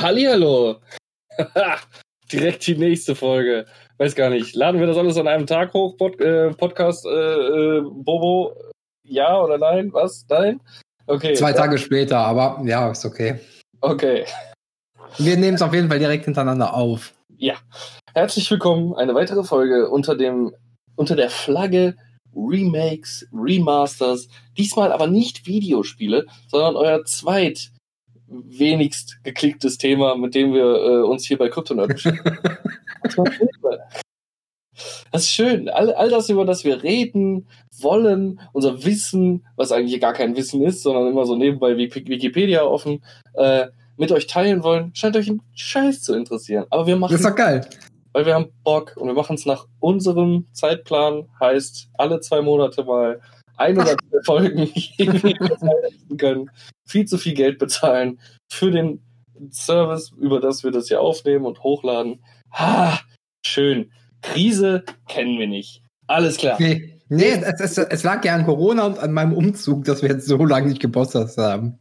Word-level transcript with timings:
Hallihallo. 0.00 0.76
Direkt 2.32 2.66
die 2.66 2.74
nächste 2.74 3.14
Folge. 3.14 3.66
Weiß 3.98 4.14
gar 4.14 4.30
nicht. 4.30 4.54
Laden 4.54 4.80
wir 4.80 4.86
das 4.86 4.96
alles 4.96 5.18
an 5.18 5.28
einem 5.28 5.46
Tag 5.46 5.74
hoch, 5.74 5.98
Pod 5.98 6.18
äh, 6.22 6.54
Podcast 6.54 7.04
äh, 7.04 7.10
äh, 7.10 7.82
Bobo? 7.82 8.56
Ja 9.06 9.38
oder 9.42 9.58
nein? 9.58 9.92
Was? 9.92 10.24
Nein? 10.30 10.58
Okay. 11.06 11.34
Zwei 11.34 11.52
Tage 11.52 11.76
später, 11.76 12.16
aber 12.16 12.62
ja, 12.64 12.90
ist 12.90 13.04
okay. 13.04 13.40
Okay. 13.82 14.24
Wir 15.18 15.36
nehmen 15.36 15.56
es 15.56 15.62
auf 15.62 15.74
jeden 15.74 15.90
Fall 15.90 15.98
direkt 15.98 16.24
hintereinander 16.24 16.72
auf. 16.72 17.12
Ja. 17.36 17.56
Herzlich 18.14 18.50
willkommen. 18.50 18.94
Eine 18.94 19.14
weitere 19.14 19.44
Folge 19.44 19.90
unter 19.90 20.16
dem, 20.16 20.54
unter 20.96 21.14
der 21.14 21.28
Flagge 21.28 21.94
Remakes, 22.34 23.26
Remasters. 23.34 24.28
Diesmal 24.56 24.92
aber 24.92 25.08
nicht 25.08 25.46
Videospiele, 25.46 26.24
sondern 26.48 26.76
euer 26.76 27.04
zweit 27.04 27.70
wenigst 28.30 29.18
geklicktes 29.24 29.76
Thema, 29.78 30.16
mit 30.16 30.34
dem 30.34 30.52
wir 30.52 30.64
äh, 30.64 31.02
uns 31.02 31.26
hier 31.26 31.38
bei 31.38 31.48
beschäftigen. 31.48 32.38
das 35.12 35.22
ist 35.22 35.30
schön. 35.30 35.68
All, 35.68 35.92
all 35.94 36.08
das, 36.08 36.28
über 36.28 36.44
das 36.44 36.64
wir 36.64 36.82
reden 36.82 37.48
wollen, 37.80 38.40
unser 38.52 38.84
Wissen, 38.84 39.46
was 39.56 39.72
eigentlich 39.72 40.00
gar 40.00 40.12
kein 40.12 40.36
Wissen 40.36 40.62
ist, 40.62 40.82
sondern 40.82 41.08
immer 41.08 41.26
so 41.26 41.36
nebenbei 41.36 41.76
Wikipedia 41.76 42.62
offen, 42.62 43.02
äh, 43.34 43.66
mit 43.96 44.12
euch 44.12 44.26
teilen 44.26 44.62
wollen, 44.62 44.92
scheint 44.94 45.16
euch 45.16 45.28
ein 45.28 45.42
Scheiß 45.54 46.02
zu 46.02 46.14
interessieren. 46.14 46.64
Aber 46.70 46.86
wir 46.86 46.96
machen. 46.96 47.12
Das 47.12 47.20
ist 47.20 47.28
doch 47.28 47.36
geil. 47.36 47.66
Weil 48.12 48.26
wir 48.26 48.34
haben 48.34 48.50
Bock 48.64 48.96
und 48.96 49.06
wir 49.08 49.14
machen 49.14 49.36
es 49.36 49.46
nach 49.46 49.66
unserem 49.78 50.46
Zeitplan, 50.52 51.28
heißt 51.38 51.90
alle 51.96 52.20
zwei 52.20 52.40
Monate 52.40 52.82
mal 52.82 53.20
ein 53.60 53.78
oder 53.78 53.96
zwei 53.96 54.22
Folgen 54.24 54.70
können, 56.18 56.50
viel 56.86 57.04
zu 57.06 57.18
viel 57.18 57.34
Geld 57.34 57.58
bezahlen 57.58 58.18
für 58.50 58.70
den 58.70 59.02
Service, 59.52 60.12
über 60.18 60.40
das 60.40 60.64
wir 60.64 60.70
das 60.70 60.88
hier 60.88 61.00
aufnehmen 61.00 61.46
und 61.46 61.62
hochladen. 61.62 62.22
Ha, 62.52 63.00
schön. 63.46 63.92
Krise 64.22 64.84
kennen 65.08 65.38
wir 65.38 65.46
nicht. 65.46 65.82
Alles 66.06 66.36
klar. 66.36 66.56
Nee, 66.58 67.00
nee 67.08 67.30
es, 67.30 67.60
es, 67.60 67.78
es, 67.78 68.02
lag 68.02 68.24
ja 68.24 68.34
an 68.34 68.44
Corona 68.44 68.86
und 68.86 68.98
an 68.98 69.12
meinem 69.12 69.32
Umzug, 69.32 69.84
dass 69.84 70.02
wir 70.02 70.10
jetzt 70.10 70.26
so 70.26 70.44
lange 70.44 70.68
nicht 70.68 70.80
gebostet 70.80 71.36
haben. 71.38 71.78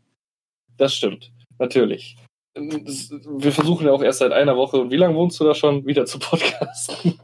Das 0.78 0.94
stimmt, 0.94 1.32
natürlich. 1.58 2.16
Wir 2.56 3.52
versuchen 3.52 3.88
ja 3.88 3.94
auch 3.94 4.04
erst 4.04 4.20
seit 4.20 4.32
einer 4.32 4.56
Woche. 4.56 4.78
Und 4.78 4.92
wie 4.92 4.98
lange 4.98 5.16
wohnst 5.16 5.40
du 5.40 5.46
da 5.46 5.54
schon 5.54 5.86
wieder 5.86 6.06
zu 6.06 6.20
podcasten? 6.20 7.20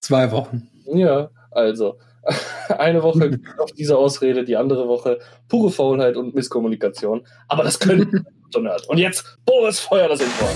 Zwei 0.00 0.30
Wochen. 0.32 0.68
Ja, 0.86 1.30
also. 1.50 1.98
Eine 2.68 3.02
Woche 3.02 3.38
auf 3.58 3.72
diese 3.72 3.96
Ausrede, 3.96 4.44
die 4.44 4.56
andere 4.56 4.88
Woche 4.88 5.18
pure 5.48 5.70
Faulheit 5.70 6.16
und 6.16 6.34
Misskommunikation. 6.34 7.26
Aber 7.48 7.64
das 7.64 7.78
können 7.78 8.26
so 8.50 8.60
Nerd. 8.60 8.88
Und 8.88 8.98
jetzt, 8.98 9.38
Boris, 9.44 9.80
feuer 9.80 10.08
das 10.08 10.20
Intro. 10.20 10.46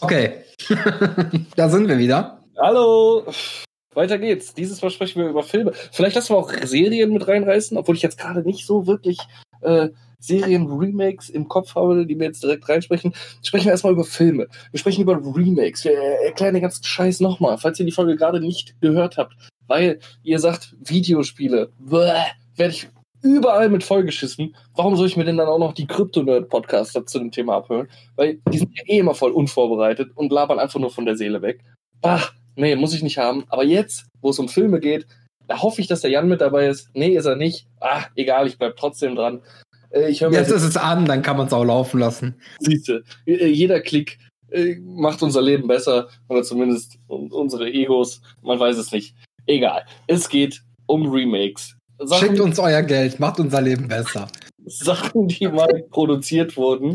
Okay, 0.00 0.44
da 1.56 1.68
sind 1.68 1.88
wir 1.88 1.98
wieder. 1.98 2.40
Hallo. 2.58 3.24
Weiter 3.94 4.18
geht's. 4.18 4.54
Dieses 4.54 4.80
Mal 4.82 4.90
sprechen 4.90 5.20
wir 5.20 5.28
über 5.28 5.42
Filme. 5.42 5.72
Vielleicht 5.92 6.14
lassen 6.14 6.34
wir 6.34 6.38
auch 6.38 6.52
Serien 6.64 7.12
mit 7.12 7.26
reinreißen, 7.26 7.76
obwohl 7.76 7.96
ich 7.96 8.02
jetzt 8.02 8.18
gerade 8.18 8.42
nicht 8.42 8.64
so 8.66 8.86
wirklich 8.86 9.18
äh, 9.62 9.88
Serien-Remakes 10.20 11.30
im 11.30 11.48
Kopf 11.48 11.74
habe, 11.74 12.06
die 12.06 12.18
wir 12.18 12.26
jetzt 12.26 12.42
direkt 12.42 12.68
reinsprechen. 12.68 13.14
Sprechen 13.42 13.64
wir 13.64 13.72
erstmal 13.72 13.92
über 13.92 14.04
Filme. 14.04 14.46
Wir 14.70 14.78
sprechen 14.78 15.02
über 15.02 15.16
Remakes. 15.16 15.84
Wir 15.84 15.98
erklären 16.24 16.54
den 16.54 16.62
ganzen 16.62 16.84
Scheiß 16.84 17.20
nochmal, 17.20 17.58
falls 17.58 17.80
ihr 17.80 17.86
die 17.86 17.92
Folge 17.92 18.16
gerade 18.16 18.40
nicht 18.40 18.80
gehört 18.80 19.16
habt. 19.16 19.34
Weil 19.66 19.98
ihr 20.22 20.38
sagt, 20.38 20.76
Videospiele, 20.80 21.70
werde 21.80 22.72
ich 22.72 22.88
überall 23.22 23.68
mit 23.68 23.84
vollgeschissen. 23.84 24.54
Warum 24.74 24.96
soll 24.96 25.06
ich 25.06 25.16
mir 25.16 25.24
denn 25.24 25.36
dann 25.36 25.48
auch 25.48 25.58
noch 25.58 25.72
die 25.72 25.86
Krypto-Nerd-Podcaster 25.86 27.06
zu 27.06 27.18
dem 27.18 27.30
Thema 27.30 27.56
abhören? 27.56 27.88
Weil 28.16 28.40
die 28.50 28.58
sind 28.58 28.76
ja 28.76 28.84
eh 28.86 28.98
immer 28.98 29.14
voll 29.14 29.32
unvorbereitet 29.32 30.10
und 30.14 30.32
labern 30.32 30.58
einfach 30.58 30.80
nur 30.80 30.90
von 30.90 31.06
der 31.06 31.16
Seele 31.16 31.42
weg. 31.42 31.60
Bah, 32.00 32.22
nee, 32.60 32.76
muss 32.76 32.94
ich 32.94 33.02
nicht 33.02 33.18
haben. 33.18 33.44
Aber 33.48 33.64
jetzt, 33.64 34.06
wo 34.20 34.30
es 34.30 34.38
um 34.38 34.48
Filme 34.48 34.80
geht, 34.80 35.06
da 35.48 35.62
hoffe 35.62 35.80
ich, 35.80 35.88
dass 35.88 36.02
der 36.02 36.10
Jan 36.10 36.28
mit 36.28 36.40
dabei 36.40 36.68
ist. 36.68 36.88
Nee, 36.94 37.16
ist 37.16 37.24
er 37.24 37.36
nicht. 37.36 37.66
Ah, 37.80 38.04
egal, 38.14 38.46
ich 38.46 38.56
bleib 38.56 38.76
trotzdem 38.76 39.16
dran. 39.16 39.42
Äh, 39.90 40.10
jetzt 40.10 40.52
ist 40.52 40.62
es 40.62 40.76
an, 40.76 41.06
dann 41.06 41.22
kann 41.22 41.36
man 41.36 41.48
es 41.48 41.52
auch 41.52 41.64
laufen 41.64 41.98
lassen. 41.98 42.36
Siehste, 42.60 43.02
äh, 43.26 43.46
jeder 43.46 43.80
Klick 43.80 44.18
äh, 44.50 44.76
macht 44.76 45.22
unser 45.22 45.42
Leben 45.42 45.66
besser 45.66 46.08
oder 46.28 46.42
zumindest 46.44 46.98
unsere 47.08 47.68
Egos. 47.68 48.20
Man 48.42 48.60
weiß 48.60 48.76
es 48.76 48.92
nicht. 48.92 49.16
Egal. 49.46 49.84
Es 50.06 50.28
geht 50.28 50.62
um 50.86 51.10
Remakes. 51.10 51.76
Sachen, 51.98 52.28
Schickt 52.28 52.40
uns 52.40 52.58
euer 52.58 52.82
Geld, 52.82 53.18
macht 53.20 53.40
unser 53.40 53.60
Leben 53.60 53.88
besser. 53.88 54.28
Sachen, 54.64 55.28
die 55.28 55.48
mal 55.48 55.84
produziert 55.90 56.56
wurden. 56.56 56.94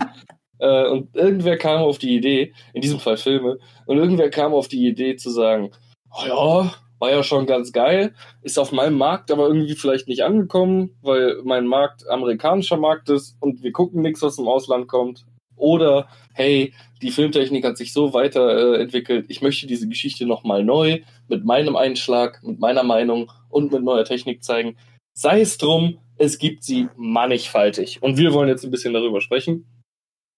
Äh, 0.59 0.87
und 0.87 1.15
irgendwer 1.15 1.57
kam 1.57 1.81
auf 1.81 1.97
die 1.97 2.15
Idee, 2.15 2.53
in 2.73 2.81
diesem 2.81 2.99
Fall 2.99 3.17
Filme, 3.17 3.57
und 3.85 3.97
irgendwer 3.97 4.29
kam 4.29 4.53
auf 4.53 4.67
die 4.67 4.87
Idee 4.87 5.15
zu 5.15 5.29
sagen, 5.29 5.71
oh 6.11 6.27
ja, 6.27 6.73
war 6.99 7.11
ja 7.11 7.23
schon 7.23 7.45
ganz 7.45 7.71
geil, 7.71 8.13
ist 8.41 8.57
auf 8.57 8.71
meinem 8.71 8.97
Markt 8.97 9.31
aber 9.31 9.47
irgendwie 9.47 9.75
vielleicht 9.75 10.07
nicht 10.07 10.23
angekommen, 10.23 10.97
weil 11.01 11.41
mein 11.43 11.67
Markt 11.67 12.07
amerikanischer 12.09 12.77
Markt 12.77 13.09
ist 13.09 13.37
und 13.41 13.63
wir 13.63 13.71
gucken 13.71 14.01
nichts, 14.01 14.21
was 14.21 14.37
im 14.37 14.47
Ausland 14.47 14.87
kommt. 14.87 15.25
Oder, 15.57 16.09
hey, 16.33 16.73
die 17.01 17.11
Filmtechnik 17.11 17.63
hat 17.63 17.77
sich 17.77 17.93
so 17.93 18.13
weiterentwickelt, 18.13 19.29
äh, 19.29 19.31
ich 19.31 19.41
möchte 19.41 19.67
diese 19.67 19.87
Geschichte 19.87 20.25
nochmal 20.25 20.63
neu, 20.63 20.99
mit 21.29 21.45
meinem 21.45 21.75
Einschlag, 21.75 22.41
mit 22.43 22.59
meiner 22.59 22.83
Meinung 22.83 23.31
und 23.49 23.71
mit 23.71 23.83
neuer 23.83 24.03
Technik 24.03 24.43
zeigen. 24.43 24.75
Sei 25.13 25.41
es 25.41 25.57
drum, 25.57 25.99
es 26.17 26.39
gibt 26.39 26.63
sie 26.63 26.89
mannigfaltig. 26.97 28.01
Und 28.01 28.17
wir 28.17 28.33
wollen 28.33 28.49
jetzt 28.49 28.65
ein 28.65 28.71
bisschen 28.71 28.93
darüber 28.93 29.21
sprechen. 29.21 29.65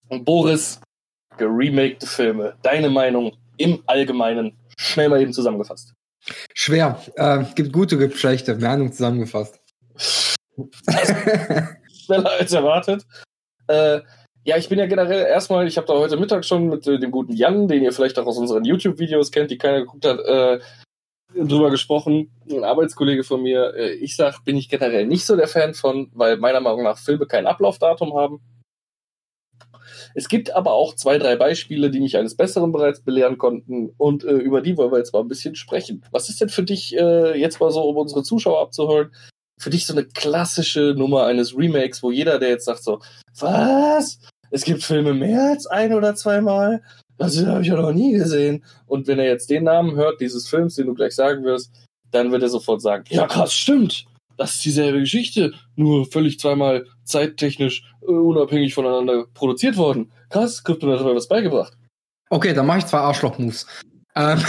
Und 0.09 0.25
Boris, 0.25 0.79
geremakte 1.37 2.07
Filme. 2.07 2.55
Deine 2.61 2.89
Meinung 2.89 3.35
im 3.57 3.81
Allgemeinen, 3.85 4.57
schnell 4.77 5.09
mal 5.09 5.21
eben 5.21 5.33
zusammengefasst. 5.33 5.93
Schwer. 6.53 7.01
Äh, 7.15 7.43
gibt 7.55 7.73
gute, 7.73 7.97
gibt 7.97 8.17
schlechte. 8.17 8.55
Meinung 8.55 8.91
zusammengefasst. 8.91 9.59
Schneller 12.05 12.31
als 12.39 12.53
erwartet. 12.53 13.05
Äh, 13.67 14.01
ja, 14.43 14.57
ich 14.57 14.69
bin 14.69 14.79
ja 14.79 14.85
generell 14.85 15.25
erstmal, 15.25 15.67
ich 15.67 15.77
habe 15.77 15.87
da 15.87 15.93
heute 15.93 16.17
Mittag 16.17 16.45
schon 16.45 16.69
mit 16.69 16.87
äh, 16.87 16.99
dem 16.99 17.11
guten 17.11 17.33
Jan, 17.33 17.67
den 17.67 17.83
ihr 17.83 17.91
vielleicht 17.91 18.17
auch 18.17 18.25
aus 18.25 18.37
unseren 18.37 18.63
YouTube-Videos 18.63 19.31
kennt, 19.31 19.51
die 19.51 19.57
keiner 19.57 19.79
geguckt 19.79 20.05
hat, 20.05 20.19
äh, 20.19 20.59
drüber 21.35 21.69
gesprochen. 21.69 22.31
Ein 22.49 22.63
Arbeitskollege 22.63 23.23
von 23.23 23.41
mir, 23.41 23.73
äh, 23.75 23.91
ich 23.95 24.15
sag, 24.15 24.43
bin 24.45 24.55
ich 24.55 24.69
generell 24.69 25.05
nicht 25.05 25.25
so 25.25 25.35
der 25.35 25.47
Fan 25.47 25.73
von, 25.73 26.09
weil 26.13 26.37
meiner 26.37 26.61
Meinung 26.61 26.83
nach 26.83 26.97
Filme 26.97 27.25
kein 27.25 27.45
Ablaufdatum 27.45 28.13
haben. 28.13 28.41
Es 30.17 30.29
gibt 30.29 30.55
aber 30.55 30.73
auch 30.73 30.95
zwei, 30.95 31.19
drei 31.19 31.35
Beispiele, 31.35 31.91
die 31.91 31.99
mich 31.99 32.17
eines 32.17 32.33
Besseren 32.33 32.71
bereits 32.71 33.01
belehren 33.01 33.37
konnten 33.37 33.91
und 33.97 34.23
äh, 34.23 34.31
über 34.31 34.61
die 34.61 34.75
wollen 34.75 34.91
wir 34.91 34.97
jetzt 34.97 35.13
mal 35.13 35.19
ein 35.19 35.27
bisschen 35.27 35.53
sprechen. 35.53 36.03
Was 36.09 36.27
ist 36.27 36.41
denn 36.41 36.49
für 36.49 36.63
dich 36.63 36.97
äh, 36.97 37.39
jetzt 37.39 37.59
mal 37.59 37.69
so, 37.69 37.83
um 37.83 37.97
unsere 37.97 38.23
Zuschauer 38.23 38.59
abzuholen, 38.59 39.11
für 39.59 39.69
dich 39.69 39.85
so 39.85 39.93
eine 39.93 40.05
klassische 40.05 40.95
Nummer 40.97 41.25
eines 41.25 41.55
Remakes, 41.55 42.01
wo 42.01 42.09
jeder, 42.09 42.39
der 42.39 42.49
jetzt 42.49 42.65
sagt 42.65 42.81
so, 42.81 42.99
was? 43.39 44.17
Es 44.49 44.63
gibt 44.63 44.81
Filme 44.81 45.13
mehr 45.13 45.51
als 45.51 45.67
ein 45.67 45.93
oder 45.93 46.15
zweimal? 46.15 46.81
Das 47.19 47.37
habe 47.45 47.61
ich 47.61 47.67
ja 47.67 47.75
noch 47.75 47.93
nie 47.93 48.13
gesehen. 48.13 48.65
Und 48.87 49.05
wenn 49.05 49.19
er 49.19 49.25
jetzt 49.25 49.51
den 49.51 49.65
Namen 49.65 49.95
hört, 49.95 50.19
dieses 50.19 50.47
Films, 50.47 50.73
den 50.73 50.87
du 50.87 50.95
gleich 50.95 51.13
sagen 51.13 51.43
wirst, 51.43 51.69
dann 52.09 52.31
wird 52.31 52.41
er 52.41 52.49
sofort 52.49 52.81
sagen, 52.81 53.03
ja 53.09 53.27
krass, 53.27 53.53
stimmt 53.53 54.07
das 54.37 54.55
ist 54.55 54.65
dieselbe 54.65 54.99
Geschichte, 54.99 55.53
nur 55.75 56.05
völlig 56.05 56.39
zweimal 56.39 56.85
zeittechnisch 57.07 57.83
äh, 58.01 58.11
unabhängig 58.11 58.73
voneinander 58.73 59.25
produziert 59.33 59.77
worden. 59.77 60.11
Krass, 60.29 60.63
Krypton 60.63 60.91
hat 60.91 61.05
mir 61.05 61.15
was 61.15 61.27
beigebracht. 61.27 61.73
Okay, 62.29 62.53
dann 62.53 62.65
mache 62.65 62.79
ich 62.79 62.85
zwei 62.85 62.99
Arschloch-Moves. 62.99 63.65
Ähm, 64.15 64.43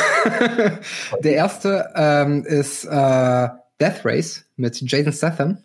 der 1.23 1.35
erste 1.35 1.91
ähm, 1.95 2.45
ist 2.45 2.85
äh, 2.85 3.49
Death 3.81 4.05
Race 4.05 4.45
mit 4.57 4.81
Jason 4.81 5.13
Statham. 5.13 5.59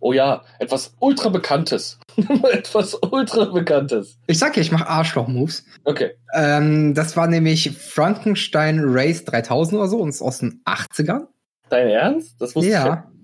Oh 0.00 0.12
ja, 0.12 0.44
etwas 0.58 0.94
ultra 1.00 1.28
bekanntes. 1.28 1.98
etwas 2.52 2.94
ultra 2.94 3.46
bekanntes. 3.46 4.18
Ich 4.26 4.38
sag 4.38 4.56
ja, 4.56 4.62
ich 4.62 4.70
mache 4.70 4.86
Arschloch-Moves. 4.86 5.64
Okay. 5.84 6.12
Ähm, 6.34 6.94
das 6.94 7.16
war 7.16 7.26
nämlich 7.26 7.70
Frankenstein 7.76 8.80
Race 8.84 9.24
3000 9.24 9.78
oder 9.78 9.88
so 9.88 9.98
und 9.98 10.10
ist 10.10 10.22
aus 10.22 10.38
den 10.38 10.62
80ern. 10.64 11.26
Dein 11.68 11.88
Ernst? 11.88 12.40
Das 12.40 12.54
wusste 12.54 12.70
ja. 12.70 13.04
ich. 13.12 13.17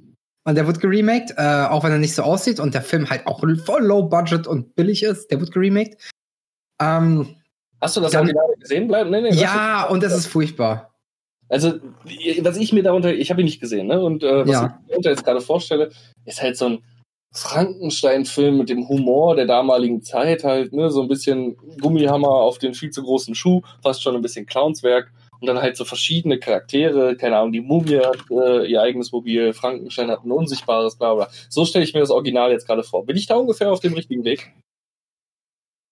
Und 0.47 0.57
der 0.57 0.67
wird 0.67 0.81
geremaked, 0.81 1.35
äh, 1.37 1.67
auch 1.71 1.85
wenn 1.85 1.93
er 1.93 1.99
nicht 1.99 2.15
so 2.15 2.23
aussieht 2.23 2.61
und 2.61 2.75
der 2.75 2.83
Film 2.83 3.09
halt 3.09 3.27
auch 3.27 3.41
voll 3.65 3.83
low 3.83 4.03
budget 4.03 4.47
und 4.47 4.75
billig 4.75 5.03
ist. 5.03 5.31
Der 5.31 5.41
wird 5.41 5.53
geremaked. 5.53 6.11
Ähm, 6.81 7.37
Hast 7.81 7.97
du 7.97 8.01
das 8.01 8.13
dann, 8.13 8.31
gesehen? 8.61 8.89
Bleib, 8.89 9.09
nee, 9.09 9.21
nee, 9.21 9.35
ja, 9.35 9.85
und 9.85 10.03
es 10.03 10.15
ist 10.15 10.27
furchtbar. 10.27 10.91
Also, 11.49 11.75
was 12.41 12.57
ich 12.57 12.73
mir 12.73 12.83
darunter, 12.83 13.13
ich 13.13 13.31
habe 13.31 13.43
ihn 13.43 13.45
nicht 13.45 13.61
gesehen, 13.61 13.87
ne? 13.87 14.01
Und 14.01 14.23
äh, 14.23 14.47
was 14.47 14.51
ja. 14.51 14.67
ich 14.67 14.87
mir 14.87 14.89
darunter 14.89 15.11
jetzt 15.11 15.25
gerade 15.25 15.41
vorstelle, 15.41 15.91
ist 16.25 16.43
halt 16.43 16.57
so 16.57 16.67
ein, 16.67 16.79
Frankenstein-Film 17.35 18.59
mit 18.59 18.69
dem 18.69 18.89
Humor 18.89 19.35
der 19.35 19.47
damaligen 19.47 20.03
Zeit 20.03 20.45
halt, 20.45 20.73
ne, 20.73 20.91
so 20.91 21.03
ein 21.03 21.09
bisschen 21.09 21.57
Gummihammer 21.81 22.29
auf 22.29 22.59
den 22.59 22.75
viel 22.75 22.91
zu 22.91 23.03
großen 23.03 23.35
Schuh, 23.35 23.63
fast 23.83 24.03
schon 24.03 24.15
ein 24.15 24.23
bisschen 24.23 24.47
Clownswerk 24.47 25.13
und 25.41 25.47
dann 25.47 25.61
halt 25.61 25.77
so 25.77 25.85
verschiedene 25.85 26.39
Charaktere, 26.39 27.17
keine 27.17 27.37
Ahnung, 27.37 27.53
die 27.53 27.61
Mumie 27.61 27.99
hat 27.99 28.19
äh, 28.31 28.67
ihr 28.67 28.83
eigenes 28.83 29.13
Mobil, 29.13 29.53
Frankenstein 29.53 30.11
hat 30.11 30.25
ein 30.25 30.33
unsichtbares, 30.33 30.97
bla 30.97 31.15
bla. 31.15 31.29
So 31.49 31.65
stelle 31.65 31.85
ich 31.85 31.95
mir 31.95 32.01
das 32.01 32.11
Original 32.11 32.51
jetzt 32.51 32.67
gerade 32.67 32.83
vor. 32.83 33.07
Bin 33.07 33.17
ich 33.17 33.27
da 33.27 33.37
ungefähr 33.37 33.71
auf 33.71 33.81
dem 33.81 33.95
richtigen 33.95 34.25
Weg? 34.25 34.53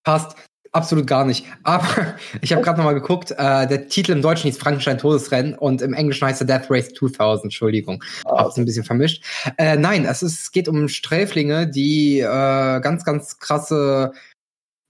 Passt. 0.05 0.37
Absolut 0.75 1.07
gar 1.07 1.27
nicht. 1.27 1.45
Aber 1.65 1.87
ich 2.41 2.53
habe 2.53 2.63
gerade 2.63 2.79
nochmal 2.79 2.95
geguckt, 2.95 3.31
äh, 3.33 3.67
der 3.67 3.89
Titel 3.89 4.13
im 4.13 4.23
Deutschen 4.23 4.45
hieß 4.45 4.57
Frankenstein 4.59 4.97
Todesrennen 4.97 5.55
und 5.55 5.83
im 5.83 5.93
Englischen 5.93 6.27
heißt 6.27 6.41
er 6.41 6.47
Death 6.47 6.71
Race 6.71 6.89
2000, 6.95 7.45
Entschuldigung. 7.45 8.03
Ah, 8.25 8.39
Hab's 8.39 8.57
ein 8.57 8.65
bisschen 8.65 8.85
vermischt. 8.85 9.23
Äh, 9.59 9.77
nein, 9.77 10.07
es, 10.07 10.23
ist, 10.23 10.41
es 10.41 10.51
geht 10.51 10.69
um 10.69 10.89
Sträflinge, 10.89 11.69
die 11.69 12.21
äh, 12.21 12.81
ganz, 12.81 13.05
ganz 13.05 13.39
krasse 13.39 14.13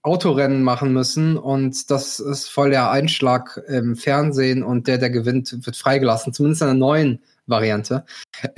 Autorennen 0.03 0.63
machen 0.63 0.91
müssen 0.91 1.37
und 1.37 1.89
das 1.89 2.19
ist 2.19 2.49
voll 2.49 2.71
der 2.71 2.91
Einschlag 2.91 3.61
im 3.69 3.95
Fernsehen 3.95 4.61
und 4.61 4.87
der, 4.87 4.97
der 4.97 5.09
gewinnt, 5.09 5.65
wird 5.65 5.77
freigelassen, 5.77 6.33
zumindest 6.33 6.61
in 6.61 6.67
der 6.67 6.75
neuen 6.75 7.23
Variante. 7.47 8.05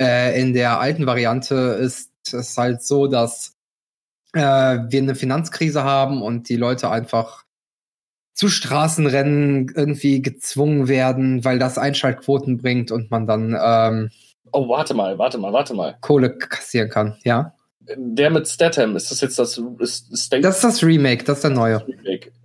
Äh, 0.00 0.40
in 0.40 0.54
der 0.54 0.80
alten 0.80 1.06
Variante 1.06 1.54
ist 1.54 2.10
es 2.32 2.58
halt 2.58 2.82
so, 2.82 3.06
dass 3.06 3.54
äh, 4.32 4.40
wir 4.40 5.00
eine 5.00 5.14
Finanzkrise 5.14 5.84
haben 5.84 6.20
und 6.20 6.48
die 6.48 6.56
Leute 6.56 6.90
einfach 6.90 7.44
zu 8.34 8.48
Straßenrennen 8.48 9.72
irgendwie 9.74 10.20
gezwungen 10.22 10.88
werden, 10.88 11.44
weil 11.44 11.60
das 11.60 11.78
Einschaltquoten 11.78 12.58
bringt 12.58 12.90
und 12.90 13.10
man 13.10 13.26
dann 13.26 13.56
ähm, 13.58 14.10
Oh, 14.52 14.68
warte 14.68 14.94
mal, 14.94 15.18
warte 15.18 15.38
mal, 15.38 15.52
warte 15.52 15.74
mal. 15.74 15.96
Kohle 16.00 16.36
kassieren 16.38 16.88
kann, 16.88 17.16
ja. 17.24 17.55
Der 17.94 18.30
mit 18.30 18.48
Statham, 18.48 18.96
ist 18.96 19.10
das 19.10 19.20
jetzt 19.20 19.38
das 19.38 19.60
ist 19.78 20.16
State 20.16 20.42
Das 20.42 20.56
ist 20.56 20.64
das 20.64 20.82
Remake, 20.82 21.24
das 21.24 21.38
ist 21.38 21.44
der 21.44 21.50
neue. 21.50 21.86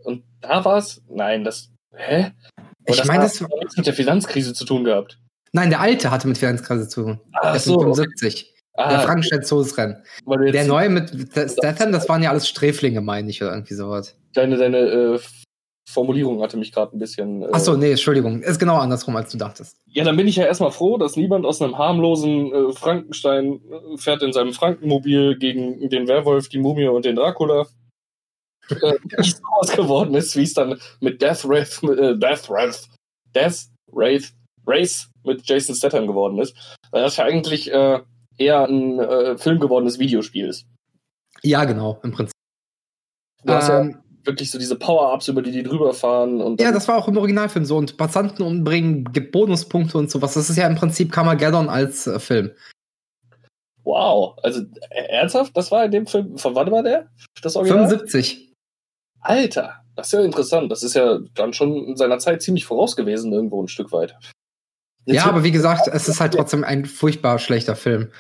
Und 0.04 0.24
da 0.42 0.64
war's? 0.64 1.02
Nein, 1.10 1.44
das. 1.44 1.70
Hä? 1.96 2.32
Oder 2.88 3.00
ich 3.00 3.06
meine, 3.06 3.24
das 3.24 3.42
hat 3.42 3.50
nichts 3.60 3.78
mit 3.78 3.86
der 3.86 3.94
Finanzkrise 3.94 4.54
zu 4.54 4.66
tun 4.66 4.84
gehabt. 4.84 5.20
Nein, 5.54 5.70
der 5.70 5.82
alte 5.82 6.12
hatte 6.12 6.28
mit 6.28 6.38
Finanzkrise 6.38 6.88
zu 6.88 7.04
tun. 7.04 7.20
Ach 7.34 7.58
so. 7.60 7.80
75. 7.80 8.54
Ah, 8.74 8.90
der 8.90 9.00
Frankenstein 9.02 9.44
Zoosrennen. 9.44 9.98
Der 10.54 10.66
neue 10.66 10.90
mit 10.90 11.12
Statham, 11.32 11.92
das 11.92 12.08
waren 12.08 12.24
ja 12.24 12.30
alles 12.30 12.48
Sträflinge, 12.48 13.02
meine 13.02 13.30
ich, 13.30 13.42
oder 13.42 13.52
irgendwie 13.52 13.74
sowas. 13.74 14.16
Deine, 14.34 14.58
deine 14.58 14.78
äh, 14.78 15.20
Formulierung 15.92 16.42
hatte 16.42 16.58
mich 16.58 16.72
gerade 16.72 16.96
ein 16.96 17.00
bisschen. 17.00 17.44
Äh, 17.44 17.52
Achso, 17.52 17.76
nee, 17.76 17.92
Entschuldigung. 17.92 18.42
Ist 18.42 18.60
genau 18.60 18.78
andersrum, 18.78 19.16
als 19.16 19.32
du 19.32 19.38
dachtest. 19.38 19.78
Ja, 19.88 20.04
dann 20.04 20.18
bin 20.18 20.28
ich 20.28 20.36
ja 20.36 20.46
erstmal 20.46 20.72
froh, 20.72 20.98
dass 20.98 21.16
niemand 21.16 21.46
aus 21.46 21.62
einem 21.62 21.78
harmlosen 21.78 22.52
äh, 22.54 22.74
Frankenstein 22.74 23.62
äh, 23.72 23.98
fährt 23.98 24.24
in 24.24 24.34
seinem 24.34 24.54
Frankenmobil 24.54 25.38
gegen 25.38 25.90
den 25.90 26.08
Werwolf, 26.08 26.50
die 26.50 26.60
Mumie 26.60 26.88
und 26.88 27.06
den 27.06 27.16
Dracula. 27.16 27.68
äh, 28.70 28.94
nicht 29.18 29.38
so 29.38 29.44
was 29.60 29.72
geworden 29.76 30.16
ist, 30.16 30.36
wie 30.36 30.44
es 30.44 30.54
dann 30.54 30.80
mit 31.00 31.22
Death 31.22 31.48
Wraith, 31.48 31.82
äh, 31.84 32.18
Death 32.18 32.50
Wraith, 32.50 32.88
Death 33.36 33.68
Wraith, 33.92 34.34
Race 34.66 35.10
mit 35.24 35.48
Jason 35.48 35.76
Statham 35.76 36.08
geworden 36.08 36.40
ist. 36.40 36.56
Weil 36.92 37.04
das 37.04 37.18
ja 37.18 37.26
eigentlich 37.26 37.72
äh, 37.72 38.00
eher 38.38 38.64
ein 38.66 39.00
äh, 39.00 39.38
Film 39.38 39.60
gewordenes 39.60 40.00
Videospiel 40.00 40.48
ist. 40.48 40.66
Ja, 41.44 41.66
genau, 41.66 42.00
im 42.04 42.12
Prinzip. 42.12 42.34
Du 43.44 43.54
hast 43.54 43.70
ähm, 43.70 43.92
ja 43.92 44.11
wirklich 44.24 44.52
so 44.52 44.60
diese 44.60 44.76
Power-Ups, 44.76 45.28
über 45.28 45.42
die 45.42 45.52
die 45.52 45.64
drüber 45.64 45.94
fahren. 45.94 46.42
Und 46.42 46.62
ja, 46.62 46.72
das 46.72 46.88
war 46.88 46.98
auch 46.98 47.08
im 47.08 47.18
Originalfilm 47.18 47.66
so. 47.66 47.78
Und 47.78 47.98
Passanten 47.98 48.44
umbringen, 48.44 49.06
gibt 49.12 49.32
Bonuspunkte 49.32 49.98
und 49.98 50.10
sowas. 50.10 50.34
Das 50.34 50.50
ist 50.50 50.58
ja 50.58 50.68
im 50.68 50.76
Prinzip 50.76 51.12
Carmageddon 51.12 51.70
als 51.70 52.08
äh, 52.08 52.20
Film. 52.20 52.52
Wow, 53.84 54.38
also 54.44 54.62
äh, 54.90 55.04
ernsthaft? 55.10 55.56
Das 55.56 55.72
war 55.72 55.86
in 55.86 55.92
dem 55.92 56.08
Film, 56.08 56.38
von 56.38 56.56
wann 56.56 56.72
war 56.72 56.84
der? 56.84 57.08
Das 57.42 57.56
Original? 57.56 57.88
75. 57.88 58.54
Alter, 59.20 59.84
das 59.96 60.08
ist 60.08 60.14
ja 60.14 60.22
interessant. 60.22 60.72
Das 60.72 60.84
ist 60.84 60.94
ja 60.94 61.20
dann 61.36 61.54
schon 61.54 61.86
in 61.86 61.98
seiner 61.98 62.20
Zeit 62.20 62.42
ziemlich 62.42 62.66
voraus 62.66 62.96
gewesen, 62.96 63.34
irgendwo 63.34 63.62
ein 63.62 63.68
Stück 63.68 63.92
weit. 63.92 64.16
Jetzt 65.06 65.16
ja, 65.16 65.26
aber 65.26 65.44
wie 65.44 65.52
gesagt, 65.52 65.88
es 65.88 66.08
ist 66.08 66.20
halt 66.20 66.34
trotzdem 66.36 66.64
ein 66.64 66.86
furchtbar 66.86 67.40
schlechter 67.40 67.76
Film. 67.76 68.12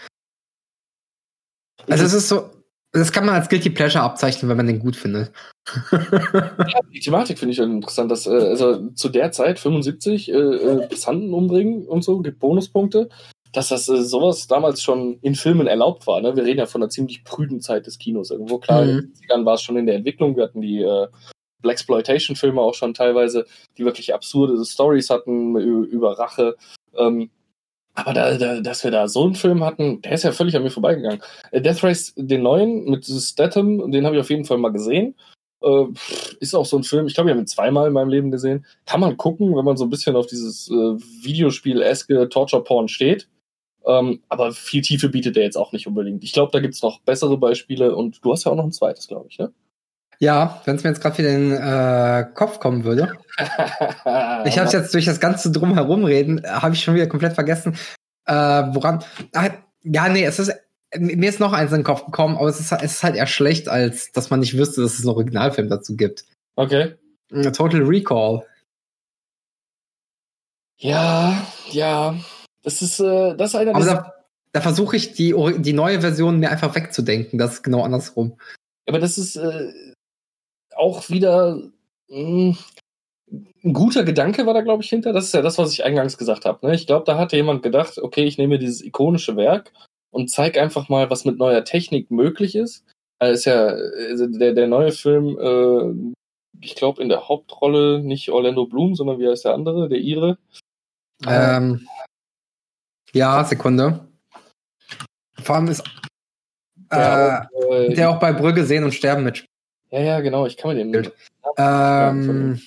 Also 1.87 2.03
es 2.03 2.13
ist 2.13 2.27
so, 2.27 2.49
das 2.93 3.11
kann 3.11 3.25
man 3.25 3.35
als 3.35 3.47
Guilty 3.47 3.69
Pleasure 3.69 4.03
abzeichnen, 4.03 4.49
wenn 4.49 4.57
man 4.57 4.67
den 4.67 4.79
gut 4.79 4.95
findet. 4.95 5.31
ja, 5.91 6.79
die 6.93 6.99
Thematik 6.99 7.39
finde 7.39 7.53
ich 7.53 7.59
interessant, 7.59 8.11
dass 8.11 8.27
äh, 8.27 8.31
also 8.31 8.89
zu 8.91 9.09
der 9.09 9.31
Zeit 9.31 9.59
75 9.59 10.29
äh, 10.29 10.33
äh, 10.33 10.87
Passanten 10.87 11.33
umbringen 11.33 11.87
und 11.87 12.03
so, 12.03 12.19
gibt 12.19 12.39
Bonuspunkte, 12.39 13.09
dass 13.53 13.69
das 13.69 13.87
äh, 13.87 14.01
sowas 14.01 14.47
damals 14.47 14.81
schon 14.83 15.19
in 15.21 15.35
Filmen 15.35 15.67
erlaubt 15.67 16.05
war. 16.05 16.21
Ne? 16.21 16.35
Wir 16.35 16.43
reden 16.43 16.59
ja 16.59 16.65
von 16.65 16.81
einer 16.81 16.89
ziemlich 16.89 17.23
prüden 17.23 17.61
Zeit 17.61 17.85
des 17.85 17.97
Kinos. 17.97 18.29
Irgendwo 18.29 18.57
klar, 18.57 18.83
mhm. 18.83 18.89
in 18.89 18.95
den 18.97 19.13
70ern 19.13 19.45
war 19.45 19.53
es 19.55 19.61
schon 19.61 19.77
in 19.77 19.85
der 19.85 19.95
Entwicklung. 19.95 20.35
Wir 20.35 20.43
hatten 20.43 20.61
die 20.61 20.81
äh, 20.81 21.07
Blaxploitation-Filme 21.61 22.59
auch 22.59 22.73
schon 22.73 22.93
teilweise, 22.93 23.45
die 23.77 23.85
wirklich 23.85 24.13
absurde 24.13 24.63
Stories 24.65 25.09
hatten 25.09 25.55
über 25.55 26.19
Rache. 26.19 26.55
Ähm, 26.97 27.29
aber 27.93 28.13
da, 28.13 28.37
da, 28.37 28.61
dass 28.61 28.83
wir 28.83 28.91
da 28.91 29.07
so 29.07 29.23
einen 29.23 29.35
Film 29.35 29.63
hatten, 29.63 30.01
der 30.01 30.13
ist 30.13 30.23
ja 30.23 30.31
völlig 30.31 30.55
an 30.55 30.63
mir 30.63 30.71
vorbeigegangen. 30.71 31.21
Äh, 31.51 31.61
Death 31.61 31.83
Race, 31.83 32.13
den 32.15 32.43
neuen 32.43 32.85
mit 32.85 33.05
Statham, 33.05 33.91
den 33.91 34.05
habe 34.05 34.15
ich 34.15 34.21
auf 34.21 34.29
jeden 34.29 34.45
Fall 34.45 34.57
mal 34.57 34.71
gesehen. 34.71 35.15
Äh, 35.61 35.85
ist 36.39 36.55
auch 36.55 36.65
so 36.65 36.77
ein 36.77 36.83
Film, 36.83 37.07
ich 37.07 37.13
glaube, 37.13 37.29
ich 37.29 37.33
habe 37.33 37.41
ihn 37.41 37.47
zweimal 37.47 37.87
in 37.87 37.93
meinem 37.93 38.09
Leben 38.09 38.31
gesehen. 38.31 38.65
Kann 38.85 39.01
man 39.01 39.17
gucken, 39.17 39.55
wenn 39.55 39.65
man 39.65 39.77
so 39.77 39.85
ein 39.85 39.89
bisschen 39.89 40.15
auf 40.15 40.27
dieses 40.27 40.69
äh, 40.69 40.73
Videospiel-eske 40.73 42.29
Torture-Porn 42.29 42.87
steht. 42.87 43.27
Ähm, 43.85 44.21
aber 44.29 44.51
viel 44.51 44.81
Tiefe 44.81 45.09
bietet 45.09 45.35
der 45.35 45.43
jetzt 45.43 45.57
auch 45.57 45.71
nicht 45.71 45.87
unbedingt. 45.87 46.23
Ich 46.23 46.33
glaube, 46.33 46.51
da 46.51 46.59
gibt 46.59 46.75
es 46.75 46.81
noch 46.81 47.01
bessere 47.01 47.37
Beispiele 47.37 47.95
und 47.95 48.23
du 48.23 48.31
hast 48.31 48.45
ja 48.45 48.51
auch 48.51 48.55
noch 48.55 48.63
ein 48.63 48.71
zweites, 48.71 49.07
glaube 49.07 49.27
ich, 49.29 49.39
ne? 49.39 49.51
Ja, 50.21 50.61
wenn 50.65 50.75
es 50.75 50.83
mir 50.83 50.91
jetzt 50.91 51.01
gerade 51.01 51.17
wieder 51.17 51.29
in 51.29 51.49
den 51.49 51.57
äh, 51.59 52.27
Kopf 52.35 52.59
kommen 52.59 52.83
würde. 52.83 53.17
ich 54.45 54.59
habe 54.59 54.67
es 54.67 54.71
jetzt 54.71 54.93
durch 54.93 55.05
das 55.05 55.19
ganze 55.19 55.51
Drumherum 55.51 56.03
reden, 56.03 56.45
habe 56.45 56.75
ich 56.75 56.83
schon 56.83 56.93
wieder 56.93 57.07
komplett 57.07 57.33
vergessen. 57.33 57.75
Äh, 58.25 58.33
woran? 58.33 59.03
Ah, 59.33 59.49
ja, 59.81 60.09
nee, 60.09 60.23
es 60.23 60.37
ist 60.37 60.53
mir 60.95 61.29
ist 61.29 61.39
noch 61.39 61.53
eins 61.53 61.71
in 61.71 61.79
den 61.79 61.83
Kopf 61.83 62.05
gekommen, 62.05 62.37
aber 62.37 62.49
es 62.49 62.59
ist, 62.59 62.71
es 62.71 62.93
ist 62.95 63.03
halt 63.03 63.15
eher 63.15 63.25
schlecht, 63.25 63.67
als 63.69 64.11
dass 64.11 64.29
man 64.29 64.41
nicht 64.41 64.57
wüsste, 64.57 64.81
dass 64.81 64.93
es 64.93 64.99
einen 64.99 65.15
Originalfilm 65.15 65.69
dazu 65.69 65.95
gibt. 65.95 66.25
Okay. 66.55 66.95
Total 67.29 67.81
Recall. 67.81 68.45
Ja, 70.77 71.47
ja. 71.71 72.15
Das 72.61 72.81
ist, 72.81 72.99
äh, 72.99 73.35
das 73.37 73.51
ist 73.51 73.55
einer 73.55 73.73
Aber 73.73 73.85
da, 73.85 74.13
da 74.51 74.61
versuche 74.61 74.97
ich 74.97 75.13
die, 75.13 75.33
die 75.59 75.73
neue 75.73 76.01
Version 76.01 76.39
mir 76.39 76.51
einfach 76.51 76.75
wegzudenken. 76.75 77.39
Das 77.39 77.53
ist 77.53 77.63
genau 77.63 77.83
andersrum. 77.83 78.37
Aber 78.87 78.99
das 78.99 79.17
ist, 79.17 79.37
äh, 79.37 79.71
auch 80.81 81.09
wieder 81.09 81.57
mh, 82.09 82.55
hm, 82.55 82.57
ein 83.63 83.73
guter 83.73 84.03
Gedanke 84.03 84.45
war 84.45 84.53
da, 84.53 84.61
glaube 84.61 84.83
ich, 84.83 84.89
hinter. 84.89 85.13
Das 85.13 85.25
ist 85.25 85.33
ja 85.33 85.41
das, 85.41 85.57
was 85.57 85.71
ich 85.71 85.85
eingangs 85.85 86.17
gesagt 86.17 86.45
habe. 86.45 86.65
Ne? 86.65 86.75
Ich 86.75 86.87
glaube, 86.87 87.05
da 87.05 87.17
hatte 87.17 87.37
jemand 87.37 87.63
gedacht, 87.63 87.97
okay, 87.97 88.23
ich 88.23 88.37
nehme 88.37 88.59
dieses 88.59 88.81
ikonische 88.81 89.37
Werk 89.37 89.71
und 90.09 90.29
zeige 90.29 90.61
einfach 90.61 90.89
mal, 90.89 91.09
was 91.09 91.23
mit 91.23 91.37
neuer 91.37 91.63
Technik 91.63 92.11
möglich 92.11 92.55
ist. 92.55 92.83
Also 93.19 93.33
ist 93.35 93.45
ja 93.45 93.67
also 93.67 94.27
der, 94.27 94.53
der 94.53 94.67
neue 94.67 94.91
Film, 94.91 95.37
äh, 95.39 96.15
ich 96.59 96.75
glaube, 96.75 97.01
in 97.01 97.07
der 97.07 97.29
Hauptrolle 97.29 97.99
nicht 97.99 98.29
Orlando 98.29 98.65
Bloom, 98.65 98.95
sondern 98.95 99.19
wie 99.19 99.29
heißt 99.29 99.45
der 99.45 99.53
andere, 99.53 99.87
der 99.87 99.99
Ire? 99.99 100.37
Ähm, 101.27 101.87
ja, 103.13 103.43
Sekunde. 103.43 104.07
Vor 105.41 105.55
allem 105.55 105.67
ist 105.67 105.81
äh, 106.89 106.97
der, 106.97 107.49
auch, 107.53 107.71
äh, 107.71 107.93
der 107.93 108.09
auch 108.09 108.19
bei 108.19 108.33
Brügge 108.33 108.65
sehen 108.65 108.83
und 108.83 108.93
sterben 108.93 109.23
mitspielt. 109.23 109.50
Ja, 109.91 109.99
ja, 109.99 110.19
genau, 110.21 110.45
ich 110.45 110.57
kann 110.57 110.71
mir 110.71 110.75
den. 110.75 110.91
Bild. 110.91 111.13
Ähm, 111.57 112.61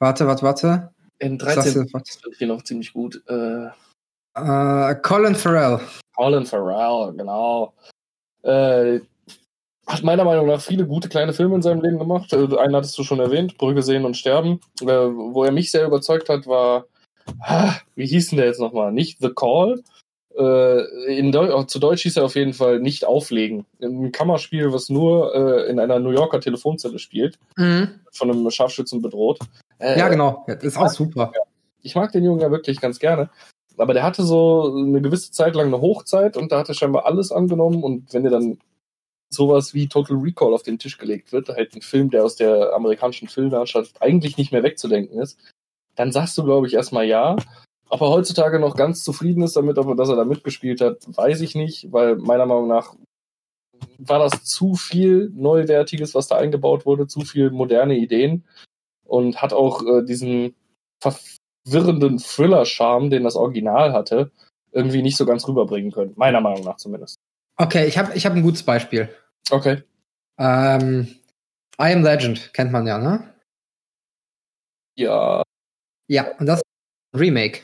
warte, 0.00 0.26
warte, 0.26 0.42
warte. 0.42 0.90
In 1.18 1.38
13 1.38 1.84
ist 1.84 2.38
hier 2.38 2.48
noch 2.48 2.62
ziemlich 2.62 2.92
gut. 2.92 3.22
Äh, 3.28 3.66
äh, 4.34 4.94
Colin 4.96 5.36
Farrell. 5.36 5.80
Colin 6.16 6.44
Farrell, 6.44 7.14
genau. 7.16 7.72
Äh, 8.42 9.00
hat 9.86 10.02
meiner 10.02 10.24
Meinung 10.24 10.46
nach 10.46 10.60
viele 10.60 10.86
gute 10.86 11.08
kleine 11.08 11.32
Filme 11.32 11.54
in 11.54 11.62
seinem 11.62 11.82
Leben 11.82 11.98
gemacht. 11.98 12.32
Äh, 12.32 12.56
einen 12.58 12.74
hattest 12.74 12.98
du 12.98 13.04
schon 13.04 13.20
erwähnt, 13.20 13.56
Brügge 13.56 13.82
sehen 13.82 14.04
und 14.04 14.16
sterben. 14.16 14.60
Äh, 14.80 14.86
wo 14.86 15.44
er 15.44 15.52
mich 15.52 15.70
sehr 15.70 15.86
überzeugt 15.86 16.28
hat, 16.28 16.46
war, 16.48 16.86
ah, 17.40 17.74
wie 17.94 18.06
hieß 18.06 18.30
denn 18.30 18.38
der 18.38 18.46
jetzt 18.46 18.60
nochmal? 18.60 18.92
Nicht 18.92 19.18
The 19.20 19.30
Call, 19.30 19.82
in 20.36 21.30
Deu 21.30 21.62
zu 21.64 21.78
Deutsch 21.78 22.02
hieß 22.02 22.16
er 22.16 22.24
auf 22.24 22.34
jeden 22.34 22.54
Fall 22.54 22.80
nicht 22.80 23.04
auflegen. 23.04 23.66
Ein 23.80 24.10
Kammerspiel, 24.10 24.72
was 24.72 24.88
nur 24.88 25.34
äh, 25.34 25.70
in 25.70 25.78
einer 25.78 26.00
New 26.00 26.10
Yorker 26.10 26.40
Telefonzelle 26.40 26.98
spielt, 26.98 27.38
mhm. 27.56 28.00
von 28.10 28.30
einem 28.30 28.50
Scharfschützen 28.50 29.00
bedroht. 29.00 29.38
Äh, 29.78 29.98
ja, 29.98 30.08
genau. 30.08 30.44
Das 30.46 30.62
ist 30.64 30.76
auch 30.76 30.88
super. 30.88 31.32
Ich 31.82 31.94
mag 31.94 32.10
den 32.12 32.24
Jungen 32.24 32.40
ja 32.40 32.50
wirklich 32.50 32.80
ganz 32.80 32.98
gerne. 32.98 33.30
Aber 33.76 33.92
der 33.94 34.02
hatte 34.02 34.22
so 34.22 34.74
eine 34.76 35.00
gewisse 35.00 35.30
Zeit 35.32 35.54
lang 35.54 35.66
eine 35.66 35.80
Hochzeit 35.80 36.36
und 36.36 36.50
da 36.52 36.58
hat 36.58 36.68
er 36.68 36.74
scheinbar 36.74 37.06
alles 37.06 37.32
angenommen. 37.32 37.82
Und 37.82 38.12
wenn 38.12 38.24
dir 38.24 38.30
dann 38.30 38.58
sowas 39.30 39.74
wie 39.74 39.88
Total 39.88 40.16
Recall 40.16 40.54
auf 40.54 40.62
den 40.62 40.78
Tisch 40.78 40.98
gelegt 40.98 41.32
wird, 41.32 41.48
halt 41.48 41.74
ein 41.74 41.82
Film, 41.82 42.10
der 42.10 42.24
aus 42.24 42.36
der 42.36 42.72
amerikanischen 42.72 43.28
Filmlandschaft 43.28 44.00
eigentlich 44.00 44.36
nicht 44.36 44.52
mehr 44.52 44.62
wegzudenken 44.62 45.18
ist, 45.18 45.38
dann 45.96 46.12
sagst 46.12 46.36
du, 46.38 46.44
glaube 46.44 46.66
ich, 46.66 46.74
erstmal 46.74 47.04
ja. 47.04 47.36
Ob 47.94 48.00
er 48.00 48.08
heutzutage 48.08 48.58
noch 48.58 48.74
ganz 48.74 49.04
zufrieden 49.04 49.44
ist 49.44 49.54
damit, 49.54 49.76
dass 49.76 50.08
er 50.08 50.16
da 50.16 50.24
mitgespielt 50.24 50.80
hat, 50.80 50.96
weiß 51.06 51.40
ich 51.42 51.54
nicht, 51.54 51.92
weil 51.92 52.16
meiner 52.16 52.44
Meinung 52.44 52.66
nach 52.66 52.96
war 53.98 54.18
das 54.18 54.42
zu 54.42 54.74
viel 54.74 55.30
Neuwertiges, 55.32 56.12
was 56.12 56.26
da 56.26 56.36
eingebaut 56.36 56.86
wurde, 56.86 57.06
zu 57.06 57.20
viel 57.20 57.52
moderne 57.52 57.96
Ideen 57.96 58.48
und 59.04 59.40
hat 59.40 59.52
auch 59.52 59.86
äh, 59.86 60.04
diesen 60.04 60.56
verwirrenden 61.00 62.18
Thriller-Charme, 62.18 63.10
den 63.10 63.22
das 63.22 63.36
Original 63.36 63.92
hatte, 63.92 64.32
irgendwie 64.72 65.00
nicht 65.00 65.16
so 65.16 65.24
ganz 65.24 65.46
rüberbringen 65.46 65.92
können. 65.92 66.14
Meiner 66.16 66.40
Meinung 66.40 66.64
nach 66.64 66.78
zumindest. 66.78 67.20
Okay, 67.58 67.86
ich 67.86 67.96
habe 67.96 68.12
ich 68.16 68.26
hab 68.26 68.32
ein 68.32 68.42
gutes 68.42 68.64
Beispiel. 68.64 69.08
Okay. 69.52 69.84
Ähm, 70.40 71.14
I 71.80 71.92
Am 71.92 72.02
Legend 72.02 72.52
kennt 72.54 72.72
man 72.72 72.88
ja, 72.88 72.98
ne? 72.98 73.32
Ja. 74.96 75.44
Ja, 76.08 76.36
und 76.40 76.46
das 76.46 76.58
ist 76.58 76.64
ein 77.12 77.20
Remake. 77.20 77.60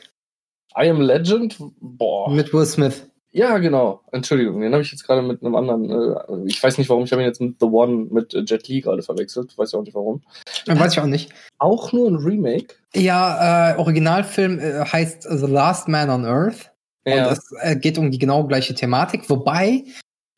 I 0.80 0.88
Am 0.88 1.00
Legend? 1.00 1.56
Boah. 1.80 2.30
Mit 2.30 2.52
Will 2.52 2.66
Smith. 2.66 3.06
Ja, 3.32 3.58
genau. 3.58 4.00
Entschuldigung, 4.10 4.60
den 4.60 4.72
habe 4.72 4.82
ich 4.82 4.90
jetzt 4.90 5.04
gerade 5.04 5.22
mit 5.22 5.42
einem 5.42 5.54
anderen. 5.54 5.88
Äh, 5.88 6.48
ich 6.48 6.62
weiß 6.62 6.78
nicht 6.78 6.88
warum, 6.88 7.04
ich 7.04 7.12
habe 7.12 7.22
ihn 7.22 7.28
jetzt 7.28 7.40
mit 7.40 7.56
The 7.60 7.66
One 7.66 8.08
mit 8.10 8.34
äh, 8.34 8.40
Jet 8.40 8.66
Li 8.66 8.80
gerade 8.80 9.02
verwechselt. 9.02 9.56
Weiß 9.56 9.72
ja 9.72 9.78
auch 9.78 9.84
nicht 9.84 9.94
warum. 9.94 10.22
Dann 10.66 10.80
weiß 10.80 10.94
ich 10.94 11.00
auch 11.00 11.06
nicht. 11.06 11.32
Auch 11.58 11.92
nur 11.92 12.08
ein 12.08 12.16
Remake? 12.16 12.74
Ja, 12.94 13.72
äh, 13.72 13.78
Originalfilm 13.78 14.58
äh, 14.58 14.84
heißt 14.84 15.22
The 15.22 15.46
Last 15.46 15.86
Man 15.86 16.10
on 16.10 16.24
Earth. 16.24 16.72
Ja. 17.04 17.28
Und 17.28 17.32
es 17.32 17.52
äh, 17.60 17.76
geht 17.76 17.98
um 17.98 18.10
die 18.10 18.18
genau 18.18 18.44
gleiche 18.44 18.74
Thematik, 18.74 19.30
wobei 19.30 19.84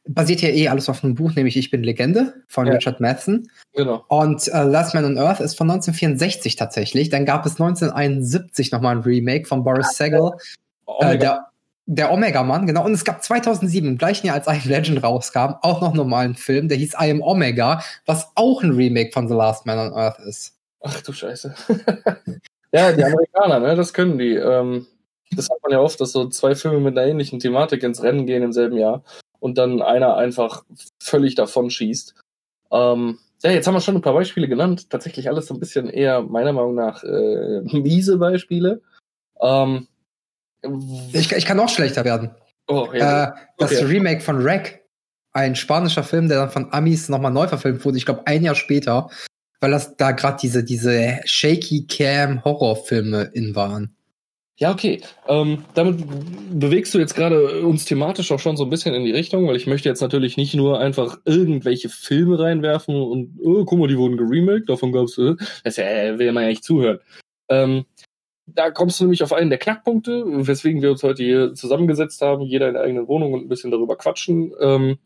basiert 0.08 0.40
ja 0.42 0.48
eh 0.48 0.68
alles 0.68 0.88
auf 0.88 1.04
einem 1.04 1.14
Buch, 1.14 1.32
nämlich 1.34 1.56
Ich 1.56 1.70
bin 1.70 1.82
Legende 1.82 2.34
von 2.48 2.66
Ja. 2.66 2.74
Richard 2.74 3.00
Madsen. 3.00 3.48
genau. 3.72 4.04
Und 4.08 4.48
äh, 4.48 4.62
Last 4.64 4.94
Man 4.94 5.04
on 5.04 5.18
Earth 5.18 5.40
ist 5.40 5.56
von 5.56 5.70
1964 5.70 6.56
tatsächlich. 6.56 7.08
Dann 7.08 7.24
gab 7.24 7.46
es 7.46 7.52
1971 7.52 8.72
nochmal 8.72 8.96
ein 8.96 9.02
Remake 9.02 9.46
von 9.46 9.62
Boris 9.64 9.96
Sagal, 9.96 10.32
äh, 11.00 11.16
der, 11.18 11.46
der 11.86 12.12
Omega-Mann, 12.12 12.66
genau. 12.66 12.84
Und 12.84 12.92
es 12.92 13.04
gab 13.04 13.22
2007, 13.22 13.88
im 13.90 13.98
gleichen 13.98 14.26
Jahr 14.26 14.36
als 14.36 14.46
I 14.46 14.60
Am 14.62 14.68
Legend 14.68 15.02
rauskam, 15.02 15.54
auch 15.62 15.80
noch 15.80 15.94
nochmal 15.94 16.24
einen 16.24 16.34
Film, 16.34 16.68
der 16.68 16.78
hieß 16.78 16.94
I 17.00 17.10
Am 17.10 17.22
Omega, 17.22 17.80
was 18.06 18.28
auch 18.34 18.62
ein 18.62 18.72
Remake 18.72 19.12
von 19.12 19.28
The 19.28 19.34
Last 19.34 19.66
Man 19.66 19.78
on 19.78 19.92
Earth 19.94 20.18
ist. 20.20 20.54
Ach 20.80 21.00
du 21.02 21.12
Scheiße. 21.12 21.54
ja, 22.72 22.92
die 22.92 23.04
Amerikaner, 23.04 23.60
ne, 23.60 23.76
das 23.76 23.94
können 23.94 24.18
die. 24.18 24.34
Ähm, 24.34 24.86
das 25.34 25.48
hat 25.48 25.58
man 25.62 25.72
ja 25.72 25.78
oft, 25.78 26.00
dass 26.00 26.12
so 26.12 26.28
zwei 26.28 26.54
Filme 26.54 26.80
mit 26.80 26.98
einer 26.98 27.06
ähnlichen 27.08 27.38
Thematik 27.38 27.82
ins 27.84 28.02
Rennen 28.02 28.26
gehen 28.26 28.42
im 28.42 28.52
selben 28.52 28.76
Jahr 28.76 29.02
und 29.42 29.58
dann 29.58 29.82
einer 29.82 30.16
einfach 30.16 30.62
völlig 31.02 31.34
davon 31.34 31.68
schießt. 31.68 32.14
Ähm, 32.70 33.18
ja, 33.42 33.50
jetzt 33.50 33.66
haben 33.66 33.74
wir 33.74 33.80
schon 33.80 33.96
ein 33.96 34.02
paar 34.02 34.14
Beispiele 34.14 34.46
genannt. 34.46 34.88
Tatsächlich 34.88 35.28
alles 35.28 35.48
so 35.48 35.54
ein 35.54 35.58
bisschen 35.58 35.90
eher, 35.90 36.22
meiner 36.22 36.52
Meinung 36.52 36.76
nach, 36.76 37.02
äh, 37.02 37.60
miese 37.72 38.18
Beispiele. 38.18 38.80
Ähm, 39.40 39.88
Ich, 41.12 41.32
ich 41.32 41.44
kann 41.44 41.58
auch 41.58 41.68
schlechter 41.68 42.04
werden. 42.04 42.30
oh, 42.68 42.88
ja. 42.94 43.24
Äh, 43.24 43.32
das 43.58 43.72
Okay. 43.72 43.84
Remake 43.84 44.20
von 44.20 44.44
Wreck, 44.44 44.84
ein 45.32 45.56
spanischer 45.56 46.04
Film, 46.04 46.28
der 46.28 46.38
dann 46.38 46.50
von 46.50 46.72
Amis 46.72 47.08
nochmal 47.08 47.32
neu 47.32 47.48
verfilmt 47.48 47.84
wurde, 47.84 47.98
ich 47.98 48.06
glaube 48.06 48.24
ein 48.26 48.44
Jahr 48.44 48.54
später, 48.54 49.10
weil 49.58 49.72
das 49.72 49.96
da 49.96 50.12
gerade 50.12 50.38
diese, 50.40 50.62
diese 50.62 51.18
Shaky 51.24 51.88
Cam 51.88 52.44
Horrorfilme 52.44 53.32
in 53.34 53.56
waren. 53.56 53.96
Ja, 54.62 54.70
okay. 54.70 55.00
Ähm, 55.26 55.64
damit 55.74 56.04
bewegst 56.52 56.94
du 56.94 57.00
jetzt 57.00 57.16
gerade 57.16 57.66
uns 57.66 57.84
thematisch 57.84 58.30
auch 58.30 58.38
schon 58.38 58.56
so 58.56 58.62
ein 58.62 58.70
bisschen 58.70 58.94
in 58.94 59.04
die 59.04 59.10
Richtung, 59.10 59.48
weil 59.48 59.56
ich 59.56 59.66
möchte 59.66 59.88
jetzt 59.88 60.00
natürlich 60.00 60.36
nicht 60.36 60.54
nur 60.54 60.78
einfach 60.78 61.18
irgendwelche 61.24 61.88
Filme 61.88 62.38
reinwerfen 62.38 62.94
und, 62.94 63.40
oh, 63.42 63.64
guck 63.64 63.80
mal, 63.80 63.88
die 63.88 63.98
wurden 63.98 64.16
geremaked, 64.16 64.68
davon 64.68 64.92
gab's, 64.92 65.18
äh, 65.18 65.34
das 65.64 65.78
äh, 65.78 66.16
will 66.16 66.30
man 66.30 66.44
ja 66.44 66.50
nicht 66.50 66.62
zuhören. 66.62 67.00
Ähm, 67.48 67.86
da 68.46 68.70
kommst 68.70 69.00
du 69.00 69.04
nämlich 69.04 69.24
auf 69.24 69.32
einen 69.32 69.50
der 69.50 69.58
Knackpunkte, 69.58 70.22
weswegen 70.46 70.80
wir 70.80 70.92
uns 70.92 71.02
heute 71.02 71.24
hier 71.24 71.54
zusammengesetzt 71.54 72.22
haben, 72.22 72.42
jeder 72.42 72.68
in 72.68 72.74
der 72.74 72.84
eigenen 72.84 73.08
Wohnung 73.08 73.32
und 73.32 73.40
ein 73.40 73.48
bisschen 73.48 73.72
darüber 73.72 73.96
quatschen. 73.96 74.52
Ähm, 74.60 74.98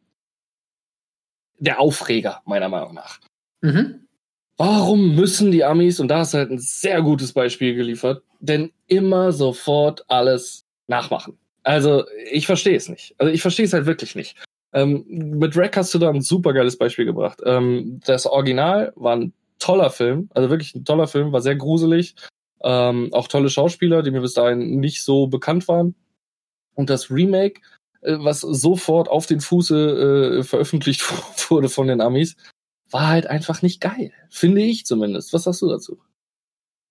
der 1.58 1.80
Aufreger, 1.80 2.42
meiner 2.44 2.68
Meinung 2.68 2.92
nach. 2.92 3.20
Mhm. 3.62 4.05
Warum 4.58 5.14
müssen 5.14 5.50
die 5.50 5.64
Amis, 5.64 6.00
und 6.00 6.08
da 6.08 6.18
hast 6.20 6.32
du 6.32 6.38
halt 6.38 6.50
ein 6.50 6.58
sehr 6.58 7.02
gutes 7.02 7.32
Beispiel 7.32 7.74
geliefert, 7.74 8.22
denn 8.40 8.72
immer 8.86 9.32
sofort 9.32 10.04
alles 10.08 10.64
nachmachen? 10.86 11.36
Also, 11.62 12.04
ich 12.30 12.46
verstehe 12.46 12.76
es 12.76 12.88
nicht. 12.88 13.14
Also, 13.18 13.32
ich 13.32 13.42
verstehe 13.42 13.66
es 13.66 13.72
halt 13.72 13.86
wirklich 13.86 14.14
nicht. 14.14 14.36
Ähm, 14.72 15.04
mit 15.08 15.56
Rack 15.56 15.76
hast 15.76 15.92
du 15.94 15.98
da 15.98 16.08
ein 16.10 16.22
super 16.22 16.52
geiles 16.52 16.78
Beispiel 16.78 17.04
gebracht. 17.04 17.40
Ähm, 17.44 18.00
das 18.04 18.26
Original 18.26 18.92
war 18.96 19.16
ein 19.16 19.32
toller 19.58 19.90
Film, 19.90 20.30
also 20.34 20.50
wirklich 20.50 20.74
ein 20.74 20.84
toller 20.84 21.06
Film, 21.06 21.32
war 21.32 21.42
sehr 21.42 21.56
gruselig. 21.56 22.14
Ähm, 22.62 23.12
auch 23.12 23.28
tolle 23.28 23.50
Schauspieler, 23.50 24.02
die 24.02 24.10
mir 24.10 24.22
bis 24.22 24.34
dahin 24.34 24.80
nicht 24.80 25.02
so 25.02 25.26
bekannt 25.26 25.68
waren. 25.68 25.94
Und 26.74 26.90
das 26.90 27.10
Remake, 27.10 27.60
äh, 28.02 28.16
was 28.18 28.40
sofort 28.40 29.08
auf 29.08 29.26
den 29.26 29.40
Fuße 29.40 30.38
äh, 30.38 30.42
veröffentlicht 30.42 31.02
wurde 31.50 31.68
von 31.68 31.88
den 31.88 32.00
Amis, 32.00 32.36
war 32.90 33.08
halt 33.08 33.26
einfach 33.26 33.62
nicht 33.62 33.80
geil. 33.80 34.12
Finde 34.30 34.62
ich 34.62 34.86
zumindest. 34.86 35.32
Was 35.32 35.44
sagst 35.44 35.62
du 35.62 35.68
dazu? 35.68 35.98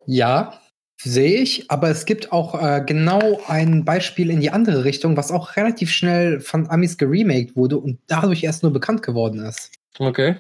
Ja, 0.06 0.60
sehe 1.02 1.42
ich, 1.42 1.70
aber 1.72 1.90
es 1.90 2.06
gibt 2.06 2.32
auch 2.32 2.62
äh, 2.62 2.84
genau 2.86 3.42
ein 3.48 3.86
Beispiel 3.86 4.30
in 4.30 4.40
die 4.40 4.52
andere 4.52 4.84
Richtung, 4.84 5.18
was 5.18 5.32
auch 5.32 5.56
relativ 5.56 5.92
schnell 5.92 6.40
von 6.40 6.70
Amis 6.70 6.98
geremaked 6.98 7.56
wurde 7.56 7.78
und 7.78 8.00
dadurch 8.08 8.44
erst 8.44 8.64
nur 8.64 8.72
bekannt 8.72 9.04
geworden 9.04 9.40
ist. 9.46 9.72
Okay. 10.00 10.38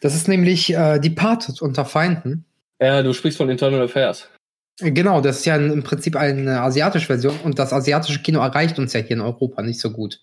Das 0.00 0.14
ist 0.14 0.28
nämlich 0.28 0.72
äh, 0.74 0.98
Departed 0.98 1.62
unter 1.62 1.84
Feinden. 1.84 2.44
Ja, 2.80 3.02
du 3.02 3.12
sprichst 3.12 3.38
von 3.38 3.48
Internal 3.48 3.82
Affairs. 3.82 4.28
Äh, 4.80 4.92
Genau, 4.92 5.22
das 5.22 5.38
ist 5.38 5.46
ja 5.46 5.56
im 5.56 5.82
Prinzip 5.82 6.16
eine 6.16 6.60
asiatische 6.60 7.06
Version 7.06 7.38
und 7.44 7.58
das 7.58 7.72
asiatische 7.72 8.20
Kino 8.20 8.40
erreicht 8.40 8.78
uns 8.78 8.92
ja 8.92 9.00
hier 9.00 9.16
in 9.16 9.22
Europa 9.22 9.62
nicht 9.62 9.80
so 9.80 9.90
gut. 9.90 10.20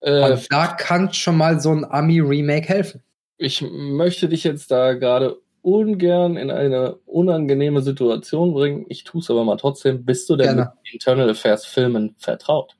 Äh, 0.00 0.30
Und 0.30 0.46
da 0.52 0.68
kann 0.68 1.12
schon 1.12 1.36
mal 1.36 1.60
so 1.60 1.72
ein 1.72 1.84
Ami-Remake 1.84 2.68
helfen. 2.68 3.02
Ich 3.38 3.62
möchte 3.62 4.28
dich 4.28 4.44
jetzt 4.44 4.70
da 4.70 4.94
gerade 4.94 5.36
ungern 5.62 6.36
in 6.36 6.50
eine 6.50 6.94
unangenehme 7.06 7.82
Situation 7.82 8.54
bringen. 8.54 8.86
Ich 8.88 9.04
tue 9.04 9.20
es 9.20 9.30
aber 9.30 9.44
mal 9.44 9.56
trotzdem. 9.56 10.04
Bist 10.04 10.28
du 10.30 10.36
denn 10.36 10.46
Gerne. 10.56 10.72
mit 10.84 10.94
Internal 10.94 11.30
Affairs 11.30 11.66
Filmen 11.66 12.14
vertraut? 12.18 12.76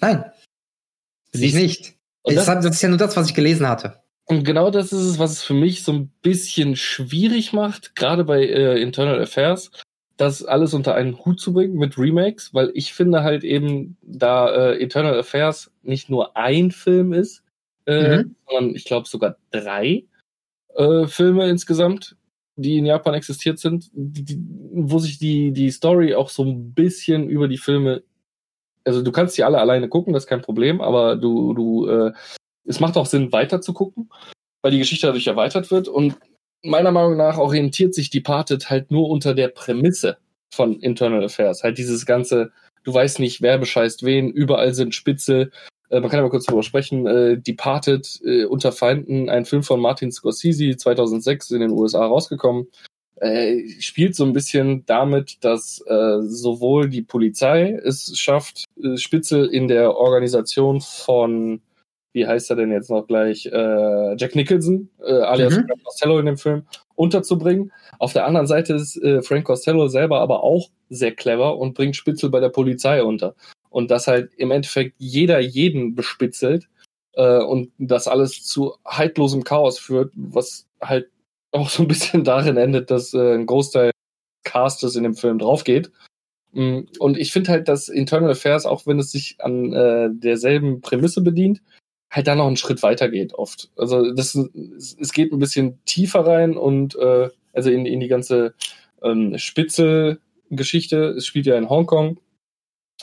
Nein, 0.00 0.24
Siehst- 1.32 1.56
nicht. 1.56 1.94
Und 2.22 2.36
Das, 2.36 2.46
das 2.46 2.64
ist 2.66 2.82
ja 2.82 2.88
nur 2.88 2.98
das, 2.98 3.16
was 3.16 3.28
ich 3.28 3.34
gelesen 3.34 3.68
hatte. 3.68 4.00
Und 4.26 4.44
genau 4.44 4.70
das 4.70 4.92
ist 4.92 5.02
es, 5.02 5.18
was 5.18 5.32
es 5.32 5.42
für 5.42 5.52
mich 5.52 5.82
so 5.84 5.92
ein 5.92 6.08
bisschen 6.22 6.76
schwierig 6.76 7.52
macht, 7.52 7.94
gerade 7.94 8.24
bei 8.24 8.42
äh, 8.42 8.80
Internal 8.80 9.20
Affairs, 9.20 9.70
das 10.16 10.42
alles 10.42 10.72
unter 10.72 10.94
einen 10.94 11.22
Hut 11.22 11.38
zu 11.38 11.52
bringen 11.52 11.76
mit 11.76 11.98
Remakes, 11.98 12.54
weil 12.54 12.70
ich 12.74 12.94
finde 12.94 13.22
halt 13.22 13.44
eben, 13.44 13.98
da 14.00 14.70
äh, 14.70 14.78
Internal 14.82 15.18
Affairs 15.18 15.70
nicht 15.82 16.08
nur 16.08 16.34
ein 16.38 16.70
Film 16.70 17.12
ist, 17.12 17.42
äh, 17.86 18.18
Mhm. 18.18 18.36
sondern 18.48 18.74
ich 18.74 18.84
glaube 18.84 19.08
sogar 19.08 19.36
drei 19.50 20.04
äh, 20.74 21.06
Filme 21.06 21.48
insgesamt, 21.48 22.16
die 22.56 22.78
in 22.78 22.86
Japan 22.86 23.14
existiert 23.14 23.58
sind, 23.58 23.90
die, 23.92 24.24
die, 24.24 24.40
wo 24.72 24.98
sich 24.98 25.18
die, 25.18 25.52
die 25.52 25.70
Story 25.70 26.14
auch 26.14 26.28
so 26.28 26.44
ein 26.44 26.72
bisschen 26.72 27.28
über 27.28 27.48
die 27.48 27.58
Filme, 27.58 28.02
also 28.84 29.02
du 29.02 29.12
kannst 29.12 29.36
die 29.36 29.44
alle 29.44 29.58
alleine 29.58 29.88
gucken, 29.88 30.12
das 30.12 30.24
ist 30.24 30.28
kein 30.28 30.42
Problem, 30.42 30.80
aber 30.80 31.16
du, 31.16 31.54
du, 31.54 31.86
äh, 31.88 32.12
es 32.64 32.80
macht 32.80 32.96
auch 32.96 33.06
Sinn, 33.06 33.32
weiter 33.32 33.60
zu 33.60 33.72
gucken, 33.72 34.10
weil 34.62 34.72
die 34.72 34.78
Geschichte 34.78 35.06
dadurch 35.06 35.26
erweitert 35.26 35.70
wird 35.70 35.88
und 35.88 36.16
meiner 36.62 36.92
Meinung 36.92 37.16
nach 37.16 37.36
orientiert 37.38 37.94
sich 37.94 38.10
Departed 38.10 38.70
halt 38.70 38.90
nur 38.90 39.08
unter 39.10 39.34
der 39.34 39.48
Prämisse 39.48 40.16
von 40.54 40.80
Internal 40.80 41.24
Affairs. 41.24 41.62
Halt 41.62 41.76
dieses 41.78 42.06
ganze, 42.06 42.52
du 42.84 42.94
weißt 42.94 43.18
nicht, 43.20 43.42
wer 43.42 43.58
bescheißt 43.58 44.02
wen, 44.04 44.30
überall 44.30 44.72
sind 44.72 44.94
Spitze. 44.94 45.50
Äh, 45.94 46.00
man 46.00 46.10
kann 46.10 46.20
aber 46.20 46.30
kurz 46.30 46.46
darüber 46.46 46.62
sprechen. 46.62 47.06
Äh, 47.06 47.38
Departed 47.38 48.20
äh, 48.24 48.44
unter 48.44 48.72
Feinden, 48.72 49.28
ein 49.30 49.44
Film 49.44 49.62
von 49.62 49.80
Martin 49.80 50.10
Scorsese, 50.10 50.76
2006 50.76 51.52
in 51.52 51.60
den 51.60 51.70
USA 51.70 52.04
rausgekommen, 52.04 52.66
äh, 53.16 53.62
spielt 53.78 54.16
so 54.16 54.24
ein 54.24 54.32
bisschen 54.32 54.84
damit, 54.86 55.44
dass 55.44 55.80
äh, 55.86 56.20
sowohl 56.22 56.88
die 56.88 57.02
Polizei 57.02 57.78
es 57.84 58.18
schafft, 58.18 58.64
äh, 58.82 58.96
Spitze 58.96 59.46
in 59.46 59.68
der 59.68 59.96
Organisation 59.96 60.80
von 60.80 61.60
wie 62.14 62.28
heißt 62.28 62.48
er 62.50 62.56
denn 62.56 62.70
jetzt 62.70 62.90
noch 62.90 63.08
gleich, 63.08 63.46
äh, 63.46 64.14
Jack 64.16 64.36
Nicholson, 64.36 64.88
äh, 65.04 65.12
alias 65.14 65.56
Mhm. 65.56 65.66
Frank 65.66 65.82
Costello 65.84 66.18
in 66.20 66.26
dem 66.26 66.38
Film, 66.38 66.62
unterzubringen. 66.94 67.72
Auf 67.98 68.12
der 68.12 68.24
anderen 68.24 68.46
Seite 68.46 68.74
ist 68.74 68.96
äh, 69.02 69.20
Frank 69.20 69.44
Costello 69.44 69.88
selber 69.88 70.20
aber 70.20 70.44
auch 70.44 70.70
sehr 70.90 71.12
clever 71.12 71.58
und 71.58 71.74
bringt 71.74 71.96
Spitzel 71.96 72.30
bei 72.30 72.38
der 72.38 72.50
Polizei 72.50 73.02
unter. 73.02 73.34
Und 73.74 73.90
dass 73.90 74.06
halt 74.06 74.32
im 74.36 74.52
Endeffekt 74.52 74.94
jeder 74.98 75.40
jeden 75.40 75.96
bespitzelt 75.96 76.68
äh, 77.14 77.38
und 77.38 77.72
das 77.78 78.06
alles 78.06 78.44
zu 78.44 78.76
haltlosem 78.86 79.42
Chaos 79.42 79.80
führt, 79.80 80.12
was 80.14 80.68
halt 80.80 81.08
auch 81.50 81.68
so 81.68 81.82
ein 81.82 81.88
bisschen 81.88 82.22
darin 82.24 82.56
endet, 82.56 82.92
dass 82.92 83.12
äh, 83.14 83.34
ein 83.34 83.46
Großteil 83.46 83.90
Castes 84.44 84.94
in 84.94 85.02
dem 85.02 85.16
Film 85.16 85.40
draufgeht. 85.40 85.90
Mm, 86.52 86.82
Und 87.00 87.18
ich 87.18 87.32
finde 87.32 87.50
halt, 87.50 87.66
dass 87.66 87.88
Internal 87.88 88.30
Affairs, 88.30 88.64
auch 88.64 88.86
wenn 88.86 89.00
es 89.00 89.10
sich 89.10 89.38
an 89.40 89.72
äh, 89.72 90.08
derselben 90.12 90.80
Prämisse 90.80 91.20
bedient, 91.20 91.60
halt 92.12 92.28
da 92.28 92.36
noch 92.36 92.46
einen 92.46 92.56
Schritt 92.56 92.80
weiter 92.84 93.08
geht 93.08 93.34
oft. 93.34 93.70
Also 93.74 94.12
das 94.12 94.36
es 94.36 94.96
es 95.00 95.12
geht 95.12 95.32
ein 95.32 95.40
bisschen 95.40 95.80
tiefer 95.84 96.24
rein 96.24 96.56
und 96.56 96.94
äh, 96.94 97.28
also 97.52 97.70
in, 97.70 97.86
in 97.86 97.98
die 97.98 98.06
ganze 98.06 98.54
ähm, 99.02 99.36
Spitze-Geschichte. 99.36 101.14
Es 101.16 101.26
spielt 101.26 101.46
ja 101.46 101.58
in 101.58 101.68
Hongkong 101.68 102.20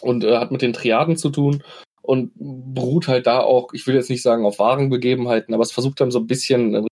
und 0.01 0.23
äh, 0.23 0.37
hat 0.37 0.51
mit 0.51 0.61
den 0.61 0.73
Triaden 0.73 1.17
zu 1.17 1.29
tun. 1.29 1.63
und 2.01 2.31
beruht 2.35 3.07
halt 3.07 3.27
da 3.27 3.41
auch, 3.41 3.73
ich 3.73 3.85
will 3.87 3.95
jetzt 3.95 4.09
nicht 4.09 4.23
sagen 4.23 4.45
auf 4.45 4.59
wahren 4.59 4.89
Begebenheiten, 4.89 5.53
aber 5.53 5.63
es 5.63 5.71
versucht 5.71 6.01
dann 6.01 6.11
so 6.11 6.19
ein 6.19 6.27
bisschen 6.27 6.75
einen 6.75 6.87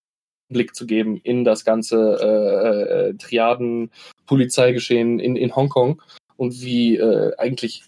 Blick 0.49 0.75
zu 0.75 0.85
geben 0.85 1.17
in 1.17 1.43
das 1.43 1.65
ganze 1.65 2.17
äh, 2.21 3.09
äh, 3.09 3.13
Triaden-Polizeigeschehen 3.15 5.19
in, 5.19 5.35
in 5.35 5.55
Hongkong 5.55 6.01
und 6.37 6.61
wie 6.61 6.97
äh, 6.97 7.35
eigentlich 7.37 7.83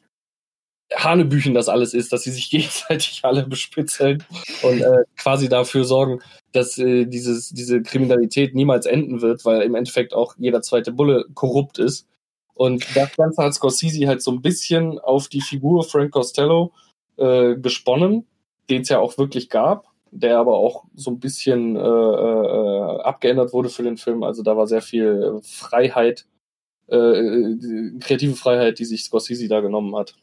Hanebüchen 0.93 1.53
das 1.53 1.69
alles 1.69 1.93
ist, 1.93 2.11
dass 2.11 2.23
sie 2.23 2.31
sich 2.31 2.49
gegenseitig 2.49 3.21
alle 3.23 3.45
bespitzeln 3.45 4.23
und 4.63 4.81
äh, 4.81 5.03
quasi 5.17 5.49
dafür 5.49 5.85
sorgen, 5.85 6.21
dass 6.51 6.77
äh, 6.77 7.05
dieses, 7.05 7.49
diese 7.49 7.81
Kriminalität 7.81 8.55
niemals 8.55 8.85
enden 8.85 9.21
wird, 9.21 9.45
weil 9.45 9.61
im 9.61 9.75
Endeffekt 9.75 10.13
auch 10.13 10.35
jeder 10.37 10.61
zweite 10.61 10.91
Bulle 10.91 11.25
korrupt 11.33 11.79
ist. 11.79 12.07
Und 12.53 12.85
das 12.95 13.15
Ganze 13.15 13.43
hat 13.43 13.53
Scorsese 13.53 14.07
halt 14.07 14.21
so 14.21 14.31
ein 14.31 14.41
bisschen 14.41 14.99
auf 14.99 15.27
die 15.27 15.41
Figur 15.41 15.83
Frank 15.83 16.11
Costello 16.11 16.73
äh, 17.17 17.55
gesponnen, 17.55 18.25
den 18.69 18.81
es 18.81 18.89
ja 18.89 18.99
auch 18.99 19.17
wirklich 19.17 19.49
gab, 19.49 19.87
der 20.11 20.37
aber 20.37 20.55
auch 20.55 20.85
so 20.93 21.11
ein 21.11 21.19
bisschen 21.19 21.75
äh, 21.75 21.79
äh, 21.79 23.01
abgeändert 23.01 23.53
wurde 23.53 23.69
für 23.69 23.83
den 23.83 23.97
Film. 23.97 24.23
Also 24.23 24.43
da 24.43 24.57
war 24.57 24.67
sehr 24.67 24.81
viel 24.81 25.39
Freiheit, 25.43 26.25
äh, 26.87 27.55
kreative 27.99 28.35
Freiheit, 28.35 28.79
die 28.79 28.85
sich 28.85 29.03
Scorsese 29.03 29.47
da 29.47 29.61
genommen 29.61 29.95
hat. 29.95 30.15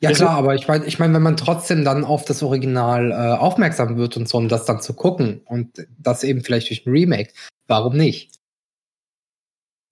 Ja 0.00 0.12
klar, 0.12 0.36
aber 0.36 0.54
ich 0.54 0.68
meine, 0.68 0.84
ich 0.84 0.98
mein, 0.98 1.14
wenn 1.14 1.22
man 1.22 1.36
trotzdem 1.36 1.84
dann 1.84 2.04
auf 2.04 2.24
das 2.26 2.42
Original 2.42 3.10
äh, 3.10 3.38
aufmerksam 3.38 3.96
wird 3.96 4.16
und 4.18 4.28
so, 4.28 4.36
um 4.36 4.48
das 4.48 4.66
dann 4.66 4.82
zu 4.82 4.92
gucken 4.92 5.40
und 5.46 5.86
das 5.98 6.24
eben 6.24 6.42
vielleicht 6.42 6.68
durch 6.68 6.84
ein 6.84 6.90
Remake, 6.90 7.32
warum 7.68 7.96
nicht? 7.96 8.32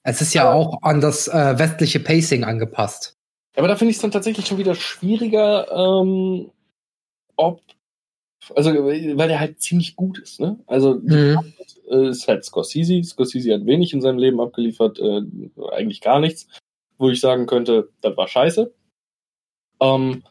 Es 0.05 0.21
ist 0.21 0.35
ja, 0.35 0.53
auch 0.53 0.83
an 0.83 1.01
das 1.01 1.29
äh, 1.29 1.59
westliche 1.59 2.01
Pacing 2.01 2.45
angepasst. 2.45 3.17
Aber 3.57 3.69
da 3.69 3.77
finde 3.77 3.91
ich 3.91 3.97
es 3.97 4.03
dann 4.03 4.11
tatsächlich 4.11 4.47
schon 4.47 4.59
wieder 4.59 4.75
schwieriger, 4.75 5.71
ähm, 5.71 6.51
ob, 7.37 7.61
also 8.55 8.73
weil 8.73 9.29
der 9.29 9.41
halt 9.41 9.61
ziemlich 9.61 9.95
gut 9.95 10.19
ist, 10.19 10.41
ne? 10.41 10.59
Also 10.67 10.95
mhm. 10.95 11.53
ist 11.87 12.27
halt 12.27 12.45
Scorsese. 12.45 13.03
Scorsese 13.05 13.55
hat 13.55 13.67
wenig 13.67 13.93
in 13.93 14.01
seinem 14.01 14.19
Leben 14.19 14.41
abgeliefert, 14.41 14.99
äh, 14.99 15.23
eigentlich 15.73 16.01
gar 16.01 16.19
nichts, 16.19 16.49
wo 16.99 17.11
ich 17.11 17.21
sagen 17.21 17.47
könnte, 17.47 17.91
das 18.01 18.17
war 18.17 18.27
scheiße. 18.27 18.73
Ähm, 19.81 20.23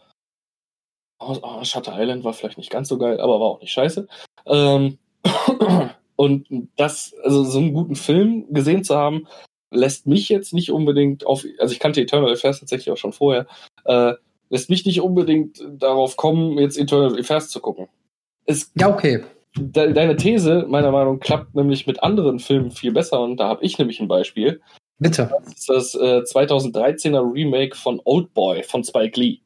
oh, 1.19 1.37
oh, 1.41 1.63
Shutter 1.63 1.93
Island 1.97 2.23
war 2.23 2.33
vielleicht 2.33 2.57
nicht 2.57 2.71
ganz 2.71 2.89
so 2.89 2.97
geil, 2.97 3.21
aber 3.21 3.39
war 3.39 3.47
auch 3.47 3.61
nicht 3.61 3.71
scheiße. 3.71 4.07
Ähm, 4.47 4.97
und 6.15 6.69
das, 6.75 7.13
also 7.23 7.43
so 7.43 7.59
einen 7.59 7.73
guten 7.73 7.95
Film 7.95 8.51
gesehen 8.51 8.83
zu 8.83 8.95
haben, 8.95 9.27
lässt 9.71 10.05
mich 10.05 10.29
jetzt 10.29 10.53
nicht 10.53 10.71
unbedingt 10.71 11.25
auf, 11.25 11.45
also 11.57 11.71
ich 11.71 11.79
kannte 11.79 12.01
Eternal 12.01 12.31
Affairs 12.31 12.59
tatsächlich 12.59 12.91
auch 12.91 12.97
schon 12.97 13.13
vorher, 13.13 13.47
äh, 13.85 14.13
lässt 14.49 14.69
mich 14.69 14.85
nicht 14.85 15.01
unbedingt 15.01 15.63
darauf 15.77 16.17
kommen, 16.17 16.57
jetzt 16.57 16.77
Eternal 16.77 17.17
Affairs 17.17 17.49
zu 17.49 17.59
gucken. 17.59 17.87
Es, 18.45 18.71
ja, 18.75 18.89
okay. 18.89 19.23
De 19.57 19.91
deine 19.91 20.15
These, 20.15 20.65
meiner 20.67 20.91
Meinung 20.91 21.15
nach, 21.15 21.21
klappt 21.21 21.55
nämlich 21.55 21.87
mit 21.87 22.03
anderen 22.03 22.39
Filmen 22.39 22.71
viel 22.71 22.93
besser 22.93 23.21
und 23.21 23.37
da 23.37 23.47
habe 23.47 23.63
ich 23.65 23.77
nämlich 23.77 23.99
ein 23.99 24.07
Beispiel. 24.07 24.61
Bitte. 24.99 25.31
Das 25.43 25.57
ist 25.57 25.69
das 25.69 25.95
äh, 25.95 26.21
2013er 26.21 27.33
Remake 27.33 27.75
von 27.75 27.99
Old 28.05 28.33
Boy 28.33 28.63
von 28.63 28.83
Spike 28.83 29.19
Lee. 29.19 29.39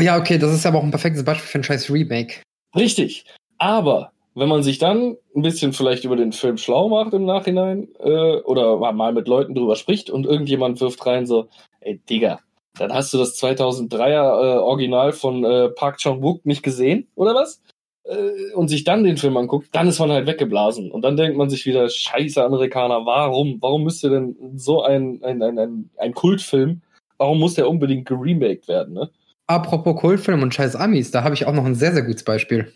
Ja, 0.00 0.18
okay, 0.18 0.38
das 0.38 0.52
ist 0.52 0.64
aber 0.64 0.78
auch 0.78 0.82
ein 0.82 0.90
perfektes 0.90 1.24
Beispiel 1.24 1.46
für 1.46 1.58
ein 1.58 1.64
scheiß 1.64 1.90
Remake. 1.90 2.42
Richtig. 2.74 3.26
Aber 3.58 4.12
wenn 4.34 4.48
man 4.48 4.62
sich 4.62 4.78
dann 4.78 5.16
ein 5.34 5.42
bisschen 5.42 5.72
vielleicht 5.72 6.04
über 6.04 6.16
den 6.16 6.32
Film 6.32 6.56
schlau 6.56 6.88
macht 6.88 7.14
im 7.14 7.24
Nachhinein 7.24 7.88
äh, 7.98 8.36
oder 8.40 8.92
mal 8.92 9.12
mit 9.12 9.28
Leuten 9.28 9.54
drüber 9.54 9.76
spricht 9.76 10.10
und 10.10 10.26
irgendjemand 10.26 10.80
wirft 10.80 11.04
rein 11.06 11.26
so, 11.26 11.48
ey 11.80 12.00
Digga, 12.08 12.40
dann 12.78 12.94
hast 12.94 13.12
du 13.12 13.18
das 13.18 13.40
2003er 13.42 14.10
äh, 14.10 14.58
Original 14.58 15.12
von 15.12 15.44
äh, 15.44 15.68
Park 15.70 15.98
Chan-wook 15.98 16.46
nicht 16.46 16.62
gesehen, 16.62 17.08
oder 17.14 17.34
was? 17.34 17.60
Äh, 18.04 18.52
und 18.54 18.68
sich 18.68 18.84
dann 18.84 19.04
den 19.04 19.16
Film 19.16 19.36
anguckt, 19.36 19.68
dann 19.72 19.88
ist 19.88 19.98
man 19.98 20.10
halt 20.10 20.26
weggeblasen. 20.26 20.90
Und 20.90 21.02
dann 21.02 21.16
denkt 21.16 21.36
man 21.36 21.50
sich 21.50 21.66
wieder, 21.66 21.88
scheiße 21.88 22.42
Amerikaner, 22.42 23.04
warum? 23.04 23.58
Warum 23.60 23.84
müsste 23.84 24.10
denn 24.10 24.36
so 24.56 24.82
ein, 24.82 25.20
ein, 25.22 25.42
ein, 25.42 25.58
ein, 25.58 25.90
ein 25.98 26.14
Kultfilm, 26.14 26.82
warum 27.18 27.38
muss 27.38 27.54
der 27.54 27.68
unbedingt 27.68 28.06
geremaked 28.06 28.68
werden, 28.68 28.94
ne? 28.94 29.10
Apropos 29.46 30.00
Kultfilm 30.00 30.44
und 30.44 30.54
scheiß 30.54 30.76
Amis, 30.76 31.10
da 31.10 31.24
habe 31.24 31.34
ich 31.34 31.44
auch 31.44 31.52
noch 31.52 31.64
ein 31.64 31.74
sehr, 31.74 31.92
sehr 31.92 32.02
gutes 32.02 32.22
Beispiel. 32.22 32.72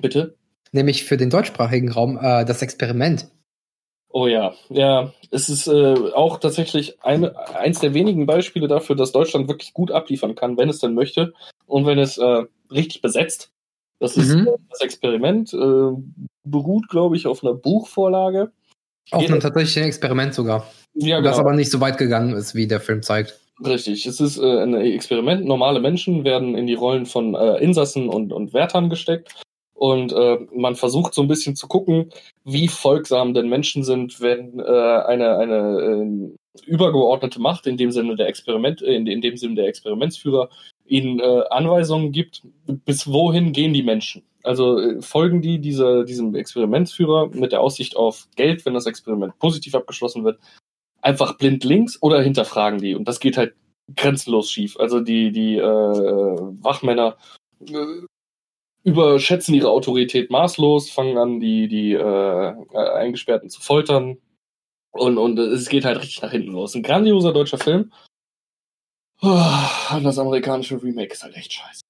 Bitte? 0.00 0.36
Nämlich 0.72 1.04
für 1.04 1.16
den 1.16 1.30
deutschsprachigen 1.30 1.90
Raum 1.90 2.18
äh, 2.20 2.44
das 2.44 2.62
Experiment. 2.62 3.28
Oh 4.10 4.26
ja, 4.26 4.54
ja, 4.70 5.12
es 5.30 5.50
ist 5.50 5.66
äh, 5.66 5.94
auch 6.14 6.40
tatsächlich 6.40 7.02
eine, 7.02 7.36
eins 7.54 7.80
der 7.80 7.92
wenigen 7.92 8.24
Beispiele 8.24 8.66
dafür, 8.66 8.96
dass 8.96 9.12
Deutschland 9.12 9.48
wirklich 9.48 9.74
gut 9.74 9.90
abliefern 9.90 10.34
kann, 10.34 10.56
wenn 10.56 10.70
es 10.70 10.78
denn 10.78 10.94
möchte 10.94 11.34
und 11.66 11.84
wenn 11.84 11.98
es 11.98 12.16
äh, 12.16 12.44
richtig 12.70 13.02
besetzt. 13.02 13.50
Das 14.00 14.16
ist 14.16 14.34
mhm. 14.34 14.48
das 14.70 14.80
Experiment, 14.80 15.52
äh, 15.52 15.90
beruht, 16.44 16.88
glaube 16.88 17.16
ich, 17.16 17.26
auf 17.26 17.44
einer 17.44 17.54
Buchvorlage. 17.54 18.52
Auf 19.10 19.26
einem 19.26 19.40
tatsächlichen 19.40 19.84
Experiment 19.84 20.34
sogar. 20.34 20.66
Ja, 20.94 21.18
genau. 21.18 21.28
Das 21.28 21.38
aber 21.38 21.54
nicht 21.54 21.70
so 21.70 21.80
weit 21.80 21.98
gegangen 21.98 22.34
ist, 22.34 22.54
wie 22.54 22.66
der 22.66 22.80
Film 22.80 23.02
zeigt. 23.02 23.40
Richtig, 23.64 24.06
es 24.06 24.20
ist 24.20 24.38
äh, 24.38 24.62
ein 24.62 24.74
Experiment. 24.74 25.44
Normale 25.44 25.80
Menschen 25.80 26.24
werden 26.24 26.56
in 26.56 26.66
die 26.66 26.74
Rollen 26.74 27.06
von 27.06 27.34
äh, 27.34 27.56
Insassen 27.56 28.08
und, 28.08 28.32
und 28.32 28.54
Wärtern 28.54 28.88
gesteckt. 28.88 29.42
Und 29.78 30.12
äh, 30.12 30.38
man 30.52 30.74
versucht 30.74 31.14
so 31.14 31.22
ein 31.22 31.28
bisschen 31.28 31.54
zu 31.54 31.68
gucken, 31.68 32.10
wie 32.44 32.66
folgsam 32.66 33.32
denn 33.32 33.48
Menschen 33.48 33.84
sind, 33.84 34.20
wenn 34.20 34.58
äh, 34.58 34.62
eine, 34.62 35.38
eine 35.38 36.34
äh, 36.58 36.66
übergeordnete 36.66 37.40
Macht, 37.40 37.68
in 37.68 37.76
dem 37.76 37.92
Sinne 37.92 38.16
der 38.16 38.26
Experiment, 38.26 38.82
in, 38.82 39.06
in 39.06 39.20
dem 39.20 39.36
Sinne 39.36 39.54
der 39.54 39.68
Experimentsführer, 39.68 40.50
ihnen 40.84 41.20
äh, 41.20 41.42
Anweisungen 41.50 42.10
gibt, 42.10 42.42
bis 42.66 43.06
wohin 43.06 43.52
gehen 43.52 43.72
die 43.72 43.84
Menschen. 43.84 44.24
Also 44.42 44.80
äh, 44.80 45.00
folgen 45.00 45.42
die 45.42 45.60
dieser, 45.60 46.04
diesem 46.04 46.34
Experimentsführer 46.34 47.28
mit 47.28 47.52
der 47.52 47.60
Aussicht 47.60 47.96
auf 47.96 48.26
Geld, 48.34 48.66
wenn 48.66 48.74
das 48.74 48.86
Experiment 48.86 49.38
positiv 49.38 49.76
abgeschlossen 49.76 50.24
wird, 50.24 50.40
einfach 51.02 51.38
blind 51.38 51.62
links 51.62 52.02
oder 52.02 52.20
hinterfragen 52.20 52.80
die. 52.80 52.96
Und 52.96 53.06
das 53.06 53.20
geht 53.20 53.36
halt 53.36 53.54
grenzenlos 53.94 54.50
schief. 54.50 54.76
Also 54.76 54.98
die, 54.98 55.30
die 55.30 55.56
äh, 55.56 55.62
Wachmänner 55.62 57.16
äh, 57.60 58.06
überschätzen 58.88 59.54
ihre 59.54 59.70
Autorität 59.70 60.30
maßlos, 60.30 60.90
fangen 60.90 61.18
an, 61.18 61.40
die, 61.40 61.68
die 61.68 61.92
äh, 61.92 62.54
Eingesperrten 62.74 63.50
zu 63.50 63.60
foltern. 63.60 64.18
Und, 64.90 65.18
und 65.18 65.38
es 65.38 65.68
geht 65.68 65.84
halt 65.84 66.00
richtig 66.00 66.22
nach 66.22 66.30
hinten 66.30 66.52
los. 66.52 66.74
Ein 66.74 66.82
grandioser 66.82 67.32
deutscher 67.32 67.58
Film. 67.58 67.92
Oh, 69.20 69.96
und 69.96 70.04
das 70.04 70.18
amerikanische 70.18 70.82
Remake 70.82 71.12
ist 71.12 71.22
halt 71.22 71.36
echt 71.36 71.52
scheiße. 71.52 71.82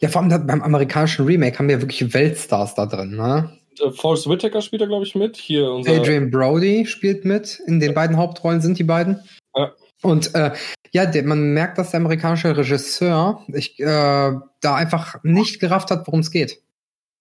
Ja, 0.00 0.08
vor 0.08 0.22
allem 0.22 0.46
beim 0.46 0.62
amerikanischen 0.62 1.24
Remake 1.24 1.58
haben 1.58 1.68
wir 1.68 1.80
wirklich 1.80 2.12
Weltstars 2.12 2.74
da 2.74 2.86
drin, 2.86 3.16
ne? 3.16 3.58
Äh, 3.80 3.90
Forrest 3.90 4.28
Whitaker 4.28 4.60
spielt 4.60 4.82
da, 4.82 4.86
glaube 4.86 5.04
ich, 5.04 5.14
mit. 5.14 5.36
Hier 5.36 5.70
unser 5.70 5.92
Adrian 5.92 6.30
Brody 6.30 6.84
spielt 6.86 7.24
mit. 7.24 7.60
In 7.66 7.80
den 7.80 7.94
beiden 7.94 8.16
Hauptrollen 8.16 8.60
sind 8.60 8.78
die 8.78 8.84
beiden. 8.84 9.22
Ja. 9.56 9.72
Und 10.04 10.34
äh, 10.34 10.52
ja, 10.92 11.06
der, 11.06 11.24
man 11.24 11.54
merkt, 11.54 11.78
dass 11.78 11.90
der 11.90 12.00
amerikanische 12.00 12.56
Regisseur 12.56 13.42
ich, 13.48 13.80
äh, 13.80 13.84
da 13.84 14.74
einfach 14.74 15.16
nicht 15.24 15.60
gerafft 15.60 15.90
hat, 15.90 16.06
worum 16.06 16.20
es 16.20 16.30
geht. 16.30 16.60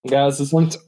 Ja, 0.04 0.28
es 0.28 0.42
ist. 0.42 0.52
Und, 0.52 0.80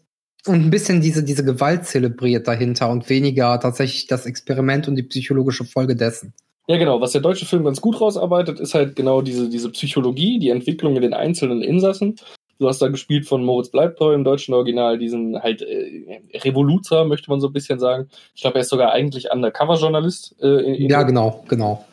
und 0.46 0.56
ein 0.56 0.70
bisschen 0.70 1.00
diese, 1.00 1.24
diese 1.24 1.46
Gewalt 1.46 1.86
zelebriert 1.86 2.48
dahinter 2.48 2.90
und 2.90 3.10
weniger 3.10 3.60
tatsächlich 3.60 4.08
das 4.08 4.26
Experiment 4.26 4.90
und 4.90 4.98
die 4.98 5.04
psychologische 5.04 5.64
Folge 5.64 5.96
dessen. 5.96 6.34
Ja, 6.68 6.78
genau. 6.78 7.00
Was 7.00 7.14
der 7.14 7.22
deutsche 7.22 7.46
Film 7.46 7.64
ganz 7.64 7.80
gut 7.80 8.02
rausarbeitet, 8.02 8.60
ist 8.60 8.74
halt 8.74 8.96
genau 8.96 9.22
diese, 9.22 9.50
diese 9.50 9.70
Psychologie, 9.70 10.38
die 10.40 10.50
Entwicklung 10.50 10.96
in 10.98 11.02
den 11.02 11.14
einzelnen 11.14 11.62
Insassen 11.62 12.18
Du 12.58 12.68
hast 12.68 12.82
da 12.82 12.88
gespielt 12.88 13.28
von 13.28 13.44
Moritz 13.44 13.70
Bleibtreu 13.70 14.14
im 14.14 14.24
deutschen 14.24 14.54
Original, 14.54 14.98
diesen 14.98 15.42
halt 15.42 15.62
äh, 15.62 16.22
Revoluzer, 16.36 17.04
möchte 17.04 17.30
man 17.30 17.42
so 17.42 17.48
ein 17.48 17.54
bisschen 17.54 17.80
sagen. 17.80 18.10
Ich 18.34 18.42
glaube, 18.42 18.56
er 18.56 18.62
ist 18.62 18.70
sogar 18.70 18.92
eigentlich 18.92 19.32
Undercover-Journalist. 19.32 20.36
Äh, 20.42 20.88
ja, 20.88 21.04
genau, 21.04 21.44
genau. 21.50 21.86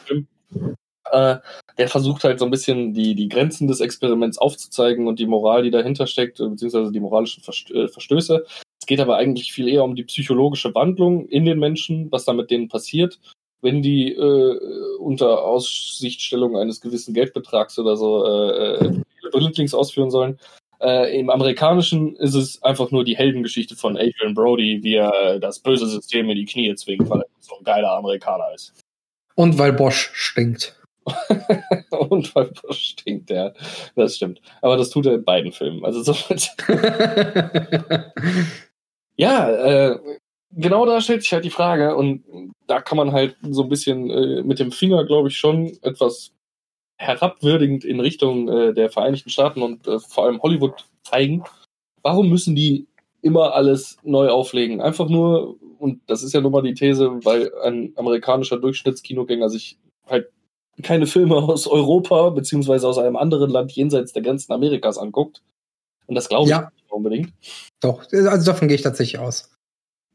Äh, 1.10 1.36
der 1.78 1.88
versucht 1.88 2.22
halt 2.22 2.38
so 2.38 2.44
ein 2.44 2.50
bisschen 2.50 2.94
die, 2.94 3.14
die 3.14 3.28
Grenzen 3.28 3.66
des 3.66 3.80
Experiments 3.80 4.38
aufzuzeigen 4.38 5.08
und 5.08 5.18
die 5.18 5.26
Moral, 5.26 5.62
die 5.62 5.70
dahinter 5.70 6.06
steckt, 6.06 6.38
beziehungsweise 6.38 6.92
die 6.92 7.00
moralischen 7.00 7.42
äh, 7.74 7.88
Verstöße. 7.88 8.44
Es 8.80 8.86
geht 8.86 9.00
aber 9.00 9.16
eigentlich 9.16 9.52
viel 9.52 9.68
eher 9.68 9.84
um 9.84 9.96
die 9.96 10.04
psychologische 10.04 10.74
Wandlung 10.74 11.26
in 11.28 11.44
den 11.44 11.58
Menschen, 11.58 12.10
was 12.12 12.24
da 12.24 12.32
mit 12.32 12.50
denen 12.50 12.68
passiert, 12.68 13.18
wenn 13.62 13.82
die 13.82 14.12
äh, 14.12 14.58
unter 14.98 15.44
Aussichtstellung 15.44 16.56
eines 16.56 16.80
gewissen 16.80 17.14
Geldbetrags 17.14 17.78
oder 17.78 17.96
so 17.96 18.24
äh, 18.24 19.02
blindlings 19.32 19.74
ausführen 19.74 20.10
sollen. 20.10 20.38
Äh, 20.80 21.18
Im 21.18 21.30
Amerikanischen 21.30 22.16
ist 22.16 22.34
es 22.34 22.62
einfach 22.62 22.90
nur 22.90 23.04
die 23.04 23.16
Heldengeschichte 23.16 23.76
von 23.76 23.96
Adrian 23.96 24.34
Brody, 24.34 24.82
wie 24.82 24.94
er 24.96 25.38
das 25.38 25.60
böse 25.60 25.86
System 25.86 26.28
in 26.30 26.36
die 26.36 26.44
Knie 26.44 26.74
zwingt, 26.74 27.08
weil 27.08 27.20
er 27.20 27.26
so 27.40 27.56
ein 27.56 27.64
geiler 27.64 27.92
Amerikaner 27.92 28.52
ist. 28.54 28.72
Und 29.34 29.58
weil 29.58 29.72
Bosch 29.72 30.10
stinkt. 30.14 30.78
Und 31.90 32.34
weil 32.34 32.46
Bosch 32.46 32.80
stinkt, 32.80 33.30
ja. 33.30 33.52
Das 33.94 34.16
stimmt. 34.16 34.40
Aber 34.60 34.76
das 34.76 34.90
tut 34.90 35.06
er 35.06 35.14
in 35.14 35.24
beiden 35.24 35.52
Filmen. 35.52 35.84
Also 35.84 36.02
so 36.02 36.14
ja, 39.16 39.50
äh, 39.50 39.98
genau 40.50 40.86
da 40.86 41.00
stellt 41.00 41.22
sich 41.22 41.32
halt 41.32 41.44
die 41.44 41.50
Frage 41.50 41.96
und 41.96 42.24
da 42.66 42.80
kann 42.80 42.96
man 42.96 43.12
halt 43.12 43.36
so 43.50 43.62
ein 43.62 43.68
bisschen 43.68 44.10
äh, 44.10 44.42
mit 44.42 44.58
dem 44.58 44.72
Finger, 44.72 45.04
glaube 45.04 45.28
ich, 45.28 45.38
schon 45.38 45.78
etwas 45.82 46.32
herabwürdigend 47.02 47.84
in 47.84 48.00
Richtung 48.00 48.48
äh, 48.48 48.72
der 48.72 48.90
Vereinigten 48.90 49.30
Staaten 49.30 49.62
und 49.62 49.86
äh, 49.86 49.98
vor 49.98 50.24
allem 50.24 50.40
Hollywood 50.42 50.86
zeigen. 51.04 51.44
Warum 52.02 52.28
müssen 52.28 52.54
die 52.54 52.86
immer 53.20 53.54
alles 53.54 53.98
neu 54.02 54.28
auflegen? 54.28 54.80
Einfach 54.80 55.08
nur, 55.08 55.56
und 55.78 56.00
das 56.06 56.22
ist 56.22 56.32
ja 56.32 56.40
nun 56.40 56.52
mal 56.52 56.62
die 56.62 56.74
These, 56.74 57.10
weil 57.24 57.52
ein 57.64 57.92
amerikanischer 57.96 58.58
Durchschnittskinogänger 58.58 59.48
sich 59.50 59.78
halt 60.08 60.30
keine 60.82 61.06
Filme 61.06 61.36
aus 61.36 61.66
Europa 61.66 62.30
beziehungsweise 62.30 62.88
aus 62.88 62.98
einem 62.98 63.16
anderen 63.16 63.50
Land 63.50 63.72
jenseits 63.72 64.12
der 64.12 64.22
Grenzen 64.22 64.52
Amerikas 64.52 64.98
anguckt. 64.98 65.42
Und 66.06 66.14
das 66.14 66.28
glaube 66.28 66.44
ich 66.44 66.50
Ja. 66.50 66.70
nicht 66.74 66.90
unbedingt. 66.90 67.32
Doch, 67.80 68.04
also 68.12 68.50
davon 68.50 68.68
gehe 68.68 68.76
ich 68.76 68.82
tatsächlich 68.82 69.20
aus. 69.20 69.50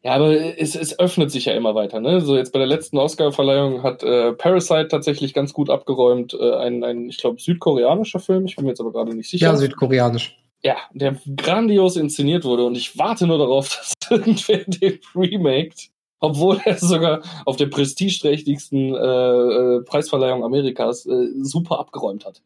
Ja, 0.03 0.13
aber 0.13 0.31
es, 0.59 0.75
es 0.75 0.99
öffnet 0.99 1.31
sich 1.31 1.45
ja 1.45 1.53
immer 1.53 1.75
weiter. 1.75 1.99
Ne? 1.99 2.21
So 2.21 2.37
jetzt 2.37 2.53
bei 2.53 2.59
der 2.59 2.67
letzten 2.67 2.97
Oscar-Verleihung 2.97 3.83
hat 3.83 4.03
äh, 4.03 4.31
Parasite 4.33 4.87
tatsächlich 4.87 5.33
ganz 5.33 5.53
gut 5.53 5.69
abgeräumt. 5.69 6.33
Äh, 6.33 6.55
ein, 6.55 6.83
ein, 6.83 7.09
ich 7.09 7.17
glaube, 7.17 7.41
südkoreanischer 7.41 8.19
Film. 8.19 8.45
Ich 8.45 8.55
bin 8.55 8.65
mir 8.65 8.71
jetzt 8.71 8.79
aber 8.79 8.91
gerade 8.91 9.15
nicht 9.15 9.29
sicher. 9.29 9.47
Ja, 9.47 9.55
südkoreanisch. 9.55 10.37
Ja, 10.63 10.77
der 10.93 11.17
grandios 11.35 11.97
inszeniert 11.97 12.43
wurde 12.43 12.65
und 12.65 12.75
ich 12.77 12.97
warte 12.97 13.27
nur 13.27 13.37
darauf, 13.37 13.69
dass 14.09 14.11
irgendwer 14.11 14.63
den 14.65 14.99
remaked, 15.15 15.89
obwohl 16.19 16.59
er 16.63 16.77
sogar 16.77 17.21
auf 17.45 17.57
der 17.57 17.67
prestigeträchtigsten 17.67 18.95
äh, 18.95 18.97
äh, 18.97 19.81
Preisverleihung 19.83 20.43
Amerikas 20.43 21.05
äh, 21.05 21.27
super 21.41 21.79
abgeräumt 21.79 22.25
hat. 22.25 22.41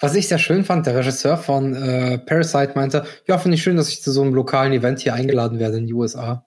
Was 0.00 0.14
ich 0.14 0.28
sehr 0.28 0.38
schön 0.38 0.64
fand, 0.64 0.86
der 0.86 0.96
Regisseur 0.96 1.36
von 1.36 1.74
äh, 1.74 2.18
Parasite 2.18 2.72
meinte, 2.74 3.04
ja, 3.28 3.38
finde 3.38 3.54
ich 3.54 3.62
schön, 3.62 3.76
dass 3.76 3.88
ich 3.88 4.02
zu 4.02 4.10
so 4.10 4.22
einem 4.22 4.34
lokalen 4.34 4.72
Event 4.72 5.00
hier 5.00 5.14
eingeladen 5.14 5.58
werde 5.58 5.76
in 5.76 5.86
die 5.86 5.94
USA. 5.94 6.44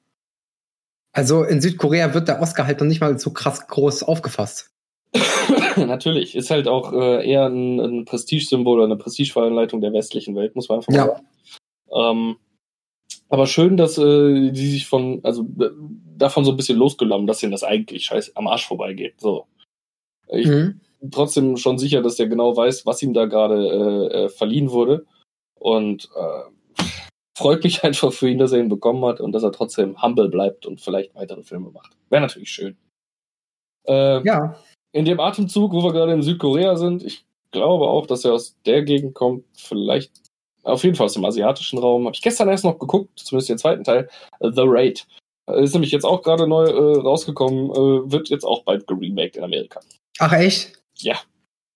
Also 1.15 1.43
in 1.43 1.61
Südkorea 1.61 2.13
wird 2.13 2.27
der 2.27 2.41
Oscar 2.41 2.67
halt 2.67 2.81
noch 2.81 2.87
nicht 2.87 2.99
mal 2.99 3.17
so 3.17 3.31
krass 3.31 3.67
groß 3.67 4.03
aufgefasst. 4.03 4.69
Natürlich, 5.77 6.35
ist 6.35 6.49
halt 6.51 6.67
auch 6.67 6.91
äh, 6.91 7.25
eher 7.25 7.45
ein, 7.45 7.79
ein 7.79 8.05
Prestigesymbol 8.05 8.77
oder 8.79 8.85
eine 8.85 8.97
Prestigeveranleitung 8.97 9.79
der 9.79 9.93
westlichen 9.93 10.35
Welt, 10.35 10.55
muss 10.55 10.67
man 10.67 10.79
einfach 10.79 10.93
Ja. 10.93 11.05
sagen. 11.05 11.27
Ähm, 11.93 12.35
aber 13.29 13.47
schön, 13.47 13.77
dass 13.77 13.97
äh, 13.97 14.51
die 14.51 14.67
sich 14.67 14.87
von, 14.87 15.21
also 15.23 15.43
äh, 15.59 15.69
davon 16.17 16.43
so 16.43 16.51
ein 16.51 16.57
bisschen 16.57 16.77
losgenommen, 16.77 17.27
dass 17.27 17.41
ihnen 17.41 17.53
das 17.53 17.63
eigentlich 17.63 18.05
scheiß 18.05 18.35
am 18.35 18.47
Arsch 18.47 18.67
vorbeigeht. 18.67 19.15
So. 19.19 19.47
Ich 20.27 20.47
Mhm. 20.47 20.81
bin 20.99 21.11
trotzdem 21.11 21.55
schon 21.55 21.77
sicher, 21.77 22.01
dass 22.01 22.17
der 22.17 22.27
genau 22.27 22.57
weiß, 22.57 22.85
was 22.85 23.01
ihm 23.01 23.13
da 23.13 23.25
gerade 23.25 24.09
äh, 24.11 24.25
äh, 24.25 24.29
verliehen 24.29 24.69
wurde. 24.71 25.05
Und 25.55 26.09
äh, 26.15 26.51
freut 27.37 27.63
mich 27.63 27.83
einfach 27.83 28.11
für 28.13 28.29
ihn, 28.29 28.39
dass 28.39 28.51
er 28.51 28.59
ihn 28.59 28.69
bekommen 28.69 29.03
hat 29.05 29.19
und 29.21 29.31
dass 29.31 29.43
er 29.43 29.51
trotzdem 29.51 30.01
humble 30.01 30.29
bleibt 30.29 30.65
und 30.65 30.81
vielleicht 30.81 31.13
weitere 31.15 31.43
Filme 31.43 31.69
macht. 31.71 31.95
Wäre 32.09 32.21
natürlich 32.21 32.51
schön. 32.51 32.77
Äh, 33.87 34.25
Ja, 34.25 34.57
in 34.91 35.03
dem 35.05 35.19
Atemzug, 35.19 35.73
wo 35.73 35.83
wir 35.83 35.91
gerade 35.91 36.13
in 36.13 36.21
Südkorea 36.21 36.77
sind, 36.77 37.03
ich 37.03 37.25
glaube 37.51 37.85
auch, 37.87 38.07
dass 38.07 38.23
er 38.23 38.33
aus 38.33 38.55
der 38.65 38.81
Gegend 38.83 39.13
kommt, 39.13 39.43
vielleicht 39.57 40.11
auf 40.63 40.83
jeden 40.83 40.95
Fall 40.95 41.05
aus 41.05 41.13
dem 41.13 41.25
asiatischen 41.25 41.79
Raum. 41.79 42.05
Habe 42.05 42.15
ich 42.15 42.21
gestern 42.21 42.47
erst 42.49 42.63
noch 42.63 42.79
geguckt, 42.79 43.19
zumindest 43.19 43.49
den 43.49 43.57
zweiten 43.57 43.83
Teil, 43.83 44.09
äh, 44.39 44.51
The 44.51 44.63
Raid. 44.65 45.05
Äh, 45.47 45.63
Ist 45.63 45.73
nämlich 45.73 45.91
jetzt 45.91 46.05
auch 46.05 46.21
gerade 46.21 46.47
neu 46.47 46.63
äh, 46.63 46.97
rausgekommen, 47.01 47.69
äh, 47.71 48.11
wird 48.11 48.29
jetzt 48.29 48.45
auch 48.45 48.63
bald 48.63 48.87
geremaked 48.87 49.35
in 49.35 49.43
Amerika. 49.43 49.81
ach 50.19 50.31
echt? 50.31 50.81
Ja. 50.97 51.19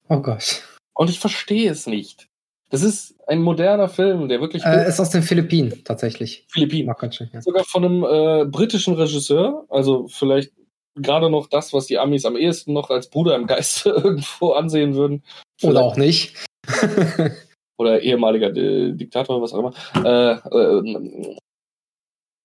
Oh 0.07 0.21
Gott. 0.21 0.63
Und 0.93 1.09
ich 1.09 1.19
verstehe 1.19 1.69
es 1.69 1.85
nicht. 1.87 2.28
Das 2.69 2.83
ist 2.83 3.15
ein 3.27 3.41
moderner 3.41 3.89
Film, 3.89 4.27
der 4.27 4.41
wirklich 4.41 4.63
Äh, 4.63 4.87
ist 4.87 4.99
aus 4.99 5.09
den 5.09 5.23
Philippinen 5.23 5.83
tatsächlich. 5.83 6.45
Philippinen. 6.49 6.93
Schön, 7.11 7.29
ja. 7.33 7.41
Sogar 7.41 7.63
von 7.63 7.83
einem 7.83 8.03
äh, 8.03 8.45
britischen 8.45 8.93
Regisseur, 8.93 9.65
also 9.69 10.07
vielleicht 10.07 10.51
gerade 10.95 11.29
noch 11.29 11.47
das, 11.47 11.73
was 11.73 11.87
die 11.87 11.97
Amis 11.97 12.25
am 12.25 12.35
ehesten 12.35 12.73
noch 12.73 12.89
als 12.89 13.09
Bruder 13.09 13.35
im 13.35 13.47
Geiste 13.47 13.89
irgendwo 14.03 14.51
ansehen 14.51 14.95
würden. 14.95 15.23
Oder 15.63 15.81
auch 15.81 15.97
nicht. 15.97 16.35
oder 17.77 18.01
ehemaliger 18.01 18.55
äh, 18.55 18.93
Diktator, 18.93 19.41
was 19.41 19.53
auch 19.53 19.59
immer. 19.59 19.73
Äh, 20.05 20.33
äh, 20.33 21.35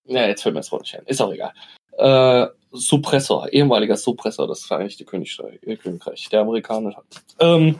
ja, 0.07 0.27
jetzt 0.27 0.43
fällt 0.43 0.55
mir 0.55 0.61
das 0.61 0.71
Wort 0.71 0.83
nicht 0.83 0.97
ein. 0.97 1.05
Ist 1.05 1.21
auch 1.21 1.33
egal. 1.33 1.53
Äh, 1.97 2.47
Suppressor, 2.71 3.51
ehemaliger 3.51 3.95
Suppressor 3.95 4.47
des 4.47 4.65
Vereinigten 4.65 5.05
Königreich, 5.05 5.59
äh, 5.63 5.75
Königreich 5.77 6.27
der 6.29 6.41
Amerikaner. 6.41 7.03
Ähm, 7.39 7.79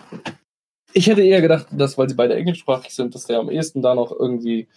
ich 0.95 1.07
hätte 1.07 1.21
eher 1.21 1.41
gedacht, 1.41 1.67
dass, 1.71 1.97
weil 1.97 2.09
sie 2.09 2.15
beide 2.15 2.35
englischsprachig 2.35 2.95
sind, 2.95 3.13
dass 3.13 3.25
der 3.25 3.39
am 3.39 3.49
ehesten 3.49 3.81
da 3.81 3.93
noch 3.93 4.11
irgendwie 4.11 4.67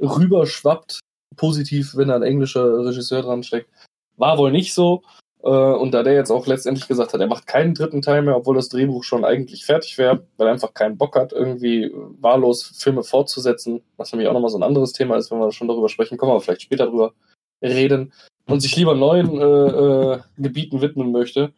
rüberschwappt, 0.00 0.98
positiv, 1.36 1.96
wenn 1.96 2.08
da 2.08 2.16
ein 2.16 2.22
englischer 2.22 2.84
Regisseur 2.84 3.22
dran 3.22 3.44
steckt. 3.44 3.70
War 4.16 4.36
wohl 4.36 4.50
nicht 4.50 4.74
so. 4.74 5.02
Äh, 5.42 5.48
und 5.48 5.92
da 5.92 6.02
der 6.02 6.14
jetzt 6.14 6.32
auch 6.32 6.46
letztendlich 6.48 6.88
gesagt 6.88 7.14
hat, 7.14 7.20
er 7.20 7.28
macht 7.28 7.46
keinen 7.46 7.74
dritten 7.74 8.02
Teil 8.02 8.22
mehr, 8.22 8.36
obwohl 8.36 8.56
das 8.56 8.68
Drehbuch 8.68 9.04
schon 9.04 9.24
eigentlich 9.24 9.64
fertig 9.64 9.96
wäre, 9.96 10.26
weil 10.36 10.48
er 10.48 10.52
einfach 10.52 10.74
keinen 10.74 10.98
Bock 10.98 11.14
hat, 11.14 11.32
irgendwie 11.32 11.90
wahllos 12.20 12.64
Filme 12.76 13.04
fortzusetzen, 13.04 13.80
was 13.96 14.12
nämlich 14.12 14.28
auch 14.28 14.34
nochmal 14.34 14.50
so 14.50 14.58
ein 14.58 14.64
anderes 14.64 14.92
Thema 14.92 15.16
ist, 15.16 15.30
wenn 15.30 15.38
wir 15.38 15.52
schon 15.52 15.68
darüber 15.68 15.88
sprechen, 15.88 16.18
können 16.18 16.32
wir 16.32 16.40
vielleicht 16.40 16.62
später 16.62 16.86
drüber 16.86 17.14
reden, 17.62 18.12
und 18.46 18.60
sich 18.60 18.74
lieber 18.74 18.94
neuen 18.94 19.40
äh, 19.40 20.14
äh, 20.14 20.18
Gebieten 20.36 20.80
widmen 20.80 21.12
möchte. 21.12 21.52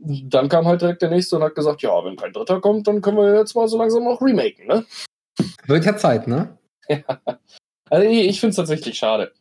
Dann 0.00 0.48
kam 0.48 0.66
halt 0.66 0.80
direkt 0.80 1.02
der 1.02 1.10
nächste 1.10 1.36
und 1.36 1.42
hat 1.42 1.54
gesagt, 1.54 1.82
ja, 1.82 2.04
wenn 2.04 2.16
kein 2.16 2.32
dritter 2.32 2.60
kommt, 2.60 2.86
dann 2.86 3.02
können 3.02 3.16
wir 3.16 3.34
jetzt 3.36 3.54
mal 3.54 3.68
so 3.68 3.78
langsam 3.78 4.06
auch 4.06 4.20
remaken, 4.22 4.66
ne? 4.66 4.84
Wird 5.66 5.84
ja 5.84 5.96
Zeit, 5.96 6.26
ne? 6.26 6.56
Also 7.90 8.06
ich, 8.06 8.28
ich 8.28 8.40
finde 8.40 8.50
es 8.50 8.56
tatsächlich 8.56 8.98
schade. 8.98 9.32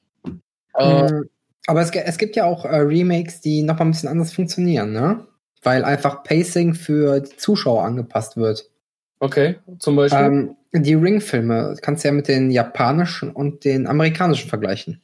Äh, 0.74 1.12
Mm, 1.12 1.26
Aber 1.68 1.82
es, 1.82 1.92
es 1.92 2.18
gibt 2.18 2.38
ja 2.38 2.46
auch 2.46 2.64
äh, 2.64 2.78
Remakes, 2.78 3.42
die 3.42 3.62
noch 3.62 3.78
mal 3.78 3.86
ein 3.86 3.92
bisschen 3.92 4.08
anders 4.10 4.32
funktionieren, 4.34 4.94
ne? 4.94 5.28
Weil 5.64 5.84
einfach 5.84 6.24
Pacing 6.24 6.74
für 6.74 7.20
die 7.20 7.36
Zuschauer 7.36 7.84
angepasst 7.84 8.38
wird. 8.38 8.70
okay, 9.20 9.60
zum 9.80 9.98
Beispiel. 9.98 10.22
Ähm, 10.22 10.56
die 10.72 10.94
Ring-Filme 10.94 11.76
kannst 11.82 12.04
du 12.04 12.08
ja 12.08 12.14
mit 12.14 12.28
den 12.30 12.52
japanischen 12.52 13.32
und 13.32 13.66
den 13.66 13.86
amerikanischen 13.88 14.48
vergleichen. 14.50 15.02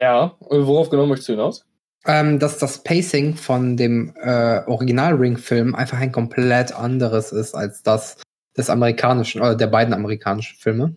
ja, 0.00 0.36
äh, 0.48 0.66
worauf 0.66 0.88
genau 0.88 1.06
möchtest 1.06 1.28
du 1.28 1.32
hinaus? 1.34 1.66
Ähm, 2.06 2.38
dass 2.38 2.58
das 2.58 2.82
Pacing 2.82 3.34
von 3.34 3.76
dem 3.76 4.14
äh, 4.16 4.62
Original-Ring-Film 4.66 5.74
einfach 5.74 5.98
ein 5.98 6.12
komplett 6.12 6.72
anderes 6.72 7.32
ist 7.32 7.54
als 7.54 7.82
das 7.82 8.16
des 8.56 8.70
amerikanischen, 8.70 9.40
oder 9.40 9.54
der 9.54 9.66
beiden 9.66 9.92
amerikanischen 9.92 10.56
Filme. 10.58 10.96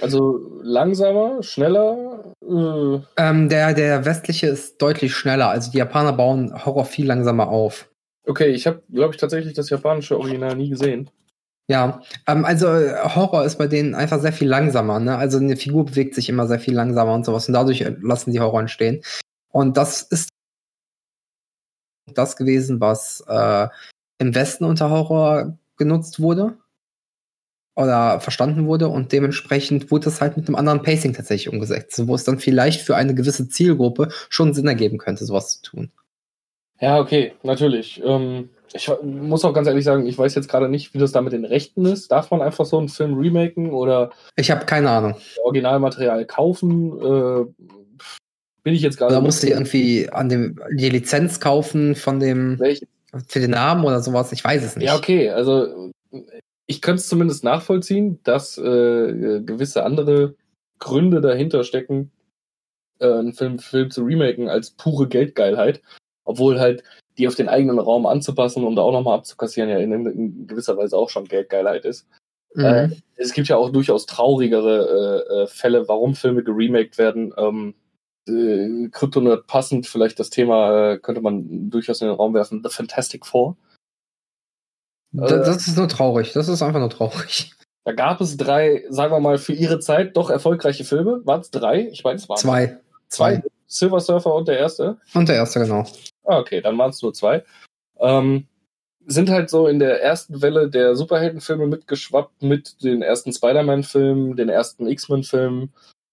Also 0.00 0.60
langsamer, 0.62 1.42
schneller, 1.42 2.34
äh, 2.42 3.00
Ähm, 3.16 3.48
der, 3.48 3.74
der 3.74 4.04
westliche 4.04 4.46
ist 4.46 4.80
deutlich 4.80 5.14
schneller. 5.14 5.48
Also 5.48 5.70
die 5.72 5.78
Japaner 5.78 6.12
bauen 6.12 6.64
Horror 6.64 6.84
viel 6.84 7.06
langsamer 7.06 7.48
auf. 7.48 7.90
Okay, 8.26 8.48
ich 8.48 8.66
habe, 8.66 8.82
glaube 8.92 9.14
ich, 9.14 9.20
tatsächlich 9.20 9.54
das 9.54 9.70
japanische 9.70 10.18
Original 10.18 10.54
nie 10.56 10.70
gesehen. 10.70 11.10
Ja, 11.68 12.00
ähm, 12.26 12.44
also 12.44 12.66
äh, 12.68 12.96
Horror 13.14 13.44
ist 13.44 13.56
bei 13.56 13.66
denen 13.66 13.94
einfach 13.94 14.20
sehr 14.20 14.32
viel 14.32 14.48
langsamer. 14.48 15.00
Ne? 15.00 15.16
Also 15.16 15.38
eine 15.38 15.56
Figur 15.56 15.84
bewegt 15.86 16.14
sich 16.14 16.28
immer 16.28 16.46
sehr 16.46 16.60
viel 16.60 16.74
langsamer 16.74 17.14
und 17.14 17.24
sowas. 17.24 17.48
Und 17.48 17.54
dadurch 17.54 17.82
äh, 17.82 17.94
lassen 18.00 18.32
die 18.32 18.40
Horror 18.40 18.60
entstehen. 18.60 19.02
Und 19.50 19.76
das 19.76 20.02
ist 20.02 20.30
das 22.06 22.36
gewesen, 22.36 22.80
was 22.80 23.22
äh, 23.28 23.68
im 24.18 24.34
Westen 24.34 24.64
unter 24.64 24.90
Horror 24.90 25.58
genutzt 25.76 26.20
wurde 26.20 26.56
oder 27.76 28.20
verstanden 28.20 28.66
wurde 28.66 28.88
und 28.88 29.12
dementsprechend 29.12 29.90
wurde 29.90 30.08
es 30.08 30.20
halt 30.20 30.36
mit 30.36 30.46
einem 30.46 30.56
anderen 30.56 30.82
Pacing 30.82 31.14
tatsächlich 31.14 31.52
umgesetzt, 31.52 32.06
wo 32.06 32.14
es 32.14 32.24
dann 32.24 32.38
vielleicht 32.38 32.82
für 32.82 32.96
eine 32.96 33.14
gewisse 33.14 33.48
Zielgruppe 33.48 34.08
schon 34.28 34.52
Sinn 34.52 34.66
ergeben 34.66 34.98
könnte, 34.98 35.24
sowas 35.24 35.60
zu 35.60 35.70
tun. 35.70 35.92
Ja, 36.80 36.98
okay, 36.98 37.32
natürlich. 37.42 38.02
Ähm, 38.04 38.50
ich 38.72 38.90
muss 39.02 39.44
auch 39.44 39.52
ganz 39.52 39.66
ehrlich 39.66 39.84
sagen, 39.84 40.06
ich 40.06 40.16
weiß 40.16 40.34
jetzt 40.34 40.48
gerade 40.48 40.68
nicht, 40.68 40.94
wie 40.94 40.98
das 40.98 41.12
da 41.12 41.20
mit 41.20 41.32
den 41.32 41.44
Rechten 41.44 41.84
ist. 41.86 42.12
Darf 42.12 42.30
man 42.30 42.40
einfach 42.40 42.64
so 42.64 42.78
einen 42.78 42.88
Film 42.88 43.18
remaken 43.18 43.70
oder 43.70 44.10
Ich 44.36 44.50
habe 44.50 44.64
keine 44.64 44.90
Ahnung. 44.90 45.16
Originalmaterial 45.42 46.24
kaufen? 46.24 46.98
Äh, 47.00 47.64
bin 48.70 48.76
ich 48.76 48.82
jetzt 48.82 48.98
gerade. 48.98 49.12
Da 49.12 49.20
musste 49.20 49.48
ich 49.48 49.52
irgendwie 49.52 50.08
an 50.10 50.28
dem 50.28 50.60
die 50.72 50.88
Lizenz 50.88 51.40
kaufen 51.40 51.96
von 51.96 52.20
dem 52.20 52.56
Welche? 52.60 52.86
für 53.26 53.40
den 53.40 53.50
Namen 53.50 53.84
oder 53.84 54.00
sowas. 54.00 54.30
Ich 54.30 54.44
weiß 54.44 54.62
es 54.62 54.76
nicht. 54.76 54.86
Ja, 54.86 54.96
okay, 54.96 55.30
also 55.30 55.90
ich 56.66 56.80
könnte 56.80 57.00
es 57.00 57.08
zumindest 57.08 57.42
nachvollziehen, 57.42 58.20
dass 58.22 58.56
äh, 58.58 59.42
gewisse 59.42 59.82
andere 59.82 60.36
Gründe 60.78 61.20
dahinter 61.20 61.64
stecken, 61.64 62.12
äh, 63.00 63.12
einen 63.12 63.32
Film, 63.32 63.58
Film 63.58 63.90
zu 63.90 64.04
remaken 64.04 64.48
als 64.48 64.70
pure 64.70 65.08
Geldgeilheit, 65.08 65.82
obwohl 66.24 66.60
halt 66.60 66.84
die 67.18 67.26
auf 67.26 67.34
den 67.34 67.48
eigenen 67.48 67.80
Raum 67.80 68.06
anzupassen, 68.06 68.62
um 68.62 68.76
da 68.76 68.82
auch 68.82 68.92
nochmal 68.92 69.18
abzukassieren, 69.18 69.68
ja 69.68 69.78
in, 69.78 69.92
in 70.06 70.46
gewisser 70.46 70.76
Weise 70.76 70.96
auch 70.96 71.10
schon 71.10 71.24
Geldgeilheit 71.24 71.84
ist. 71.84 72.06
Mhm. 72.54 72.64
Äh, 72.64 72.88
es 73.16 73.32
gibt 73.32 73.48
ja 73.48 73.56
auch 73.56 73.70
durchaus 73.70 74.06
traurigere 74.06 75.26
äh, 75.28 75.42
äh, 75.42 75.46
Fälle, 75.48 75.88
warum 75.88 76.14
Filme 76.14 76.44
geremaked 76.44 76.98
werden. 76.98 77.34
Ähm, 77.36 77.74
äh, 78.28 78.88
Kryptonerd 78.90 79.46
passend, 79.46 79.86
vielleicht 79.86 80.18
das 80.18 80.30
Thema 80.30 80.92
äh, 80.92 80.98
könnte 80.98 81.20
man 81.20 81.70
durchaus 81.70 82.00
in 82.00 82.08
den 82.08 82.16
Raum 82.16 82.34
werfen, 82.34 82.62
The 82.62 82.70
Fantastic 82.70 83.26
Four. 83.26 83.56
Äh, 85.14 85.26
das 85.26 85.66
ist 85.66 85.76
nur 85.76 85.88
traurig. 85.88 86.32
Das 86.32 86.48
ist 86.48 86.62
einfach 86.62 86.80
nur 86.80 86.90
traurig. 86.90 87.52
Da 87.84 87.92
gab 87.92 88.20
es 88.20 88.36
drei, 88.36 88.84
sagen 88.90 89.12
wir 89.12 89.20
mal, 89.20 89.38
für 89.38 89.54
ihre 89.54 89.80
Zeit 89.80 90.16
doch 90.16 90.30
erfolgreiche 90.30 90.84
Filme. 90.84 91.22
Waren 91.24 91.40
es 91.40 91.50
drei? 91.50 91.88
Ich 91.88 92.04
meine, 92.04 92.16
es 92.16 92.28
waren 92.28 92.38
Zwei. 92.38 92.78
zwei. 93.08 93.42
Silver 93.66 94.00
Surfer 94.00 94.34
und 94.34 94.48
der 94.48 94.58
erste. 94.58 94.98
Und 95.14 95.28
der 95.28 95.36
erste, 95.36 95.60
genau. 95.60 95.86
Ah, 96.24 96.38
okay, 96.38 96.60
dann 96.60 96.76
waren 96.76 96.90
es 96.90 97.00
nur 97.02 97.14
zwei. 97.14 97.44
Ähm, 97.98 98.46
sind 99.06 99.30
halt 99.30 99.48
so 99.48 99.66
in 99.66 99.78
der 99.78 100.02
ersten 100.02 100.42
Welle 100.42 100.68
der 100.68 100.94
Superheldenfilme 100.94 101.66
mitgeschwappt 101.66 102.42
mit 102.42 102.82
den 102.82 103.02
ersten 103.02 103.32
Spider-Man-Filmen, 103.32 104.36
den 104.36 104.48
ersten 104.48 104.86
X-Men-Filmen 104.86 105.72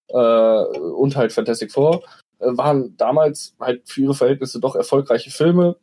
äh, 0.09 0.15
und 0.17 1.15
halt 1.15 1.31
Fantastic 1.31 1.71
Four. 1.71 2.03
Äh, 2.39 2.57
waren 2.57 2.95
damals 2.97 3.55
halt 3.59 3.87
für 3.89 4.01
ihre 4.01 4.13
Verhältnisse 4.13 4.59
doch 4.59 4.75
erfolgreiche 4.75 5.31
Filme. 5.31 5.77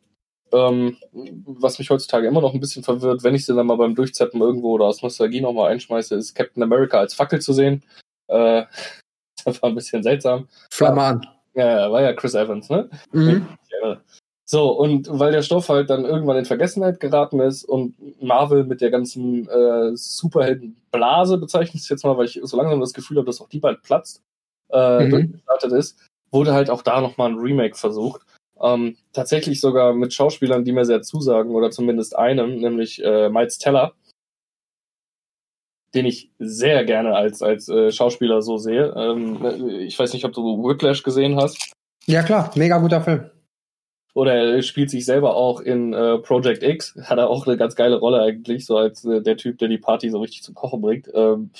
Ähm, 0.53 0.97
was 1.45 1.79
mich 1.79 1.89
heutzutage 1.89 2.27
immer 2.27 2.41
noch 2.41 2.53
ein 2.53 2.59
bisschen 2.59 2.83
verwirrt, 2.83 3.23
wenn 3.23 3.35
ich 3.35 3.45
sie 3.45 3.55
dann 3.55 3.67
mal 3.67 3.77
beim 3.77 3.95
Durchzeppen 3.95 4.39
irgendwo 4.41 4.73
oder 4.73 4.85
aus 4.85 5.01
Nostalgie 5.01 5.41
nochmal 5.41 5.71
einschmeiße, 5.71 6.15
ist 6.15 6.35
Captain 6.35 6.63
America 6.63 6.99
als 6.99 7.13
Fackel 7.13 7.41
zu 7.41 7.51
sehen. 7.51 7.83
Äh, 8.27 8.63
das 9.45 9.61
war 9.61 9.69
ein 9.69 9.75
bisschen 9.75 10.03
seltsam. 10.03 10.47
Flamman. 10.71 11.25
Ja, 11.55 11.91
war 11.91 12.01
ja 12.01 12.13
Chris 12.13 12.35
Evans, 12.35 12.69
ne? 12.69 12.89
Mhm. 13.11 13.47
Ja. 13.81 14.01
So, 14.47 14.71
und 14.71 15.07
weil 15.09 15.31
der 15.31 15.41
Stoff 15.41 15.69
halt 15.69 15.89
dann 15.89 16.05
irgendwann 16.05 16.37
in 16.37 16.45
Vergessenheit 16.45 16.99
geraten 16.99 17.39
ist 17.39 17.63
und 17.63 17.95
Marvel 18.21 18.63
mit 18.63 18.79
der 18.79 18.91
ganzen 18.91 19.49
äh, 19.49 19.95
Superheldenblase 19.95 21.39
bezeichnet 21.39 21.81
es 21.81 21.89
jetzt 21.89 22.03
mal, 22.05 22.15
weil 22.15 22.25
ich 22.25 22.39
so 22.43 22.55
langsam 22.55 22.79
das 22.79 22.93
Gefühl 22.93 23.17
habe, 23.17 23.25
dass 23.25 23.41
auch 23.41 23.49
die 23.49 23.59
bald 23.59 23.81
platzt, 23.81 24.21
äh, 24.69 25.05
Mhm. 25.05 25.09
durchgestartet 25.09 25.71
ist, 25.71 25.97
wurde 26.31 26.53
halt 26.53 26.69
auch 26.69 26.83
da 26.83 27.01
nochmal 27.01 27.31
ein 27.31 27.39
Remake 27.39 27.75
versucht. 27.75 28.21
Ähm, 28.61 28.97
tatsächlich 29.13 29.59
sogar 29.59 29.93
mit 29.93 30.13
Schauspielern, 30.13 30.63
die 30.63 30.71
mir 30.71 30.85
sehr 30.85 31.01
zusagen, 31.01 31.55
oder 31.55 31.71
zumindest 31.71 32.15
einem, 32.15 32.57
nämlich 32.57 33.03
äh, 33.03 33.29
Miles 33.29 33.57
Teller, 33.57 33.93
den 35.95 36.05
ich 36.05 36.29
sehr 36.39 36.85
gerne 36.85 37.15
als, 37.15 37.41
als 37.41 37.67
äh, 37.67 37.91
Schauspieler 37.91 38.41
so 38.41 38.57
sehe. 38.57 38.93
Ähm, 38.95 39.43
ich 39.79 39.97
weiß 39.97 40.13
nicht, 40.13 40.25
ob 40.25 40.33
du 40.33 40.63
Whiplash 40.67 41.03
gesehen 41.03 41.35
hast. 41.37 41.73
Ja, 42.05 42.21
klar, 42.21 42.51
mega 42.55 42.77
guter 42.77 43.01
Film. 43.01 43.31
Oder 44.15 44.33
er 44.33 44.61
spielt 44.61 44.89
sich 44.89 45.05
selber 45.05 45.35
auch 45.35 45.59
in 45.59 45.93
äh, 45.93 46.17
Project 46.19 46.63
X. 46.63 46.97
Hat 47.03 47.17
er 47.17 47.29
auch 47.29 47.45
eine 47.45 47.57
ganz 47.57 47.75
geile 47.75 47.97
Rolle 47.97 48.21
eigentlich, 48.21 48.65
so 48.65 48.77
als 48.77 49.03
äh, 49.03 49.21
der 49.21 49.35
Typ, 49.35 49.57
der 49.59 49.67
die 49.67 49.77
Party 49.77 50.09
so 50.09 50.19
richtig 50.21 50.41
zum 50.41 50.55
Kochen 50.55 50.81
bringt. 50.81 51.09
Ähm, 51.13 51.51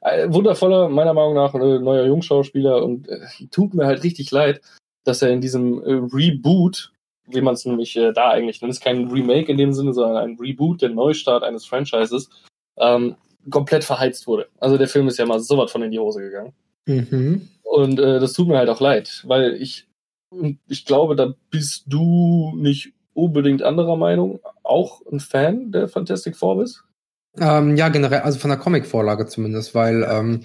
äh, 0.00 0.26
wundervoller, 0.28 0.88
meiner 0.88 1.14
Meinung 1.14 1.34
nach, 1.34 1.54
äh, 1.54 1.78
neuer 1.78 2.06
Jungschauspieler 2.06 2.82
und 2.84 3.08
äh, 3.08 3.20
tut 3.52 3.74
mir 3.74 3.86
halt 3.86 4.02
richtig 4.02 4.32
leid, 4.32 4.60
dass 5.04 5.22
er 5.22 5.30
in 5.30 5.40
diesem 5.40 5.80
äh, 5.84 6.00
Reboot, 6.12 6.92
wie 7.28 7.40
man 7.40 7.54
es 7.54 7.64
nämlich 7.64 7.94
da 7.94 8.30
eigentlich 8.30 8.60
nennt, 8.60 8.72
ist 8.72 8.82
kein 8.82 9.08
Remake 9.08 9.50
in 9.50 9.56
dem 9.56 9.72
Sinne, 9.72 9.92
sondern 9.94 10.16
ein 10.16 10.36
Reboot, 10.40 10.82
der 10.82 10.88
Neustart 10.88 11.44
eines 11.44 11.64
Franchises, 11.64 12.28
ähm, 12.76 13.14
komplett 13.48 13.84
verheizt 13.84 14.26
wurde. 14.26 14.48
Also 14.58 14.76
der 14.78 14.88
Film 14.88 15.06
ist 15.06 15.18
ja 15.18 15.26
mal 15.26 15.38
so 15.38 15.56
was 15.56 15.70
von 15.70 15.82
in 15.82 15.92
die 15.92 16.00
Hose 16.00 16.20
gegangen. 16.20 16.52
Mhm. 16.86 17.48
Und 17.62 18.00
äh, 18.00 18.18
das 18.18 18.32
tut 18.32 18.48
mir 18.48 18.58
halt 18.58 18.68
auch 18.68 18.80
leid, 18.80 19.22
weil 19.26 19.54
ich, 19.54 19.86
ich 20.68 20.84
glaube, 20.84 21.16
da 21.16 21.34
bist 21.50 21.84
du 21.86 22.54
nicht 22.56 22.92
unbedingt 23.14 23.62
anderer 23.62 23.96
Meinung. 23.96 24.40
Auch 24.62 25.02
ein 25.10 25.20
Fan 25.20 25.72
der 25.72 25.88
Fantastic 25.88 26.36
Four 26.36 26.58
bist? 26.58 26.84
Ähm, 27.38 27.76
ja, 27.76 27.88
generell, 27.88 28.20
also 28.20 28.38
von 28.38 28.50
der 28.50 28.58
Comic-Vorlage 28.58 29.26
zumindest, 29.26 29.74
weil 29.74 30.06
ähm, 30.08 30.44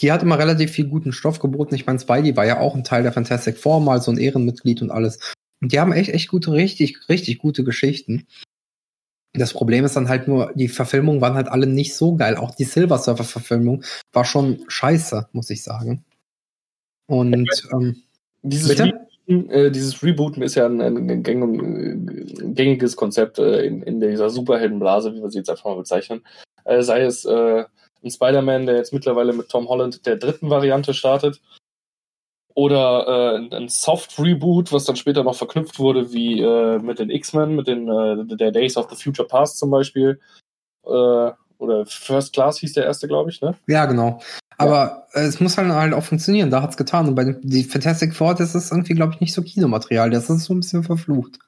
die 0.00 0.12
hat 0.12 0.22
immer 0.22 0.38
relativ 0.38 0.70
viel 0.70 0.88
guten 0.88 1.12
Stoff 1.12 1.38
geboten. 1.38 1.74
Ich 1.74 1.86
meine, 1.86 1.98
Spidey 1.98 2.36
war 2.36 2.46
ja 2.46 2.60
auch 2.60 2.74
ein 2.74 2.84
Teil 2.84 3.02
der 3.02 3.12
Fantastic 3.12 3.58
Four, 3.58 3.80
mal 3.80 4.00
so 4.00 4.10
ein 4.10 4.18
Ehrenmitglied 4.18 4.82
und 4.82 4.90
alles. 4.90 5.18
Und 5.60 5.72
die 5.72 5.80
haben 5.80 5.92
echt, 5.92 6.10
echt 6.10 6.28
gute, 6.28 6.52
richtig, 6.52 7.08
richtig 7.08 7.38
gute 7.38 7.64
Geschichten. 7.64 8.26
Das 9.32 9.52
Problem 9.52 9.84
ist 9.84 9.96
dann 9.96 10.08
halt 10.08 10.28
nur, 10.28 10.52
die 10.54 10.68
Verfilmungen 10.68 11.20
waren 11.20 11.34
halt 11.34 11.48
alle 11.48 11.66
nicht 11.66 11.94
so 11.94 12.16
geil. 12.16 12.36
Auch 12.36 12.54
die 12.54 12.64
Silver 12.64 12.98
Surfer-Verfilmung 12.98 13.84
war 14.12 14.24
schon 14.24 14.64
scheiße, 14.68 15.28
muss 15.32 15.50
ich 15.50 15.62
sagen. 15.62 16.04
Und 17.06 17.46
ähm, 17.72 18.02
Dieses, 18.42 18.68
Bitte? 18.68 19.05
Rebooten, 19.28 19.50
äh, 19.50 19.70
dieses 19.70 20.02
Rebooten 20.02 20.42
ist 20.42 20.54
ja 20.54 20.66
ein, 20.66 20.80
ein, 20.80 20.96
ein, 21.10 21.26
ein 21.26 22.54
gängiges 22.54 22.96
Konzept 22.96 23.38
äh, 23.38 23.64
in, 23.64 23.82
in 23.82 24.00
dieser 24.00 24.30
Superheldenblase, 24.30 25.14
wie 25.14 25.22
wir 25.22 25.30
sie 25.30 25.38
jetzt 25.38 25.50
einfach 25.50 25.64
mal 25.66 25.76
bezeichnen. 25.76 26.24
Äh, 26.64 26.82
sei 26.82 27.02
es 27.02 27.24
äh, 27.24 27.64
ein 28.04 28.10
Spider-Man, 28.10 28.66
der 28.66 28.76
jetzt 28.76 28.92
mittlerweile 28.92 29.32
mit 29.32 29.48
Tom 29.48 29.68
Holland 29.68 30.06
der 30.06 30.16
dritten 30.16 30.50
Variante 30.50 30.94
startet, 30.94 31.40
oder 32.54 33.06
äh, 33.06 33.36
ein- 33.38 33.52
ein 33.52 33.68
Soft-Reboot, 33.68 34.72
was 34.72 34.84
dann 34.84 34.96
später 34.96 35.22
noch 35.22 35.34
verknüpft 35.34 35.78
wurde, 35.78 36.12
wie 36.12 36.40
äh, 36.40 36.78
mit 36.78 36.98
den 36.98 37.10
X-Men, 37.10 37.54
mit 37.54 37.66
den 37.66 37.86
äh, 37.88 38.24
der 38.36 38.50
Days 38.50 38.76
of 38.78 38.88
the 38.90 38.96
Future 38.96 39.28
Past 39.28 39.58
zum 39.58 39.70
Beispiel. 39.70 40.18
Äh, 40.86 41.32
oder 41.58 41.84
First 41.86 42.32
Class 42.32 42.58
hieß 42.58 42.72
der 42.74 42.84
erste, 42.84 43.08
glaube 43.08 43.30
ich, 43.30 43.40
ne? 43.42 43.54
ja, 43.66 43.84
genau. 43.86 44.20
Aber 44.58 45.06
äh, 45.12 45.20
es 45.22 45.40
muss 45.40 45.58
halt, 45.58 45.68
halt 45.68 45.92
auch 45.94 46.04
funktionieren. 46.04 46.50
Da 46.50 46.62
hat's 46.62 46.76
getan. 46.76 47.08
Und 47.08 47.14
bei 47.14 47.24
den, 47.24 47.40
die 47.42 47.64
Fantastic 47.64 48.14
Four, 48.14 48.34
das 48.34 48.54
ist 48.54 48.70
irgendwie, 48.72 48.94
glaube 48.94 49.12
ich, 49.14 49.20
nicht 49.20 49.34
so 49.34 49.42
Kinomaterial. 49.42 50.10
Das 50.10 50.30
ist 50.30 50.44
so 50.44 50.54
ein 50.54 50.60
bisschen 50.60 50.82
verflucht. 50.82 51.38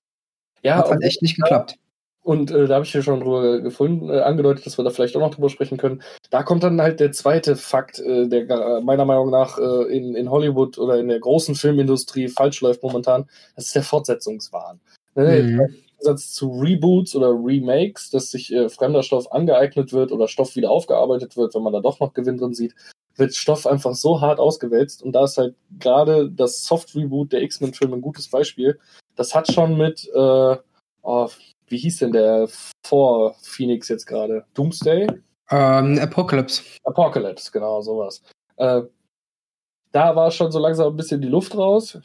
Ja, 0.62 0.76
Hat 0.76 0.90
halt 0.90 1.02
echt 1.02 1.22
nicht 1.22 1.36
geklappt. 1.36 1.76
Und 2.22 2.50
äh, 2.50 2.66
da 2.66 2.74
habe 2.74 2.84
ich 2.84 2.92
ja 2.92 3.00
schon 3.00 3.20
drüber 3.20 3.60
gefunden, 3.60 4.10
äh, 4.10 4.20
angedeutet, 4.20 4.66
dass 4.66 4.76
wir 4.76 4.84
da 4.84 4.90
vielleicht 4.90 5.16
auch 5.16 5.20
noch 5.20 5.34
drüber 5.34 5.48
sprechen 5.48 5.78
können. 5.78 6.02
Da 6.28 6.42
kommt 6.42 6.62
dann 6.62 6.78
halt 6.82 7.00
der 7.00 7.12
zweite 7.12 7.56
Fakt, 7.56 8.00
äh, 8.00 8.28
der 8.28 8.44
gar- 8.44 8.82
meiner 8.82 9.06
Meinung 9.06 9.30
nach 9.30 9.58
äh, 9.58 9.96
in, 9.96 10.14
in 10.14 10.30
Hollywood 10.30 10.76
oder 10.76 10.98
in 10.98 11.08
der 11.08 11.20
großen 11.20 11.54
Filmindustrie 11.54 12.28
falsch 12.28 12.60
läuft 12.60 12.82
momentan. 12.82 13.26
Das 13.56 13.66
ist 13.66 13.74
der 13.74 13.82
Fortsetzungswahn. 13.82 14.78
Ne? 15.14 15.42
Mhm. 15.42 15.74
Im 15.98 16.04
Gegensatz 16.04 16.32
zu 16.32 16.50
Reboots 16.50 17.16
oder 17.16 17.30
Remakes, 17.30 18.10
dass 18.10 18.30
sich 18.30 18.52
äh, 18.52 18.68
fremder 18.68 19.02
Stoff 19.02 19.30
angeeignet 19.32 19.92
wird 19.92 20.12
oder 20.12 20.28
Stoff 20.28 20.54
wieder 20.54 20.70
aufgearbeitet 20.70 21.36
wird, 21.36 21.54
wenn 21.54 21.62
man 21.62 21.72
da 21.72 21.80
doch 21.80 21.98
noch 21.98 22.14
Gewinn 22.14 22.38
drin 22.38 22.54
sieht, 22.54 22.74
wird 23.16 23.34
Stoff 23.34 23.66
einfach 23.66 23.94
so 23.94 24.20
hart 24.20 24.38
ausgewälzt. 24.38 25.02
Und 25.02 25.12
da 25.12 25.24
ist 25.24 25.38
halt 25.38 25.56
gerade 25.78 26.30
das 26.30 26.62
Soft-Reboot 26.62 27.32
der 27.32 27.42
X-Men-Filme 27.42 27.96
ein 27.96 28.02
gutes 28.02 28.28
Beispiel. 28.28 28.78
Das 29.16 29.34
hat 29.34 29.52
schon 29.52 29.76
mit, 29.76 30.08
äh, 30.14 30.56
oh, 31.02 31.28
wie 31.66 31.78
hieß 31.78 31.98
denn 31.98 32.12
der 32.12 32.48
vor 32.86 33.34
Phoenix 33.42 33.88
jetzt 33.88 34.06
gerade? 34.06 34.44
Doomsday? 34.54 35.08
Ähm, 35.50 35.98
Apocalypse. 35.98 36.62
Apocalypse, 36.84 37.50
genau, 37.50 37.80
sowas. 37.80 38.22
Äh, 38.56 38.82
da 39.92 40.14
war 40.14 40.30
schon 40.30 40.52
so 40.52 40.58
langsam 40.58 40.92
ein 40.92 40.96
bisschen 40.96 41.20
die 41.20 41.28
Luft 41.28 41.56
raus. 41.56 41.98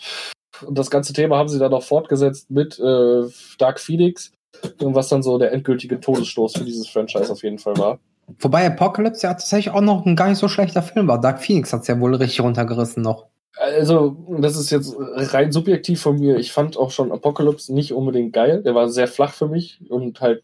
Und 0.61 0.77
das 0.77 0.89
ganze 0.89 1.13
Thema 1.13 1.37
haben 1.37 1.49
sie 1.49 1.59
dann 1.59 1.71
noch 1.71 1.83
fortgesetzt 1.83 2.51
mit 2.51 2.79
äh, 2.79 3.23
Dark 3.57 3.79
Phoenix, 3.79 4.31
was 4.79 5.09
dann 5.09 5.23
so 5.23 5.37
der 5.37 5.51
endgültige 5.51 5.99
Todesstoß 5.99 6.53
für 6.57 6.63
dieses 6.63 6.87
Franchise 6.87 7.31
auf 7.31 7.43
jeden 7.43 7.59
Fall 7.59 7.77
war. 7.77 7.99
Wobei 8.39 8.65
Apocalypse 8.65 9.23
ja 9.27 9.33
tatsächlich 9.33 9.73
auch 9.73 9.81
noch 9.81 10.05
ein 10.05 10.15
gar 10.15 10.29
nicht 10.29 10.37
so 10.37 10.47
schlechter 10.47 10.81
Film 10.81 11.07
war. 11.07 11.19
Dark 11.19 11.41
Phoenix 11.41 11.73
hat's 11.73 11.87
ja 11.87 11.99
wohl 11.99 12.15
richtig 12.15 12.41
runtergerissen 12.41 13.03
noch. 13.03 13.27
Also, 13.55 14.17
das 14.39 14.55
ist 14.55 14.71
jetzt 14.71 14.95
rein 14.97 15.51
subjektiv 15.51 16.01
von 16.01 16.17
mir. 16.19 16.37
Ich 16.37 16.51
fand 16.51 16.77
auch 16.77 16.89
schon 16.89 17.11
Apocalypse 17.11 17.73
nicht 17.73 17.93
unbedingt 17.93 18.33
geil. 18.33 18.63
Der 18.63 18.73
war 18.73 18.89
sehr 18.89 19.07
flach 19.07 19.33
für 19.33 19.47
mich 19.47 19.79
und 19.89 20.21
halt 20.21 20.43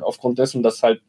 aufgrund 0.00 0.38
dessen, 0.38 0.62
dass 0.62 0.82
halt 0.82 1.00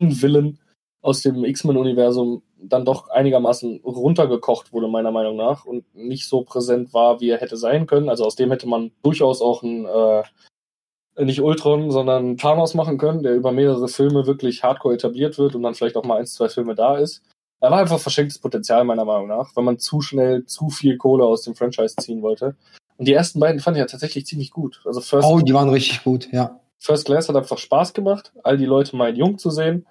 ein 0.00 0.22
Willen 0.22 0.58
aus 1.00 1.22
dem 1.22 1.44
X-Men-Universum 1.44 2.42
dann 2.60 2.84
doch 2.84 3.08
einigermaßen 3.08 3.80
runtergekocht 3.84 4.72
wurde, 4.72 4.88
meiner 4.88 5.12
Meinung 5.12 5.36
nach, 5.36 5.64
und 5.64 5.84
nicht 5.94 6.28
so 6.28 6.42
präsent 6.42 6.92
war, 6.92 7.20
wie 7.20 7.30
er 7.30 7.40
hätte 7.40 7.56
sein 7.56 7.86
können. 7.86 8.08
Also 8.08 8.24
aus 8.24 8.36
dem 8.36 8.50
hätte 8.50 8.68
man 8.68 8.90
durchaus 9.02 9.40
auch 9.40 9.62
ein, 9.62 9.86
äh, 9.86 11.24
nicht 11.24 11.40
Ultron, 11.40 11.90
sondern 11.90 12.36
Thanos 12.36 12.74
machen 12.74 12.98
können, 12.98 13.22
der 13.22 13.34
über 13.34 13.52
mehrere 13.52 13.88
Filme 13.88 14.26
wirklich 14.26 14.62
hardcore 14.62 14.94
etabliert 14.94 15.38
wird 15.38 15.54
und 15.54 15.62
dann 15.62 15.74
vielleicht 15.74 15.96
auch 15.96 16.04
mal 16.04 16.18
ein, 16.18 16.26
zwei 16.26 16.48
Filme 16.48 16.74
da 16.74 16.96
ist. 16.96 17.22
Er 17.60 17.70
war 17.70 17.78
einfach 17.78 17.98
verschenktes 17.98 18.38
Potenzial, 18.38 18.84
meiner 18.84 19.04
Meinung 19.04 19.26
nach, 19.26 19.54
wenn 19.56 19.64
man 19.64 19.78
zu 19.78 20.00
schnell 20.00 20.44
zu 20.46 20.68
viel 20.68 20.96
Kohle 20.96 21.24
aus 21.24 21.42
dem 21.42 21.56
Franchise 21.56 21.96
ziehen 21.96 22.22
wollte. 22.22 22.56
Und 22.98 23.08
die 23.08 23.12
ersten 23.12 23.40
beiden 23.40 23.60
fand 23.60 23.76
ich 23.76 23.80
ja 23.80 23.86
tatsächlich 23.86 24.26
ziemlich 24.26 24.50
gut. 24.50 24.80
Also 24.84 25.00
First, 25.00 25.28
Oh, 25.28 25.40
die 25.40 25.54
waren 25.54 25.70
richtig 25.70 26.04
gut, 26.04 26.28
ja. 26.32 26.60
First 26.78 27.06
Class 27.06 27.28
hat 27.28 27.36
einfach 27.36 27.58
Spaß 27.58 27.92
gemacht, 27.94 28.32
all 28.44 28.56
die 28.56 28.64
Leute 28.64 28.96
mal 28.96 29.10
in 29.10 29.16
Jung 29.16 29.38
zu 29.38 29.50
sehen. 29.50 29.86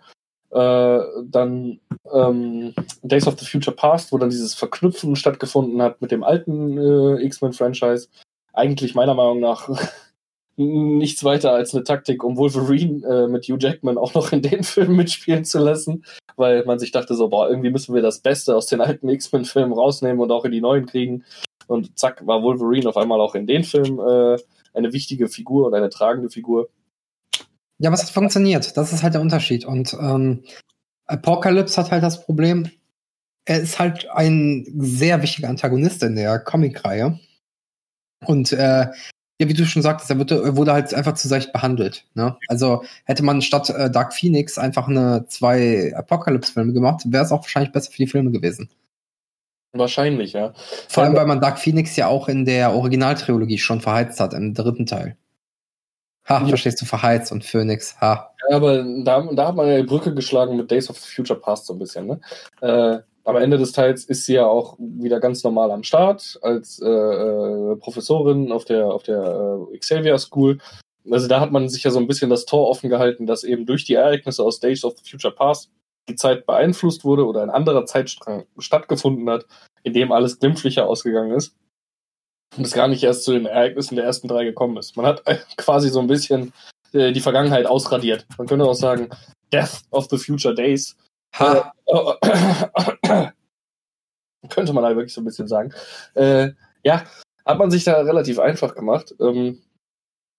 Äh, 0.49 0.99
dann 1.25 1.79
ähm, 2.13 2.73
Days 3.01 3.27
of 3.27 3.37
the 3.37 3.45
Future 3.45 3.75
Past, 3.75 4.11
wo 4.11 4.17
dann 4.17 4.29
dieses 4.29 4.53
Verknüpfen 4.53 5.15
stattgefunden 5.15 5.81
hat 5.81 6.01
mit 6.01 6.11
dem 6.11 6.23
alten 6.23 6.77
äh, 6.77 7.23
X-Men-Franchise. 7.25 8.07
Eigentlich 8.53 8.95
meiner 8.95 9.13
Meinung 9.13 9.41
nach 9.41 9.69
nichts 10.55 11.23
weiter 11.23 11.51
als 11.51 11.73
eine 11.73 11.83
Taktik, 11.83 12.23
um 12.23 12.37
Wolverine 12.37 13.05
äh, 13.05 13.27
mit 13.27 13.45
Hugh 13.45 13.57
Jackman 13.59 13.97
auch 13.97 14.13
noch 14.13 14.31
in 14.31 14.41
den 14.41 14.63
Film 14.63 14.95
mitspielen 14.95 15.43
zu 15.43 15.59
lassen, 15.59 16.05
weil 16.37 16.63
man 16.65 16.79
sich 16.79 16.91
dachte 16.91 17.13
so, 17.13 17.27
boah, 17.27 17.49
irgendwie 17.49 17.69
müssen 17.69 17.93
wir 17.93 18.01
das 18.01 18.19
Beste 18.19 18.55
aus 18.55 18.67
den 18.67 18.79
alten 18.79 19.09
X-Men-Filmen 19.09 19.73
rausnehmen 19.73 20.21
und 20.21 20.31
auch 20.31 20.45
in 20.45 20.51
die 20.51 20.61
neuen 20.61 20.85
kriegen. 20.85 21.25
Und 21.67 21.99
zack, 21.99 22.25
war 22.25 22.41
Wolverine 22.41 22.87
auf 22.87 22.95
einmal 22.95 23.19
auch 23.19 23.35
in 23.35 23.45
den 23.45 23.65
Film 23.65 23.99
äh, 23.99 24.37
eine 24.73 24.93
wichtige 24.93 25.27
Figur 25.27 25.67
und 25.67 25.73
eine 25.73 25.89
tragende 25.89 26.29
Figur. 26.29 26.69
Ja, 27.79 27.89
aber 27.89 27.95
es 27.95 28.03
hat 28.03 28.09
funktioniert. 28.09 28.75
Das 28.75 28.93
ist 28.93 29.03
halt 29.03 29.13
der 29.13 29.21
Unterschied. 29.21 29.65
Und 29.65 29.93
ähm, 29.93 30.43
Apocalypse 31.05 31.81
hat 31.81 31.91
halt 31.91 32.03
das 32.03 32.25
Problem, 32.25 32.69
er 33.45 33.61
ist 33.61 33.79
halt 33.79 34.09
ein 34.09 34.65
sehr 34.77 35.21
wichtiger 35.21 35.49
Antagonist 35.49 36.03
in 36.03 36.15
der 36.15 36.39
Comic-Reihe. 36.39 37.19
Und 38.25 38.51
äh, 38.51 38.87
ja, 39.39 39.47
wie 39.47 39.53
du 39.53 39.65
schon 39.65 39.83
sagtest, 39.83 40.09
er 40.09 40.17
wurde, 40.17 40.55
wurde 40.55 40.73
halt 40.73 40.93
einfach 40.93 41.13
zu 41.13 41.27
seicht 41.27 41.53
behandelt. 41.53 42.05
Ne? 42.15 42.35
Also 42.47 42.83
hätte 43.05 43.23
man 43.23 43.41
statt 43.43 43.69
äh, 43.69 43.91
Dark 43.91 44.13
Phoenix 44.13 44.57
einfach 44.57 44.87
eine 44.87 45.25
zwei 45.27 45.93
Apocalypse-Filme 45.95 46.73
gemacht, 46.73 47.03
wäre 47.05 47.23
es 47.23 47.31
auch 47.31 47.43
wahrscheinlich 47.43 47.71
besser 47.71 47.91
für 47.91 47.97
die 47.97 48.07
Filme 48.07 48.31
gewesen. 48.31 48.69
Wahrscheinlich, 49.73 50.33
ja. 50.33 50.53
Vor 50.87 51.03
allem, 51.03 51.15
weil 51.15 51.27
man 51.27 51.39
Dark 51.39 51.59
Phoenix 51.59 51.95
ja 51.95 52.07
auch 52.07 52.29
in 52.29 52.45
der 52.45 52.73
Originaltrilogie 52.73 53.59
schon 53.59 53.81
verheizt 53.81 54.19
hat, 54.19 54.33
im 54.33 54.55
dritten 54.55 54.87
Teil. 54.87 55.17
Ha, 56.27 56.41
ja. 56.41 56.47
verstehst 56.47 56.81
du, 56.81 56.85
verheizt 56.85 57.31
und 57.31 57.45
Phoenix, 57.45 57.95
ha. 58.01 58.33
Ja, 58.49 58.57
aber 58.57 58.83
da, 58.83 59.21
da 59.31 59.47
hat 59.47 59.55
man 59.55 59.67
ja 59.67 59.77
die 59.77 59.87
Brücke 59.87 60.13
geschlagen 60.13 60.57
mit 60.57 60.69
Days 60.69 60.89
of 60.89 60.97
the 60.97 61.09
Future 61.09 61.39
Past 61.39 61.67
so 61.67 61.73
ein 61.73 61.79
bisschen, 61.79 62.07
ne? 62.07 62.19
Äh, 62.61 62.99
am 63.23 63.35
Ende 63.35 63.57
des 63.57 63.73
Teils 63.73 64.05
ist 64.05 64.25
sie 64.25 64.35
ja 64.35 64.45
auch 64.45 64.77
wieder 64.79 65.19
ganz 65.19 65.43
normal 65.43 65.71
am 65.71 65.83
Start 65.83 66.39
als 66.41 66.79
äh, 66.81 66.87
äh, 66.87 67.75
Professorin 67.75 68.53
auf 68.53 68.63
der, 68.63 68.87
auf 68.87 69.03
der 69.03 69.59
äh, 69.73 69.77
Xavier 69.77 70.17
School. 70.17 70.59
Also 71.11 71.27
da 71.27 71.41
hat 71.41 71.51
man 71.51 71.67
sich 71.67 71.83
ja 71.83 71.91
so 71.91 71.99
ein 71.99 72.07
bisschen 72.07 72.29
das 72.29 72.45
Tor 72.45 72.69
offen 72.69 72.89
gehalten, 72.89 73.25
dass 73.25 73.43
eben 73.43 73.65
durch 73.65 73.83
die 73.83 73.95
Ereignisse 73.95 74.43
aus 74.43 74.61
Days 74.61 74.85
of 74.85 74.93
the 74.97 75.09
Future 75.09 75.33
Past 75.33 75.69
die 76.07 76.15
Zeit 76.15 76.45
beeinflusst 76.45 77.03
wurde 77.03 77.25
oder 77.25 77.41
ein 77.41 77.49
anderer 77.49 77.85
Zeitstrang 77.85 78.45
stattgefunden 78.59 79.29
hat, 79.29 79.45
in 79.83 79.91
dem 79.91 80.13
alles 80.13 80.39
glimpflicher 80.39 80.87
ausgegangen 80.87 81.31
ist 81.31 81.53
und 82.55 82.65
es 82.65 82.73
gar 82.73 82.87
nicht 82.87 83.03
erst 83.03 83.23
zu 83.23 83.33
den 83.33 83.45
Ereignissen 83.45 83.95
der 83.95 84.05
ersten 84.05 84.27
drei 84.27 84.43
gekommen 84.43 84.77
ist. 84.77 84.95
Man 84.95 85.05
hat 85.05 85.23
quasi 85.57 85.89
so 85.89 85.99
ein 85.99 86.07
bisschen 86.07 86.53
äh, 86.93 87.11
die 87.11 87.19
Vergangenheit 87.19 87.65
ausradiert. 87.65 88.25
Man 88.37 88.47
könnte 88.47 88.65
auch 88.65 88.73
sagen, 88.73 89.09
Death 89.51 89.81
of 89.91 90.07
the 90.09 90.17
Future 90.17 90.55
Days. 90.55 90.95
Ha. 91.37 91.71
Äh, 91.85 93.29
könnte 94.49 94.73
man 94.73 94.83
halt 94.85 94.95
wirklich 94.95 95.13
so 95.13 95.21
ein 95.21 95.25
bisschen 95.25 95.47
sagen. 95.47 95.73
Äh, 96.13 96.51
ja, 96.83 97.03
hat 97.45 97.59
man 97.59 97.71
sich 97.71 97.83
da 97.83 98.01
relativ 98.01 98.39
einfach 98.39 98.75
gemacht. 98.75 99.13
Ähm, 99.19 99.61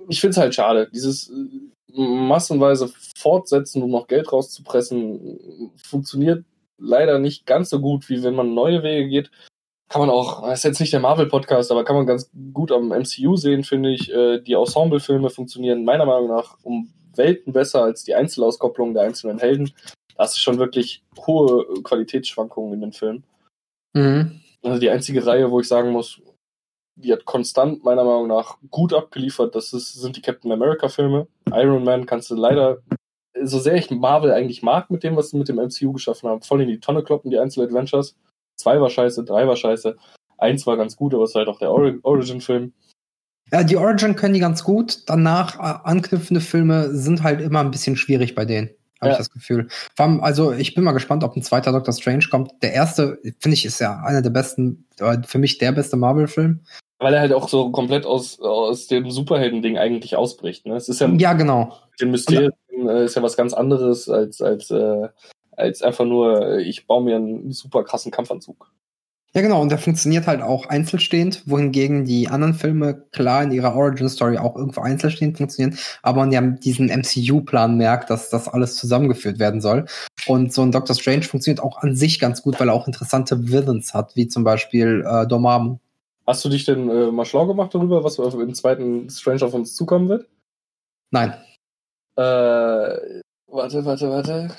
ich 0.08 0.20
finde 0.20 0.32
es 0.32 0.36
halt 0.38 0.54
schade. 0.54 0.88
Dieses 0.92 1.30
äh, 1.30 2.00
massenweise 2.00 2.90
Fortsetzen, 3.16 3.82
um 3.82 3.90
noch 3.90 4.06
Geld 4.06 4.32
rauszupressen, 4.32 5.72
funktioniert 5.76 6.44
leider 6.80 7.18
nicht 7.18 7.44
ganz 7.44 7.70
so 7.70 7.80
gut, 7.80 8.08
wie 8.08 8.22
wenn 8.22 8.34
man 8.34 8.54
neue 8.54 8.82
Wege 8.82 9.08
geht 9.08 9.30
kann 9.88 10.00
man 10.00 10.10
auch, 10.10 10.42
das 10.42 10.60
ist 10.60 10.64
jetzt 10.64 10.80
nicht 10.80 10.92
der 10.92 11.00
Marvel-Podcast, 11.00 11.70
aber 11.70 11.84
kann 11.84 11.96
man 11.96 12.06
ganz 12.06 12.30
gut 12.52 12.72
am 12.72 12.88
MCU 12.88 13.36
sehen, 13.36 13.64
finde 13.64 13.90
ich. 13.90 14.12
Äh, 14.12 14.40
die 14.40 14.52
Ensemble-Filme 14.52 15.30
funktionieren 15.30 15.84
meiner 15.84 16.04
Meinung 16.04 16.28
nach 16.28 16.58
um 16.62 16.92
Welten 17.14 17.52
besser 17.52 17.82
als 17.82 18.04
die 18.04 18.14
Einzelauskopplungen 18.14 18.94
der 18.94 19.04
einzelnen 19.04 19.38
Helden. 19.38 19.72
Da 20.14 20.24
hast 20.24 20.36
du 20.36 20.40
schon 20.40 20.58
wirklich 20.58 21.02
hohe 21.26 21.82
Qualitätsschwankungen 21.82 22.74
in 22.74 22.80
den 22.80 22.92
Filmen. 22.92 23.24
Mhm. 23.94 24.40
Also 24.62 24.78
die 24.78 24.90
einzige 24.90 25.24
Reihe, 25.24 25.50
wo 25.50 25.60
ich 25.60 25.68
sagen 25.68 25.90
muss, 25.90 26.20
die 26.96 27.12
hat 27.12 27.24
konstant 27.24 27.84
meiner 27.84 28.04
Meinung 28.04 28.26
nach 28.26 28.58
gut 28.70 28.92
abgeliefert, 28.92 29.54
das 29.54 29.72
ist, 29.72 29.94
sind 29.94 30.16
die 30.16 30.22
Captain 30.22 30.50
America-Filme. 30.50 31.28
Iron 31.52 31.84
Man 31.84 32.06
kannst 32.06 32.30
du 32.30 32.34
leider, 32.34 32.78
so 33.40 33.58
sehr 33.58 33.76
ich 33.76 33.90
Marvel 33.90 34.32
eigentlich 34.32 34.62
mag 34.62 34.90
mit 34.90 35.04
dem, 35.04 35.16
was 35.16 35.30
sie 35.30 35.38
mit 35.38 35.48
dem 35.48 35.56
MCU 35.56 35.92
geschaffen 35.92 36.28
haben, 36.28 36.42
voll 36.42 36.60
in 36.60 36.68
die 36.68 36.80
Tonne 36.80 37.04
kloppen, 37.04 37.30
die 37.30 37.38
Einzel-Adventures. 37.38 38.16
Zwei 38.58 38.80
war 38.80 38.90
scheiße, 38.90 39.24
drei 39.24 39.46
war 39.46 39.56
scheiße. 39.56 39.96
Eins 40.36 40.66
war 40.66 40.76
ganz 40.76 40.96
gut, 40.96 41.14
aber 41.14 41.24
es 41.24 41.30
ist 41.30 41.36
halt 41.36 41.48
auch 41.48 41.58
der 41.58 41.70
Origin-Film. 41.70 42.72
Ja, 43.50 43.64
die 43.64 43.76
Origin 43.76 44.14
können 44.14 44.34
die 44.34 44.40
ganz 44.40 44.62
gut. 44.62 45.08
Danach 45.08 45.58
äh, 45.58 45.78
anknüpfende 45.84 46.40
Filme 46.40 46.94
sind 46.94 47.22
halt 47.22 47.40
immer 47.40 47.60
ein 47.60 47.70
bisschen 47.70 47.96
schwierig 47.96 48.34
bei 48.34 48.44
denen, 48.44 48.70
habe 49.00 49.10
ja. 49.10 49.12
ich 49.12 49.18
das 49.18 49.30
Gefühl. 49.30 49.68
Allem, 49.96 50.20
also 50.20 50.52
ich 50.52 50.74
bin 50.74 50.84
mal 50.84 50.92
gespannt, 50.92 51.24
ob 51.24 51.34
ein 51.34 51.42
zweiter 51.42 51.72
Doctor 51.72 51.94
Strange 51.94 52.26
kommt. 52.30 52.52
Der 52.62 52.74
erste, 52.74 53.18
finde 53.38 53.54
ich, 53.54 53.64
ist 53.64 53.80
ja 53.80 54.02
einer 54.04 54.22
der 54.22 54.30
besten, 54.30 54.86
äh, 54.98 55.18
für 55.24 55.38
mich 55.38 55.58
der 55.58 55.72
beste 55.72 55.96
Marvel-Film. 55.96 56.60
Weil 56.98 57.14
er 57.14 57.20
halt 57.20 57.32
auch 57.32 57.48
so 57.48 57.70
komplett 57.70 58.04
aus, 58.04 58.40
aus 58.40 58.88
dem 58.88 59.10
Superhelden-Ding 59.10 59.78
eigentlich 59.78 60.16
ausbricht. 60.16 60.66
Ne? 60.66 60.74
Es 60.76 60.88
ist 60.88 61.00
ja, 61.00 61.08
ja 61.08 61.32
genau. 61.32 61.78
Den 62.00 62.10
Mysterien 62.10 62.52
äh, 62.72 63.04
ist 63.04 63.14
ja 63.14 63.22
was 63.22 63.36
ganz 63.36 63.54
anderes 63.54 64.08
als, 64.08 64.42
als 64.42 64.70
äh, 64.70 65.08
als 65.58 65.82
einfach 65.82 66.04
nur, 66.04 66.58
ich 66.58 66.86
baue 66.86 67.04
mir 67.04 67.16
einen 67.16 67.52
super 67.52 67.84
krassen 67.84 68.12
Kampfanzug. 68.12 68.70
Ja, 69.34 69.42
genau, 69.42 69.60
und 69.60 69.68
der 69.68 69.78
funktioniert 69.78 70.26
halt 70.26 70.40
auch 70.40 70.66
einzelstehend, 70.66 71.42
wohingegen 71.46 72.06
die 72.06 72.28
anderen 72.28 72.54
Filme 72.54 73.04
klar 73.12 73.42
in 73.42 73.52
ihrer 73.52 73.76
Origin-Story 73.76 74.38
auch 74.38 74.56
irgendwo 74.56 74.80
einzelstehend 74.80 75.36
funktionieren, 75.36 75.78
aber 76.02 76.20
man 76.20 76.32
ja 76.32 76.40
diesen 76.40 76.88
MCU-Plan 76.88 77.76
merkt, 77.76 78.08
dass 78.08 78.30
das 78.30 78.48
alles 78.48 78.76
zusammengeführt 78.76 79.38
werden 79.38 79.60
soll. 79.60 79.84
Und 80.26 80.54
so 80.54 80.62
ein 80.62 80.72
Doctor 80.72 80.96
Strange 80.96 81.22
funktioniert 81.22 81.62
auch 81.62 81.82
an 81.82 81.94
sich 81.94 82.20
ganz 82.20 82.42
gut, 82.42 82.58
weil 82.58 82.68
er 82.68 82.74
auch 82.74 82.86
interessante 82.86 83.50
Villains 83.50 83.92
hat, 83.92 84.16
wie 84.16 84.28
zum 84.28 84.44
Beispiel 84.44 85.04
äh, 85.06 85.26
Dormammu. 85.26 85.78
Hast 86.26 86.44
du 86.44 86.48
dich 86.48 86.64
denn 86.64 86.88
äh, 86.88 87.10
mal 87.10 87.26
schlau 87.26 87.46
gemacht 87.46 87.74
darüber, 87.74 88.04
was 88.04 88.18
im 88.18 88.54
zweiten 88.54 89.10
Strange 89.10 89.42
auf 89.42 89.54
uns 89.54 89.74
zukommen 89.74 90.08
wird? 90.08 90.26
Nein. 91.10 91.34
Äh, 92.16 92.22
warte, 93.46 93.84
warte, 93.84 94.10
warte. 94.10 94.50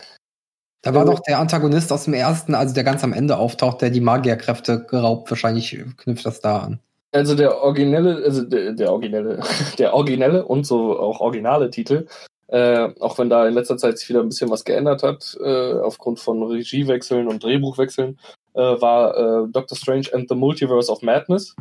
Da 0.82 0.94
war 0.94 1.04
doch 1.04 1.20
der 1.20 1.40
Antagonist 1.40 1.92
aus 1.92 2.06
dem 2.06 2.14
ersten, 2.14 2.56
also 2.56 2.74
der 2.74 2.86
ganz 2.86 3.04
am 3.04 3.12
Ende 3.12 3.38
auftaucht, 3.38 3.82
der 3.82 3.90
die 3.90 4.00
Magierkräfte 4.00 4.86
geraubt. 4.86 5.30
Wahrscheinlich 5.30 5.78
knüpft 5.98 6.26
das 6.26 6.40
da 6.40 6.60
an. 6.60 6.80
Also 7.12 7.36
der 7.36 7.62
originelle, 7.62 8.24
also 8.24 8.44
der, 8.44 8.74
der 8.74 8.92
originelle, 8.92 9.42
der 9.78 9.94
originelle 9.94 10.46
und 10.46 10.66
so 10.66 10.98
auch 10.98 11.20
originale 11.20 11.70
Titel, 11.70 12.08
äh, 12.48 12.90
auch 13.00 13.18
wenn 13.18 13.30
da 13.30 13.48
in 13.48 13.54
letzter 13.54 13.78
Zeit 13.78 13.98
sich 13.98 14.08
wieder 14.10 14.22
ein 14.22 14.30
bisschen 14.30 14.50
was 14.50 14.64
geändert 14.64 15.04
hat, 15.04 15.38
äh, 15.44 15.74
aufgrund 15.74 16.20
von 16.20 16.42
Regiewechseln 16.44 17.28
und 17.28 17.44
Drehbuchwechseln, 17.44 18.20
äh, 18.54 18.60
war 18.60 19.18
äh, 19.18 19.48
Doctor 19.52 19.78
Strange 19.78 20.08
and 20.14 20.30
the 20.30 20.36
Multiverse 20.36 20.92
of 20.92 21.02
Madness. 21.02 21.56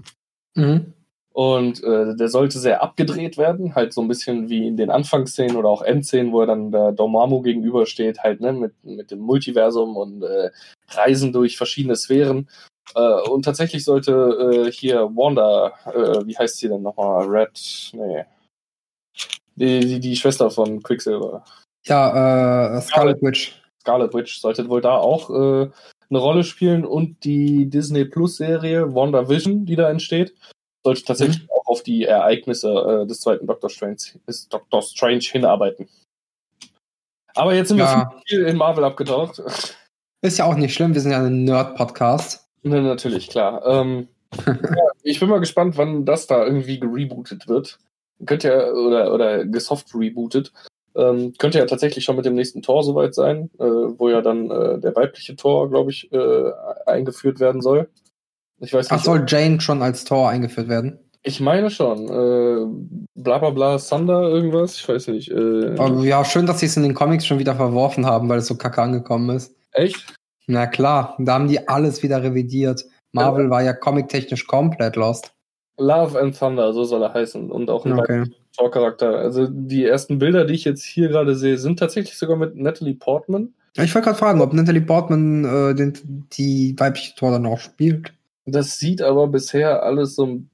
Mhm. 0.54 0.92
Und 1.38 1.84
äh, 1.84 2.16
der 2.16 2.30
sollte 2.30 2.58
sehr 2.58 2.82
abgedreht 2.82 3.38
werden, 3.38 3.76
halt 3.76 3.92
so 3.92 4.00
ein 4.00 4.08
bisschen 4.08 4.48
wie 4.48 4.66
in 4.66 4.76
den 4.76 4.90
Anfangsszenen 4.90 5.54
oder 5.54 5.68
auch 5.68 5.82
Endszenen, 5.82 6.32
wo 6.32 6.40
er 6.40 6.48
dann 6.48 6.72
der 6.72 6.90
Dormammu 6.90 7.42
gegenübersteht, 7.42 8.24
halt 8.24 8.40
ne, 8.40 8.52
mit, 8.52 8.72
mit 8.82 9.12
dem 9.12 9.20
Multiversum 9.20 9.96
und 9.96 10.24
äh, 10.24 10.50
Reisen 10.88 11.32
durch 11.32 11.56
verschiedene 11.56 11.94
Sphären. 11.94 12.48
Äh, 12.96 13.20
und 13.30 13.44
tatsächlich 13.44 13.84
sollte 13.84 14.66
äh, 14.66 14.72
hier 14.72 15.02
Wanda, 15.14 15.74
äh, 15.86 16.26
wie 16.26 16.36
heißt 16.36 16.56
sie 16.56 16.70
denn 16.70 16.82
nochmal? 16.82 17.28
Red, 17.28 17.92
nee. 17.92 18.24
Die, 19.54 19.78
die, 19.78 20.00
die 20.00 20.16
Schwester 20.16 20.50
von 20.50 20.82
Quicksilver. 20.82 21.44
Ja, 21.86 22.78
äh, 22.78 22.80
Scarlet 22.80 23.22
Witch. 23.22 23.62
Scarlet 23.82 24.12
Witch 24.12 24.40
sollte 24.40 24.68
wohl 24.68 24.80
da 24.80 24.96
auch 24.96 25.30
eine 25.30 25.70
Rolle 26.10 26.42
spielen 26.42 26.84
und 26.84 27.22
die 27.22 27.70
Disney 27.70 28.06
Plus 28.06 28.38
Serie 28.38 28.92
Wanda 28.92 29.28
Vision, 29.28 29.66
die 29.66 29.76
da 29.76 29.88
entsteht 29.88 30.34
sollte 30.88 31.04
tatsächlich 31.04 31.42
mhm. 31.42 31.50
auch 31.50 31.66
auf 31.66 31.82
die 31.82 32.04
Ereignisse 32.04 33.02
äh, 33.02 33.06
des 33.06 33.20
zweiten 33.20 33.46
Doctor 33.46 33.68
Strange, 33.68 33.96
des 34.26 34.48
Doctor 34.48 34.80
Strange 34.80 35.20
hinarbeiten. 35.20 35.86
Aber 37.34 37.54
jetzt 37.54 37.68
sind 37.68 37.78
ja. 37.78 38.10
wir 38.10 38.22
viel 38.26 38.46
in 38.46 38.56
Marvel 38.56 38.84
abgetaucht. 38.84 39.42
Ist 40.22 40.38
ja 40.38 40.46
auch 40.46 40.54
nicht 40.54 40.72
schlimm, 40.72 40.94
wir 40.94 41.00
sind 41.02 41.12
ja 41.12 41.22
ein 41.22 41.44
Nerd-Podcast. 41.44 42.48
Ne, 42.62 42.80
natürlich, 42.80 43.28
klar. 43.28 43.64
Ähm, 43.66 44.08
ja, 44.46 44.88
ich 45.02 45.20
bin 45.20 45.28
mal 45.28 45.40
gespannt, 45.40 45.76
wann 45.76 46.06
das 46.06 46.26
da 46.26 46.44
irgendwie 46.44 46.80
gerebootet 46.80 47.48
wird. 47.48 47.78
Könnte 48.24 48.48
ja, 48.48 48.72
oder, 48.72 49.12
oder 49.12 49.44
gesoft 49.44 49.94
rebootet. 49.94 50.52
Ähm, 50.96 51.34
könnte 51.38 51.58
ja 51.58 51.66
tatsächlich 51.66 52.02
schon 52.02 52.16
mit 52.16 52.24
dem 52.24 52.34
nächsten 52.34 52.62
Tor 52.62 52.82
soweit 52.82 53.14
sein, 53.14 53.50
äh, 53.58 53.64
wo 53.64 54.08
ja 54.08 54.22
dann 54.22 54.50
äh, 54.50 54.80
der 54.80 54.96
weibliche 54.96 55.36
Tor, 55.36 55.68
glaube 55.68 55.90
ich, 55.90 56.10
äh, 56.12 56.50
eingeführt 56.86 57.40
werden 57.40 57.60
soll. 57.60 57.90
Ich 58.60 58.72
weiß 58.72 58.90
nicht. 58.90 59.00
Ach, 59.00 59.04
soll 59.04 59.24
Jane 59.26 59.60
schon 59.60 59.82
als 59.82 60.04
Tor 60.04 60.28
eingeführt 60.28 60.68
werden? 60.68 60.98
Ich 61.22 61.40
meine 61.40 61.70
schon. 61.70 62.04
Äh, 62.06 62.98
bla 63.14 63.38
bla 63.38 63.50
bla, 63.50 63.78
Thunder, 63.78 64.22
irgendwas? 64.22 64.76
Ich 64.76 64.88
weiß 64.88 65.08
nicht. 65.08 65.30
Äh, 65.30 65.74
ja, 66.06 66.24
schön, 66.24 66.46
dass 66.46 66.60
sie 66.60 66.66
es 66.66 66.76
in 66.76 66.84
den 66.84 66.94
Comics 66.94 67.26
schon 67.26 67.38
wieder 67.38 67.54
verworfen 67.54 68.06
haben, 68.06 68.28
weil 68.28 68.38
es 68.38 68.46
so 68.46 68.56
kacke 68.56 68.80
angekommen 68.80 69.36
ist. 69.36 69.54
Echt? 69.72 70.14
Na 70.46 70.66
klar, 70.66 71.14
da 71.18 71.34
haben 71.34 71.48
die 71.48 71.68
alles 71.68 72.02
wieder 72.02 72.22
revidiert. 72.22 72.84
Marvel 73.12 73.44
ja. 73.44 73.50
war 73.50 73.62
ja 73.62 73.72
comic-technisch 73.72 74.46
komplett 74.46 74.96
lost. 74.96 75.32
Love 75.78 76.18
and 76.18 76.36
Thunder, 76.38 76.72
so 76.72 76.84
soll 76.84 77.02
er 77.02 77.14
heißen. 77.14 77.50
Und 77.50 77.70
auch 77.70 77.84
ein 77.84 77.98
okay. 77.98 78.24
Tor-Charakter. 78.56 79.16
Also 79.16 79.46
die 79.48 79.84
ersten 79.84 80.18
Bilder, 80.18 80.44
die 80.44 80.54
ich 80.54 80.64
jetzt 80.64 80.84
hier 80.84 81.08
gerade 81.08 81.36
sehe, 81.36 81.58
sind 81.58 81.78
tatsächlich 81.78 82.16
sogar 82.16 82.36
mit 82.36 82.56
Natalie 82.56 82.94
Portman. 82.94 83.54
Ich 83.76 83.94
wollte 83.94 84.06
gerade 84.06 84.18
fragen, 84.18 84.40
ob 84.40 84.52
Natalie 84.52 84.80
Portman 84.80 85.44
äh, 85.44 85.74
den, 85.74 86.26
die 86.32 86.74
weibliche 86.78 87.14
Tor 87.14 87.30
dann 87.30 87.46
auch 87.46 87.60
spielt. 87.60 88.12
Das 88.50 88.78
sieht 88.78 89.02
aber 89.02 89.28
bisher 89.28 89.82
alles 89.82 90.14
so 90.14 90.26
ein 90.26 90.50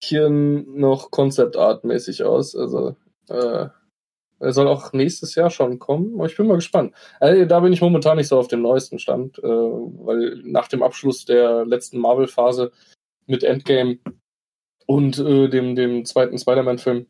bisschen 0.00 0.78
noch 0.78 1.10
Concept-Art-mäßig 1.10 2.24
aus. 2.24 2.56
Also, 2.56 2.96
äh, 3.28 3.68
er 4.40 4.52
soll 4.52 4.68
auch 4.68 4.92
nächstes 4.92 5.34
Jahr 5.34 5.50
schon 5.50 5.78
kommen. 5.78 6.24
Ich 6.24 6.36
bin 6.36 6.46
mal 6.46 6.54
gespannt. 6.54 6.94
Also, 7.20 7.44
da 7.44 7.60
bin 7.60 7.72
ich 7.72 7.80
momentan 7.80 8.16
nicht 8.16 8.28
so 8.28 8.38
auf 8.38 8.48
dem 8.48 8.62
neuesten 8.62 8.98
Stand, 8.98 9.38
äh, 9.38 9.42
weil 9.42 10.40
nach 10.44 10.68
dem 10.68 10.82
Abschluss 10.82 11.24
der 11.24 11.66
letzten 11.66 11.98
Marvel-Phase 11.98 12.72
mit 13.26 13.42
Endgame 13.42 13.98
und 14.86 15.18
äh, 15.18 15.48
dem, 15.48 15.74
dem 15.74 16.04
zweiten 16.04 16.38
Spider-Man-Film 16.38 17.06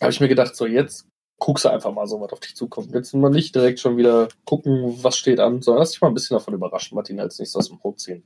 habe 0.00 0.12
ich 0.12 0.20
mir 0.20 0.28
gedacht, 0.28 0.54
so 0.54 0.66
jetzt 0.66 1.08
guckst 1.38 1.64
du 1.64 1.70
einfach 1.70 1.92
mal 1.92 2.06
so, 2.06 2.20
was 2.20 2.32
auf 2.32 2.40
dich 2.40 2.54
zukommt. 2.54 2.92
Jetzt 2.94 3.14
mal 3.14 3.30
nicht 3.30 3.54
direkt 3.54 3.80
schon 3.80 3.96
wieder 3.96 4.28
gucken, 4.44 5.02
was 5.02 5.16
steht 5.16 5.40
an, 5.40 5.62
sondern 5.62 5.80
lass 5.80 5.92
dich 5.92 6.00
mal 6.00 6.08
ein 6.08 6.14
bisschen 6.14 6.36
davon 6.36 6.54
überraschen, 6.54 6.96
Martin, 6.96 7.20
als 7.20 7.38
nichts 7.38 7.56
aus 7.56 7.68
dem 7.68 7.82
Hut 7.82 8.00
ziehen. 8.00 8.24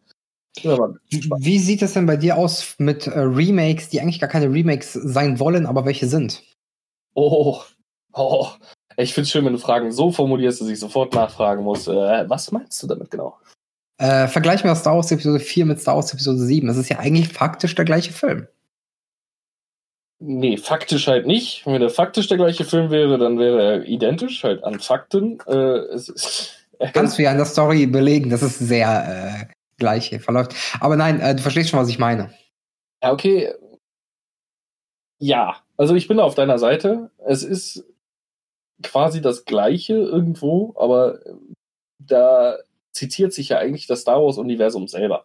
Wie 0.61 1.59
sieht 1.59 1.83
es 1.83 1.95
denn 1.95 2.07
bei 2.07 2.17
dir 2.17 2.37
aus 2.37 2.75
mit 2.79 3.07
äh, 3.07 3.21
Remakes, 3.21 3.89
die 3.89 4.01
eigentlich 4.01 4.21
gar 4.21 4.29
keine 4.29 4.53
Remakes 4.53 4.93
sein 4.93 5.39
wollen, 5.41 5.67
aber 5.67 5.85
welche 5.85 6.07
sind? 6.07 6.43
Oh, 7.15 7.63
oh. 8.13 8.49
Ich 8.97 9.15
finde 9.15 9.25
es 9.25 9.31
schön, 9.31 9.45
wenn 9.47 9.55
du 9.55 9.59
Fragen 9.59 9.91
so 9.93 10.13
formulierst, 10.13 10.61
dass 10.61 10.69
ich 10.69 10.79
sofort 10.79 11.15
nachfragen 11.15 11.65
muss. 11.65 11.89
Äh, 11.89 12.29
was 12.29 12.53
meinst 12.53 12.83
du 12.83 12.87
damit 12.87 13.11
genau? 13.11 13.39
Äh, 13.99 14.29
vergleich 14.29 14.65
mir 14.65 14.75
Star 14.77 14.97
Wars 14.97 15.11
Episode 15.11 15.41
4 15.41 15.65
mit 15.65 15.81
Star 15.81 15.97
Wars 15.97 16.13
Episode 16.13 16.39
7. 16.39 16.67
Das 16.67 16.77
ist 16.77 16.91
ja 16.91 16.99
eigentlich 16.99 17.29
faktisch 17.29 17.75
der 17.75 17.85
gleiche 17.85 18.13
Film. 18.13 18.47
Nee, 20.19 20.57
faktisch 20.57 21.09
halt 21.09 21.27
nicht. 21.27 21.67
Wenn 21.67 21.81
der 21.81 21.91
faktisch 21.91 22.29
der 22.29 22.37
gleiche 22.37 22.65
Film 22.65 22.91
wäre, 22.91 23.19
dann 23.19 23.39
wäre 23.39 23.63
er 23.63 23.85
identisch, 23.87 24.45
halt 24.45 24.63
an 24.65 24.79
Fakten. 24.79 25.39
Äh, 25.47 25.79
es 25.95 26.09
ist, 26.09 26.69
Kannst 26.93 27.19
du 27.19 27.23
ja 27.23 27.31
in 27.31 27.39
der 27.39 27.47
Story 27.47 27.87
belegen, 27.87 28.31
dass 28.31 28.43
es 28.43 28.59
sehr 28.59 29.49
äh, 29.83 29.85
gleich 29.85 30.09
hier 30.09 30.21
verläuft. 30.21 30.55
Aber 30.81 30.97
nein, 30.97 31.21
äh, 31.21 31.35
du 31.35 31.43
verstehst 31.43 31.71
schon, 31.71 31.81
was 31.81 31.89
ich 31.89 31.99
meine. 31.99 32.33
Ja, 33.03 33.13
okay. 33.13 33.53
Ja, 35.19 35.57
also 35.77 35.95
ich 35.95 36.09
bin 36.09 36.21
auf 36.21 36.35
deiner 36.35 36.59
Seite. 36.59 37.11
Es 37.27 37.43
ist 37.43 37.85
quasi 38.83 39.21
das 39.21 39.45
Gleiche 39.45 39.95
irgendwo, 39.95 40.75
aber 40.77 41.21
da 41.99 42.59
zitiert 42.93 43.33
sich 43.33 43.51
ja 43.51 43.59
eigentlich 43.59 43.87
das 43.87 44.01
Star 44.01 44.23
Wars-Universum 44.23 44.89
selber. 44.89 45.25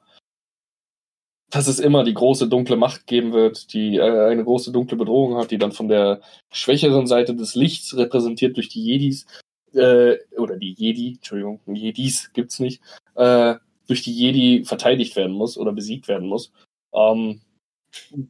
Dass 1.50 1.68
es 1.68 1.80
immer 1.80 2.04
die 2.04 2.14
große 2.14 2.48
dunkle 2.50 2.76
Macht 2.76 3.08
geben 3.08 3.34
wird, 3.34 3.74
die 3.74 3.98
äh, 3.98 4.28
eine 4.30 4.44
große 4.44 4.72
dunkle 4.72 4.98
Bedrohung 4.98 5.38
hat, 5.38 5.52
die 5.52 5.58
dann 5.58 5.72
von 5.72 5.88
der 5.88 6.22
schwächeren 6.52 7.08
Seite 7.08 7.36
des 7.36 7.56
Lichts 7.56 7.96
repräsentiert 7.96 8.58
durch 8.58 8.70
die 8.70 8.84
Jedis, 8.84 9.26
äh, 9.74 10.18
oder 10.38 10.58
die 10.58 10.74
Jedi, 10.74 11.16
Entschuldigung, 11.16 11.62
Jedis 11.68 12.32
gibt's 12.34 12.60
nicht, 12.60 12.82
äh, 13.16 13.56
durch 13.88 14.04
die 14.04 14.14
Jedi 14.14 14.66
verteidigt 14.66 15.16
werden 15.16 15.34
muss 15.34 15.58
oder 15.58 15.72
besiegt 15.72 16.08
werden 16.08 16.28
muss. 16.28 16.52
Ähm, 16.94 17.42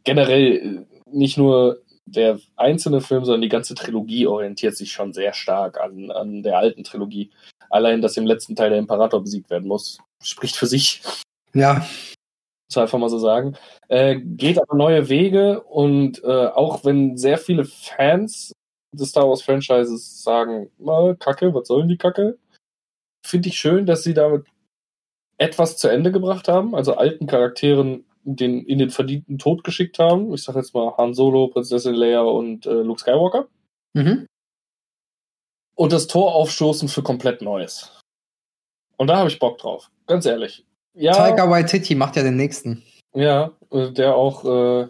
generell 0.03 0.85
nicht 1.11 1.37
nur 1.37 1.81
der 2.05 2.39
einzelne 2.55 3.01
Film, 3.01 3.25
sondern 3.25 3.41
die 3.41 3.49
ganze 3.49 3.75
Trilogie 3.75 4.27
orientiert 4.27 4.75
sich 4.77 4.91
schon 4.91 5.13
sehr 5.13 5.33
stark 5.33 5.79
an, 5.79 6.09
an 6.11 6.41
der 6.41 6.57
alten 6.57 6.83
Trilogie. 6.83 7.31
Allein, 7.69 8.01
dass 8.01 8.15
im 8.17 8.25
letzten 8.25 8.55
Teil 8.55 8.69
der 8.69 8.79
Imperator 8.79 9.21
besiegt 9.21 9.49
werden 9.49 9.67
muss, 9.67 9.97
spricht 10.23 10.55
für 10.55 10.67
sich. 10.67 11.01
Ja. 11.53 11.85
Muss 12.69 12.77
einfach 12.77 12.99
mal 12.99 13.09
so 13.09 13.19
sagen. 13.19 13.57
Äh, 13.89 14.17
geht 14.19 14.61
aber 14.61 14.75
neue 14.75 15.09
Wege 15.09 15.61
und 15.63 16.23
äh, 16.23 16.47
auch 16.47 16.85
wenn 16.85 17.17
sehr 17.17 17.37
viele 17.37 17.65
Fans 17.65 18.53
des 18.93 19.09
Star 19.09 19.27
Wars 19.27 19.41
Franchises 19.41 20.23
sagen, 20.23 20.69
Kacke, 21.19 21.53
was 21.53 21.67
sollen 21.67 21.89
die 21.89 21.97
Kacke? 21.97 22.37
Finde 23.25 23.49
ich 23.49 23.59
schön, 23.59 23.85
dass 23.85 24.03
sie 24.03 24.13
damit 24.13 24.45
etwas 25.37 25.77
zu 25.77 25.87
Ende 25.87 26.11
gebracht 26.11 26.47
haben, 26.47 26.75
also 26.75 26.95
alten 26.95 27.27
Charakteren 27.27 28.05
den, 28.23 28.65
in 28.65 28.79
den 28.79 28.89
verdienten 28.89 29.37
Tod 29.37 29.63
geschickt 29.63 29.99
haben. 29.99 30.33
Ich 30.33 30.43
sage 30.43 30.59
jetzt 30.59 30.73
mal 30.73 30.95
Han 30.97 31.13
Solo, 31.13 31.47
Prinzessin 31.47 31.95
Leia 31.95 32.21
und 32.21 32.65
äh, 32.65 32.81
Luke 32.81 32.99
Skywalker. 32.99 33.47
Mhm. 33.93 34.27
Und 35.75 35.93
das 35.93 36.07
Tor 36.07 36.35
aufstoßen 36.35 36.89
für 36.89 37.03
komplett 37.03 37.41
Neues. 37.41 38.01
Und 38.97 39.07
da 39.07 39.17
habe 39.17 39.29
ich 39.29 39.39
Bock 39.39 39.59
drauf, 39.59 39.91
ganz 40.07 40.25
ehrlich. 40.25 40.65
Ja, 40.93 41.13
Taika 41.13 41.49
Waititi 41.49 41.93
macht 41.93 42.15
ja 42.15 42.23
den 42.23 42.35
nächsten. 42.35 42.83
Ja, 43.13 43.51
äh, 43.71 43.91
der 43.91 44.15
auch 44.15 44.43
äh, 44.43 44.87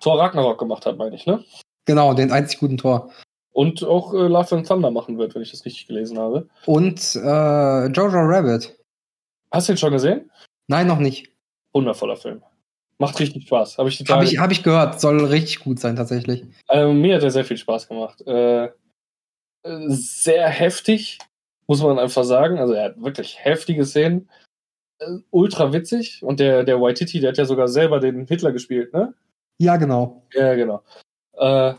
Tor 0.00 0.18
Ragnarok 0.18 0.58
gemacht 0.58 0.86
hat, 0.86 0.96
meine 0.96 1.14
ich, 1.14 1.26
ne? 1.26 1.44
Genau, 1.84 2.14
den 2.14 2.32
einzig 2.32 2.58
guten 2.58 2.78
Tor. 2.78 3.12
Und 3.52 3.84
auch 3.84 4.14
äh, 4.14 4.26
Love 4.26 4.56
and 4.56 4.66
Thunder 4.66 4.90
machen 4.90 5.18
wird, 5.18 5.34
wenn 5.34 5.42
ich 5.42 5.50
das 5.50 5.64
richtig 5.66 5.86
gelesen 5.86 6.18
habe. 6.18 6.48
Und 6.64 7.14
äh, 7.14 7.86
Jojo 7.88 8.20
Rabbit. 8.20 8.74
Hast 9.52 9.68
du 9.68 9.74
ihn 9.74 9.78
schon 9.78 9.92
gesehen? 9.92 10.30
Nein, 10.66 10.86
noch 10.86 10.98
nicht. 10.98 11.30
Wundervoller 11.72 12.16
Film. 12.16 12.42
Macht 12.98 13.20
richtig 13.20 13.46
Spaß. 13.46 13.78
Habe 13.78 13.88
ich, 13.88 14.00
hab 14.08 14.22
ich, 14.22 14.38
hab 14.38 14.50
ich 14.50 14.62
gehört. 14.62 15.00
Soll 15.00 15.24
richtig 15.24 15.60
gut 15.60 15.78
sein, 15.78 15.96
tatsächlich. 15.96 16.44
Ähm, 16.68 17.00
mir 17.00 17.16
hat 17.16 17.22
er 17.22 17.30
sehr 17.30 17.44
viel 17.44 17.56
Spaß 17.56 17.88
gemacht. 17.88 18.20
Äh, 18.26 18.70
sehr 19.64 20.48
heftig, 20.48 21.18
muss 21.66 21.82
man 21.82 21.98
einfach 21.98 22.24
sagen. 22.24 22.58
Also 22.58 22.74
er 22.74 22.84
hat 22.86 23.02
wirklich 23.02 23.44
heftige 23.44 23.84
Szenen. 23.84 24.30
Äh, 25.00 25.18
ultra 25.30 25.72
witzig. 25.72 26.22
Und 26.22 26.40
der, 26.40 26.64
der 26.64 26.80
Waititi, 26.80 27.20
der 27.20 27.30
hat 27.30 27.38
ja 27.38 27.44
sogar 27.44 27.68
selber 27.68 28.00
den 28.00 28.26
Hitler 28.26 28.52
gespielt, 28.52 28.92
ne? 28.92 29.14
Ja, 29.58 29.76
genau. 29.76 30.26
Ja, 30.32 30.54
genau. 30.54 30.82
Äh, 31.34 31.74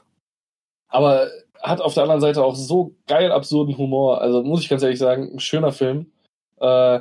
aber 0.90 1.28
hat 1.62 1.82
auf 1.82 1.94
der 1.94 2.04
anderen 2.04 2.22
Seite 2.22 2.44
auch 2.44 2.56
so 2.56 2.96
geil 3.08 3.32
absurden 3.32 3.78
Humor. 3.78 4.22
Also 4.22 4.44
muss 4.44 4.62
ich 4.62 4.70
ganz 4.70 4.84
ehrlich 4.84 5.00
sagen, 5.00 5.32
ein 5.34 5.40
schöner 5.40 5.72
Film. 5.72 6.12
Äh, 6.60 7.00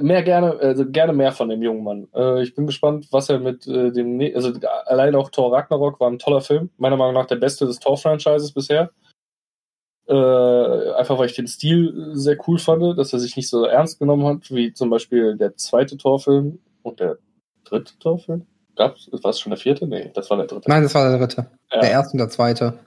mehr 0.00 0.22
gerne, 0.22 0.58
also 0.58 0.88
gerne 0.88 1.12
mehr 1.12 1.32
von 1.32 1.48
dem 1.48 1.62
jungen 1.62 1.84
Mann. 1.84 2.08
Äh, 2.14 2.42
ich 2.42 2.54
bin 2.54 2.66
gespannt, 2.66 3.08
was 3.10 3.28
er 3.28 3.38
mit 3.38 3.66
äh, 3.66 3.90
dem, 3.90 4.16
ne 4.16 4.34
also 4.34 4.52
allein 4.86 5.14
auch 5.14 5.30
Thor 5.30 5.52
Ragnarok 5.52 6.00
war 6.00 6.10
ein 6.10 6.18
toller 6.18 6.40
Film. 6.40 6.70
Meiner 6.76 6.96
Meinung 6.96 7.14
nach 7.14 7.26
der 7.26 7.36
beste 7.36 7.66
des 7.66 7.78
Thor-Franchises 7.78 8.52
bisher. 8.52 8.90
Äh, 10.08 10.92
einfach 10.94 11.18
weil 11.18 11.26
ich 11.26 11.36
den 11.36 11.46
Stil 11.46 12.10
sehr 12.14 12.36
cool 12.46 12.58
fand, 12.58 12.98
dass 12.98 13.12
er 13.12 13.18
sich 13.18 13.36
nicht 13.36 13.48
so 13.48 13.64
ernst 13.64 13.98
genommen 13.98 14.26
hat, 14.26 14.50
wie 14.50 14.72
zum 14.72 14.90
Beispiel 14.90 15.36
der 15.36 15.56
zweite 15.56 15.96
Thor-Film 15.96 16.58
und 16.82 17.00
der 17.00 17.18
dritte 17.64 17.98
Thor-Film. 17.98 18.46
Gab's, 18.76 19.08
war 19.12 19.30
es 19.30 19.40
schon 19.40 19.50
der 19.50 19.58
vierte? 19.58 19.86
Nee, 19.86 20.10
das 20.14 20.30
war 20.30 20.38
der 20.38 20.46
dritte. 20.46 20.68
Nein, 20.68 20.82
das 20.82 20.94
war 20.94 21.08
der 21.08 21.18
dritte. 21.18 21.46
Ja. 21.70 21.80
Der 21.80 21.90
erste 21.90 22.12
und 22.12 22.18
der 22.18 22.30
zweite. 22.30 22.78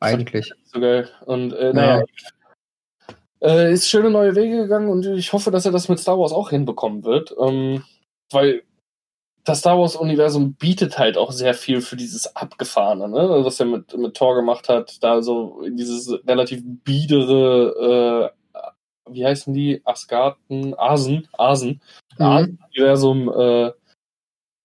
Eigentlich. 0.00 0.52
So 0.64 0.80
geil. 0.80 1.08
Und 1.26 1.52
äh, 1.52 1.72
naja, 1.72 1.98
ja. 1.98 2.04
Äh, 3.42 3.72
ist 3.72 3.88
schöne 3.88 4.10
neue 4.10 4.34
Wege 4.34 4.56
gegangen 4.58 4.88
und 4.88 5.06
ich 5.06 5.32
hoffe, 5.32 5.50
dass 5.50 5.64
er 5.64 5.72
das 5.72 5.88
mit 5.88 5.98
Star 5.98 6.18
Wars 6.18 6.32
auch 6.32 6.50
hinbekommen 6.50 7.04
wird. 7.04 7.34
Ähm, 7.40 7.84
weil 8.30 8.62
das 9.44 9.60
Star 9.60 9.78
Wars-Universum 9.78 10.54
bietet 10.54 10.98
halt 10.98 11.16
auch 11.16 11.32
sehr 11.32 11.54
viel 11.54 11.80
für 11.80 11.96
dieses 11.96 12.36
Abgefahrene, 12.36 13.08
ne? 13.08 13.44
was 13.44 13.58
er 13.58 13.66
mit, 13.66 13.96
mit 13.96 14.14
Thor 14.14 14.34
gemacht 14.34 14.68
hat, 14.68 15.02
da 15.02 15.22
so 15.22 15.62
dieses 15.70 16.12
relativ 16.26 16.62
biedere, 16.84 18.32
äh, 18.54 19.12
wie 19.12 19.24
heißen 19.24 19.52
die? 19.54 19.80
Asgarten, 19.84 20.78
Asen, 20.78 21.26
Asen, 21.36 21.80
mhm. 22.18 22.58
Universum 22.76 23.28
äh, 23.28 23.72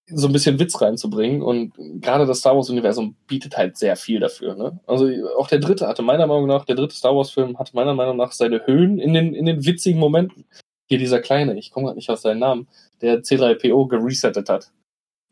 so 0.07 0.27
ein 0.27 0.33
bisschen 0.33 0.59
Witz 0.59 0.79
reinzubringen. 0.81 1.41
Und 1.41 1.73
gerade 2.01 2.25
das 2.25 2.39
Star 2.39 2.55
Wars-Universum 2.55 3.15
bietet 3.27 3.57
halt 3.57 3.77
sehr 3.77 3.95
viel 3.95 4.19
dafür. 4.19 4.55
Ne? 4.55 4.79
Also 4.85 5.09
auch 5.37 5.47
der 5.47 5.59
dritte 5.59 5.87
hatte 5.87 6.01
meiner 6.01 6.27
Meinung 6.27 6.47
nach, 6.47 6.65
der 6.65 6.75
dritte 6.75 6.95
Star 6.95 7.15
Wars-Film 7.15 7.57
hatte 7.57 7.75
meiner 7.75 7.93
Meinung 7.93 8.17
nach 8.17 8.31
seine 8.31 8.65
Höhen 8.65 8.99
in 8.99 9.13
den, 9.13 9.33
in 9.33 9.45
den 9.45 9.65
witzigen 9.65 9.99
Momenten. 9.99 10.45
Hier 10.87 10.99
dieser 10.99 11.19
kleine, 11.19 11.57
ich 11.57 11.71
komme 11.71 11.87
gerade 11.87 11.97
nicht 11.97 12.09
auf 12.11 12.19
seinen 12.19 12.39
Namen, 12.39 12.67
der 13.01 13.23
C3PO 13.23 13.87
geresettet 13.87 14.49
hat. 14.49 14.71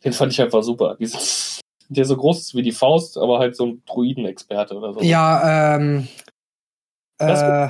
Den 0.04 0.14
fand 0.14 0.32
ich 0.32 0.42
einfach 0.42 0.64
super. 0.64 0.98
Dieses, 1.00 1.62
der 1.90 2.06
so 2.06 2.18
groß 2.18 2.40
ist 2.40 2.56
wie 2.56 2.64
die 2.64 2.72
Faust, 2.72 3.18
aber 3.18 3.40
halt 3.40 3.56
so 3.56 3.68
ein 3.68 3.84
Druiden-Experte 3.86 4.76
oder 4.76 4.94
so. 4.94 5.02
Ja, 5.02 5.76
ähm. 5.76 6.08
Äh, 7.20 7.70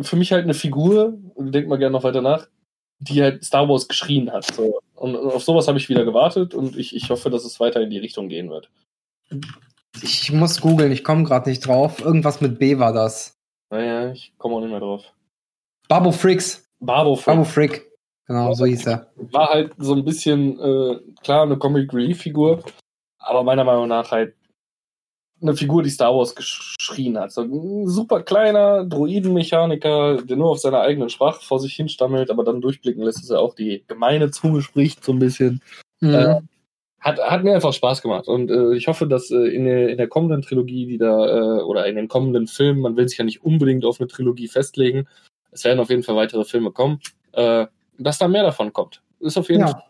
für 0.00 0.16
mich 0.16 0.32
halt 0.32 0.44
eine 0.44 0.54
Figur, 0.54 1.18
denk 1.36 1.68
mal 1.68 1.78
gerne 1.78 1.92
noch 1.92 2.04
weiter 2.04 2.22
nach, 2.22 2.48
die 2.98 3.22
halt 3.22 3.44
Star 3.44 3.68
Wars 3.68 3.86
geschrien 3.86 4.32
hat. 4.32 4.46
So. 4.46 4.80
Und 4.94 5.16
auf 5.16 5.42
sowas 5.42 5.68
habe 5.68 5.78
ich 5.78 5.88
wieder 5.88 6.04
gewartet 6.04 6.54
und 6.54 6.76
ich, 6.76 6.94
ich 6.94 7.10
hoffe, 7.10 7.30
dass 7.30 7.44
es 7.44 7.58
weiter 7.60 7.80
in 7.80 7.90
die 7.90 7.98
Richtung 7.98 8.28
gehen 8.28 8.50
wird. 8.50 8.70
Ich 10.02 10.32
muss 10.32 10.60
googeln, 10.60 10.92
ich 10.92 11.04
komme 11.04 11.24
gerade 11.24 11.48
nicht 11.48 11.66
drauf. 11.66 12.00
Irgendwas 12.00 12.40
mit 12.40 12.58
B 12.58 12.78
war 12.78 12.92
das. 12.92 13.38
Naja, 13.70 14.12
ich 14.12 14.34
komme 14.38 14.56
auch 14.56 14.60
nicht 14.60 14.70
mehr 14.70 14.80
drauf. 14.80 15.02
Babo 15.88 16.12
Fricks. 16.12 16.68
Babo 16.80 17.16
Frick. 17.16 17.26
Babo 17.26 17.44
Frick. 17.44 17.90
Genau, 18.26 18.52
so 18.54 18.64
hieß 18.64 18.86
er. 18.86 19.12
War 19.16 19.48
halt 19.50 19.72
so 19.78 19.94
ein 19.94 20.04
bisschen, 20.04 20.58
äh, 20.58 20.98
klar, 21.22 21.42
eine 21.42 21.58
Comic 21.58 21.92
Relief 21.92 22.22
Figur, 22.22 22.62
aber 23.18 23.42
meiner 23.42 23.64
Meinung 23.64 23.88
nach 23.88 24.10
halt 24.10 24.34
eine 25.40 25.56
Figur, 25.56 25.82
die 25.82 25.90
Star 25.90 26.14
Wars 26.14 26.34
geschrien 26.34 27.18
hat. 27.18 27.32
So 27.32 27.42
ein 27.42 27.86
super 27.86 28.22
kleiner 28.22 28.84
Druidenmechaniker, 28.84 30.22
der 30.22 30.36
nur 30.36 30.50
auf 30.50 30.58
seiner 30.58 30.80
eigenen 30.80 31.10
Sprache 31.10 31.44
vor 31.44 31.60
sich 31.60 31.74
hinstammelt, 31.74 32.30
aber 32.30 32.44
dann 32.44 32.60
durchblicken 32.60 33.02
lässt, 33.02 33.22
dass 33.22 33.30
er 33.30 33.40
auch 33.40 33.54
die 33.54 33.84
gemeine 33.86 34.30
Zunge 34.30 34.62
spricht, 34.62 35.04
so 35.04 35.12
ein 35.12 35.18
bisschen. 35.18 35.60
Mhm. 36.00 36.14
Äh, 36.14 36.40
hat, 37.00 37.18
hat 37.18 37.44
mir 37.44 37.54
einfach 37.54 37.74
Spaß 37.74 38.00
gemacht. 38.00 38.28
Und 38.28 38.50
äh, 38.50 38.74
ich 38.74 38.88
hoffe, 38.88 39.06
dass 39.06 39.30
äh, 39.30 39.54
in, 39.54 39.66
der, 39.66 39.90
in 39.90 39.98
der 39.98 40.08
kommenden 40.08 40.40
Trilogie, 40.40 40.86
die 40.86 40.98
da, 40.98 41.58
äh, 41.58 41.62
oder 41.62 41.86
in 41.86 41.96
den 41.96 42.08
kommenden 42.08 42.46
Filmen, 42.46 42.80
man 42.80 42.96
will 42.96 43.06
sich 43.08 43.18
ja 43.18 43.24
nicht 43.24 43.44
unbedingt 43.44 43.84
auf 43.84 44.00
eine 44.00 44.08
Trilogie 44.08 44.48
festlegen, 44.48 45.06
es 45.50 45.64
werden 45.64 45.80
auf 45.80 45.90
jeden 45.90 46.02
Fall 46.02 46.16
weitere 46.16 46.44
Filme 46.44 46.72
kommen, 46.72 47.00
äh, 47.32 47.66
dass 47.98 48.18
da 48.18 48.26
mehr 48.26 48.42
davon 48.42 48.72
kommt. 48.72 49.02
Ist 49.20 49.36
auf 49.36 49.48
jeden 49.48 49.60
ja. 49.60 49.68
Fall. 49.68 49.82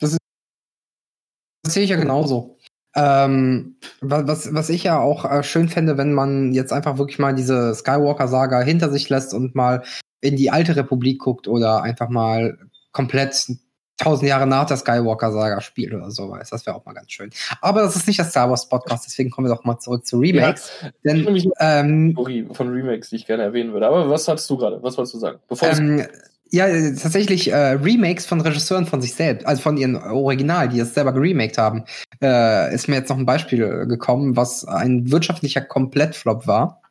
Das, 0.00 0.12
ist, 0.12 0.18
das 1.62 1.74
sehe 1.74 1.84
ich 1.84 1.90
ja 1.90 1.96
genauso. 1.96 2.57
Ähm, 2.96 3.76
was, 4.00 4.54
was 4.54 4.70
ich 4.70 4.84
ja 4.84 4.98
auch 4.98 5.24
äh, 5.24 5.42
schön 5.42 5.68
fände, 5.68 5.98
wenn 5.98 6.12
man 6.12 6.52
jetzt 6.52 6.72
einfach 6.72 6.98
wirklich 6.98 7.18
mal 7.18 7.34
diese 7.34 7.74
Skywalker-Saga 7.74 8.60
hinter 8.60 8.90
sich 8.90 9.08
lässt 9.08 9.34
und 9.34 9.54
mal 9.54 9.82
in 10.20 10.36
die 10.36 10.50
alte 10.50 10.74
Republik 10.74 11.20
guckt 11.20 11.48
oder 11.48 11.82
einfach 11.82 12.08
mal 12.08 12.58
komplett 12.92 13.46
tausend 13.98 14.28
Jahre 14.28 14.46
nach 14.46 14.64
der 14.64 14.76
Skywalker-Saga 14.76 15.60
spielt 15.60 15.92
oder 15.92 16.10
sowas. 16.10 16.50
Das 16.50 16.64
wäre 16.66 16.76
auch 16.76 16.84
mal 16.86 16.92
ganz 16.92 17.12
schön. 17.12 17.30
Aber 17.60 17.82
das 17.82 17.96
ist 17.96 18.06
nicht 18.06 18.18
das 18.18 18.30
Star 18.30 18.48
Wars 18.48 18.68
Podcast, 18.68 19.04
deswegen 19.06 19.30
kommen 19.30 19.48
wir 19.48 19.54
doch 19.54 19.64
mal 19.64 19.78
zurück 19.78 20.06
zu 20.06 20.18
Remakes. 20.18 20.70
Ja, 20.82 20.90
denn, 21.04 21.52
ähm, 21.58 22.14
von 22.52 22.68
Remakes, 22.68 23.10
die 23.10 23.16
ich 23.16 23.26
gerne 23.26 23.42
erwähnen 23.42 23.72
würde. 23.72 23.86
Aber 23.88 24.08
was 24.08 24.26
hattest 24.28 24.48
du 24.48 24.56
gerade? 24.56 24.82
Was 24.82 24.96
wolltest 24.96 25.14
du 25.14 25.18
sagen? 25.18 25.40
Bevor 25.48 25.68
ähm, 25.68 26.06
ja, 26.50 26.66
tatsächlich 26.66 27.50
äh, 27.50 27.72
Remakes 27.72 28.26
von 28.26 28.40
Regisseuren 28.40 28.86
von 28.86 29.00
sich 29.00 29.14
selbst, 29.14 29.46
also 29.46 29.62
von 29.62 29.76
ihren 29.76 29.96
Original, 29.96 30.68
die 30.68 30.80
es 30.80 30.94
selber 30.94 31.12
geremaked 31.12 31.58
haben, 31.58 31.84
äh, 32.22 32.74
ist 32.74 32.88
mir 32.88 32.96
jetzt 32.96 33.08
noch 33.08 33.18
ein 33.18 33.26
Beispiel 33.26 33.86
gekommen, 33.86 34.36
was 34.36 34.64
ein 34.64 35.10
wirtschaftlicher 35.10 35.60
Komplettflop 35.60 36.46
war. 36.46 36.82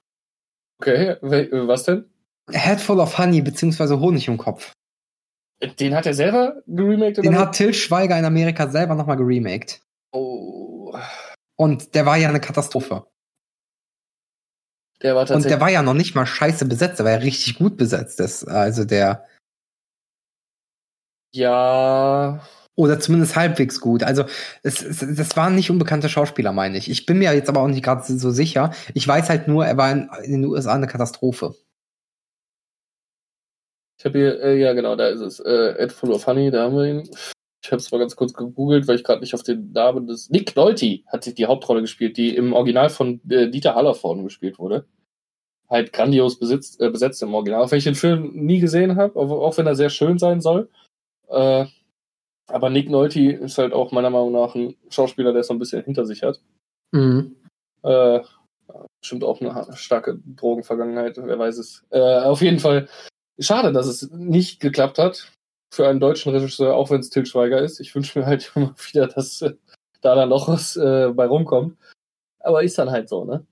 Okay, 0.79 1.15
was 1.21 1.83
denn? 1.83 2.05
Headful 2.51 2.99
of 2.99 3.17
Honey 3.17 3.41
beziehungsweise 3.41 3.99
Honig 3.99 4.27
im 4.27 4.37
Kopf. 4.37 4.73
Den 5.79 5.95
hat 5.95 6.05
er 6.05 6.13
selber 6.13 6.61
geremaked? 6.67 7.17
Den 7.17 7.37
hat 7.37 7.55
Till 7.55 7.73
Schweiger 7.73 8.17
in 8.17 8.25
Amerika 8.25 8.69
selber 8.69 8.95
nochmal 8.95 9.17
geremaked. 9.17 9.81
Oh. 10.11 10.95
Und 11.55 11.95
der 11.95 12.05
war 12.05 12.17
ja 12.17 12.29
eine 12.29 12.39
Katastrophe. 12.39 13.07
Der 15.01 15.15
war 15.15 15.21
Und 15.21 15.27
tatsächlich. 15.27 15.51
der 15.51 15.61
war 15.61 15.69
ja 15.69 15.81
noch 15.81 15.93
nicht 15.93 16.15
mal 16.15 16.25
scheiße 16.25 16.65
besetzt, 16.65 16.99
der 16.99 17.05
war 17.05 17.13
ja 17.13 17.19
richtig 17.19 17.57
gut 17.57 17.77
besetzt. 17.77 18.19
Das, 18.19 18.43
also 18.45 18.85
der, 18.85 19.25
ja. 21.33 22.41
oder 22.75 22.99
zumindest 22.99 23.35
halbwegs 23.35 23.81
gut. 23.81 24.03
Also 24.03 24.23
es, 24.63 24.81
es, 24.81 24.99
das 24.99 25.35
waren 25.35 25.55
nicht 25.55 25.71
unbekannte 25.71 26.09
Schauspieler, 26.09 26.53
meine 26.53 26.77
ich. 26.77 26.89
Ich 26.89 27.05
bin 27.05 27.19
mir 27.19 27.33
jetzt 27.33 27.49
aber 27.49 27.61
auch 27.61 27.67
nicht 27.67 27.83
gerade 27.83 28.03
so 28.03 28.31
sicher. 28.31 28.71
Ich 28.93 29.07
weiß 29.07 29.29
halt 29.29 29.47
nur, 29.47 29.65
er 29.65 29.77
war 29.77 29.91
in, 29.91 30.09
in 30.23 30.41
den 30.41 30.45
USA 30.45 30.73
eine 30.73 30.87
Katastrophe. 30.87 31.55
Ich 33.99 34.05
habe 34.05 34.19
hier, 34.19 34.41
äh, 34.41 34.59
ja 34.59 34.73
genau, 34.73 34.95
da 34.95 35.07
ist 35.07 35.21
es. 35.21 35.39
Äh, 35.39 35.75
Ed 35.79 35.91
Full 35.91 36.11
of 36.11 36.27
Honey, 36.27 36.51
da 36.51 36.63
haben 36.63 36.75
wir 36.75 36.85
ihn. 36.85 37.09
Ich 37.63 37.71
habe 37.71 37.81
es 37.81 37.91
mal 37.91 37.97
ganz 37.97 38.15
kurz 38.15 38.33
gegoogelt, 38.33 38.87
weil 38.87 38.95
ich 38.95 39.03
gerade 39.03 39.21
nicht 39.21 39.33
auf 39.33 39.43
den 39.43 39.71
Namen 39.71 40.05
des. 40.05 40.29
Nick 40.29 40.55
Nolte 40.55 40.99
hat 41.07 41.23
sich 41.23 41.33
die 41.33 41.47
Hauptrolle 41.47 41.81
gespielt, 41.81 42.15
die 42.15 42.35
im 42.35 42.53
Original 42.53 42.89
von 42.89 43.19
äh, 43.29 43.49
Dieter 43.49 43.75
Hallervorden 43.75 44.23
gespielt 44.23 44.59
wurde. 44.59 44.85
Halt 45.67 45.91
grandios 45.91 46.39
besitzt, 46.39 46.79
äh, 46.79 46.89
besetzt 46.91 47.21
im 47.23 47.33
Original. 47.33 47.63
Auch 47.63 47.71
wenn 47.71 47.79
ich 47.79 47.83
den 47.83 47.95
Film 47.95 48.31
nie 48.33 48.59
gesehen 48.59 48.95
habe, 48.95 49.19
auch 49.19 49.57
wenn 49.57 49.67
er 49.67 49.75
sehr 49.75 49.89
schön 49.89 50.19
sein 50.19 50.41
soll. 50.41 50.69
Äh, 51.27 51.65
aber 52.47 52.69
Nick 52.69 52.89
Nolte 52.89 53.31
ist 53.31 53.57
halt 53.57 53.73
auch 53.73 53.91
meiner 53.91 54.09
Meinung 54.09 54.31
nach 54.31 54.55
ein 54.55 54.75
Schauspieler, 54.89 55.33
der 55.33 55.41
es 55.41 55.47
so 55.47 55.53
ein 55.53 55.59
bisschen 55.59 55.83
hinter 55.83 56.05
sich 56.05 56.23
hat. 56.23 56.39
Mhm. 56.91 57.35
Äh, 57.83 58.21
bestimmt 59.01 59.23
auch 59.23 59.41
eine 59.41 59.75
starke 59.75 60.19
Drogenvergangenheit, 60.25 61.17
wer 61.17 61.39
weiß 61.39 61.57
es. 61.57 61.85
Äh, 61.89 62.19
auf 62.19 62.41
jeden 62.41 62.59
Fall 62.59 62.87
schade, 63.39 63.71
dass 63.71 63.87
es 63.87 64.09
nicht 64.11 64.59
geklappt 64.59 64.97
hat 64.97 65.31
für 65.73 65.87
einen 65.87 65.99
deutschen 65.99 66.31
Regisseur, 66.31 66.75
auch 66.75 66.89
wenn 66.89 67.01
es 67.01 67.09
Til 67.09 67.25
Schweiger 67.25 67.61
ist. 67.61 67.79
Ich 67.79 67.93
wünsche 67.93 68.19
mir 68.19 68.25
halt 68.25 68.51
immer 68.55 68.73
wieder, 68.91 69.07
dass 69.07 69.41
äh, 69.41 69.53
da 70.01 70.15
dann 70.15 70.29
noch 70.29 70.47
was 70.47 70.77
äh, 70.77 71.11
bei 71.13 71.25
rumkommt. 71.25 71.77
Aber 72.39 72.63
ist 72.63 72.77
dann 72.77 72.91
halt 72.91 73.09
so, 73.09 73.25
ne? 73.25 73.45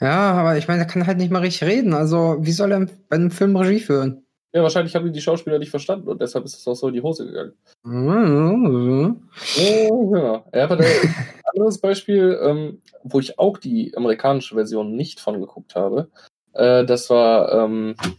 Ja, 0.00 0.32
aber 0.32 0.58
ich 0.58 0.66
meine, 0.66 0.80
er 0.80 0.86
kann 0.86 1.06
halt 1.06 1.18
nicht 1.18 1.30
mal 1.30 1.40
richtig 1.40 1.68
reden. 1.68 1.94
Also, 1.94 2.36
wie 2.40 2.52
soll 2.52 2.72
er 2.72 2.86
bei 3.08 3.16
einem 3.16 3.30
Film 3.30 3.56
Regie 3.56 3.78
führen? 3.78 4.23
Ja, 4.54 4.62
wahrscheinlich 4.62 4.94
haben 4.94 5.12
die 5.12 5.20
Schauspieler 5.20 5.58
nicht 5.58 5.70
verstanden 5.70 6.08
und 6.08 6.20
deshalb 6.20 6.44
ist 6.44 6.56
es 6.56 6.68
auch 6.68 6.76
so 6.76 6.86
in 6.86 6.94
die 6.94 7.02
Hose 7.02 7.26
gegangen. 7.26 7.54
Mhm. 7.82 9.28
Ja, 9.56 9.88
genau. 9.88 10.44
Ja, 10.54 10.64
aber 10.64 10.78
ein 10.78 11.42
anderes 11.52 11.78
Beispiel, 11.78 12.38
ähm, 12.40 12.80
wo 13.02 13.18
ich 13.18 13.36
auch 13.40 13.58
die 13.58 13.92
amerikanische 13.96 14.54
Version 14.54 14.94
nicht 14.94 15.18
von 15.18 15.40
geguckt 15.40 15.74
habe, 15.74 16.08
äh, 16.52 16.84
das 16.84 17.10
war, 17.10 17.52
ähm, 17.52 17.96
wie 17.98 18.14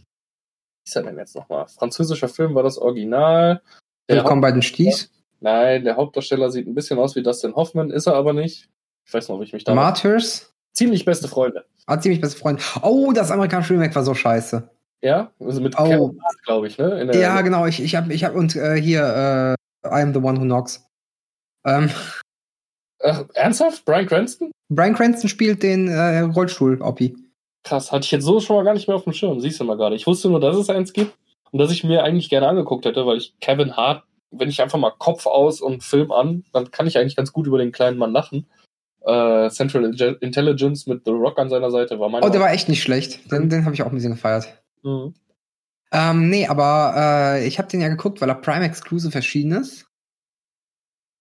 ist 0.86 0.94
er 0.94 1.04
denn 1.04 1.16
jetzt 1.16 1.34
nochmal? 1.34 1.68
Französischer 1.68 2.28
Film 2.28 2.54
war 2.54 2.62
das 2.62 2.76
Original. 2.76 3.62
Der 4.10 4.16
Willkommen 4.16 4.42
bei 4.42 4.52
den 4.52 4.60
Sties. 4.60 5.10
Nein, 5.40 5.84
der 5.84 5.96
Hauptdarsteller 5.96 6.50
sieht 6.50 6.66
ein 6.66 6.74
bisschen 6.74 6.98
aus 6.98 7.16
wie 7.16 7.22
Dustin 7.22 7.54
Hoffman, 7.54 7.90
ist 7.90 8.06
er 8.06 8.14
aber 8.14 8.34
nicht. 8.34 8.68
Ich 9.06 9.14
weiß 9.14 9.30
noch, 9.30 9.40
wie 9.40 9.44
ich 9.44 9.54
mich 9.54 9.64
da. 9.64 9.74
Martyrs. 9.74 10.52
Ziemlich 10.74 11.06
beste 11.06 11.28
Freunde. 11.28 11.64
Ah, 11.86 11.98
ziemlich 11.98 12.20
beste 12.20 12.38
Freund. 12.38 12.60
Oh, 12.82 13.12
das 13.12 13.30
amerikanische 13.30 13.72
Remake 13.72 13.94
war 13.94 14.04
so 14.04 14.12
scheiße. 14.12 14.68
Ja, 15.02 15.30
also 15.40 15.60
mit 15.60 15.78
Oh. 15.78 16.14
Glaube 16.44 16.66
ich, 16.66 16.78
ne? 16.78 17.10
Ja, 17.14 17.42
genau. 17.42 17.66
Ich, 17.66 17.80
ich 17.82 17.94
habe, 17.94 18.12
ich 18.12 18.24
hab, 18.24 18.34
und 18.34 18.56
äh, 18.56 18.80
hier, 18.80 19.56
äh, 19.84 19.88
I 19.88 20.02
am 20.02 20.12
the 20.14 20.20
one 20.20 20.38
who 20.40 20.44
knocks. 20.44 20.84
Ähm, 21.64 21.90
Ach, 23.02 23.24
ernsthaft? 23.34 23.84
Brian 23.84 24.06
Cranston? 24.06 24.50
Brian 24.68 24.94
Cranston 24.94 25.28
spielt 25.28 25.62
den 25.62 25.88
äh, 25.88 26.20
Rollstuhl-Oppi. 26.20 27.16
Krass, 27.64 27.92
hatte 27.92 28.04
ich 28.04 28.10
jetzt 28.10 28.24
so 28.24 28.40
schon 28.40 28.56
mal 28.56 28.64
gar 28.64 28.74
nicht 28.74 28.88
mehr 28.88 28.96
auf 28.96 29.04
dem 29.04 29.12
Schirm. 29.12 29.40
Siehst 29.40 29.60
du 29.60 29.64
mal 29.64 29.76
gerade. 29.76 29.96
Ich 29.96 30.06
wusste 30.06 30.28
nur, 30.28 30.40
dass 30.40 30.56
es 30.56 30.70
eins 30.70 30.92
gibt 30.92 31.16
und 31.50 31.58
dass 31.58 31.70
ich 31.70 31.84
mir 31.84 32.04
eigentlich 32.04 32.30
gerne 32.30 32.48
angeguckt 32.48 32.84
hätte, 32.84 33.06
weil 33.06 33.18
ich 33.18 33.34
Kevin 33.40 33.76
Hart, 33.76 34.04
wenn 34.30 34.48
ich 34.48 34.62
einfach 34.62 34.78
mal 34.78 34.92
Kopf 34.98 35.26
aus 35.26 35.60
und 35.60 35.82
Film 35.82 36.10
an, 36.12 36.44
dann 36.52 36.70
kann 36.70 36.86
ich 36.86 36.96
eigentlich 36.96 37.16
ganz 37.16 37.32
gut 37.32 37.46
über 37.46 37.58
den 37.58 37.72
kleinen 37.72 37.98
Mann 37.98 38.12
lachen. 38.12 38.46
Äh, 39.04 39.50
Central 39.50 39.84
Intelligence 40.20 40.86
mit 40.86 41.04
The 41.04 41.12
Rock 41.12 41.38
an 41.38 41.48
seiner 41.48 41.70
Seite 41.70 42.00
war 42.00 42.08
mein. 42.08 42.24
Oh, 42.24 42.28
der 42.28 42.40
war 42.40 42.52
echt 42.52 42.68
nicht 42.68 42.82
schlecht. 42.82 43.30
Den, 43.30 43.48
den 43.48 43.64
habe 43.64 43.74
ich 43.74 43.82
auch 43.82 43.88
ein 43.88 43.94
bisschen 43.94 44.14
gefeiert. 44.14 44.48
Mhm. 44.86 45.14
Ähm, 45.92 46.30
nee, 46.30 46.46
aber 46.46 46.94
äh, 46.96 47.46
ich 47.46 47.58
habe 47.58 47.68
den 47.68 47.80
ja 47.80 47.88
geguckt, 47.88 48.20
weil 48.20 48.28
er 48.28 48.36
Prime 48.36 48.64
Exclusive 48.64 49.14
erschienen 49.14 49.62
ist. 49.62 49.86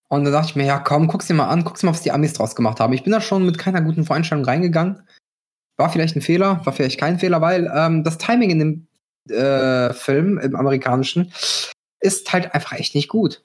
Und 0.08 0.26
da 0.26 0.32
dachte 0.32 0.50
ich 0.50 0.56
mir, 0.56 0.66
ja 0.66 0.80
komm, 0.80 1.08
guck's 1.08 1.28
dir 1.28 1.34
mal 1.34 1.50
an, 1.50 1.64
guck's 1.64 1.84
mal, 1.84 1.92
was 1.92 2.04
die 2.04 2.12
Amis 2.12 2.34
draus 2.34 2.56
gemacht 2.56 2.80
haben. 2.80 2.94
Ich 2.94 3.04
bin 3.04 3.12
da 3.12 3.22
schon 3.22 3.46
mit 3.46 3.58
keiner 3.58 3.82
guten 3.82 4.06
Voreinstellung 4.06 4.46
reingegangen. 4.46 5.02
War 5.78 5.90
vielleicht 5.90 6.16
ein 6.16 6.22
Fehler, 6.22 6.66
war 6.66 6.74
vielleicht 6.74 7.00
kein 7.00 7.20
Fehler, 7.20 7.42
weil 7.42 7.72
ähm, 7.74 8.04
das 8.04 8.18
Timing 8.18 8.52
in 8.52 8.60
dem 8.60 8.88
äh, 9.30 9.94
Film, 9.94 10.38
im 10.38 10.56
amerikanischen, 10.56 11.34
ist 12.00 12.32
halt 12.32 12.54
einfach 12.54 12.74
echt 12.74 12.94
nicht 12.96 13.10
gut. 13.10 13.44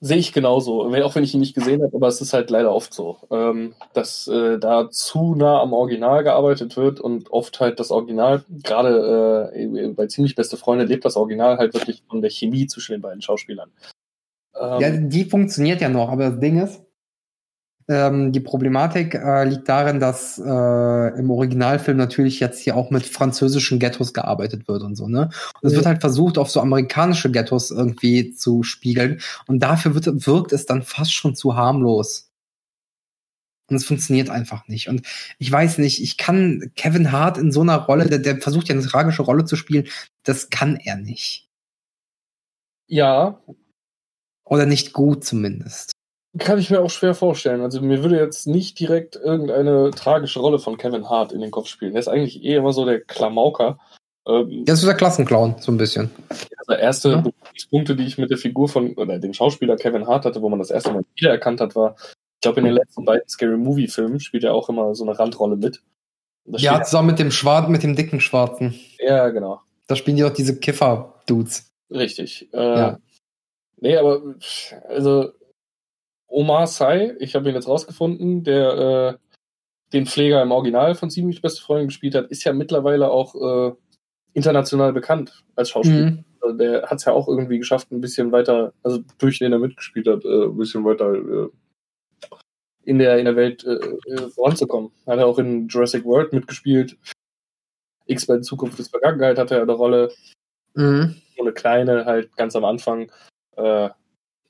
Sehe 0.00 0.18
ich 0.18 0.34
genauso, 0.34 0.84
auch 0.84 1.14
wenn 1.14 1.24
ich 1.24 1.32
ihn 1.32 1.40
nicht 1.40 1.54
gesehen 1.54 1.82
habe, 1.82 1.96
aber 1.96 2.08
es 2.08 2.20
ist 2.20 2.34
halt 2.34 2.50
leider 2.50 2.70
oft 2.74 2.92
so, 2.92 3.16
ähm, 3.30 3.74
dass 3.94 4.28
äh, 4.28 4.58
da 4.58 4.90
zu 4.90 5.34
nah 5.34 5.60
am 5.62 5.72
Original 5.72 6.22
gearbeitet 6.22 6.76
wird 6.76 7.00
und 7.00 7.30
oft 7.30 7.60
halt 7.60 7.80
das 7.80 7.90
Original, 7.90 8.44
gerade 8.62 9.50
äh, 9.54 9.88
bei 9.88 10.06
ziemlich 10.06 10.34
beste 10.34 10.58
Freunde 10.58 10.84
lebt 10.84 11.06
das 11.06 11.16
Original 11.16 11.56
halt 11.56 11.72
wirklich 11.72 12.02
von 12.08 12.20
der 12.20 12.30
Chemie 12.30 12.66
zwischen 12.66 12.92
den 12.92 13.00
beiden 13.00 13.22
Schauspielern. 13.22 13.70
Ähm, 14.54 14.80
Ja, 14.80 14.90
die 14.90 15.24
funktioniert 15.24 15.80
ja 15.80 15.88
noch, 15.88 16.10
aber 16.10 16.30
das 16.30 16.40
Ding 16.40 16.60
ist, 16.60 16.85
ähm, 17.88 18.32
die 18.32 18.40
Problematik 18.40 19.14
äh, 19.14 19.44
liegt 19.44 19.68
darin, 19.68 20.00
dass 20.00 20.38
äh, 20.38 21.18
im 21.18 21.30
Originalfilm 21.30 21.96
natürlich 21.96 22.40
jetzt 22.40 22.60
hier 22.60 22.76
auch 22.76 22.90
mit 22.90 23.06
französischen 23.06 23.78
Ghettos 23.78 24.12
gearbeitet 24.12 24.66
wird 24.66 24.82
und 24.82 24.96
so, 24.96 25.06
ne? 25.08 25.30
Und 25.60 25.68
es 25.68 25.74
wird 25.74 25.86
halt 25.86 26.00
versucht, 26.00 26.38
auf 26.38 26.50
so 26.50 26.60
amerikanische 26.60 27.30
Ghettos 27.30 27.70
irgendwie 27.70 28.34
zu 28.34 28.62
spiegeln. 28.64 29.20
Und 29.46 29.60
dafür 29.60 29.94
wird, 29.94 30.26
wirkt 30.26 30.52
es 30.52 30.66
dann 30.66 30.82
fast 30.82 31.12
schon 31.12 31.36
zu 31.36 31.56
harmlos. 31.56 32.30
Und 33.68 33.76
es 33.76 33.84
funktioniert 33.84 34.30
einfach 34.30 34.68
nicht. 34.68 34.88
Und 34.88 35.02
ich 35.38 35.50
weiß 35.50 35.78
nicht, 35.78 36.02
ich 36.02 36.16
kann 36.16 36.70
Kevin 36.76 37.10
Hart 37.12 37.38
in 37.38 37.50
so 37.52 37.62
einer 37.62 37.78
Rolle, 37.78 38.06
der, 38.08 38.18
der 38.20 38.38
versucht 38.40 38.68
ja 38.68 38.74
eine 38.74 38.84
tragische 38.84 39.22
Rolle 39.22 39.44
zu 39.44 39.56
spielen, 39.56 39.88
das 40.24 40.50
kann 40.50 40.76
er 40.76 40.96
nicht. 40.96 41.48
ja, 42.88 43.40
Oder 44.44 44.66
nicht 44.66 44.92
gut 44.92 45.24
zumindest. 45.24 45.95
Kann 46.38 46.58
ich 46.58 46.70
mir 46.70 46.80
auch 46.80 46.90
schwer 46.90 47.14
vorstellen. 47.14 47.60
Also 47.60 47.80
mir 47.80 48.02
würde 48.02 48.18
jetzt 48.18 48.46
nicht 48.46 48.78
direkt 48.80 49.16
irgendeine 49.16 49.90
tragische 49.90 50.40
Rolle 50.40 50.58
von 50.58 50.76
Kevin 50.76 51.08
Hart 51.08 51.32
in 51.32 51.40
den 51.40 51.50
Kopf 51.50 51.68
spielen. 51.68 51.92
Der 51.92 52.00
ist 52.00 52.08
eigentlich 52.08 52.42
eher 52.44 52.58
immer 52.58 52.72
so 52.72 52.84
der 52.84 53.00
Klamauker. 53.00 53.78
Ähm, 54.26 54.64
Der 54.64 54.74
ist 54.74 54.80
so 54.80 54.86
der 54.86 54.96
Klassenclown, 54.96 55.56
so 55.60 55.70
ein 55.72 55.76
bisschen. 55.76 56.10
Also 56.66 56.72
erste 56.80 57.08
Ja. 57.10 57.16
Berührungspunkte, 57.18 57.94
die 57.96 58.04
ich 58.06 58.18
mit 58.18 58.30
der 58.30 58.38
Figur 58.38 58.68
von, 58.68 58.94
oder 58.94 59.18
dem 59.18 59.32
Schauspieler 59.32 59.76
Kevin 59.76 60.06
Hart 60.06 60.24
hatte, 60.24 60.42
wo 60.42 60.48
man 60.48 60.58
das 60.58 60.70
erste 60.70 60.92
Mal 60.92 61.04
wiedererkannt 61.14 61.60
hat, 61.60 61.76
war, 61.76 61.94
ich 61.98 62.40
glaube, 62.42 62.58
in 62.60 62.66
den 62.66 62.74
letzten 62.74 63.04
beiden 63.04 63.28
Scary 63.28 63.56
Movie-Filmen 63.56 64.18
spielt 64.20 64.44
er 64.44 64.54
auch 64.54 64.68
immer 64.68 64.94
so 64.94 65.04
eine 65.04 65.18
Randrolle 65.18 65.56
mit. 65.56 65.82
Ja, 66.48 66.82
zusammen 66.82 67.08
mit 67.08 67.18
dem 67.18 67.30
Schwarzen, 67.30 67.72
mit 67.72 67.82
dem 67.82 67.96
dicken 67.96 68.20
Schwarzen. 68.20 68.74
er, 68.98 69.16
ja, 69.16 69.28
genau. 69.30 69.60
Da 69.88 69.96
spielen 69.96 70.16
die 70.16 70.24
auch 70.24 70.30
diese 70.30 70.58
Kiffer-Dudes. 70.58 71.68
Richtig. 71.90 72.48
Äh, 72.52 72.78
Ja. 72.78 72.98
Nee, 73.78 73.96
aber, 73.96 74.22
also, 74.88 75.30
Omar 76.28 76.66
Sy, 76.66 77.14
ich 77.18 77.34
habe 77.34 77.48
ihn 77.48 77.54
jetzt 77.54 77.68
rausgefunden, 77.68 78.44
der 78.44 79.18
äh, 79.18 79.26
den 79.92 80.06
Pfleger 80.06 80.42
im 80.42 80.50
Original 80.50 80.94
von 80.94 81.10
Ziemlich 81.10 81.42
Beste 81.42 81.62
Freundin 81.62 81.88
gespielt 81.88 82.14
hat, 82.14 82.26
ist 82.30 82.44
ja 82.44 82.52
mittlerweile 82.52 83.10
auch 83.10 83.34
äh, 83.34 83.74
international 84.34 84.92
bekannt 84.92 85.44
als 85.54 85.70
Schauspieler. 85.70 86.10
Mhm. 86.10 86.24
Also 86.40 86.58
der 86.58 86.82
hat 86.82 86.98
es 86.98 87.04
ja 87.04 87.12
auch 87.12 87.28
irgendwie 87.28 87.58
geschafft, 87.58 87.90
ein 87.90 88.00
bisschen 88.00 88.32
weiter, 88.32 88.72
also 88.82 89.02
durch 89.18 89.38
den 89.38 89.52
er 89.52 89.58
mitgespielt 89.58 90.06
hat, 90.06 90.24
äh, 90.24 90.44
ein 90.46 90.56
bisschen 90.56 90.84
weiter 90.84 91.14
äh, 91.14 91.48
in, 92.84 92.98
der, 92.98 93.18
in 93.18 93.24
der 93.24 93.36
Welt 93.36 93.64
äh, 93.64 93.74
äh, 93.74 94.28
voranzukommen. 94.30 94.90
Hat 95.06 95.18
er 95.18 95.26
auch 95.26 95.38
in 95.38 95.68
Jurassic 95.68 96.04
World 96.04 96.32
mitgespielt. 96.32 96.96
X-Men 98.06 98.42
Zukunft 98.42 98.78
ist 98.78 98.90
Vergangenheit 98.90 99.38
hatte 99.38 99.56
er 99.56 99.62
eine 99.62 99.72
Rolle, 99.72 100.12
Mhm. 100.76 101.16
so 101.36 101.42
eine 101.42 101.52
kleine, 101.52 102.04
halt 102.04 102.36
ganz 102.36 102.54
am 102.54 102.64
Anfang. 102.64 103.10
Äh, 103.56 103.88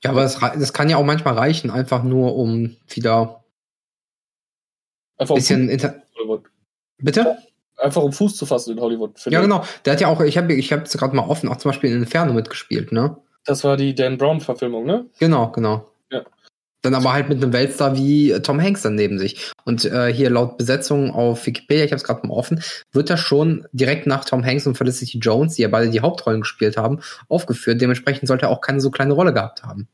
Ja, 0.03 0.11
aber 0.11 0.21
das, 0.21 0.41
rei- 0.41 0.55
das 0.57 0.73
kann 0.73 0.89
ja 0.89 0.97
auch 0.97 1.03
manchmal 1.05 1.33
reichen, 1.33 1.69
einfach 1.71 2.03
nur 2.03 2.35
um 2.35 2.75
wieder 2.87 3.43
einfach, 5.17 5.35
ein 5.35 5.37
um 5.37 5.39
bisschen 5.39 5.63
Fuß, 5.65 5.71
inter 5.73 6.01
Hollywood. 6.15 6.43
Bitte? 6.99 7.37
einfach 7.77 8.01
um 8.01 8.11
Fuß 8.11 8.35
zu 8.35 8.45
fassen 8.47 8.71
in 8.75 8.79
Hollywood. 8.81 9.23
Ja, 9.27 9.39
genau. 9.41 9.63
Der 9.85 9.93
hat 9.93 10.01
ja 10.01 10.07
auch, 10.07 10.19
ich 10.21 10.37
habe 10.37 10.53
ich 10.53 10.71
habe 10.73 10.83
es 10.83 10.97
gerade 10.97 11.15
mal 11.15 11.27
offen, 11.27 11.47
auch 11.49 11.57
zum 11.57 11.69
Beispiel 11.69 11.91
in 11.91 11.97
Inferno 11.97 12.33
mitgespielt, 12.33 12.91
ne? 12.91 13.17
Das 13.45 13.63
war 13.63 13.77
die 13.77 13.93
Dan 13.93 14.17
Brown-Verfilmung, 14.17 14.85
ne? 14.85 15.05
Genau, 15.19 15.51
genau. 15.51 15.87
Dann 16.87 16.95
aber 16.95 17.11
halt 17.11 17.27
mit 17.27 17.43
einem 17.43 17.51
Weltstar 17.51 17.97
wie 17.97 18.31
äh, 18.31 18.39
Tom 18.39 18.61
Hanks 18.61 18.81
dann 18.81 18.95
neben 18.95 19.19
sich. 19.19 19.51
Und 19.65 19.83
äh, 19.83 20.13
hier 20.13 20.29
laut 20.29 20.57
Besetzung 20.57 21.11
auf 21.11 21.45
Wikipedia, 21.45 21.83
ich 21.83 21.91
habe 21.91 21.97
es 21.97 22.05
gerade 22.05 22.25
mal 22.25 22.33
offen, 22.33 22.63
wird 22.93 23.09
das 23.09 23.19
schon 23.19 23.67
direkt 23.73 24.07
nach 24.07 24.23
Tom 24.23 24.45
Hanks 24.45 24.65
und 24.67 24.77
Felicity 24.77 25.17
Jones, 25.19 25.55
die 25.55 25.63
ja 25.63 25.67
beide 25.67 25.89
die 25.89 25.99
Hauptrollen 25.99 26.41
gespielt 26.41 26.77
haben, 26.77 27.01
aufgeführt. 27.27 27.81
Dementsprechend 27.81 28.29
sollte 28.29 28.45
er 28.45 28.51
auch 28.51 28.61
keine 28.61 28.79
so 28.79 28.89
kleine 28.89 29.11
Rolle 29.11 29.33
gehabt 29.33 29.63
haben. 29.63 29.89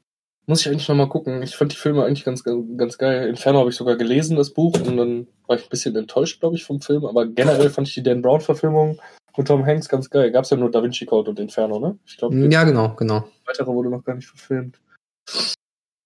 Muss 0.45 0.61
ich 0.61 0.67
eigentlich 0.67 0.87
nochmal 0.87 1.09
gucken. 1.09 1.41
Ich 1.41 1.55
fand 1.55 1.71
die 1.71 1.77
Filme 1.77 2.03
eigentlich 2.05 2.25
ganz, 2.25 2.43
ganz, 2.43 2.63
ganz 2.77 2.99
geil. 2.99 3.27
Inferno 3.27 3.59
habe 3.59 3.71
ich 3.71 3.75
sogar 3.75 3.95
gelesen, 3.95 4.35
das 4.35 4.51
Buch, 4.51 4.79
und 4.85 4.97
dann 4.97 5.27
war 5.47 5.55
ich 5.55 5.63
ein 5.63 5.69
bisschen 5.69 5.95
enttäuscht, 5.95 6.41
glaube 6.41 6.57
ich, 6.57 6.63
vom 6.63 6.79
Film. 6.79 7.05
Aber 7.05 7.25
generell 7.25 7.71
fand 7.71 7.87
ich 7.87 7.95
die 7.95 8.03
Dan 8.03 8.21
Brown-Verfilmung 8.21 8.99
mit 9.35 9.47
Tom 9.47 9.65
Hanks 9.65 9.89
ganz 9.89 10.11
geil. 10.11 10.31
Gab 10.31 10.43
es 10.43 10.51
ja 10.51 10.57
nur 10.57 10.69
Da 10.69 10.83
Vinci 10.83 11.05
Code 11.05 11.31
und 11.31 11.39
Inferno, 11.39 11.79
ne? 11.79 11.97
Ich 12.05 12.17
glaube, 12.17 12.35
Ja, 12.35 12.63
genau, 12.65 12.93
genau. 12.95 13.23
weitere 13.45 13.67
wurde 13.67 13.89
noch 13.89 14.03
gar 14.03 14.15
nicht 14.15 14.27
verfilmt. 14.27 14.79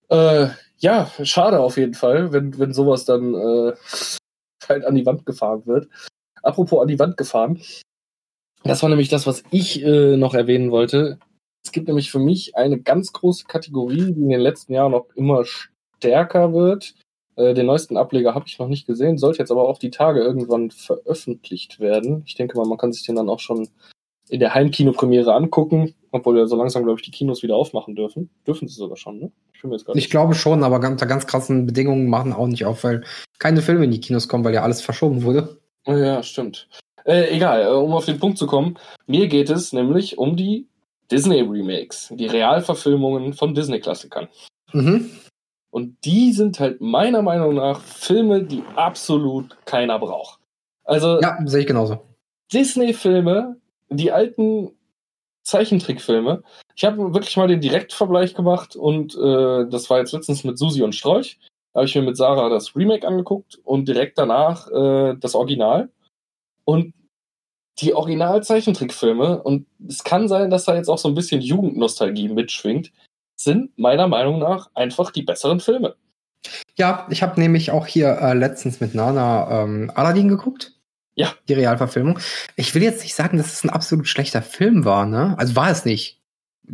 Äh, 0.10 0.48
ja, 0.80 1.12
schade 1.24 1.60
auf 1.60 1.78
jeden 1.78 1.94
Fall, 1.94 2.32
wenn, 2.32 2.58
wenn 2.60 2.74
sowas 2.74 3.06
dann 3.06 3.34
äh, 3.34 3.74
halt 4.68 4.86
an 4.86 4.96
die 4.96 5.06
Wand 5.06 5.26
gefahren 5.26 5.66
wird. 5.66 5.90
Apropos 6.44 6.82
an 6.82 6.88
die 6.88 7.00
Wand 7.00 7.18
gefahren. 7.18 7.62
Das 8.64 8.82
war 8.82 8.90
nämlich 8.90 9.10
das, 9.10 9.28
was 9.28 9.44
ich 9.52 9.84
äh, 9.84 10.18
noch 10.18 10.34
erwähnen 10.34 10.72
wollte. 10.72 11.20
Es 11.66 11.72
gibt 11.72 11.88
nämlich 11.88 12.12
für 12.12 12.20
mich 12.20 12.56
eine 12.56 12.80
ganz 12.80 13.12
große 13.12 13.46
Kategorie, 13.46 14.14
die 14.14 14.22
in 14.22 14.30
den 14.30 14.40
letzten 14.40 14.74
Jahren 14.74 14.92
noch 14.92 15.08
immer 15.16 15.44
stärker 15.46 16.54
wird. 16.54 16.96
Äh, 17.36 17.54
den 17.54 17.66
neuesten 17.66 17.98
Ableger 17.98 18.34
habe 18.34 18.46
ich 18.48 18.58
noch 18.60 18.68
nicht 18.68 18.88
gesehen, 18.88 19.18
sollte 19.18 19.40
jetzt 19.40 19.52
aber 19.52 19.68
auch 19.68 19.78
die 19.78 19.92
Tage 19.92 20.22
irgendwann 20.22 20.72
veröffentlicht 20.72 21.80
werden. 21.80 22.24
Ich 22.26 22.36
denke 22.36 22.58
mal, 22.58 22.68
man 22.68 22.78
kann 22.78 22.94
sich 22.94 23.06
den 23.06 23.16
dann 23.16 23.30
auch 23.30 23.40
schon 23.40 23.70
in 24.30 24.40
der 24.40 24.54
Heimkinopremiere 24.54 25.34
angucken, 25.34 25.94
obwohl 26.12 26.38
ja 26.38 26.46
so 26.46 26.56
langsam, 26.56 26.84
glaube 26.84 27.00
ich, 27.00 27.06
die 27.06 27.12
Kinos 27.12 27.44
wieder 27.44 27.56
aufmachen 27.56 27.96
dürfen. 27.96 28.30
Dürfen 28.46 28.68
sie 28.68 28.76
sogar 28.76 28.98
schon, 28.98 29.20
ne? 29.20 29.32
Ich, 29.54 29.88
ich 29.96 30.10
glaube 30.10 30.36
schon, 30.36 30.64
aber 30.64 30.88
unter 30.88 31.06
ganz 31.06 31.26
krassen 31.26 31.66
Bedingungen 31.66 32.10
machen 32.10 32.34
auch 32.34 32.48
nicht 32.48 32.66
auf, 32.66 32.84
weil 32.84 33.04
keine 33.40 33.62
Filme 33.62 33.86
in 33.86 33.92
die 33.92 34.00
Kinos 34.00 34.28
kommen, 34.28 34.44
weil 34.44 34.54
ja 34.54 34.64
alles 34.64 34.82
verschoben 34.82 35.24
wurde. 35.24 35.58
Ja, 35.86 36.22
stimmt. 36.22 36.68
Äh, 37.06 37.36
egal, 37.36 37.64
äh, 37.64 37.68
um 37.68 37.94
auf 37.94 38.06
den 38.06 38.20
Punkt 38.20 38.38
zu 38.38 38.48
kommen. 38.48 38.78
Mir 39.06 39.28
geht 39.28 39.50
es 39.50 39.74
nämlich 39.74 40.18
um 40.18 40.36
die 40.36 40.68
Disney-Remakes, 41.10 42.14
die 42.16 42.28
Realverfilmungen 42.28 43.34
von 43.34 43.56
Disney-Klassikern. 43.56 44.28
Mhm. 44.74 45.10
Und 45.70 46.04
die 46.06 46.34
sind 46.34 46.60
halt 46.60 46.82
meiner 46.82 47.22
Meinung 47.22 47.56
nach 47.56 47.82
Filme, 47.82 48.44
die 48.44 48.64
absolut 48.76 49.58
keiner 49.66 50.00
braucht. 50.00 50.40
Also. 50.84 51.22
Ja, 51.22 51.38
sehe 51.46 51.62
ich 51.62 51.68
genauso. 51.68 52.00
Disney-Filme, 52.52 53.58
die 53.90 54.12
alten 54.12 54.72
Zeichentrickfilme. 55.48 56.44
Ich 56.76 56.84
habe 56.84 57.14
wirklich 57.14 57.38
mal 57.38 57.48
den 57.48 57.62
Direktvergleich 57.62 58.36
gemacht 58.36 58.76
und 58.76 59.16
äh, 59.16 59.66
das 59.70 59.90
war 59.90 60.00
jetzt 60.00 60.12
letztens 60.12 60.44
mit 60.44 60.58
Susi 60.58 60.84
und 60.84 60.94
Strolch. 60.94 61.40
Da 61.74 61.80
habe 61.80 61.88
ich 61.88 61.96
mir 61.96 62.02
mit 62.02 62.18
Sarah 62.18 62.50
das 62.50 62.76
Remake 62.76 63.08
angeguckt 63.08 63.58
und 63.64 63.88
direkt 63.88 64.18
danach 64.18 64.70
äh, 64.70 65.16
das 65.18 65.36
Original. 65.36 65.90
Und 66.66 66.94
die 67.80 67.94
Original-Zeichentrickfilme, 67.94 69.42
und 69.42 69.68
es 69.88 70.04
kann 70.04 70.28
sein, 70.28 70.50
dass 70.50 70.66
da 70.66 70.76
jetzt 70.76 70.90
auch 70.90 70.98
so 70.98 71.08
ein 71.08 71.16
bisschen 71.16 71.42
Jugendnostalgie 71.42 72.28
mitschwingt, 72.28 72.92
sind 73.38 73.78
meiner 73.78 74.08
Meinung 74.08 74.40
nach 74.40 74.70
einfach 74.74 75.12
die 75.12 75.22
besseren 75.22 75.62
Filme. 75.62 75.96
Ja, 76.76 77.08
ich 77.10 77.24
habe 77.24 77.40
nämlich 77.40 77.72
auch 77.72 77.88
hier 77.88 78.10
äh, 78.20 78.34
letztens 78.34 78.82
mit 78.82 78.96
Nana 78.96 79.64
ähm, 79.64 79.92
Aladdin 79.96 80.28
geguckt. 80.28 80.77
Ja. 81.18 81.34
Die 81.50 81.54
Realverfilmung. 81.54 82.20
Ich 82.56 82.76
will 82.76 82.84
jetzt 82.84 83.02
nicht 83.02 83.16
sagen, 83.16 83.38
dass 83.38 83.52
es 83.52 83.64
ein 83.64 83.72
absolut 83.72 84.08
schlechter 84.08 84.44
Film 84.44 84.86
war, 84.86 85.06
ne? 85.06 85.36
Also 85.38 85.56
war 85.56 85.72
es 85.72 85.84
nicht. 85.84 86.22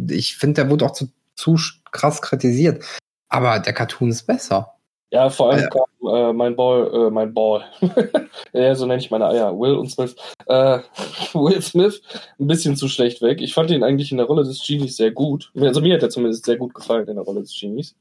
Ich 0.10 0.36
finde, 0.36 0.62
der 0.62 0.70
wurde 0.70 0.86
auch 0.86 0.91
zu, 0.91 1.10
zu 1.36 1.58
krass 1.91 2.22
kritisiert. 2.22 2.84
Aber 3.30 3.60
der 3.60 3.74
Cartoon 3.74 4.10
ist 4.10 4.28
besser. 4.28 4.74
Ja, 5.12 5.30
vor 5.30 5.52
allem 5.52 5.70
kam 5.70 6.12
äh, 6.12 6.34
mein 6.34 6.56
Ball, 6.56 6.91
äh, 6.91 7.10
mein 7.12 7.34
Ball, 7.34 7.64
ja, 8.54 8.74
so 8.74 8.88
nenne 8.88 9.00
ich 9.00 9.12
meine 9.12 9.28
Eier, 9.28 9.58
Will 9.58 9.76
und 9.76 9.91
Smith, 9.91 10.16
äh, 10.48 10.80
Will 11.34 11.62
Smith 11.62 12.02
ein 12.39 12.48
bisschen 12.48 12.76
zu 12.76 12.88
schlecht 12.88 13.22
weg. 13.22 13.39
Ich 13.39 13.54
fand 13.54 13.70
ihn 13.70 13.84
eigentlich 13.84 14.12
in 14.12 14.18
der 14.18 14.26
Rolle 14.26 14.44
des 14.44 14.66
Genies 14.66 14.98
sehr 14.98 15.12
gut. 15.12 15.52
Also 15.56 15.82
mir 15.82 15.94
hat 15.94 16.02
er 16.02 16.10
zumindest 16.10 16.46
sehr 16.46 16.58
gut 16.58 16.74
gefallen 16.74 17.08
in 17.08 17.16
der 17.16 17.24
Rolle 17.24 17.41
des 17.41 17.56
Genies. 17.58 17.96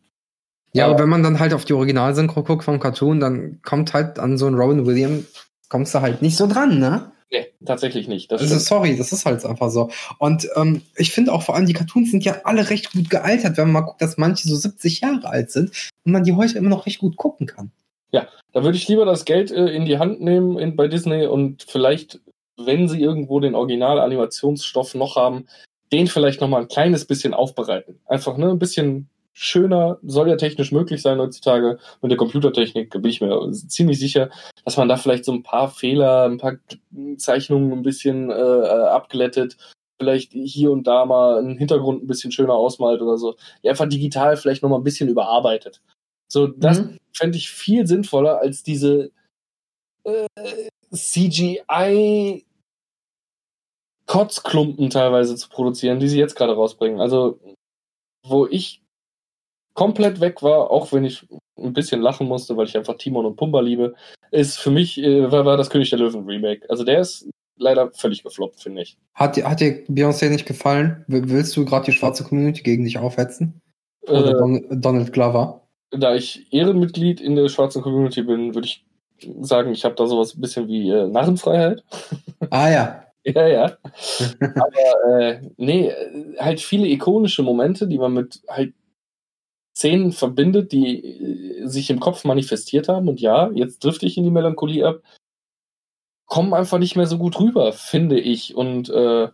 Ja, 0.72 0.86
aber 0.86 1.00
wenn 1.00 1.10
man 1.10 1.22
dann 1.22 1.38
halt 1.38 1.52
auf 1.52 1.66
die 1.66 1.74
Originalsynchro 1.74 2.44
guckt 2.44 2.64
vom 2.64 2.80
Cartoon, 2.80 3.20
dann 3.20 3.60
kommt 3.62 3.92
halt 3.92 4.18
an 4.18 4.38
so 4.38 4.46
einen 4.46 4.56
Robin 4.56 4.86
Williams, 4.86 5.51
kommst 5.72 5.94
du 5.94 6.02
halt 6.02 6.20
nicht 6.20 6.36
so 6.36 6.46
dran, 6.46 6.78
ne? 6.78 7.12
Nee, 7.30 7.46
tatsächlich 7.64 8.06
nicht. 8.06 8.30
Das 8.30 8.42
also 8.42 8.58
sorry, 8.58 8.94
das 8.94 9.10
ist 9.10 9.24
halt 9.24 9.42
einfach 9.46 9.70
so. 9.70 9.88
Und 10.18 10.46
ähm, 10.54 10.82
ich 10.96 11.12
finde 11.12 11.32
auch 11.32 11.42
vor 11.42 11.54
allem, 11.54 11.64
die 11.64 11.72
Cartoons 11.72 12.10
sind 12.10 12.26
ja 12.26 12.42
alle 12.44 12.68
recht 12.68 12.92
gut 12.92 13.08
gealtert, 13.08 13.56
wenn 13.56 13.72
man 13.72 13.82
mal 13.82 13.88
guckt, 13.88 14.02
dass 14.02 14.18
manche 14.18 14.46
so 14.46 14.54
70 14.54 15.00
Jahre 15.00 15.26
alt 15.30 15.50
sind 15.50 15.70
und 16.04 16.12
man 16.12 16.24
die 16.24 16.34
heute 16.34 16.58
immer 16.58 16.68
noch 16.68 16.84
recht 16.84 16.98
gut 16.98 17.16
gucken 17.16 17.46
kann. 17.46 17.72
Ja, 18.10 18.28
da 18.52 18.64
würde 18.64 18.76
ich 18.76 18.86
lieber 18.86 19.06
das 19.06 19.24
Geld 19.24 19.50
äh, 19.50 19.68
in 19.68 19.86
die 19.86 19.96
Hand 19.96 20.20
nehmen 20.20 20.58
in, 20.58 20.76
bei 20.76 20.88
Disney 20.88 21.24
und 21.24 21.64
vielleicht, 21.66 22.20
wenn 22.58 22.86
sie 22.86 23.00
irgendwo 23.00 23.40
den 23.40 23.54
Original-Animationsstoff 23.54 24.94
noch 24.94 25.16
haben, 25.16 25.46
den 25.90 26.06
vielleicht 26.06 26.42
noch 26.42 26.48
mal 26.48 26.60
ein 26.60 26.68
kleines 26.68 27.06
bisschen 27.06 27.32
aufbereiten. 27.32 27.98
Einfach 28.04 28.36
ne, 28.36 28.50
ein 28.50 28.58
bisschen 28.58 29.08
schöner, 29.32 29.98
soll 30.02 30.28
ja 30.28 30.36
technisch 30.36 30.72
möglich 30.72 31.02
sein 31.02 31.18
heutzutage. 31.18 31.78
Mit 32.00 32.10
der 32.10 32.18
Computertechnik 32.18 32.90
bin 32.90 33.04
ich 33.04 33.20
mir 33.20 33.50
ziemlich 33.52 33.98
sicher, 33.98 34.30
dass 34.64 34.76
man 34.76 34.88
da 34.88 34.96
vielleicht 34.96 35.24
so 35.24 35.32
ein 35.32 35.42
paar 35.42 35.70
Fehler, 35.70 36.24
ein 36.24 36.38
paar 36.38 36.56
Zeichnungen 37.16 37.72
ein 37.72 37.82
bisschen 37.82 38.30
äh, 38.30 38.34
abglättet, 38.34 39.56
vielleicht 39.98 40.32
hier 40.32 40.70
und 40.70 40.86
da 40.86 41.06
mal 41.06 41.38
einen 41.38 41.56
Hintergrund 41.56 42.02
ein 42.02 42.06
bisschen 42.06 42.32
schöner 42.32 42.54
ausmalt 42.54 43.00
oder 43.00 43.16
so. 43.16 43.36
Ja, 43.62 43.70
einfach 43.70 43.88
digital 43.88 44.36
vielleicht 44.36 44.62
noch 44.62 44.70
mal 44.70 44.76
ein 44.76 44.84
bisschen 44.84 45.08
überarbeitet. 45.08 45.80
So, 46.30 46.46
das 46.46 46.80
mhm. 46.80 46.98
fände 47.14 47.38
ich 47.38 47.50
viel 47.50 47.86
sinnvoller 47.86 48.38
als 48.38 48.62
diese 48.62 49.10
äh, 50.04 50.26
CGI 50.92 52.44
Kotzklumpen 54.06 54.90
teilweise 54.90 55.36
zu 55.36 55.48
produzieren, 55.48 56.00
die 56.00 56.08
sie 56.08 56.18
jetzt 56.18 56.34
gerade 56.34 56.54
rausbringen. 56.54 57.00
Also, 57.00 57.38
wo 58.26 58.46
ich 58.46 58.81
komplett 59.74 60.20
weg 60.20 60.42
war, 60.42 60.70
auch 60.70 60.92
wenn 60.92 61.04
ich 61.04 61.26
ein 61.58 61.72
bisschen 61.72 62.00
lachen 62.00 62.26
musste, 62.26 62.56
weil 62.56 62.66
ich 62.66 62.76
einfach 62.76 62.96
Timon 62.96 63.26
und 63.26 63.36
Pumba 63.36 63.60
liebe, 63.60 63.94
ist 64.30 64.58
für 64.58 64.70
mich, 64.70 64.98
äh, 64.98 65.30
war, 65.30 65.44
war 65.44 65.56
das 65.56 65.70
König 65.70 65.90
der 65.90 65.98
Löwen 65.98 66.24
Remake. 66.24 66.68
Also 66.68 66.84
der 66.84 67.00
ist 67.00 67.28
leider 67.56 67.90
völlig 67.92 68.22
gefloppt, 68.22 68.60
finde 68.60 68.82
ich. 68.82 68.96
Hat, 69.14 69.36
hat 69.42 69.60
dir 69.60 69.84
Beyoncé 69.86 70.28
nicht 70.30 70.46
gefallen? 70.46 71.04
Willst 71.06 71.56
du 71.56 71.64
gerade 71.64 71.86
die 71.86 71.92
schwarze 71.92 72.24
Community 72.24 72.62
gegen 72.62 72.84
dich 72.84 72.98
aufhetzen? 72.98 73.60
Oder 74.02 74.30
äh, 74.30 74.32
Don 74.32 74.80
Donald 74.80 75.12
Glover? 75.12 75.62
Da 75.90 76.14
ich 76.14 76.52
Ehrenmitglied 76.52 77.20
in 77.20 77.36
der 77.36 77.48
schwarzen 77.48 77.82
Community 77.82 78.22
bin, 78.22 78.54
würde 78.54 78.66
ich 78.66 78.84
sagen, 79.40 79.72
ich 79.72 79.84
habe 79.84 79.94
da 79.94 80.06
sowas 80.06 80.34
ein 80.34 80.40
bisschen 80.40 80.68
wie 80.68 80.90
äh, 80.90 81.06
Narrenfreiheit. 81.06 81.84
Ah 82.50 82.68
ja. 82.68 83.04
ja, 83.24 83.46
ja. 83.46 83.76
Aber 84.40 85.20
äh, 85.20 85.40
nee, 85.56 85.92
halt 86.38 86.60
viele 86.60 86.88
ikonische 86.88 87.44
Momente, 87.44 87.86
die 87.86 87.96
man 87.96 88.12
mit 88.14 88.42
halt 88.48 88.74
Szenen 89.74 90.12
verbindet, 90.12 90.72
die 90.72 91.04
äh, 91.04 91.66
sich 91.66 91.90
im 91.90 92.00
Kopf 92.00 92.24
manifestiert 92.24 92.88
haben. 92.88 93.08
Und 93.08 93.20
ja, 93.20 93.50
jetzt 93.52 93.84
drifte 93.84 94.06
ich 94.06 94.16
in 94.16 94.24
die 94.24 94.30
Melancholie 94.30 94.86
ab. 94.86 95.02
Kommen 96.26 96.54
einfach 96.54 96.78
nicht 96.78 96.96
mehr 96.96 97.06
so 97.06 97.18
gut 97.18 97.38
rüber, 97.40 97.72
finde 97.72 98.18
ich. 98.20 98.54
Und 98.54 98.88
äh, 98.90 99.28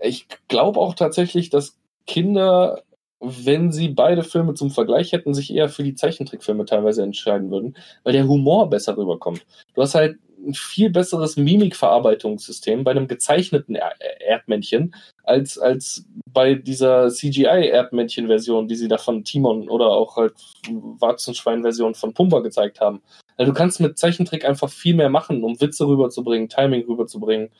ich 0.00 0.26
glaube 0.48 0.80
auch 0.80 0.94
tatsächlich, 0.94 1.50
dass 1.50 1.78
Kinder, 2.06 2.82
wenn 3.20 3.72
sie 3.72 3.88
beide 3.88 4.22
Filme 4.22 4.54
zum 4.54 4.70
Vergleich 4.70 5.12
hätten, 5.12 5.34
sich 5.34 5.52
eher 5.52 5.68
für 5.68 5.82
die 5.82 5.94
Zeichentrickfilme 5.94 6.64
teilweise 6.64 7.02
entscheiden 7.02 7.50
würden, 7.50 7.76
weil 8.02 8.12
der 8.12 8.28
Humor 8.28 8.68
besser 8.68 8.96
rüberkommt. 8.96 9.46
Du 9.74 9.82
hast 9.82 9.94
halt 9.94 10.18
ein 10.46 10.54
viel 10.54 10.90
besseres 10.90 11.36
Mimikverarbeitungssystem 11.36 12.84
bei 12.84 12.92
einem 12.92 13.08
gezeichneten 13.08 13.74
er 13.74 13.94
Erdmännchen 14.20 14.94
als, 15.22 15.58
als 15.58 16.04
bei 16.32 16.54
dieser 16.54 17.08
CGI-Erdmännchen-Version, 17.08 18.68
die 18.68 18.76
sie 18.76 18.88
da 18.88 18.98
von 18.98 19.24
Timon 19.24 19.68
oder 19.68 19.86
auch 19.88 20.16
halt 20.16 20.34
Warzenschwein-Version 20.68 21.94
von 21.94 22.14
Pumba 22.14 22.40
gezeigt 22.40 22.80
haben. 22.80 23.02
Also 23.36 23.52
du 23.52 23.58
kannst 23.58 23.80
mit 23.80 23.98
Zeichentrick 23.98 24.44
einfach 24.44 24.70
viel 24.70 24.94
mehr 24.94 25.10
machen, 25.10 25.42
um 25.42 25.60
Witze 25.60 25.86
rüberzubringen, 25.86 26.48
Timing 26.48 26.84
rüberzubringen. 26.86 27.50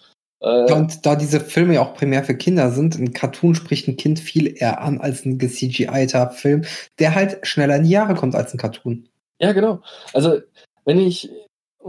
Äh, 0.41 0.73
und 0.73 1.07
da 1.07 1.17
diese 1.17 1.41
Filme 1.41 1.75
ja 1.75 1.83
auch 1.83 1.95
primär 1.95 2.23
für 2.23 2.37
Kinder 2.37 2.71
sind, 2.71 2.97
ein 2.97 3.13
Cartoon 3.13 3.55
spricht 3.55 3.89
ein 3.89 3.97
Kind 3.97 4.21
viel 4.21 4.55
eher 4.57 4.83
an 4.83 5.01
als 5.01 5.25
ein 5.25 5.39
CGI-ter 5.39 6.31
Film, 6.31 6.65
der 6.99 7.15
halt 7.15 7.39
schneller 7.47 7.77
in 7.77 7.85
die 7.85 7.91
Jahre 7.91 8.15
kommt 8.15 8.35
als 8.35 8.53
ein 8.53 8.59
Cartoon. 8.59 9.09
Ja, 9.41 9.53
genau. 9.53 9.81
Also, 10.13 10.41
wenn 10.85 11.01
ich 11.01 11.31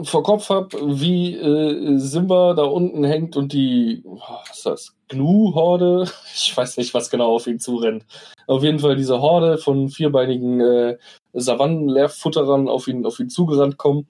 vor 0.04 0.24
Kopf 0.24 0.50
habe, 0.50 0.78
wie 1.00 1.36
äh, 1.36 1.98
Simba 1.98 2.54
da 2.54 2.64
unten 2.64 3.04
hängt 3.04 3.38
und 3.38 3.54
die, 3.54 4.04
was 4.04 4.58
ist 4.58 4.66
das, 4.66 4.96
Gnu-Horde, 5.08 6.10
ich 6.36 6.56
weiß 6.56 6.78
nicht, 6.78 6.94
was 6.94 7.10
genau 7.10 7.34
auf 7.36 7.48
ihn 7.48 7.60
zurennt. 7.60 8.06
Auf 8.48 8.64
jeden 8.64 8.80
Fall 8.80 8.96
diese 8.96 9.22
Horde 9.22 9.58
von 9.58 9.90
vierbeinigen 9.90 10.60
äh, 10.60 10.98
Savannen-Leerfutterern 11.34 12.68
auf 12.68 12.88
ihn, 12.88 13.06
auf 13.06 13.20
ihn 13.20 13.30
zugerannt 13.30 13.78
kommen. 13.78 14.08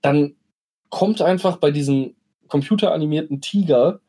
Dann 0.00 0.36
kommt 0.88 1.20
einfach 1.20 1.56
bei 1.56 1.70
diesem 1.70 2.14
computeranimierten 2.48 3.40
Tiger, 3.40 4.00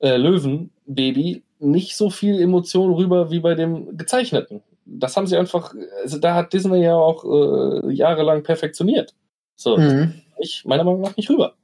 äh, 0.00 0.16
Löwen-Baby, 0.16 1.42
nicht 1.58 1.96
so 1.96 2.10
viel 2.10 2.40
Emotion 2.40 2.92
rüber 2.92 3.30
wie 3.30 3.40
bei 3.40 3.54
dem 3.54 3.96
gezeichneten. 3.96 4.62
Das 4.84 5.16
haben 5.16 5.26
sie 5.26 5.36
einfach, 5.36 5.74
also 6.02 6.18
da 6.18 6.34
hat 6.34 6.52
Disney 6.52 6.82
ja 6.82 6.94
auch 6.94 7.24
äh, 7.24 7.92
jahrelang 7.92 8.42
perfektioniert. 8.42 9.14
So, 9.56 9.76
mhm. 9.76 10.22
ich 10.38 10.64
meiner 10.64 10.84
Meinung 10.84 11.00
nach 11.00 11.16
nicht 11.16 11.30
rüber. 11.30 11.54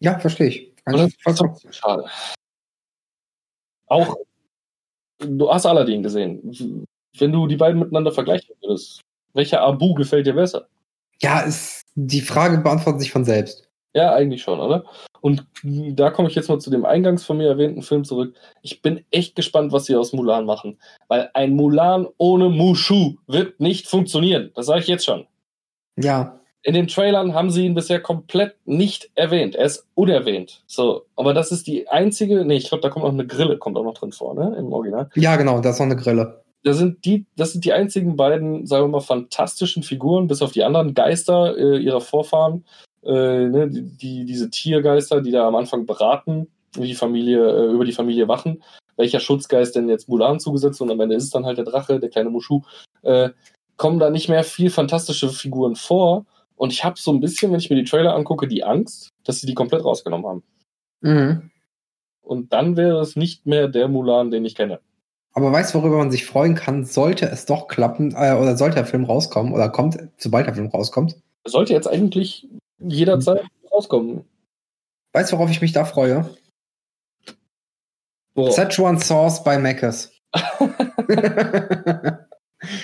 Ja, 0.00 0.18
verstehe 0.18 0.48
ich. 0.48 0.72
das 0.84 1.12
ist 1.24 1.76
schade. 1.76 2.04
Auch, 3.86 4.16
du 5.18 5.52
hast 5.52 5.66
Aladdin 5.66 6.02
gesehen. 6.02 6.86
Wenn 7.18 7.32
du 7.32 7.46
die 7.46 7.56
beiden 7.56 7.78
miteinander 7.78 8.12
vergleichen 8.12 8.54
würdest, 8.60 9.00
welcher 9.34 9.60
Abu 9.60 9.94
gefällt 9.94 10.26
dir 10.26 10.34
besser? 10.34 10.66
Ja, 11.20 11.40
ist, 11.40 11.82
die 11.94 12.20
Frage 12.20 12.58
beantwortet 12.58 13.00
sich 13.00 13.12
von 13.12 13.24
selbst. 13.24 13.68
Ja, 13.94 14.12
eigentlich 14.12 14.42
schon, 14.42 14.58
oder? 14.58 14.84
Und 15.20 15.46
da 15.62 16.10
komme 16.10 16.28
ich 16.28 16.34
jetzt 16.34 16.48
mal 16.48 16.58
zu 16.58 16.68
dem 16.68 16.84
eingangs 16.84 17.24
von 17.24 17.38
mir 17.38 17.48
erwähnten 17.48 17.82
Film 17.82 18.04
zurück. 18.04 18.34
Ich 18.62 18.82
bin 18.82 19.04
echt 19.10 19.36
gespannt, 19.36 19.72
was 19.72 19.86
sie 19.86 19.94
aus 19.94 20.12
Mulan 20.12 20.44
machen. 20.44 20.78
Weil 21.08 21.30
ein 21.32 21.54
Mulan 21.54 22.08
ohne 22.18 22.48
Mushu 22.48 23.16
wird 23.26 23.60
nicht 23.60 23.86
funktionieren. 23.86 24.50
Das 24.54 24.66
sage 24.66 24.80
ich 24.80 24.88
jetzt 24.88 25.04
schon. 25.04 25.26
Ja. 25.96 26.40
In 26.66 26.72
den 26.72 26.88
Trailern 26.88 27.34
haben 27.34 27.50
sie 27.50 27.66
ihn 27.66 27.74
bisher 27.74 28.00
komplett 28.00 28.56
nicht 28.64 29.10
erwähnt. 29.14 29.54
Er 29.54 29.66
ist 29.66 29.86
unerwähnt. 29.94 30.62
So, 30.66 31.02
aber 31.14 31.34
das 31.34 31.52
ist 31.52 31.66
die 31.66 31.88
einzige. 31.88 32.42
Nee, 32.46 32.56
ich 32.56 32.68
glaube, 32.70 32.80
da 32.80 32.88
kommt 32.88 33.04
noch 33.04 33.12
eine 33.12 33.26
Grille, 33.26 33.58
kommt 33.58 33.76
auch 33.76 33.84
noch 33.84 33.92
drin 33.92 34.12
vor, 34.12 34.34
ne? 34.34 34.56
Im 34.58 34.72
Original. 34.72 35.10
Ja, 35.14 35.36
genau, 35.36 35.60
da 35.60 35.70
ist 35.70 35.78
noch 35.78 35.84
eine 35.84 35.96
Grille. 35.96 36.42
Das 36.62 36.78
sind 36.78 37.04
die, 37.04 37.26
das 37.36 37.52
sind 37.52 37.66
die 37.66 37.74
einzigen 37.74 38.16
beiden, 38.16 38.66
sagen 38.66 38.84
wir 38.84 38.88
mal, 38.88 39.00
fantastischen 39.00 39.82
Figuren, 39.82 40.26
bis 40.26 40.40
auf 40.40 40.52
die 40.52 40.64
anderen 40.64 40.94
Geister 40.94 41.54
äh, 41.58 41.78
ihrer 41.78 42.00
Vorfahren, 42.00 42.64
äh, 43.04 43.10
ne, 43.10 43.68
die, 43.68 43.82
die, 43.82 44.24
diese 44.24 44.48
Tiergeister, 44.48 45.20
die 45.20 45.32
da 45.32 45.46
am 45.46 45.56
Anfang 45.56 45.84
beraten, 45.84 46.48
wie 46.72 46.86
die 46.86 46.94
Familie, 46.94 47.46
äh, 47.46 47.72
über 47.72 47.84
die 47.84 47.92
Familie 47.92 48.26
wachen, 48.26 48.62
welcher 48.96 49.20
Schutzgeist 49.20 49.76
denn 49.76 49.90
jetzt 49.90 50.08
Mulan 50.08 50.40
zugesetzt 50.40 50.80
und 50.80 50.90
am 50.90 51.00
Ende 51.00 51.16
ist 51.16 51.24
es 51.24 51.30
dann 51.30 51.44
halt 51.44 51.58
der 51.58 51.66
Drache, 51.66 52.00
der 52.00 52.08
kleine 52.08 52.30
Mushu, 52.30 52.62
äh, 53.02 53.28
kommen 53.76 53.98
da 53.98 54.08
nicht 54.08 54.30
mehr 54.30 54.44
viel 54.44 54.70
fantastische 54.70 55.28
Figuren 55.28 55.76
vor. 55.76 56.24
Und 56.56 56.72
ich 56.72 56.84
habe 56.84 56.98
so 56.98 57.12
ein 57.12 57.20
bisschen, 57.20 57.52
wenn 57.52 57.58
ich 57.58 57.70
mir 57.70 57.76
die 57.76 57.84
Trailer 57.84 58.14
angucke, 58.14 58.46
die 58.46 58.64
Angst, 58.64 59.12
dass 59.24 59.40
sie 59.40 59.46
die 59.46 59.54
komplett 59.54 59.84
rausgenommen 59.84 60.26
haben. 60.26 60.42
Mhm. 61.00 61.50
Und 62.22 62.52
dann 62.52 62.76
wäre 62.76 63.00
es 63.00 63.16
nicht 63.16 63.46
mehr 63.46 63.68
der 63.68 63.88
Mulan, 63.88 64.30
den 64.30 64.44
ich 64.44 64.54
kenne. 64.54 64.80
Aber 65.32 65.52
weißt 65.52 65.74
du, 65.74 65.80
worüber 65.80 65.98
man 65.98 66.12
sich 66.12 66.24
freuen 66.24 66.54
kann, 66.54 66.84
sollte 66.84 67.26
es 67.26 67.44
doch 67.44 67.66
klappen, 67.66 68.12
äh, 68.12 68.34
oder 68.34 68.56
sollte 68.56 68.76
der 68.76 68.86
Film 68.86 69.04
rauskommen, 69.04 69.52
oder 69.52 69.68
kommt, 69.68 69.98
sobald 70.16 70.46
der 70.46 70.54
Film 70.54 70.68
rauskommt? 70.68 71.16
Sollte 71.44 71.72
jetzt 71.72 71.88
eigentlich 71.88 72.48
jederzeit 72.78 73.44
rauskommen. 73.70 74.24
Weißt 75.12 75.32
du, 75.32 75.36
worauf 75.36 75.50
ich 75.50 75.60
mich 75.60 75.72
da 75.72 75.84
freue? 75.84 76.30
Worauf? 78.34 78.52
Szechuan 78.52 78.98
Sauce 78.98 79.42
bei 79.42 79.58
Mc's. 79.58 80.12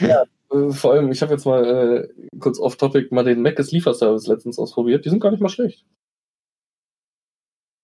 ja, 0.00 0.24
vor 0.70 0.92
allem, 0.92 1.12
ich 1.12 1.22
habe 1.22 1.32
jetzt 1.32 1.46
mal 1.46 1.64
äh, 1.64 2.38
kurz 2.38 2.58
off-topic 2.58 3.14
mal 3.14 3.24
den 3.24 3.42
Mc's 3.42 3.70
Lieferservice 3.70 4.26
letztens 4.26 4.58
ausprobiert. 4.58 5.04
Die 5.04 5.10
sind 5.10 5.20
gar 5.20 5.30
nicht 5.30 5.40
mal 5.40 5.48
schlecht. 5.48 5.84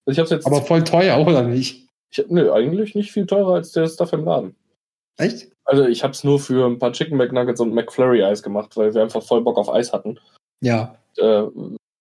Also 0.04 0.12
ich 0.14 0.18
hab's 0.18 0.30
jetzt. 0.30 0.46
Aber 0.46 0.62
voll 0.62 0.82
teuer, 0.84 1.24
oder 1.24 1.42
nicht? 1.42 1.88
Ich, 2.10 2.24
nö, 2.28 2.52
eigentlich 2.52 2.94
nicht 2.94 3.12
viel 3.12 3.26
teurer 3.26 3.54
als 3.54 3.72
der 3.72 3.86
Stuff 3.86 4.12
im 4.12 4.24
Laden. 4.24 4.56
Echt? 5.18 5.52
Also 5.64 5.84
ich 5.86 6.02
habe 6.02 6.12
es 6.12 6.24
nur 6.24 6.38
für 6.38 6.66
ein 6.66 6.78
paar 6.78 6.92
Chicken 6.92 7.16
McNuggets 7.16 7.60
und 7.60 7.74
McFlurry 7.74 8.22
Eis 8.22 8.42
gemacht, 8.42 8.76
weil 8.76 8.94
wir 8.94 9.02
einfach 9.02 9.22
voll 9.22 9.42
Bock 9.42 9.58
auf 9.58 9.68
Eis 9.68 9.92
hatten. 9.92 10.18
Ja. 10.60 10.96
Äh, 11.16 11.44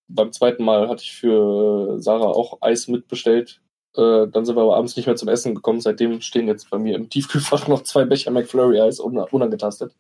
beim 0.08 0.32
zweiten 0.32 0.64
Mal 0.64 0.88
hatte 0.88 1.04
ich 1.04 1.14
für 1.14 2.00
Sarah 2.00 2.28
auch 2.28 2.60
Eis 2.62 2.88
mitbestellt. 2.88 3.62
Äh, 3.96 4.28
dann 4.28 4.46
sind 4.46 4.56
wir 4.56 4.62
aber 4.62 4.76
abends 4.76 4.96
nicht 4.96 5.06
mehr 5.06 5.16
zum 5.16 5.30
Essen 5.30 5.56
gekommen. 5.56 5.82
Seitdem 5.82 6.22
stehen 6.22 6.48
jetzt 6.48 6.70
bei 6.70 6.78
mir 6.78 6.96
im 6.96 7.10
Tiefkühlfach 7.10 7.68
noch 7.68 7.84
zwei 7.84 8.06
Becher 8.06 8.32
McFlurry 8.32 8.80
Eis 8.80 9.00
un 9.00 9.18
unangetastet. 9.18 9.96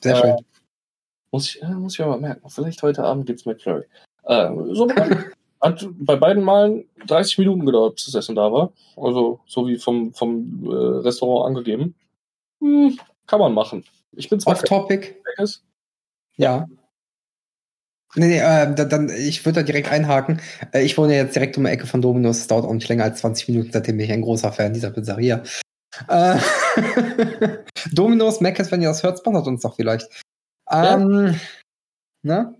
Sehr 0.00 0.16
schön. 0.16 0.30
Äh, 0.30 0.42
muss, 1.32 1.48
ich, 1.48 1.62
äh, 1.62 1.66
muss 1.68 1.94
ich 1.94 2.04
aber 2.04 2.18
merken. 2.18 2.48
Vielleicht 2.48 2.82
heute 2.82 3.04
Abend 3.04 3.26
gibt's 3.26 3.46
McFlurry. 3.46 3.84
Äh, 4.24 4.50
so 4.72 4.88
hat 5.60 5.88
bei 5.98 6.16
beiden 6.16 6.42
Malen 6.42 6.84
30 7.06 7.38
Minuten 7.38 7.66
gedauert, 7.66 7.96
bis 7.96 8.06
das 8.06 8.14
Essen 8.14 8.36
da 8.36 8.52
war. 8.52 8.72
Also 8.96 9.40
so 9.46 9.66
wie 9.66 9.76
vom, 9.78 10.12
vom 10.14 10.64
äh, 10.64 10.74
Restaurant 11.06 11.48
angegeben. 11.48 11.94
Hm, 12.60 12.98
kann 13.26 13.40
man 13.40 13.52
machen. 13.54 13.84
Ich 14.12 14.28
bin 14.28 14.40
zwar 14.40 14.54
Off-Topic. 14.54 15.16
Ja. 16.36 16.66
Nee, 18.14 18.28
nee, 18.28 18.38
äh, 18.38 18.74
da- 18.74 18.84
dann, 18.84 19.10
ich 19.10 19.44
würde 19.44 19.60
da 19.60 19.62
direkt 19.66 19.90
einhaken. 19.90 20.40
Äh, 20.72 20.84
ich 20.84 20.96
wohne 20.96 21.14
jetzt 21.16 21.34
direkt 21.34 21.58
um 21.58 21.64
die 21.64 21.70
Ecke 21.70 21.86
von 21.86 22.00
Dominos. 22.00 22.38
Es 22.38 22.46
dauert 22.46 22.64
auch 22.64 22.72
nicht 22.72 22.88
länger 22.88 23.04
als 23.04 23.20
20 23.20 23.48
Minuten, 23.48 23.72
seitdem 23.72 23.96
bin 23.96 24.06
ich 24.06 24.12
ein 24.12 24.22
großer 24.22 24.52
Fan 24.52 24.72
dieser 24.72 24.90
Pizzeria. 24.90 25.42
Äh, 26.08 26.38
Dominos, 27.92 28.40
Mc's, 28.40 28.70
wenn 28.70 28.82
ihr 28.82 28.88
das 28.88 29.02
hört, 29.02 29.18
sponsert 29.18 29.46
uns 29.46 29.62
doch 29.62 29.76
vielleicht. 29.76 30.08
Ähm, 30.70 31.38
ne? 32.22 32.54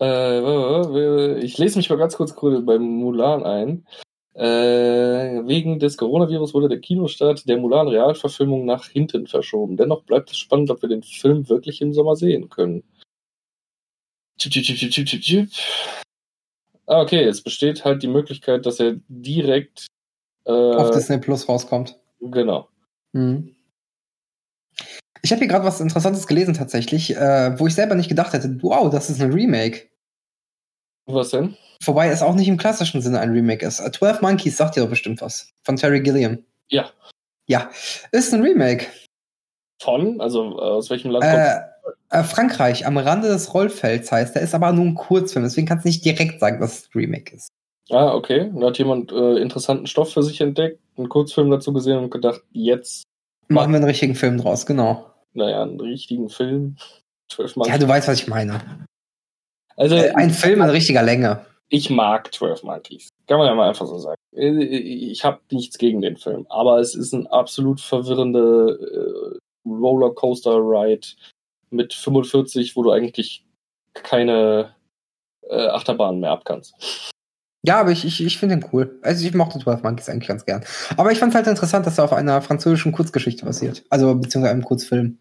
Äh, 0.00 1.38
ich 1.40 1.58
lese 1.58 1.78
mich 1.78 1.90
mal 1.90 1.98
ganz 1.98 2.16
kurz 2.16 2.34
beim 2.34 2.82
Mulan 2.82 3.44
ein. 3.44 3.86
Äh, 4.34 5.46
wegen 5.46 5.80
des 5.80 5.96
Coronavirus 5.96 6.54
wurde 6.54 6.68
der 6.68 6.80
Kinostart 6.80 7.48
der 7.48 7.58
Mulan-Realverfilmung 7.58 8.64
nach 8.64 8.86
hinten 8.86 9.26
verschoben. 9.26 9.76
Dennoch 9.76 10.04
bleibt 10.04 10.30
es 10.30 10.38
spannend, 10.38 10.70
ob 10.70 10.82
wir 10.82 10.88
den 10.88 11.02
Film 11.02 11.48
wirklich 11.48 11.80
im 11.80 11.92
Sommer 11.92 12.16
sehen 12.16 12.48
können. 12.48 12.84
Chip, 14.38 14.52
chip, 14.52 14.64
chip, 14.64 14.90
chip, 14.90 15.06
chip, 15.06 15.20
chip. 15.20 15.50
Ah, 16.86 17.02
okay, 17.02 17.24
es 17.24 17.42
besteht 17.42 17.84
halt 17.84 18.02
die 18.02 18.08
Möglichkeit, 18.08 18.64
dass 18.66 18.80
er 18.80 18.96
direkt 19.08 19.88
äh, 20.44 20.50
Auf 20.52 20.90
Disney 20.90 21.18
Plus 21.18 21.48
rauskommt. 21.48 21.98
genau. 22.20 22.68
Mhm. 23.12 23.54
Ich 25.22 25.32
habe 25.32 25.40
hier 25.40 25.48
gerade 25.48 25.66
was 25.66 25.80
Interessantes 25.80 26.26
gelesen 26.26 26.54
tatsächlich, 26.54 27.14
äh, 27.14 27.58
wo 27.58 27.66
ich 27.66 27.74
selber 27.74 27.94
nicht 27.94 28.08
gedacht 28.08 28.32
hätte, 28.32 28.56
wow, 28.62 28.90
das 28.90 29.10
ist 29.10 29.20
ein 29.20 29.32
Remake. 29.32 29.88
Was 31.06 31.30
denn? 31.30 31.56
Wobei 31.84 32.08
es 32.08 32.22
auch 32.22 32.34
nicht 32.34 32.48
im 32.48 32.56
klassischen 32.56 33.02
Sinne 33.02 33.20
ein 33.20 33.30
Remake 33.32 33.64
ist. 33.66 33.80
Äh, 33.80 33.90
12 33.92 34.22
Monkeys 34.22 34.56
sagt 34.56 34.76
dir 34.76 34.82
doch 34.82 34.88
bestimmt 34.90 35.20
was. 35.20 35.52
Von 35.62 35.76
Terry 35.76 36.00
Gilliam. 36.00 36.42
Ja. 36.68 36.90
Ja, 37.46 37.70
ist 38.12 38.32
ein 38.32 38.42
Remake. 38.42 38.86
Von? 39.82 40.20
Also 40.20 40.58
äh, 40.58 40.62
aus 40.62 40.88
welchem 40.88 41.10
Land 41.10 41.24
Äh, 41.24 41.60
äh, 42.10 42.22
Frankreich, 42.22 42.86
am 42.86 42.96
Rande 42.96 43.28
des 43.28 43.52
Rollfelds 43.52 44.10
heißt 44.12 44.34
der, 44.34 44.42
ist 44.42 44.54
aber 44.54 44.72
nur 44.72 44.84
ein 44.84 44.94
Kurzfilm, 44.94 45.44
deswegen 45.44 45.66
kannst 45.66 45.84
du 45.84 45.88
nicht 45.88 46.04
direkt 46.04 46.40
sagen, 46.40 46.60
dass 46.60 46.78
es 46.78 46.84
ein 46.86 46.98
Remake 46.98 47.34
ist. 47.36 47.48
Ah, 47.90 48.14
okay. 48.14 48.50
Da 48.54 48.66
hat 48.68 48.78
jemand 48.78 49.12
äh, 49.12 49.36
interessanten 49.38 49.86
Stoff 49.86 50.12
für 50.12 50.22
sich 50.22 50.40
entdeckt, 50.40 50.80
einen 50.96 51.08
Kurzfilm 51.08 51.50
dazu 51.50 51.72
gesehen 51.72 51.98
und 51.98 52.10
gedacht, 52.10 52.42
jetzt, 52.52 53.04
Machen 53.48 53.72
wir 53.72 53.76
einen 53.78 53.86
richtigen 53.88 54.14
Film 54.14 54.38
draus, 54.38 54.64
genau. 54.64 55.10
naja, 55.32 55.62
einen 55.62 55.80
richtigen 55.80 56.28
Film. 56.28 56.76
12 57.32 57.56
Monkeys. 57.56 57.72
Ja, 57.72 57.78
du 57.78 57.88
weißt, 57.88 58.08
was 58.08 58.20
ich 58.22 58.26
meine. 58.28 58.60
also, 59.76 59.94
Äh, 59.96 60.10
ein 60.14 60.30
Film 60.30 60.62
in 60.62 60.70
richtiger 60.70 61.02
Länge. 61.02 61.46
ich 61.68 61.90
mag 61.90 62.32
12 62.34 62.64
Monkeys. 62.64 63.08
Kann 63.28 63.38
man 63.38 63.46
ja 63.46 63.54
mal 63.54 63.68
einfach 63.68 63.86
so 63.86 63.98
sagen. 63.98 64.16
Äh, 64.34 64.50
Ich 64.64 65.24
habe 65.24 65.40
nichts 65.52 65.78
gegen 65.78 66.00
den 66.00 66.16
Film, 66.16 66.46
aber 66.48 66.78
es 66.80 66.94
ist 66.96 67.12
ein 67.12 67.26
absolut 67.28 67.80
verwirrende 67.80 69.38
äh, 69.64 69.68
Rollercoaster-Ride 69.68 71.06
mit 71.70 71.94
45, 71.94 72.74
wo 72.74 72.82
du 72.82 72.90
eigentlich 72.90 73.44
keine 73.94 74.74
äh, 75.48 75.66
Achterbahn 75.68 76.18
mehr 76.20 76.30
abkannst. 76.32 76.74
Ja, 77.62 77.80
aber 77.80 77.90
ich, 77.90 78.04
ich, 78.04 78.24
ich 78.24 78.38
finde 78.38 78.56
den 78.56 78.66
cool. 78.72 78.98
Also 79.02 79.26
ich 79.26 79.34
mochte 79.34 79.58
12 79.58 79.82
Monkeys 79.82 80.08
eigentlich 80.08 80.28
ganz 80.28 80.46
gern. 80.46 80.64
Aber 80.96 81.12
ich 81.12 81.18
fand 81.18 81.32
es 81.32 81.36
halt 81.36 81.46
interessant, 81.46 81.86
dass 81.86 81.98
er 81.98 82.04
auf 82.04 82.12
einer 82.12 82.40
französischen 82.40 82.92
Kurzgeschichte 82.92 83.44
basiert. 83.44 83.84
Also 83.90 84.14
beziehungsweise 84.14 84.52
einem 84.52 84.64
Kurzfilm. 84.64 85.18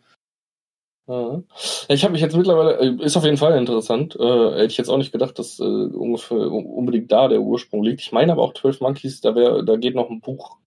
Ja. 1.07 1.41
Ich 1.89 2.03
habe 2.03 2.13
mich 2.13 2.21
jetzt 2.21 2.37
mittlerweile, 2.37 2.79
äh, 2.79 3.03
ist 3.03 3.17
auf 3.17 3.25
jeden 3.25 3.37
Fall 3.37 3.57
interessant. 3.57 4.15
Äh, 4.15 4.51
hätte 4.51 4.65
ich 4.67 4.77
jetzt 4.77 4.89
auch 4.89 4.97
nicht 4.97 5.11
gedacht, 5.11 5.37
dass 5.39 5.59
äh, 5.59 5.63
ungefähr 5.63 6.37
unbedingt 6.37 7.11
da 7.11 7.27
der 7.27 7.41
Ursprung 7.41 7.83
liegt. 7.83 8.01
Ich 8.01 8.11
meine 8.11 8.31
aber 8.31 8.43
auch 8.43 8.53
12 8.53 8.79
Monkeys, 8.79 9.19
da, 9.19 9.35
wär, 9.35 9.63
da 9.63 9.75
geht 9.75 9.95
noch 9.95 10.09
ein 10.09 10.21
Buch 10.21 10.57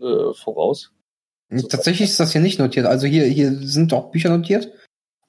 äh, 0.00 0.32
voraus. 0.32 0.92
Tatsächlich 1.50 2.10
ist 2.10 2.20
das 2.20 2.32
hier 2.32 2.40
nicht 2.40 2.58
notiert. 2.58 2.86
Also 2.86 3.06
hier, 3.06 3.24
hier 3.24 3.52
sind 3.52 3.92
auch 3.92 4.10
Bücher 4.10 4.28
notiert, 4.30 4.70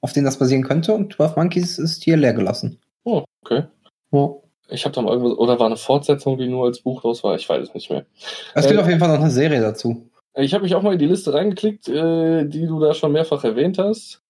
auf 0.02 0.12
denen 0.12 0.26
das 0.26 0.38
basieren 0.38 0.64
könnte. 0.64 0.94
Und 0.94 1.14
12 1.14 1.36
Monkeys 1.36 1.78
ist 1.78 2.04
hier 2.04 2.16
leer 2.16 2.34
gelassen. 2.34 2.78
Oh, 3.04 3.24
okay. 3.42 3.64
Ja. 4.12 4.34
Ich 4.70 4.84
habe 4.84 4.94
da 4.94 5.02
mal 5.02 5.12
irgendwas, 5.12 5.36
oder 5.38 5.58
war 5.58 5.66
eine 5.66 5.76
Fortsetzung, 5.76 6.38
die 6.38 6.48
nur 6.48 6.66
als 6.66 6.80
Buch 6.80 7.04
raus 7.04 7.24
war? 7.24 7.34
Ich 7.34 7.48
weiß 7.48 7.68
es 7.68 7.74
nicht 7.74 7.90
mehr. 7.90 8.06
Es 8.54 8.66
gibt 8.66 8.78
Äh, 8.78 8.82
auf 8.82 8.88
jeden 8.88 9.00
Fall 9.00 9.08
noch 9.08 9.20
eine 9.20 9.30
Serie 9.30 9.60
dazu. 9.60 10.08
Ich 10.34 10.54
habe 10.54 10.62
mich 10.62 10.74
auch 10.74 10.82
mal 10.82 10.92
in 10.92 10.98
die 10.98 11.06
Liste 11.06 11.34
reingeklickt, 11.34 11.88
äh, 11.88 12.44
die 12.46 12.66
du 12.66 12.80
da 12.80 12.94
schon 12.94 13.12
mehrfach 13.12 13.42
erwähnt 13.44 13.78
hast. 13.78 14.20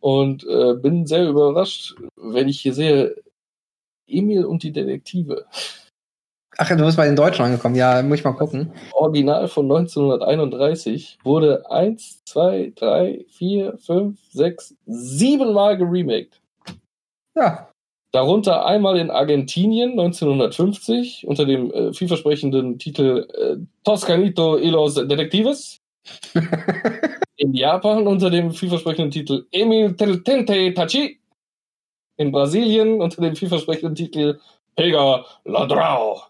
Und 0.00 0.44
äh, 0.44 0.74
bin 0.74 1.06
sehr 1.06 1.28
überrascht, 1.28 1.94
wenn 2.16 2.48
ich 2.48 2.60
hier 2.60 2.74
sehe, 2.74 3.14
Emil 4.08 4.44
und 4.44 4.62
die 4.62 4.72
Detektive. 4.72 5.46
Ach 6.58 6.68
ja, 6.68 6.76
du 6.76 6.84
bist 6.84 6.96
bei 6.96 7.06
den 7.06 7.16
Deutschen 7.16 7.44
angekommen. 7.44 7.76
Ja, 7.76 8.02
muss 8.02 8.18
ich 8.18 8.24
mal 8.24 8.32
gucken. 8.32 8.72
Original 8.92 9.48
von 9.48 9.64
1931 9.70 11.18
wurde 11.22 11.70
1, 11.70 12.24
2, 12.24 12.72
3, 12.76 13.24
4, 13.28 13.78
5, 13.78 14.18
6, 14.32 14.74
7 14.86 15.52
Mal 15.52 15.78
geremaked. 15.78 16.40
Ja. 17.34 17.71
Darunter 18.12 18.66
einmal 18.66 18.98
in 18.98 19.10
Argentinien 19.10 19.92
1950 19.92 21.26
unter 21.26 21.46
dem 21.46 21.72
äh, 21.72 21.92
vielversprechenden 21.94 22.78
Titel 22.78 23.26
äh, 23.32 23.56
Toscanito 23.84 24.58
y 24.58 24.68
los 24.68 24.94
Detectives. 24.94 25.80
in 27.36 27.54
Japan 27.54 28.06
unter 28.06 28.28
dem 28.28 28.52
vielversprechenden 28.52 29.10
Titel 29.10 29.46
Emil 29.50 29.94
Tente 29.94 30.74
Tachi. 30.74 31.18
In 32.18 32.32
Brasilien 32.32 33.00
unter 33.00 33.22
dem 33.22 33.34
vielversprechenden 33.34 33.94
Titel 33.94 34.38
Pega 34.76 35.24
Ladrao. 35.44 36.22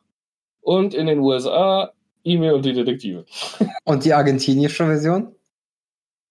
Und 0.61 0.95
in 0.95 1.07
den 1.07 1.19
USA 1.19 1.93
Emil 2.25 2.53
und 2.53 2.65
die 2.65 2.73
Detektive. 2.73 3.25
Und 3.85 4.05
die 4.05 4.13
argentinische 4.13 4.87
Version? 4.87 5.35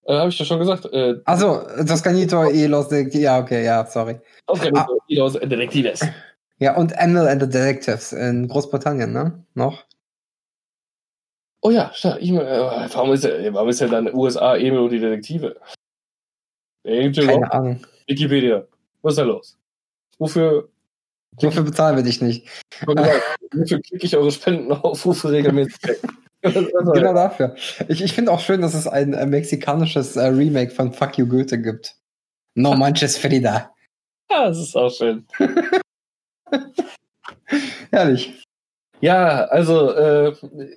Äh, 0.04 0.14
Habe 0.14 0.30
ich 0.30 0.38
ja 0.38 0.44
schon 0.44 0.58
gesagt. 0.58 0.86
Äh, 0.92 1.20
Achso, 1.24 1.62
Toscanito 1.86 2.44
y 2.50 2.66
los 2.66 2.88
de... 2.88 3.08
Ja, 3.16 3.38
okay, 3.38 3.64
ja, 3.64 3.86
sorry. 3.86 4.20
Toscanito 4.46 4.98
y 5.08 5.16
los 5.16 5.34
Detectives. 5.34 6.00
Ja, 6.58 6.76
und 6.76 6.92
Emil 6.92 7.28
and 7.28 7.42
the 7.42 7.48
Detectives 7.48 8.12
in 8.12 8.48
Großbritannien, 8.48 9.12
ne? 9.12 9.44
Noch? 9.54 9.84
Oh 11.60 11.70
ja, 11.70 11.92
stark. 11.94 12.20
Ich, 12.20 12.30
äh, 12.30 12.88
warum, 12.92 13.12
ist 13.12 13.24
er, 13.24 13.54
warum 13.54 13.68
ist 13.68 13.80
er 13.80 13.88
dann 13.88 14.12
USA 14.12 14.56
Emil 14.56 14.80
und 14.80 14.90
die 14.90 15.00
Detektive? 15.00 15.56
Keine 16.84 17.52
Ahnung. 17.52 17.84
Wikipedia. 18.08 18.66
Was 19.02 19.12
ist 19.12 19.18
da 19.18 19.22
los? 19.22 19.58
Wofür 20.18 20.68
Wofür 21.36 21.62
bezahlen 21.62 21.96
wir 21.96 22.02
dich 22.02 22.20
nicht? 22.20 22.46
Wofür 22.84 23.80
klicke 23.80 24.06
ich 24.06 24.16
eure 24.16 24.30
Spendenaufrufe 24.30 25.30
regelmäßig 25.30 25.98
genau 26.42 27.14
dafür. 27.14 27.54
Ich, 27.88 28.02
ich 28.02 28.12
finde 28.12 28.32
auch 28.32 28.40
schön, 28.40 28.60
dass 28.60 28.74
es 28.74 28.88
ein 28.88 29.14
äh, 29.14 29.26
mexikanisches 29.26 30.16
äh, 30.16 30.26
Remake 30.26 30.72
von 30.72 30.92
Fuck 30.92 31.18
You 31.18 31.26
Goethe 31.26 31.60
gibt. 31.60 31.96
No 32.54 32.74
manches 32.74 33.16
Frida. 33.16 33.70
Ja, 34.30 34.48
das 34.48 34.58
ist 34.58 34.76
auch 34.76 34.90
schön. 34.90 35.24
Herrlich. 37.90 38.42
Ja, 39.00 39.46
also 39.46 39.92
äh, 39.94 40.32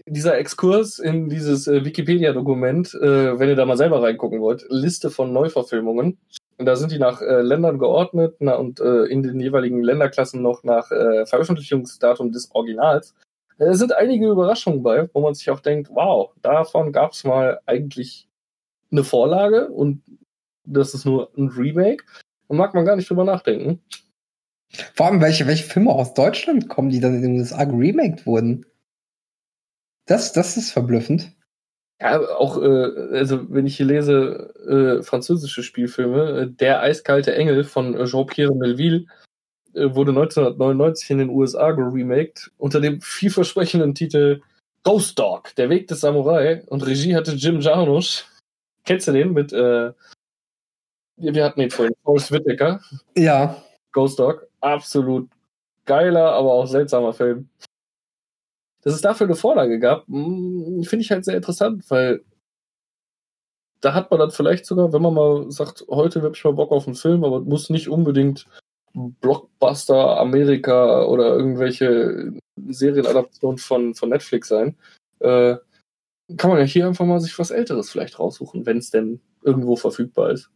dieser 0.08 0.38
Exkurs 0.38 0.98
in 0.98 1.30
dieses 1.30 1.68
äh, 1.68 1.86
Wikipedia-Dokument, 1.86 2.94
äh, 2.96 3.40
wenn 3.40 3.50
ihr 3.50 3.56
da 3.56 3.66
mal 3.66 3.78
selber 3.78 4.02
reingucken 4.02 4.42
wollt, 4.42 4.66
Liste 4.70 5.12
von 5.12 5.32
Neuverfilmungen. 5.32 6.18
Und 6.58 6.66
da 6.66 6.76
sind 6.76 6.92
die 6.92 6.98
nach 6.98 7.22
äh, 7.22 7.42
Ländern 7.42 7.78
geordnet 7.78 8.38
na, 8.40 8.56
und 8.56 8.80
äh, 8.80 9.04
in 9.06 9.22
den 9.22 9.40
jeweiligen 9.40 9.84
Länderklassen 9.84 10.42
noch 10.42 10.64
nach 10.64 10.90
äh, 10.90 11.28
Veröffentlichungsdatum 11.28 12.32
des 12.32 12.50
Originals. 12.56 13.14
Da 13.58 13.74
sind 13.74 13.94
einige 13.94 14.30
Überraschungen 14.30 14.84
bei, 14.84 15.10
wo 15.14 15.22
man 15.22 15.34
sich 15.34 15.50
auch 15.50 15.62
denkt, 15.62 15.90
wow, 15.92 16.32
davon 16.42 16.92
gab 16.92 17.14
es 17.14 17.24
mal 17.24 17.60
eigentlich 17.66 18.28
eine 18.92 19.04
Vorlage 19.04 19.70
und 19.70 20.02
das 20.66 20.94
ist 20.94 21.06
nur 21.06 21.32
ein 21.38 21.50
Remake. 21.50 22.04
Da 22.48 22.56
mag 22.56 22.74
man 22.74 22.86
gar 22.86 22.96
nicht 22.96 23.10
drüber 23.10 23.24
nachdenken. 23.24 23.82
Vor 24.94 25.06
allem, 25.06 25.22
welche, 25.22 25.48
welche 25.48 25.64
Filme 25.64 25.92
aus 25.92 26.14
Deutschland 26.14 26.68
kommen, 26.68 26.90
die 26.90 27.00
dann 27.00 27.16
in 27.16 27.22
den 27.22 27.40
USA 27.40 27.64
geremaked 27.64 28.26
wurden? 28.26 28.66
Das, 30.06 30.34
das 30.34 30.58
ist 30.58 30.72
verblüffend. 30.72 31.32
Ja, 32.02 32.20
auch, 32.20 32.62
äh, 32.62 33.18
also 33.18 33.50
wenn 33.50 33.66
ich 33.66 33.78
hier 33.78 33.86
lese, 33.86 34.54
äh, 35.00 35.04
französische 35.04 35.64
Spielfilme, 35.64 36.42
äh, 36.42 36.52
Der 36.52 36.82
eiskalte 36.82 37.34
Engel 37.34 37.64
von 37.64 38.06
Jean-Pierre 38.06 38.54
Melville 38.54 39.06
wurde 39.76 40.12
1999 40.12 41.10
in 41.12 41.18
den 41.20 41.30
USA 41.30 41.72
geremaked 41.72 42.52
unter 42.58 42.82
dem 42.82 43.02
vielversprechenden 43.02 43.94
Titel 43.94 44.42
Ghost 44.84 45.18
Dog, 45.18 45.54
der 45.56 45.70
Weg 45.70 45.88
des 45.88 46.02
Samurai 46.02 46.64
und 46.68 46.86
Regie 46.86 47.16
hatte 47.16 47.32
Jim 47.32 47.60
Jarmusch. 47.60 48.26
Kennst 48.84 49.08
du 49.08 49.14
den 49.14 49.34
mit, 49.34 49.52
äh, 49.52 49.92
wir 51.18 51.44
hatten 51.44 51.62
ihn 51.62 51.72
vorhin, 51.72 51.96
Forrest 52.04 52.32
Whitaker. 52.32 52.82
Ja. 53.18 53.62
Ghost 53.92 54.20
Dog, 54.20 54.48
absolut 54.62 55.30
geiler, 55.86 56.34
aber 56.34 56.54
auch 56.54 56.68
seltsamer 56.68 57.14
Film 57.14 57.50
dass 58.86 58.94
es 58.94 59.02
dafür 59.02 59.26
eine 59.26 59.36
Vorlage 59.36 59.80
gab, 59.80 60.08
hm, 60.08 60.84
finde 60.84 61.04
ich 61.04 61.12
halt 61.12 61.26
sehr 61.26 61.36
interessant, 61.36 61.90
weil 61.90 62.24
da 63.82 63.94
hat 63.94 64.12
man 64.12 64.20
dann 64.20 64.32
vielleicht 64.32 64.66
sogar, 64.66 64.94
wenn 64.94 65.02
man 65.02 65.14
mal 65.14 65.52
sagt, 65.52 65.86
heute 65.90 66.22
habe 66.22 66.36
ich 66.36 66.44
mal 66.44 66.54
Bock 66.54 66.72
auf 66.72 66.86
einen 66.86 66.96
Film, 66.96 67.24
aber 67.24 67.42
muss 67.42 67.70
nicht 67.70 67.90
unbedingt 67.90 68.46
Blockbuster 68.96 70.18
Amerika 70.18 71.04
oder 71.04 71.36
irgendwelche 71.36 72.34
Serienadaptionen 72.68 73.58
von, 73.58 73.94
von 73.94 74.10
Netflix 74.10 74.48
sein, 74.48 74.76
äh, 75.20 75.56
kann 76.38 76.50
man 76.50 76.60
ja 76.60 76.66
hier 76.66 76.88
einfach 76.88 77.06
mal 77.06 77.20
sich 77.20 77.38
was 77.38 77.52
Älteres 77.52 77.90
vielleicht 77.90 78.20
raussuchen, 78.20 78.66
wenn 78.66 78.78
es 78.78 78.90
denn 78.90 79.20
irgendwo 79.44 79.76
verfügbar 79.76 80.32
ist. 80.32 80.50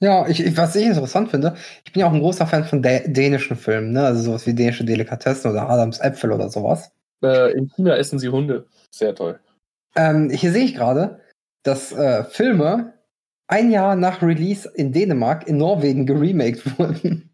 Ja, 0.00 0.28
ich, 0.28 0.56
was 0.56 0.76
ich 0.76 0.86
interessant 0.86 1.30
finde, 1.30 1.54
ich 1.84 1.92
bin 1.92 2.00
ja 2.00 2.08
auch 2.08 2.12
ein 2.12 2.20
großer 2.20 2.46
Fan 2.46 2.64
von 2.64 2.82
dänischen 2.82 3.56
Filmen, 3.56 3.92
ne? 3.92 4.04
also 4.04 4.22
sowas 4.22 4.46
wie 4.46 4.52
dänische 4.52 4.84
Delikatessen 4.84 5.50
oder 5.50 5.70
Adams 5.70 6.00
Äpfel 6.00 6.32
oder 6.32 6.50
sowas. 6.50 6.90
Äh, 7.22 7.52
in 7.52 7.70
China 7.70 7.96
essen 7.96 8.18
sie 8.18 8.28
Hunde. 8.28 8.66
Sehr 8.90 9.14
toll. 9.14 9.40
Ähm, 9.94 10.28
hier 10.28 10.52
sehe 10.52 10.64
ich 10.64 10.74
gerade, 10.74 11.20
dass 11.62 11.92
äh, 11.92 12.24
Filme 12.24 12.92
ein 13.48 13.70
Jahr 13.70 13.96
nach 13.96 14.22
Release 14.22 14.70
in 14.74 14.92
Dänemark 14.92 15.48
in 15.48 15.56
Norwegen 15.56 16.04
geremaked 16.04 16.78
wurden. 16.78 17.25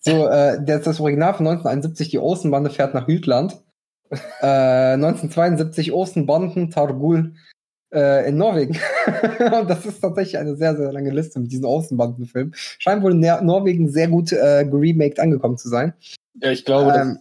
So, 0.00 0.26
äh, 0.26 0.62
das, 0.64 0.82
das 0.82 1.00
Original 1.00 1.34
von 1.34 1.46
1971, 1.46 2.10
die 2.10 2.18
Ostenbande 2.18 2.70
fährt 2.70 2.94
nach 2.94 3.08
Jütland. 3.08 3.58
äh, 4.40 4.94
1972 4.94 5.92
Ostenbanden 5.92 6.70
Targul 6.70 7.34
äh, 7.92 8.28
in 8.28 8.36
Norwegen. 8.36 8.78
Und 9.38 9.68
das 9.68 9.86
ist 9.86 10.00
tatsächlich 10.00 10.38
eine 10.38 10.56
sehr, 10.56 10.76
sehr 10.76 10.92
lange 10.92 11.10
Liste 11.10 11.40
mit 11.40 11.52
diesen 11.52 11.64
Außenbandenfilmen. 11.64 12.54
Scheint 12.54 13.02
wohl 13.02 13.12
in 13.12 13.20
Norwegen 13.20 13.90
sehr 13.90 14.08
gut 14.08 14.32
äh, 14.32 14.64
geremaked 14.64 15.20
angekommen 15.20 15.58
zu 15.58 15.68
sein. 15.68 15.94
Ja, 16.40 16.50
ich 16.50 16.64
glaube, 16.64 16.92
ähm, 16.94 17.18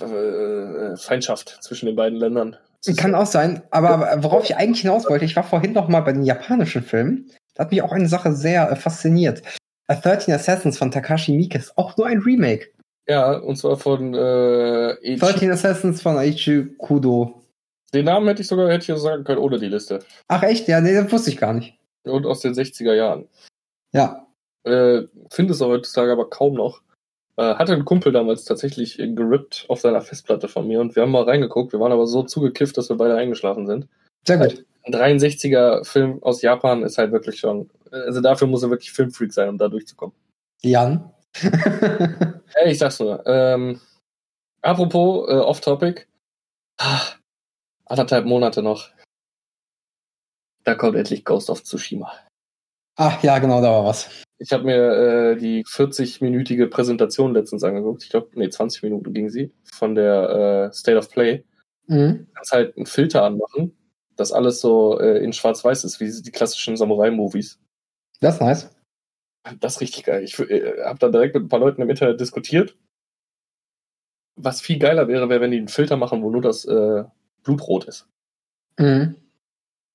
äh, 0.00 0.96
Feindschaft 0.96 1.58
zwischen 1.62 1.86
den 1.86 1.96
beiden 1.96 2.18
Ländern. 2.18 2.56
Kann 2.98 3.14
auch 3.14 3.26
sein, 3.26 3.62
aber 3.70 4.22
worauf 4.22 4.44
ich 4.44 4.56
eigentlich 4.56 4.82
hinaus 4.82 5.08
wollte, 5.08 5.24
ich 5.24 5.36
war 5.36 5.42
vorhin 5.42 5.72
noch 5.72 5.88
mal 5.88 6.02
bei 6.02 6.12
den 6.12 6.22
japanischen 6.22 6.82
Filmen. 6.82 7.30
Da 7.54 7.64
hat 7.64 7.70
mich 7.70 7.80
auch 7.80 7.92
eine 7.92 8.08
Sache 8.08 8.34
sehr 8.34 8.70
äh, 8.70 8.76
fasziniert. 8.76 9.42
A 9.86 9.94
13 9.94 10.32
Assassins 10.34 10.78
von 10.78 10.90
Takashi 10.90 11.32
Miike 11.32 11.58
ist 11.58 11.76
auch 11.76 11.96
nur 11.96 12.06
ein 12.06 12.20
Remake. 12.20 12.68
Ja, 13.06 13.36
und 13.38 13.56
zwar 13.56 13.76
von 13.76 14.14
äh, 14.14 15.16
13 15.16 15.50
Assassins 15.50 16.00
von 16.00 16.16
Aichi 16.16 16.74
Kudo. 16.78 17.42
Den 17.92 18.06
Namen 18.06 18.26
hätte 18.26 18.42
ich 18.42 18.48
sogar 18.48 18.70
hätte 18.70 18.92
ich 18.92 18.98
sagen 18.98 19.24
können 19.24 19.38
ohne 19.38 19.58
die 19.58 19.68
Liste. 19.68 20.00
Ach 20.28 20.42
echt? 20.42 20.68
Ja, 20.68 20.80
nee, 20.80 20.94
das 20.94 21.12
wusste 21.12 21.30
ich 21.30 21.36
gar 21.36 21.52
nicht. 21.52 21.78
Und 22.04 22.26
aus 22.26 22.40
den 22.40 22.54
60er 22.54 22.94
Jahren. 22.94 23.28
Ja. 23.92 24.26
Äh, 24.64 25.02
Finde 25.30 25.52
es 25.52 25.60
heutzutage 25.60 26.12
aber 26.12 26.30
kaum 26.30 26.54
noch. 26.54 26.80
Äh, 27.36 27.54
hatte 27.54 27.74
ein 27.74 27.84
Kumpel 27.84 28.12
damals 28.12 28.44
tatsächlich 28.44 28.96
gerippt 28.96 29.66
auf 29.68 29.80
seiner 29.80 30.00
Festplatte 30.00 30.48
von 30.48 30.66
mir 30.66 30.80
und 30.80 30.96
wir 30.96 31.02
haben 31.02 31.12
mal 31.12 31.24
reingeguckt. 31.24 31.72
Wir 31.72 31.80
waren 31.80 31.92
aber 31.92 32.06
so 32.06 32.22
zugekifft, 32.22 32.78
dass 32.78 32.88
wir 32.88 32.96
beide 32.96 33.16
eingeschlafen 33.16 33.66
sind. 33.66 33.86
Sehr 34.26 34.38
gut. 34.38 34.64
Ein 34.84 34.94
63er 34.94 35.84
Film 35.84 36.22
aus 36.22 36.42
Japan 36.42 36.82
ist 36.82 36.98
halt 36.98 37.12
wirklich 37.12 37.38
schon, 37.38 37.70
also 37.94 38.20
dafür 38.20 38.46
muss 38.48 38.62
er 38.62 38.70
wirklich 38.70 38.92
Filmfreak 38.92 39.32
sein, 39.32 39.48
um 39.48 39.58
da 39.58 39.68
durchzukommen. 39.68 40.14
Jan? 40.62 41.12
hey, 41.34 41.50
ich 42.66 42.78
sag's 42.78 43.00
nur. 43.00 43.26
Ähm, 43.26 43.80
apropos 44.62 45.28
äh, 45.28 45.34
Off-Topic. 45.34 46.06
Ah, 46.78 47.02
anderthalb 47.86 48.26
Monate 48.26 48.62
noch. 48.62 48.90
Da 50.64 50.74
kommt 50.74 50.96
endlich 50.96 51.24
Ghost 51.24 51.50
of 51.50 51.62
Tsushima. 51.62 52.12
Ach 52.96 53.22
ja, 53.22 53.38
genau, 53.38 53.60
da 53.60 53.70
war 53.70 53.84
was. 53.84 54.08
Ich 54.38 54.52
habe 54.52 54.64
mir 54.64 54.76
äh, 54.76 55.36
die 55.36 55.64
40-minütige 55.64 56.68
Präsentation 56.68 57.34
letztens 57.34 57.64
angeguckt. 57.64 58.02
Ich 58.04 58.10
glaube, 58.10 58.30
nee, 58.34 58.48
20 58.48 58.82
Minuten 58.82 59.12
ging 59.12 59.28
sie 59.30 59.52
von 59.72 59.94
der 59.94 60.70
äh, 60.70 60.72
State 60.72 60.98
of 60.98 61.10
Play. 61.10 61.44
Mhm. 61.86 62.26
Du 62.26 62.32
kannst 62.34 62.52
halt 62.52 62.76
einen 62.76 62.86
Filter 62.86 63.24
anmachen, 63.24 63.76
dass 64.16 64.32
alles 64.32 64.60
so 64.60 64.98
äh, 65.00 65.18
in 65.22 65.32
Schwarz-Weiß 65.32 65.84
ist, 65.84 66.00
wie 66.00 66.22
die 66.22 66.30
klassischen 66.30 66.76
Samurai-Movies. 66.76 67.58
Das 68.20 68.34
ist 68.34 68.40
nice. 68.40 68.70
Das 69.60 69.74
ist 69.74 69.80
richtig 69.80 70.04
geil. 70.04 70.22
Ich 70.22 70.38
äh, 70.38 70.84
habe 70.84 70.98
da 70.98 71.08
direkt 71.08 71.34
mit 71.34 71.44
ein 71.44 71.48
paar 71.48 71.60
Leuten 71.60 71.82
im 71.82 71.90
Internet 71.90 72.20
diskutiert. 72.20 72.76
Was 74.36 74.60
viel 74.60 74.78
geiler 74.78 75.06
wäre, 75.06 75.28
wäre, 75.28 75.40
wenn 75.40 75.50
die 75.50 75.58
einen 75.58 75.68
Filter 75.68 75.96
machen, 75.96 76.22
wo 76.22 76.30
nur 76.30 76.42
das 76.42 76.64
äh, 76.64 77.04
Blutrot 77.42 77.84
ist. 77.84 78.08
Mhm. 78.78 79.16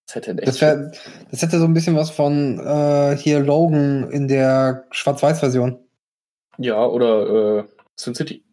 Das 0.06 0.16
hätte, 0.16 0.36
das, 0.36 0.62
wär, 0.62 0.92
das 1.30 1.42
hätte 1.42 1.60
so 1.60 1.66
ein 1.66 1.74
bisschen 1.74 1.96
was 1.96 2.10
von 2.10 2.60
äh, 2.60 3.16
hier 3.16 3.42
Logan 3.42 4.10
in 4.10 4.28
der 4.28 4.88
Schwarz-Weiß-Version. 4.90 5.78
Ja, 6.58 6.84
oder 6.84 7.60
äh, 7.60 7.64
Sin 7.96 8.16
City. 8.16 8.44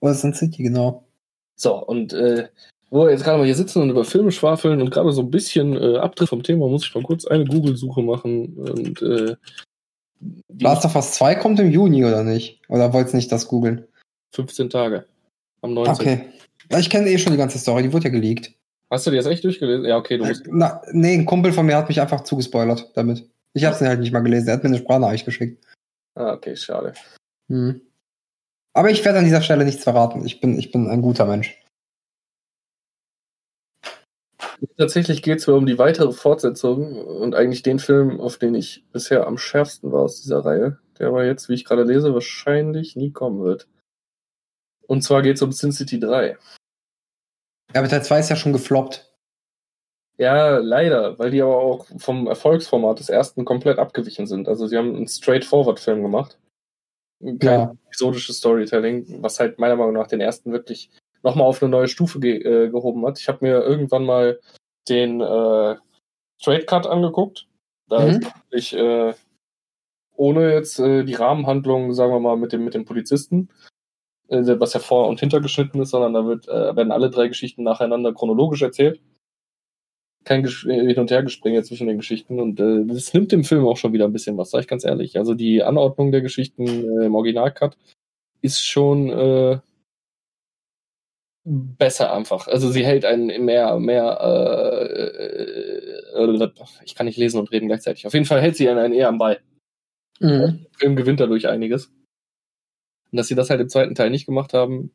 Oder 0.00 0.14
Sin 0.14 0.34
City, 0.34 0.64
genau. 0.64 1.06
So, 1.54 1.76
und 1.76 2.12
äh, 2.12 2.48
wo 2.96 3.04
wir 3.04 3.10
jetzt 3.10 3.24
gerade 3.24 3.38
mal 3.38 3.44
hier 3.44 3.54
sitzen 3.54 3.82
und 3.82 3.90
über 3.90 4.04
Filme 4.04 4.32
schwafeln 4.32 4.80
und 4.80 4.90
gerade 4.90 5.12
so 5.12 5.20
ein 5.20 5.30
bisschen 5.30 5.76
äh, 5.76 5.98
Abdrift 5.98 6.30
vom 6.30 6.42
Thema, 6.42 6.66
muss 6.66 6.86
ich 6.86 6.94
mal 6.94 7.04
kurz 7.04 7.26
eine 7.26 7.44
Google-Suche 7.44 8.02
machen. 8.02 8.54
Und, 8.56 9.02
äh, 9.02 9.36
Last 10.58 10.86
of 10.86 10.96
Us 10.96 11.12
2 11.12 11.34
kommt 11.34 11.60
im 11.60 11.70
Juni, 11.70 12.04
oder 12.04 12.24
nicht? 12.24 12.62
Oder 12.68 12.94
wollt's 12.94 13.12
nicht 13.12 13.30
das 13.30 13.48
googeln? 13.48 13.86
15 14.32 14.70
Tage. 14.70 15.04
Am 15.60 15.74
19. 15.74 15.94
Okay. 15.94 16.20
Ich 16.78 16.88
kenne 16.88 17.10
eh 17.10 17.18
schon 17.18 17.32
die 17.32 17.38
ganze 17.38 17.58
Story, 17.58 17.82
die 17.82 17.92
wurde 17.92 18.04
ja 18.04 18.10
geleakt. 18.10 18.50
Hast 18.90 19.06
du 19.06 19.10
die 19.10 19.16
jetzt 19.16 19.26
echt 19.26 19.44
durchgelesen? 19.44 19.84
Ja, 19.84 19.98
okay, 19.98 20.16
du 20.16 20.24
musst. 20.24 20.44
Na, 20.48 20.80
nee, 20.92 21.14
ein 21.14 21.26
Kumpel 21.26 21.52
von 21.52 21.66
mir 21.66 21.76
hat 21.76 21.88
mich 21.88 22.00
einfach 22.00 22.22
zugespoilert 22.22 22.92
damit. 22.94 23.28
Ich 23.52 23.64
hab's 23.64 23.80
ihn 23.80 23.88
halt 23.88 24.00
nicht 24.00 24.12
mal 24.12 24.20
gelesen. 24.20 24.48
Er 24.48 24.54
hat 24.54 24.62
mir 24.62 24.70
eine 24.70 24.78
Sprachnachricht 24.78 25.26
geschickt. 25.26 25.62
Ah, 26.14 26.32
okay, 26.32 26.56
schade. 26.56 26.94
Hm. 27.50 27.80
Aber 28.72 28.90
ich 28.90 29.04
werde 29.04 29.18
an 29.18 29.24
dieser 29.24 29.42
Stelle 29.42 29.64
nichts 29.66 29.84
verraten. 29.84 30.24
Ich 30.24 30.40
bin, 30.40 30.58
ich 30.58 30.72
bin 30.72 30.88
ein 30.88 31.02
guter 31.02 31.26
Mensch. 31.26 31.58
Tatsächlich 34.78 35.22
geht 35.22 35.38
es 35.38 35.46
mir 35.46 35.54
um 35.54 35.66
die 35.66 35.78
weitere 35.78 36.12
Fortsetzung 36.12 36.96
und 37.04 37.34
eigentlich 37.34 37.62
den 37.62 37.78
Film, 37.78 38.20
auf 38.20 38.38
den 38.38 38.54
ich 38.54 38.84
bisher 38.92 39.26
am 39.26 39.38
schärfsten 39.38 39.92
war 39.92 40.02
aus 40.02 40.22
dieser 40.22 40.44
Reihe, 40.44 40.78
der 40.98 41.08
aber 41.08 41.24
jetzt, 41.26 41.48
wie 41.48 41.54
ich 41.54 41.64
gerade 41.64 41.82
lese, 41.84 42.14
wahrscheinlich 42.14 42.96
nie 42.96 43.12
kommen 43.12 43.42
wird. 43.42 43.68
Und 44.86 45.02
zwar 45.02 45.22
geht 45.22 45.36
es 45.36 45.42
um 45.42 45.52
Sin 45.52 45.72
City 45.72 45.98
3. 45.98 46.38
Ja, 47.74 47.80
aber 47.80 47.88
Teil 47.88 48.04
2 48.04 48.20
ist 48.20 48.30
ja 48.30 48.36
schon 48.36 48.52
gefloppt. 48.52 49.12
Ja, 50.18 50.56
leider, 50.58 51.18
weil 51.18 51.30
die 51.30 51.42
aber 51.42 51.58
auch 51.58 51.86
vom 51.98 52.26
Erfolgsformat 52.26 52.98
des 53.00 53.10
ersten 53.10 53.44
komplett 53.44 53.78
abgewichen 53.78 54.26
sind. 54.26 54.48
Also 54.48 54.66
sie 54.66 54.78
haben 54.78 54.94
einen 54.96 55.08
Straightforward-Film 55.08 56.02
gemacht. 56.02 56.38
Kein 57.20 57.38
Ja. 57.40 57.76
episodisches 57.86 58.38
Storytelling, 58.38 59.22
was 59.22 59.40
halt 59.40 59.58
meiner 59.58 59.76
Meinung 59.76 59.94
nach 59.94 60.06
den 60.06 60.20
ersten 60.20 60.52
wirklich 60.52 60.90
nochmal 61.26 61.46
auf 61.46 61.62
eine 61.62 61.70
neue 61.70 61.88
Stufe 61.88 62.20
ge 62.20 62.38
äh, 62.38 62.70
gehoben 62.70 63.04
hat. 63.04 63.20
Ich 63.20 63.28
habe 63.28 63.44
mir 63.44 63.60
irgendwann 63.62 64.04
mal 64.04 64.40
den 64.88 65.20
äh, 65.20 65.76
Straight 66.40 66.66
Cut 66.66 66.86
angeguckt. 66.86 67.46
Da 67.88 68.00
Mhm. 68.00 68.08
ist 68.08 68.24
wirklich 68.24 68.76
äh, 68.76 69.14
ohne 70.14 70.52
jetzt 70.54 70.78
äh, 70.78 71.04
die 71.04 71.14
Rahmenhandlung, 71.14 71.92
sagen 71.92 72.12
wir 72.12 72.20
mal, 72.20 72.36
mit 72.36 72.52
dem, 72.52 72.64
mit 72.64 72.74
dem 72.74 72.84
Polizisten, 72.84 73.48
äh, 74.28 74.42
was 74.58 74.72
ja 74.72 74.80
vor 74.80 75.08
und 75.08 75.20
hinter 75.20 75.40
geschnitten 75.40 75.80
ist, 75.80 75.90
sondern 75.90 76.14
da 76.14 76.26
wird, 76.26 76.48
äh, 76.48 76.74
werden 76.76 76.92
alle 76.92 77.10
drei 77.10 77.28
Geschichten 77.28 77.62
nacheinander 77.64 78.14
chronologisch 78.14 78.62
erzählt. 78.62 79.00
Kein 80.24 80.42
Gesch 80.42 80.66
äh, 80.66 80.86
Hin- 80.86 80.98
und 80.98 81.10
Hergespringe 81.10 81.62
zwischen 81.62 81.86
den 81.86 81.98
Geschichten 81.98 82.40
und 82.40 82.58
äh, 82.60 82.84
das 82.86 83.12
nimmt 83.14 83.30
dem 83.32 83.44
Film 83.44 83.66
auch 83.66 83.76
schon 83.76 83.92
wieder 83.92 84.06
ein 84.06 84.12
bisschen 84.12 84.36
was, 84.38 84.50
sag 84.50 84.60
ich 84.60 84.68
ganz 84.68 84.84
ehrlich. 84.84 85.18
Also 85.18 85.34
die 85.34 85.62
Anordnung 85.62 86.12
der 86.12 86.22
Geschichten 86.22 86.66
äh, 86.66 87.06
im 87.06 87.14
Originalcut 87.14 87.76
ist 88.42 88.60
schon 88.64 89.08
äh, 89.10 89.58
besser 91.46 92.12
einfach. 92.12 92.48
Also 92.48 92.70
sie 92.70 92.84
hält 92.84 93.04
einen 93.04 93.44
mehr, 93.44 93.78
mehr, 93.78 94.18
äh, 94.20 95.06
äh, 96.24 96.50
ich 96.84 96.94
kann 96.96 97.06
nicht 97.06 97.18
lesen 97.18 97.38
und 97.38 97.52
reden 97.52 97.68
gleichzeitig. 97.68 98.06
Auf 98.06 98.14
jeden 98.14 98.26
Fall 98.26 98.40
hält 98.40 98.56
sie 98.56 98.68
einen 98.68 98.92
eher 98.92 99.08
am 99.08 99.18
Ball. 99.18 99.40
Mhm. 100.18 100.66
Der 100.72 100.78
Film 100.78 100.96
gewinnt 100.96 101.20
dadurch 101.20 101.46
einiges. 101.46 101.86
Und 103.12 103.18
dass 103.18 103.28
sie 103.28 103.36
das 103.36 103.48
halt 103.48 103.60
im 103.60 103.68
zweiten 103.68 103.94
Teil 103.94 104.10
nicht 104.10 104.26
gemacht 104.26 104.54
haben, 104.54 104.90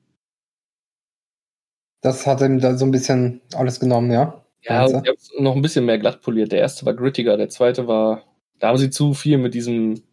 Das 2.02 2.28
hat 2.28 2.42
ihm 2.42 2.60
da 2.60 2.78
so 2.78 2.86
ein 2.86 2.92
bisschen 2.92 3.42
alles 3.54 3.80
genommen, 3.80 4.12
ja. 4.12 4.44
ja, 4.64 4.88
sie 4.88 4.96
haben 4.96 5.06
es 5.16 5.32
noch 5.40 5.56
ein 5.56 5.62
bisschen 5.62 5.86
mehr 5.86 6.00
glatt 6.00 6.22
poliert. 6.22 6.52
Der 6.52 6.60
erste 6.60 6.86
war 6.86 6.94
grittiger, 6.96 7.38
der 7.38 7.50
zweite 7.50 7.88
war, 7.88 8.26
da 8.60 8.68
haben 8.68 8.78
sie 8.78 8.90
zu 8.90 9.14
viel 9.14 9.38
mit 9.38 9.54
diesem 9.54 10.04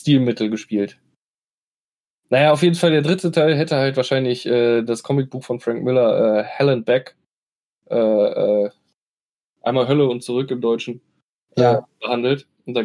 Stilmittel 0.00 0.48
gespielt. 0.50 1.00
Naja, 2.30 2.52
auf 2.52 2.62
jeden 2.62 2.74
Fall, 2.74 2.90
der 2.90 3.02
dritte 3.02 3.30
Teil 3.30 3.54
hätte 3.56 3.76
halt 3.76 3.96
wahrscheinlich 3.96 4.46
äh, 4.46 4.82
das 4.82 5.02
Comicbuch 5.02 5.44
von 5.44 5.60
Frank 5.60 5.82
Miller, 5.84 6.38
äh, 6.40 6.42
Hell 6.42 6.70
and 6.70 6.84
Back, 6.86 7.16
äh, 7.90 7.96
äh, 7.96 8.70
einmal 9.62 9.88
Hölle 9.88 10.08
und 10.08 10.22
zurück 10.22 10.50
im 10.50 10.60
Deutschen, 10.60 11.00
Ja. 11.56 11.78
äh, 11.78 11.82
behandelt. 12.00 12.46
Und 12.66 12.74
da 12.74 12.84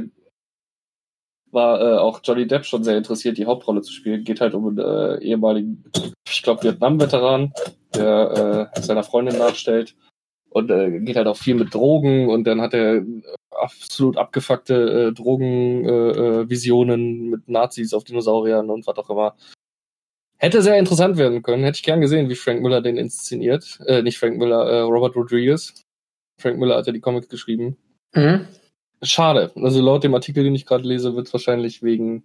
war 1.52 1.82
äh, 1.82 1.98
auch 1.98 2.20
Johnny 2.24 2.46
Depp 2.48 2.66
schon 2.66 2.84
sehr 2.84 2.98
interessiert, 2.98 3.38
die 3.38 3.46
Hauptrolle 3.46 3.82
zu 3.82 3.92
spielen. 3.92 4.24
Geht 4.24 4.42
halt 4.42 4.54
um 4.54 4.68
einen 4.68 4.78
äh, 4.80 5.24
ehemaligen, 5.24 5.84
ich 6.28 6.44
glaube, 6.44 6.64
Vietnam-Veteran, 6.64 7.54
der 7.96 8.72
äh, 8.76 8.82
seiner 8.82 9.04
Freundin 9.04 9.38
nachstellt. 9.38 9.96
Und 10.50 10.72
äh, 10.72 11.00
geht 11.00 11.16
halt 11.16 11.28
auch 11.28 11.38
viel 11.38 11.56
mit 11.56 11.74
Drogen 11.74 12.30
und 12.30 12.46
dann 12.46 12.62
hat 12.62 12.74
er 12.74 13.04
absolut 13.52 14.18
abgefuckte 14.18 15.10
äh, 15.10 15.14
Drogenvisionen 15.14 17.00
äh, 17.00 17.26
äh, 17.26 17.30
mit 17.30 17.48
Nazis 17.50 17.94
auf 17.94 18.04
Dinosauriern 18.04 18.70
und 18.70 18.88
was 18.88 18.98
auch 18.98 19.10
immer. 19.10 19.36
Hätte 20.38 20.62
sehr 20.62 20.80
interessant 20.80 21.18
werden 21.18 21.44
können. 21.44 21.64
Hätte 21.64 21.76
ich 21.76 21.84
gern 21.84 22.02
gesehen, 22.02 22.30
wie 22.30 22.36
Frank 22.36 22.62
Miller 22.62 22.82
den 22.82 22.98
inszeniert. 22.98 23.80
Äh, 23.86 24.02
nicht 24.02 24.18
Frank 24.18 24.38
Miller, 24.38 24.66
äh, 24.66 24.80
Robert 24.80 25.16
Rodriguez. 25.16 25.84
Frank 26.42 26.58
Miller 26.58 26.78
hat 26.78 26.88
ja 26.88 26.94
die 26.94 27.02
Comics 27.02 27.28
geschrieben. 27.28 27.78
Mhm. 28.14 28.48
Schade. 29.04 29.52
Also 29.56 29.82
laut 29.82 30.04
dem 30.04 30.16
Artikel, 30.16 30.44
den 30.44 30.56
ich 30.56 30.66
gerade 30.66 30.88
lese, 30.88 31.16
wird 31.16 31.28
es 31.28 31.34
wahrscheinlich 31.34 31.84
wegen 31.84 32.24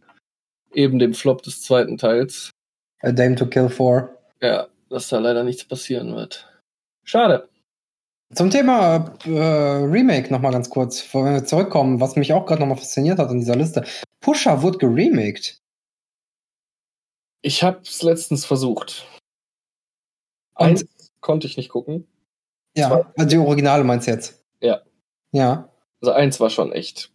eben 0.73 0.99
dem 0.99 1.15
Flop 1.15 1.43
des 1.43 1.63
zweiten 1.63 1.99
Teils, 1.99 2.51
A 3.03 3.13
Dame 3.13 3.35
to 3.35 3.47
Kill 3.47 3.69
For. 3.69 4.17
ja, 4.41 4.67
dass 4.89 5.09
da 5.09 5.19
leider 5.19 5.45
nichts 5.45 5.65
passieren 5.65 6.15
wird. 6.15 6.49
Schade. 7.05 7.49
Zum 8.33 8.51
Thema 8.51 9.17
äh, 9.25 9.31
Remake 9.85 10.33
nochmal 10.33 10.53
ganz 10.53 10.71
kurz 10.71 11.03
bevor 11.03 11.25
wir 11.27 11.45
zurückkommen, 11.45 12.01
was 12.01 12.17
mich 12.17 12.33
auch 12.33 12.47
gerade 12.47 12.61
nochmal 12.61 12.79
fasziniert 12.79 13.19
hat 13.19 13.29
an 13.29 13.39
dieser 13.39 13.55
Liste. 13.57 13.85
Pusher 14.21 14.63
wurde 14.63 14.79
geremaked. 14.79 15.59
Ich 17.43 17.63
habe 17.63 17.81
es 17.83 18.03
letztens 18.03 18.45
versucht. 18.45 19.07
Und- 20.57 20.67
Eins 20.67 20.85
konnte 21.21 21.47
ich 21.47 21.57
nicht 21.57 21.69
gucken. 21.69 22.07
Ja, 22.77 23.13
also 23.17 23.29
die 23.29 23.39
Originale 23.39 23.85
meinst 23.85 24.09
du 24.09 24.11
jetzt? 24.13 24.43
Ja. 24.61 24.81
Ja. 25.31 25.69
Also 26.01 26.13
eins 26.13 26.41
war 26.41 26.51
schon 26.51 26.73
echt. 26.73 27.13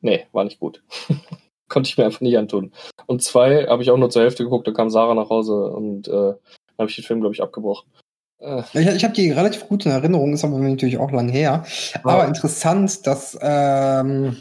Nee, 0.00 0.26
war 0.32 0.42
nicht 0.44 0.58
gut. 0.58 0.82
Konnte 1.68 1.88
ich 1.88 1.96
mir 1.96 2.04
einfach 2.04 2.20
nicht 2.20 2.36
antun. 2.36 2.72
Und 3.06 3.22
zwei 3.22 3.66
habe 3.68 3.82
ich 3.82 3.90
auch 3.90 3.96
nur 3.96 4.10
zur 4.10 4.22
Hälfte 4.22 4.42
geguckt, 4.44 4.66
da 4.66 4.72
kam 4.72 4.90
Sarah 4.90 5.14
nach 5.14 5.30
Hause 5.30 5.54
und 5.70 6.08
äh, 6.08 6.10
dann 6.10 6.38
habe 6.78 6.90
ich 6.90 6.96
den 6.96 7.04
Film, 7.04 7.20
glaube 7.20 7.34
ich, 7.34 7.42
abgebrochen. 7.42 7.88
Äh, 8.44 8.62
Ich, 8.74 8.86
ich 8.86 9.04
habe 9.04 9.14
die 9.14 9.30
relativ 9.30 9.66
gut 9.68 9.86
in 9.86 9.92
Erinnerung, 9.92 10.32
ist 10.34 10.44
aber 10.44 10.58
natürlich 10.58 10.98
auch 10.98 11.10
lang 11.10 11.28
her. 11.28 11.64
Aber 12.02 12.22
Ja. 12.22 12.28
interessant, 12.28 13.06
dass 13.06 13.36
ähm, 13.40 14.36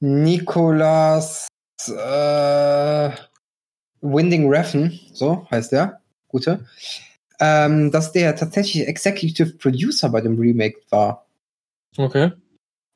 Nicolas 0.00 1.48
äh, 1.86 3.10
Winding 4.00 4.48
Refn, 4.52 4.98
so 5.12 5.46
heißt 5.50 5.72
der, 5.72 6.00
gute, 6.28 6.66
ähm, 7.40 7.90
dass 7.90 8.12
der 8.12 8.34
tatsächlich 8.36 8.86
Executive 8.86 9.56
Producer 9.58 10.08
bei 10.10 10.20
dem 10.20 10.38
Remake 10.38 10.80
war. 10.90 11.26
okay. 11.96 12.32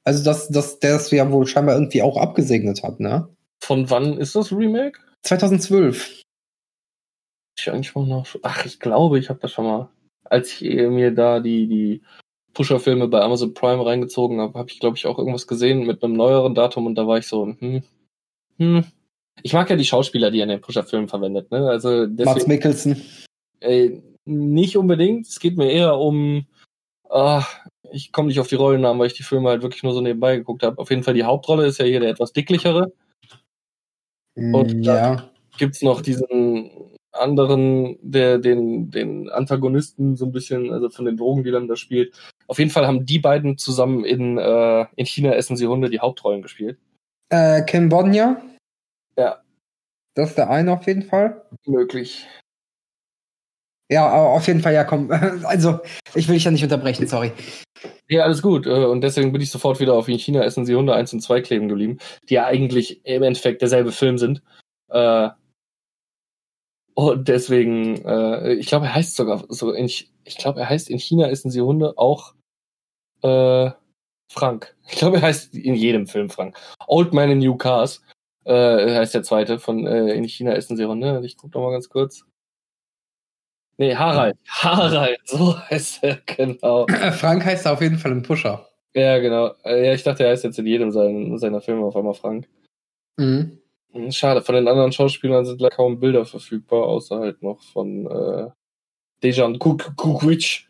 Also 0.04 0.22
dass, 0.22 0.48
dass 0.48 0.78
der 0.78 0.92
das 0.92 1.10
ja 1.10 1.30
wohl 1.32 1.48
scheinbar 1.48 1.74
irgendwie 1.74 2.00
auch 2.00 2.16
abgesegnet 2.16 2.84
hat, 2.84 3.00
ne? 3.00 3.28
Von 3.60 3.90
wann 3.90 4.18
ist 4.18 4.36
das 4.36 4.52
Remake? 4.52 5.00
2012. 5.22 6.22
Ich 7.58 7.70
eigentlich 7.70 7.92
mal 7.96 8.06
nach. 8.06 8.36
Ach, 8.42 8.64
ich 8.64 8.78
glaube, 8.78 9.18
ich 9.18 9.28
habe 9.30 9.40
das 9.40 9.50
schon 9.50 9.64
mal. 9.64 9.88
Als 10.30 10.52
ich 10.60 10.64
äh, 10.64 10.88
mir 10.88 11.10
da 11.12 11.40
die, 11.40 11.66
die 11.66 12.02
Pusher-Filme 12.54 13.08
bei 13.08 13.20
Amazon 13.20 13.54
Prime 13.54 13.84
reingezogen 13.84 14.40
habe, 14.40 14.58
habe 14.58 14.70
ich, 14.70 14.80
glaube 14.80 14.96
ich, 14.96 15.06
auch 15.06 15.18
irgendwas 15.18 15.46
gesehen 15.46 15.86
mit 15.86 16.02
einem 16.02 16.14
neueren 16.14 16.54
Datum 16.54 16.86
und 16.86 16.94
da 16.94 17.06
war 17.06 17.18
ich 17.18 17.26
so, 17.26 17.46
hm, 17.46 17.82
hm. 18.58 18.84
Ich 19.42 19.52
mag 19.52 19.68
ja 19.68 19.76
die 19.76 19.84
Schauspieler, 19.84 20.30
die 20.30 20.38
er 20.40 20.44
in 20.44 20.48
den 20.48 20.60
Pusher-Filmen 20.62 21.08
verwendet, 21.08 21.50
ne? 21.50 21.68
Also 21.68 22.06
Mats 22.06 22.16
deswegen, 22.16 22.48
Mikkelsen. 22.48 23.02
äh, 23.60 24.00
nicht 24.24 24.76
unbedingt. 24.78 25.26
Es 25.26 25.38
geht 25.38 25.58
mir 25.58 25.70
eher 25.70 25.98
um, 25.98 26.46
ah, 27.10 27.44
ich 27.92 28.12
komme 28.12 28.28
nicht 28.28 28.40
auf 28.40 28.48
die 28.48 28.54
Rollennamen, 28.54 28.98
weil 28.98 29.08
ich 29.08 29.12
die 29.14 29.22
Filme 29.22 29.50
halt 29.50 29.62
wirklich 29.62 29.82
nur 29.82 29.92
so 29.92 30.00
nebenbei 30.00 30.36
geguckt 30.36 30.62
habe. 30.62 30.78
Auf 30.78 30.90
jeden 30.90 31.02
Fall 31.02 31.14
die 31.14 31.24
Hauptrolle 31.24 31.66
ist 31.66 31.78
ja 31.78 31.84
hier 31.84 32.00
der 32.00 32.10
etwas 32.10 32.32
dicklichere. 32.32 32.92
Und 34.34 34.74
Mm, 34.74 34.82
ja. 34.82 35.30
gibt's 35.58 35.82
noch 35.82 36.00
diesen 36.02 36.95
anderen, 37.18 37.98
der 38.02 38.38
den, 38.38 38.90
den 38.90 39.28
Antagonisten 39.28 40.16
so 40.16 40.26
ein 40.26 40.32
bisschen, 40.32 40.72
also 40.72 40.90
von 40.90 41.04
den 41.04 41.16
Drogendealern 41.16 41.68
da 41.68 41.76
spielt. 41.76 42.14
Auf 42.46 42.58
jeden 42.58 42.70
Fall 42.70 42.86
haben 42.86 43.06
die 43.06 43.18
beiden 43.18 43.58
zusammen 43.58 44.04
in, 44.04 44.38
äh, 44.38 44.86
in 44.96 45.06
China 45.06 45.32
essen 45.32 45.56
sie 45.56 45.66
Hunde 45.66 45.90
die 45.90 46.00
Hauptrollen 46.00 46.42
gespielt. 46.42 46.78
Äh, 47.30 47.62
Kim 47.62 47.88
Bodnia. 47.88 48.40
Ja. 49.16 49.42
Das 50.14 50.30
ist 50.30 50.38
der 50.38 50.50
eine 50.50 50.72
auf 50.72 50.86
jeden 50.86 51.02
Fall. 51.02 51.42
Möglich. 51.66 52.26
Ja, 53.88 54.08
aber 54.08 54.30
auf 54.30 54.46
jeden 54.46 54.60
Fall, 54.60 54.74
ja, 54.74 54.84
komm. 54.84 55.10
Also, 55.44 55.80
ich 56.14 56.26
will 56.26 56.34
dich 56.34 56.44
ja 56.44 56.50
nicht 56.50 56.64
unterbrechen, 56.64 57.06
sorry. 57.06 57.32
Ja, 58.08 58.24
alles 58.24 58.42
gut. 58.42 58.66
äh, 58.66 58.84
Und 58.84 59.02
deswegen 59.02 59.32
bin 59.32 59.42
ich 59.42 59.50
sofort 59.50 59.78
wieder 59.80 59.94
auf 59.94 60.08
in 60.08 60.18
China 60.18 60.42
essen 60.42 60.64
sie 60.64 60.74
Hunde 60.74 60.94
1 60.94 61.12
und 61.12 61.20
2 61.20 61.40
kleben 61.42 61.68
geblieben, 61.68 61.98
die 62.28 62.34
ja 62.34 62.46
eigentlich 62.46 63.04
im 63.04 63.22
Endeffekt 63.22 63.62
derselbe 63.62 63.92
Film 63.92 64.18
sind. 64.18 64.42
Äh, 64.88 65.28
und 66.96 67.28
deswegen, 67.28 68.04
äh, 68.04 68.54
ich 68.54 68.66
glaube, 68.66 68.86
er 68.86 68.94
heißt 68.94 69.14
sogar 69.16 69.44
so 69.48 69.70
in, 69.72 69.86
Ch- 69.86 70.08
ich 70.24 70.38
glaube, 70.38 70.60
er 70.60 70.68
heißt 70.70 70.90
in 70.90 70.98
China 70.98 71.28
essen 71.28 71.50
sie 71.50 71.60
Hunde 71.60 71.96
auch 71.98 72.34
äh, 73.22 73.70
Frank. 74.32 74.76
Ich 74.88 74.96
glaube, 74.98 75.16
er 75.18 75.22
heißt 75.22 75.54
in 75.54 75.74
jedem 75.74 76.06
Film 76.06 76.30
Frank. 76.30 76.56
Old 76.88 77.12
Man 77.12 77.30
in 77.30 77.38
New 77.38 77.56
Cars 77.56 78.02
äh, 78.44 78.96
heißt 78.96 79.14
der 79.14 79.22
zweite 79.22 79.58
von 79.58 79.86
äh, 79.86 80.14
in 80.14 80.24
China 80.24 80.52
essen 80.52 80.76
sie 80.76 80.84
Hunde. 80.86 81.20
Ich 81.24 81.36
gucke 81.36 81.56
noch 81.58 81.66
mal 81.66 81.72
ganz 81.72 81.88
kurz. 81.88 82.24
Nee, 83.78 83.94
Harald. 83.94 84.38
Harald, 84.48 85.20
so 85.26 85.58
heißt 85.70 86.02
er, 86.02 86.16
genau. 86.24 86.86
Äh, 86.86 87.12
Frank 87.12 87.44
heißt 87.44 87.66
da 87.66 87.74
auf 87.74 87.82
jeden 87.82 87.98
Fall 87.98 88.12
ein 88.12 88.22
Pusher. 88.22 88.66
Ja, 88.94 89.18
genau. 89.18 89.52
Äh, 89.64 89.86
Ja, 89.88 89.92
ich 89.92 90.02
dachte, 90.02 90.24
er 90.24 90.30
heißt 90.30 90.44
jetzt 90.44 90.58
in 90.58 90.66
jedem 90.66 90.90
sein, 90.90 91.36
seiner 91.38 91.60
Filme 91.60 91.84
auf 91.84 91.94
einmal 91.96 92.14
Frank. 92.14 92.48
Mhm. 93.18 93.60
Hm, 93.96 94.12
Schade, 94.12 94.42
von 94.42 94.54
den 94.54 94.68
anderen 94.68 94.92
Schauspielern 94.92 95.44
sind 95.44 95.60
leider 95.60 95.74
kaum 95.74 95.98
Bilder 95.98 96.24
verfügbar, 96.26 96.84
außer 96.84 97.18
halt 97.18 97.42
noch 97.42 97.62
von 97.62 98.06
äh, 98.06 98.50
Dejan 99.22 99.58
Kuk 99.58 99.96
Kukwitsch, 99.96 100.66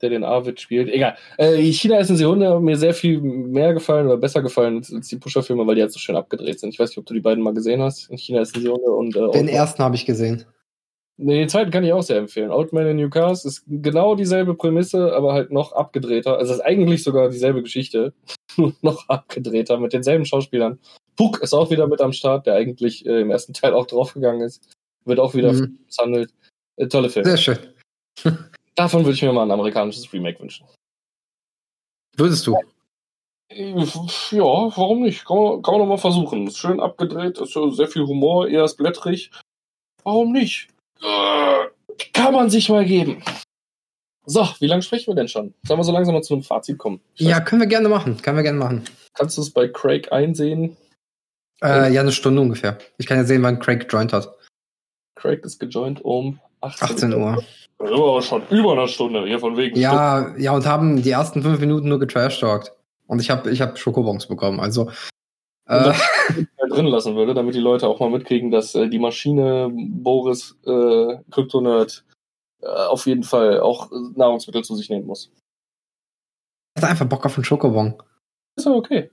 der 0.00 0.10
den 0.10 0.24
Arvid 0.24 0.60
spielt. 0.60 0.88
Egal. 0.88 1.16
Äh, 1.38 1.58
China 1.70 1.98
essen 1.98 2.16
sie 2.16 2.26
Hunde 2.26 2.48
haben 2.48 2.64
mir 2.64 2.76
sehr 2.76 2.94
viel 2.94 3.20
mehr 3.20 3.72
gefallen 3.72 4.06
oder 4.06 4.16
besser 4.16 4.42
gefallen 4.42 4.78
als, 4.78 4.92
als 4.92 5.08
die 5.08 5.18
Pusher-Filme, 5.18 5.66
weil 5.66 5.76
die 5.76 5.82
halt 5.82 5.92
so 5.92 6.00
schön 6.00 6.16
abgedreht 6.16 6.58
sind. 6.58 6.70
Ich 6.70 6.80
weiß 6.80 6.90
nicht, 6.90 6.98
ob 6.98 7.06
du 7.06 7.14
die 7.14 7.20
beiden 7.20 7.44
mal 7.44 7.54
gesehen 7.54 7.80
hast. 7.80 8.10
In 8.10 8.18
China 8.18 8.40
essen 8.40 8.60
sie 8.60 8.68
Hunde 8.68 8.90
und 8.90 9.14
äh, 9.14 9.30
Den 9.30 9.48
ersten 9.48 9.82
habe 9.82 9.94
ich 9.94 10.04
gesehen. 10.04 10.44
Nee, 11.18 11.38
den 11.38 11.48
zweiten 11.48 11.70
kann 11.70 11.84
ich 11.84 11.92
auch 11.92 12.02
sehr 12.02 12.16
empfehlen. 12.16 12.50
Old 12.50 12.72
Man 12.72 12.86
in 12.86 12.96
New 12.96 13.10
Cars 13.10 13.44
ist 13.44 13.64
genau 13.68 14.16
dieselbe 14.16 14.54
Prämisse, 14.54 15.14
aber 15.14 15.34
halt 15.34 15.52
noch 15.52 15.72
abgedrehter. 15.72 16.38
Also 16.38 16.54
es 16.54 16.58
ist 16.58 16.64
eigentlich 16.64 17.04
sogar 17.04 17.28
dieselbe 17.28 17.62
Geschichte, 17.62 18.12
noch 18.82 19.08
abgedrehter 19.08 19.78
mit 19.78 19.92
denselben 19.92 20.24
Schauspielern. 20.24 20.78
Puck 21.16 21.40
ist 21.42 21.52
auch 21.54 21.70
wieder 21.70 21.86
mit 21.86 22.00
am 22.00 22.12
Start, 22.12 22.46
der 22.46 22.54
eigentlich 22.54 23.04
äh, 23.06 23.20
im 23.20 23.30
ersten 23.30 23.52
Teil 23.52 23.74
auch 23.74 23.86
draufgegangen 23.86 24.42
ist. 24.42 24.74
Wird 25.04 25.20
auch 25.20 25.34
wieder 25.34 25.52
Mhm. 25.52 25.78
misshandelt. 25.86 26.32
Äh, 26.76 26.88
tolle 26.88 27.10
Filme. 27.10 27.36
Sehr 27.36 27.38
schön. 27.38 27.58
Davon 28.74 29.04
würde 29.04 29.14
ich 29.14 29.22
mir 29.22 29.32
mal 29.32 29.42
ein 29.42 29.50
amerikanisches 29.50 30.10
Remake 30.12 30.40
wünschen. 30.40 30.66
Würdest 32.16 32.46
du? 32.46 32.56
Ja, 33.50 34.42
warum 34.76 35.02
nicht? 35.02 35.26
Kann 35.26 35.36
man, 35.36 35.62
kann 35.62 35.74
man 35.74 35.80
doch 35.82 35.88
mal 35.88 35.98
versuchen. 35.98 36.46
Ist 36.46 36.58
schön 36.58 36.80
abgedreht, 36.80 37.38
ist 37.38 37.52
so 37.52 37.70
sehr 37.70 37.86
viel 37.88 38.06
Humor, 38.06 38.48
eher 38.48 38.64
ist 38.64 38.76
blättrig. 38.76 39.30
Warum 40.04 40.32
nicht? 40.32 40.68
Äh, 41.02 41.66
Kann 42.14 42.32
man 42.32 42.48
sich 42.48 42.70
mal 42.70 42.84
geben. 42.86 43.22
So, 44.24 44.46
wie 44.60 44.66
lange 44.66 44.82
sprechen 44.82 45.08
wir 45.08 45.14
denn 45.16 45.28
schon? 45.28 45.52
Sollen 45.64 45.80
wir 45.80 45.84
so 45.84 45.92
langsam 45.92 46.14
mal 46.14 46.22
zu 46.22 46.34
einem 46.34 46.42
Fazit 46.44 46.78
kommen? 46.78 47.00
Ich 47.14 47.26
Ja, 47.26 47.38
weiß, 47.38 47.44
können 47.44 47.60
wir 47.62 47.68
gerne 47.68 47.88
machen. 47.88 48.20
Können 48.22 48.36
wir 48.36 48.44
gerne 48.44 48.58
machen. 48.58 48.84
kannst 49.14 49.36
du 49.36 49.42
es 49.42 49.50
bei 49.50 49.68
Craig 49.68 50.12
einsehen? 50.12 50.76
Äh, 51.62 51.92
ja, 51.92 52.00
eine 52.00 52.12
Stunde 52.12 52.40
ungefähr. 52.40 52.78
Ich 52.98 53.06
kann 53.06 53.16
ja 53.16 53.24
sehen, 53.24 53.42
wann 53.42 53.58
Craig 53.58 53.86
joint 53.90 54.12
hat. 54.12 54.32
Craig 55.16 55.44
ist 55.44 55.58
gejoint 55.58 56.04
um 56.04 56.40
18, 56.60 56.88
18 56.88 57.14
Uhr. 57.14 57.44
Das 57.78 57.90
ist 57.90 57.96
aber 57.96 58.22
schon 58.22 58.42
über 58.50 58.72
eine 58.72 58.88
Stunde, 58.88 59.24
hier 59.26 59.40
von 59.40 59.56
wegen. 59.56 59.76
Ja, 59.78 60.36
ja, 60.38 60.52
und 60.52 60.66
haben 60.66 61.02
die 61.02 61.10
ersten 61.10 61.42
fünf 61.42 61.58
Minuten 61.60 61.88
nur 61.88 61.98
getrashtalkt. 61.98 62.72
Und 63.06 63.20
ich 63.20 63.30
habe 63.30 63.50
ich 63.50 63.60
hab 63.60 63.78
Schokobons 63.78 64.26
bekommen. 64.26 64.60
Also, 64.60 64.90
äh, 65.66 65.92
drin 66.68 66.86
lassen 66.86 67.16
würde, 67.16 67.34
damit 67.34 67.54
die 67.54 67.60
Leute 67.60 67.88
auch 67.88 68.00
mal 68.00 68.10
mitkriegen, 68.10 68.50
dass 68.50 68.74
äh, 68.74 68.88
die 68.88 68.98
Maschine 68.98 69.70
Boris 69.72 70.56
äh, 70.64 71.16
Kryptonerd 71.30 72.04
äh, 72.08 72.11
auf 72.66 73.06
jeden 73.06 73.22
Fall 73.22 73.60
auch 73.60 73.90
äh, 73.92 73.96
Nahrungsmittel 74.14 74.62
zu 74.64 74.74
sich 74.74 74.90
nehmen 74.90 75.06
muss. 75.06 75.30
ich 76.76 76.82
hatte 76.82 76.90
einfach 76.90 77.06
Bock 77.06 77.24
auf 77.26 77.36
einen 77.36 77.44
Schokobon. 77.44 78.00
Ist 78.56 78.66
ja 78.66 78.72
okay. 78.72 79.10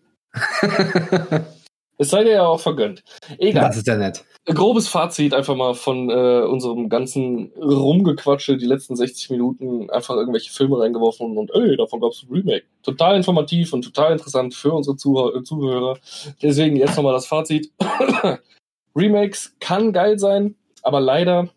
Es 2.01 2.11
sei 2.11 2.23
dir 2.23 2.31
ja 2.31 2.47
auch 2.47 2.61
vergönnt. 2.61 3.03
Egal. 3.39 3.67
das 3.67 3.75
ist 3.75 3.87
ja 3.87 3.97
nett. 3.97 4.23
grobes 4.45 4.87
Fazit 4.87 5.33
einfach 5.33 5.57
mal 5.57 5.73
von 5.73 6.09
äh, 6.09 6.45
unserem 6.45 6.87
ganzen 6.87 7.51
Rumgequatsche 7.57 8.55
die 8.55 8.67
letzten 8.67 8.95
60 8.95 9.31
Minuten 9.31 9.89
einfach 9.89 10.15
irgendwelche 10.15 10.53
Filme 10.53 10.79
reingeworfen 10.79 11.37
und 11.37 11.51
ey, 11.53 11.75
davon 11.75 11.99
gab 11.99 12.13
es 12.13 12.23
ein 12.23 12.33
Remake. 12.33 12.63
Total 12.83 13.17
informativ 13.17 13.73
und 13.73 13.81
total 13.81 14.13
interessant 14.13 14.55
für 14.55 14.71
unsere 14.71 14.95
Zuhör 14.95 15.35
äh, 15.35 15.43
Zuhörer. 15.43 15.97
Deswegen 16.41 16.77
jetzt 16.77 16.95
nochmal 16.95 17.11
das 17.11 17.27
Fazit. 17.27 17.69
Remakes 18.95 19.57
kann 19.59 19.91
geil 19.91 20.17
sein, 20.19 20.55
aber 20.83 21.01
leider 21.01 21.49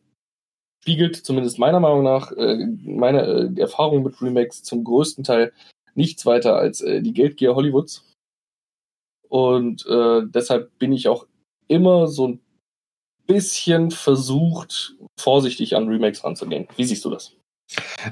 spiegelt 0.82 1.16
zumindest 1.16 1.58
meiner 1.58 1.78
Meinung 1.78 2.02
nach 2.02 2.32
äh, 2.32 2.66
meine 2.84 3.22
äh, 3.22 3.60
Erfahrung 3.60 4.02
mit 4.02 4.20
Remakes 4.20 4.64
zum 4.64 4.82
größten 4.82 5.22
Teil 5.22 5.52
nichts 5.94 6.26
weiter 6.26 6.56
als 6.56 6.80
äh, 6.80 7.00
die 7.00 7.12
Geldgier 7.12 7.54
Hollywoods. 7.54 8.04
Und 9.28 9.86
äh, 9.86 10.22
deshalb 10.24 10.76
bin 10.78 10.92
ich 10.92 11.08
auch 11.08 11.26
immer 11.68 12.08
so 12.08 12.28
ein 12.28 12.40
bisschen 13.26 13.92
versucht, 13.92 14.96
vorsichtig 15.18 15.76
an 15.76 15.88
Remakes 15.88 16.24
ranzugehen. 16.24 16.66
Wie 16.76 16.84
siehst 16.84 17.04
du 17.04 17.10
das? 17.10 17.32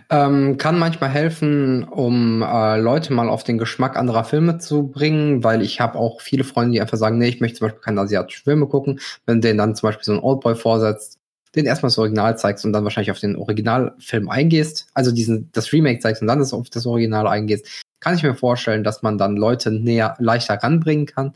Ähm, 0.08 0.56
kann 0.56 0.78
manchmal 0.78 1.10
helfen, 1.10 1.84
um 1.84 2.42
äh, 2.42 2.78
Leute 2.78 3.12
mal 3.12 3.28
auf 3.28 3.42
den 3.42 3.58
Geschmack 3.58 3.96
anderer 3.96 4.24
Filme 4.24 4.58
zu 4.58 4.86
bringen, 4.86 5.42
weil 5.42 5.60
ich 5.60 5.80
habe 5.80 5.98
auch 5.98 6.20
viele 6.20 6.44
Freunde, 6.44 6.72
die 6.72 6.80
einfach 6.80 6.96
sagen, 6.96 7.18
nee, 7.18 7.28
ich 7.28 7.40
möchte 7.40 7.58
zum 7.58 7.66
Beispiel 7.66 7.82
keine 7.82 8.00
asiatischen 8.00 8.44
Filme 8.44 8.68
gucken. 8.68 9.00
Wenn 9.26 9.40
denen 9.40 9.58
dann 9.58 9.74
zum 9.74 9.88
Beispiel 9.88 10.04
so 10.04 10.12
ein 10.12 10.20
Oldboy 10.20 10.54
vorsetzt, 10.54 11.19
den 11.54 11.66
erstmal 11.66 11.88
das 11.88 11.98
Original 11.98 12.38
zeigst 12.38 12.64
und 12.64 12.72
dann 12.72 12.84
wahrscheinlich 12.84 13.10
auf 13.10 13.18
den 13.18 13.36
Originalfilm 13.36 14.28
eingehst, 14.28 14.88
also 14.94 15.10
diesen 15.10 15.50
das 15.52 15.72
Remake 15.72 16.00
zeigst 16.00 16.22
und 16.22 16.28
dann 16.28 16.38
das 16.38 16.52
auf 16.52 16.70
das 16.70 16.86
Original 16.86 17.26
eingehst, 17.26 17.66
kann 18.00 18.14
ich 18.14 18.22
mir 18.22 18.34
vorstellen, 18.34 18.84
dass 18.84 19.02
man 19.02 19.18
dann 19.18 19.36
Leute 19.36 19.70
näher 19.70 20.16
leichter 20.18 20.54
ranbringen 20.54 21.06
kann. 21.06 21.34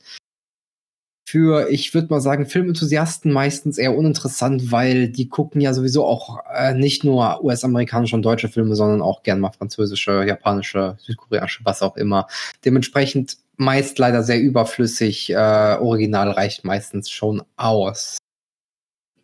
Für, 1.27 1.71
ich 1.71 1.95
würde 1.95 2.09
mal 2.11 2.21
sagen, 2.21 2.47
Filmenthusiasten 2.47 3.33
meistens 3.33 3.79
eher 3.79 3.97
uninteressant, 3.97 4.71
weil 4.71 5.09
die 5.09 5.29
gucken 5.29 5.61
ja 5.61 5.73
sowieso 5.73 6.05
auch 6.05 6.41
äh, 6.55 6.75
nicht 6.75 7.03
nur 7.03 7.43
US-amerikanische 7.43 8.15
und 8.15 8.23
deutsche 8.23 8.49
Filme, 8.49 8.77
sondern 8.77 9.01
auch 9.01 9.23
gern 9.23 9.41
mal 9.41 9.51
französische, 9.51 10.25
japanische, 10.25 10.97
südkoreanische, 11.01 11.65
was 11.65 11.83
auch 11.83 11.97
immer. 11.97 12.29
Dementsprechend 12.65 13.39
meist 13.57 13.99
leider 13.99 14.23
sehr 14.23 14.41
überflüssig. 14.41 15.31
Äh, 15.31 15.35
Original 15.35 16.31
reicht 16.31 16.65
meistens 16.65 17.11
schon 17.11 17.43
aus. 17.57 18.19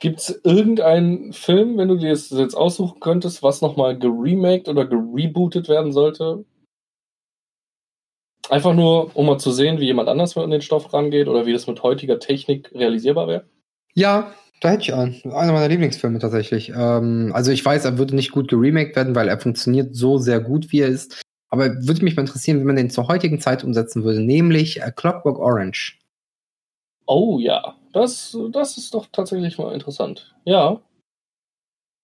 Gibt 0.01 0.20
es 0.20 0.40
irgendeinen 0.44 1.34
Film, 1.34 1.76
wenn 1.76 1.88
du 1.88 1.96
dir 1.96 2.09
das 2.09 2.30
jetzt 2.30 2.55
aussuchen 2.55 3.01
könntest, 3.01 3.42
was 3.42 3.61
nochmal 3.61 3.98
geremaked 3.98 4.68
oder 4.68 4.86
gerebootet 4.86 5.68
werden 5.68 5.92
sollte? 5.92 6.46
Einfach 8.48 8.74
nur, 8.74 9.14
um 9.14 9.26
mal 9.26 9.38
zu 9.38 9.53
sehen, 9.53 9.78
wie 9.78 9.84
jemand 9.84 10.09
anders 10.09 10.36
an 10.38 10.51
den 10.51 10.62
Stoff 10.62 10.92
rangeht 10.94 11.28
oder 11.28 11.44
wie 11.44 11.53
das 11.53 11.66
mit 11.66 11.82
heutiger 11.82 12.18
Technik 12.18 12.72
realisierbar 12.74 13.28
wäre? 13.28 13.44
Ja, 13.94 14.32
da 14.62 14.70
hätte 14.70 14.82
ich 14.82 14.94
einen. 14.94 15.20
Einer 15.24 15.53
meiner 15.53 15.68
Lieblingsfilme 15.68 16.18
tatsächlich. 16.18 16.70
Ähm, 16.74 17.30
also 17.34 17.53
ich 17.53 17.62
weiß, 17.62 17.84
er 17.84 17.98
würde 17.98 18.16
nicht 18.16 18.32
gut 18.32 18.48
geremaked 18.48 18.96
werden, 18.96 19.14
weil 19.14 19.28
er 19.28 19.38
funktioniert 19.38 19.94
so 19.94 20.16
sehr 20.16 20.40
gut, 20.40 20.72
wie 20.72 20.80
er 20.80 20.88
ist. 20.88 21.22
Aber 21.51 21.66
würde 21.86 22.05
mich 22.05 22.16
mal 22.16 22.22
interessieren, 22.22 22.59
wie 22.61 22.64
man 22.64 22.76
den 22.76 22.88
zur 22.88 23.09
heutigen 23.09 23.38
Zeit 23.38 23.64
umsetzen 23.64 24.03
würde, 24.03 24.20
nämlich 24.20 24.80
äh, 24.80 24.90
Clockwork 24.96 25.38
Orange. 25.38 25.98
Oh 27.07 27.38
ja, 27.38 27.76
das, 27.93 28.36
das 28.51 28.76
ist 28.76 28.95
doch 28.95 29.07
tatsächlich 29.12 29.59
mal 29.59 29.74
interessant. 29.74 30.34
Ja. 30.45 30.80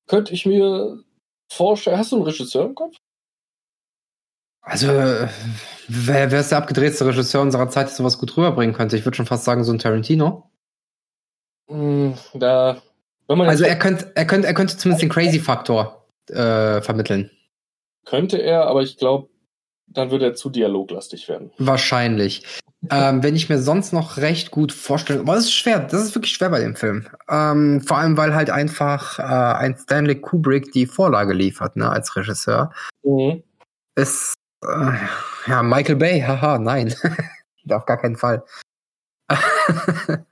Könnte 0.09 0.35
ich 0.35 0.47
mir 0.47 1.03
vorstellen. 1.51 1.99
Hast 1.99 2.13
du 2.13 2.17
einen 2.17 2.25
Regisseur 2.25 2.65
im 2.67 2.75
Kopf? 2.75 2.97
Also, 4.61 4.89
wer, 4.89 6.31
wer 6.31 6.41
ist 6.41 6.51
der 6.51 6.59
abgedrehteste 6.59 7.07
Regisseur 7.07 7.41
unserer 7.41 7.69
Zeit, 7.69 7.87
der 7.87 7.95
sowas 7.95 8.19
gut 8.19 8.37
rüberbringen 8.37 8.75
könnte? 8.75 8.97
Ich 8.97 9.05
würde 9.05 9.17
schon 9.17 9.27
fast 9.27 9.45
sagen, 9.45 9.63
so 9.63 9.73
ein 9.73 9.79
Tarantino. 9.79 10.51
Hm, 11.69 12.15
da, 12.35 12.83
wenn 13.29 13.39
man 13.39 13.49
Also 13.49 13.65
er 13.65 13.79
könnte, 13.79 14.13
er 14.15 14.27
könnte, 14.27 14.47
er 14.47 14.55
könnte 14.55 14.77
zumindest 14.77 15.03
den 15.03 15.11
Crazy-Faktor 15.11 16.09
äh, 16.29 16.81
vermitteln. 16.83 17.31
könnte 18.05 18.39
er, 18.39 18.67
aber 18.67 18.83
ich 18.83 18.97
glaube, 18.97 19.29
dann 19.87 20.11
würde 20.11 20.27
er 20.27 20.35
zu 20.35 20.51
dialoglastig 20.51 21.29
werden. 21.29 21.51
Wahrscheinlich. 21.59 22.45
ähm, 22.91 23.23
wenn 23.23 23.35
ich 23.35 23.49
mir 23.49 23.59
sonst 23.59 23.93
noch 23.93 24.19
recht 24.19 24.51
gut 24.51 24.73
vorstellen, 24.73 25.21
aber 25.21 25.35
das 25.35 25.45
ist 25.45 25.55
schwer, 25.55 25.81
das 25.81 26.05
ist 26.05 26.15
wirklich 26.15 26.33
schwer 26.33 26.51
bei 26.51 26.61
dem 26.61 26.77
Film. 26.77 27.07
Ähm, 27.29 27.81
vor 27.81 27.99
allem, 27.99 28.17
weil 28.17 28.35
halt 28.35 28.51
einfach 28.51 29.19
äh, 29.19 29.23
ein 29.23 29.77
Stanley 29.77 30.21
Kubrick 30.21 30.73
die 30.73 30.87
Vorlage 30.87 31.33
liefert, 31.33 31.77
ne, 31.77 31.91
als 31.91 32.15
Regisseur. 32.15 32.73
Mhm. 33.03 33.43
Ist, 33.97 34.35
äh, 34.63 34.93
ja, 35.47 35.63
Michael 35.63 35.97
Bay, 35.97 36.21
haha, 36.21 36.59
nein. 36.59 36.95
Auf 37.71 37.87
gar 37.87 37.97
keinen 37.97 38.17
Fall. 38.17 38.45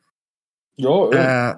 Ja, 0.77 1.09
äh, 1.11 1.51
äh, 1.51 1.57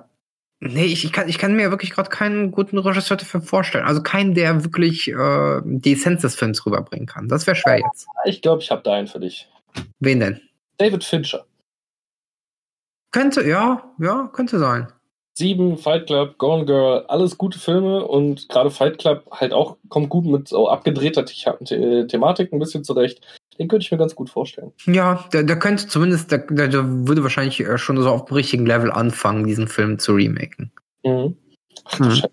nee, 0.69 0.85
ich, 0.85 1.05
ich, 1.05 1.13
kann, 1.13 1.29
ich 1.29 1.39
kann 1.39 1.55
mir 1.55 1.71
wirklich 1.71 1.91
gerade 1.91 2.11
keinen 2.11 2.51
guten 2.51 2.79
Regisseur 2.79 3.17
dafür 3.17 3.41
vorstellen. 3.41 3.85
Also 3.85 4.03
keinen, 4.03 4.35
der 4.35 4.65
wirklich 4.65 5.09
äh, 5.09 5.61
die 5.65 5.93
Essenz 5.93 6.23
des 6.23 6.35
Films 6.35 6.65
rüberbringen 6.67 7.07
kann. 7.07 7.29
Das 7.29 7.47
wäre 7.47 7.57
schwer 7.57 7.79
jetzt. 7.79 8.07
ich 8.25 8.43
glaube, 8.43 8.63
ich 8.63 8.71
habe 8.71 8.83
da 8.83 8.95
einen 8.95 9.07
für 9.07 9.21
dich. 9.21 9.49
Wen 10.01 10.21
denn? 10.21 10.41
David 10.79 11.05
Fincher. 11.05 11.45
Könnte, 13.13 13.47
ja, 13.47 13.83
ja, 13.99 14.31
könnte 14.33 14.59
sein. 14.59 14.93
Sieben, 15.39 15.77
Fight 15.77 16.07
Club, 16.07 16.39
Gone 16.39 16.65
Girl, 16.65 17.05
alles 17.09 17.37
gute 17.37 17.59
Filme 17.59 18.07
und 18.07 18.49
gerade 18.49 18.71
Fight 18.71 18.99
Club 18.99 19.27
halt 19.31 19.53
auch 19.53 19.77
kommt 19.91 20.09
gut 20.09 20.25
mit 20.25 20.49
so 20.49 20.69
abgedrehter 20.69 21.27
The 21.27 21.35
The 21.63 22.07
Thematik 22.07 22.53
ein 22.53 22.59
bisschen 22.59 22.85
zurecht. 22.85 23.21
Den 23.59 23.69
könnte 23.69 23.85
ich 23.85 23.91
mir 23.93 23.99
ganz 23.99 24.15
gut 24.15 24.31
vorstellen. 24.31 24.73
Ja, 24.85 25.25
der, 25.33 25.43
der 25.43 25.59
könnte 25.59 25.89
zumindest, 25.89 26.31
der, 26.31 26.39
der, 26.39 26.69
der 26.69 26.85
würde 27.09 27.23
wahrscheinlich 27.23 27.61
äh, 27.61 27.79
schon 27.79 28.01
so 28.01 28.11
auf 28.11 28.27
dem 28.27 28.35
richtigen 28.35 28.67
Level 28.67 28.91
anfangen, 28.91 29.47
diesen 29.47 29.69
Film 29.69 29.99
zu 29.99 30.15
remaken. 30.15 30.71
Mhm. 31.05 31.37
Ach 31.85 31.99
du 31.99 32.05
Mhm. 32.05 32.11
Scheiße. 32.11 32.31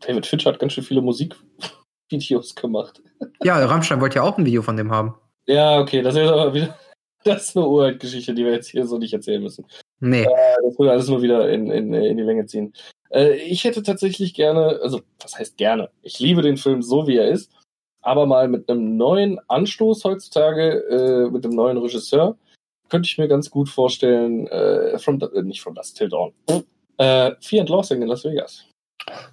David 0.00 0.26
Fincher 0.26 0.52
hat 0.52 0.58
ganz 0.58 0.74
schön 0.74 0.84
viele 0.84 1.00
Musikvideos 1.00 2.54
gemacht. 2.54 3.02
Ja, 3.42 3.64
Rammstein 3.64 4.00
wollte 4.00 4.16
ja 4.16 4.22
auch 4.22 4.38
ein 4.38 4.46
Video 4.46 4.62
von 4.62 4.76
dem 4.76 4.90
haben. 4.90 5.14
Ja, 5.46 5.80
okay, 5.80 6.02
das 6.02 6.14
ist 6.14 6.28
aber 6.28 6.54
wieder. 6.54 6.76
Das 7.24 7.48
ist 7.48 7.56
eine 7.56 7.66
Urgeschichte, 7.66 8.34
die 8.34 8.44
wir 8.44 8.52
jetzt 8.52 8.68
hier 8.68 8.86
so 8.86 8.98
nicht 8.98 9.12
erzählen 9.12 9.42
müssen. 9.42 9.66
Nee. 9.98 10.28
Das 10.62 10.78
würde 10.78 10.92
alles 10.92 11.08
nur 11.08 11.22
wieder 11.22 11.50
in, 11.50 11.72
in, 11.72 11.92
in 11.92 12.16
die 12.16 12.22
Länge 12.22 12.46
ziehen. 12.46 12.72
Äh, 13.10 13.34
ich 13.34 13.64
hätte 13.64 13.82
tatsächlich 13.82 14.32
gerne, 14.32 14.78
also 14.80 15.00
was 15.20 15.36
heißt 15.36 15.56
gerne? 15.56 15.90
Ich 16.02 16.20
liebe 16.20 16.42
den 16.42 16.56
Film 16.56 16.82
so, 16.82 17.08
wie 17.08 17.16
er 17.16 17.28
ist, 17.28 17.50
aber 18.06 18.24
mal 18.26 18.46
mit 18.46 18.70
einem 18.70 18.96
neuen 18.96 19.40
Anstoß 19.48 20.04
heutzutage, 20.04 20.84
äh, 20.88 21.30
mit 21.30 21.44
einem 21.44 21.56
neuen 21.56 21.76
Regisseur, 21.76 22.36
könnte 22.88 23.08
ich 23.08 23.18
mir 23.18 23.26
ganz 23.26 23.50
gut 23.50 23.68
vorstellen, 23.68 24.46
äh, 24.46 24.96
from, 24.98 25.20
äh, 25.20 25.42
nicht 25.42 25.60
From 25.60 25.74
Dust 25.74 25.96
Till 25.96 26.08
Dawn, 26.08 26.32
äh, 26.98 27.32
Fear 27.40 27.62
and 27.62 27.68
Loathing 27.68 28.02
in 28.02 28.08
Las 28.08 28.24
Vegas. 28.24 28.64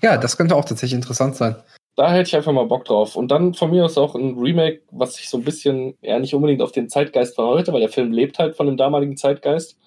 Ja, 0.01 0.17
das 0.17 0.35
könnte 0.37 0.55
auch 0.55 0.65
tatsächlich 0.65 0.95
interessant 0.95 1.35
sein. 1.35 1.55
Da 1.95 2.11
hätte 2.11 2.29
ich 2.29 2.35
einfach 2.35 2.51
mal 2.51 2.65
Bock 2.65 2.85
drauf. 2.85 3.15
Und 3.15 3.29
dann 3.29 3.53
von 3.53 3.69
mir 3.69 3.85
aus 3.85 3.97
auch 3.99 4.15
ein 4.15 4.37
Remake, 4.39 4.81
was 4.89 5.15
sich 5.15 5.29
so 5.29 5.37
ein 5.37 5.43
bisschen, 5.43 5.95
ja, 6.01 6.17
nicht 6.17 6.33
unbedingt 6.33 6.63
auf 6.63 6.71
den 6.71 6.89
Zeitgeist 6.89 7.35
von 7.35 7.45
heute, 7.45 7.71
weil 7.71 7.81
der 7.81 7.89
Film 7.89 8.11
lebt 8.11 8.39
halt 8.39 8.55
von 8.55 8.65
dem 8.65 8.77
damaligen 8.77 9.17
Zeitgeist. 9.17 9.77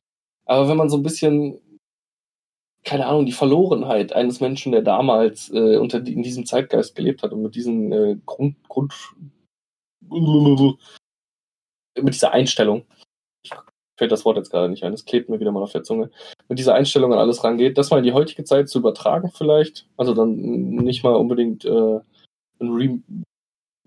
Aber 0.45 0.69
wenn 0.69 0.77
man 0.77 0.89
so 0.89 0.97
ein 0.97 1.03
bisschen, 1.03 1.59
keine 2.87 3.07
Ahnung, 3.07 3.27
die 3.27 3.33
Verlorenheit 3.33 4.13
eines 4.13 4.41
Menschen, 4.41 4.71
der 4.73 4.83
damals 4.83 5.51
äh, 5.53 5.77
unter 5.77 5.99
in 5.99 6.23
diesem 6.23 6.47
Zeitgeist 6.47 6.95
gelebt 6.95 7.23
hat 7.23 7.33
und 7.33 7.43
mit 7.43 7.57
diesen 7.57 7.93
äh, 7.93 8.17
Grund, 8.25 8.57
Grund, 8.69 8.95
mit 12.01 12.15
dieser 12.15 12.33
Einstellung, 12.33 12.87
ich 13.43 13.53
fällt 13.99 14.13
das 14.13 14.25
Wort 14.25 14.37
jetzt 14.37 14.51
gerade 14.51 14.69
nicht 14.69 14.85
ein, 14.85 14.93
das 14.93 15.05
klebt 15.05 15.29
mir 15.29 15.41
wieder 15.41 15.51
mal 15.51 15.63
auf 15.63 15.73
der 15.73 15.83
Zunge, 15.83 16.11
mit 16.49 16.59
dieser 16.59 16.75
Einstellung 16.75 17.13
an 17.13 17.19
alles 17.19 17.43
rangeht, 17.43 17.77
das 17.77 17.91
mal 17.91 17.99
in 17.99 18.05
die 18.05 18.13
heutige 18.13 18.45
Zeit 18.45 18.69
zu 18.69 18.79
übertragen 18.79 19.33
vielleicht, 19.35 19.89
also 19.97 20.15
dann 20.15 20.37
nicht 20.37 21.03
mal 21.03 21.17
unbedingt 21.17 21.65
äh, 21.65 22.01
ein 22.61 22.73
Re 22.73 23.01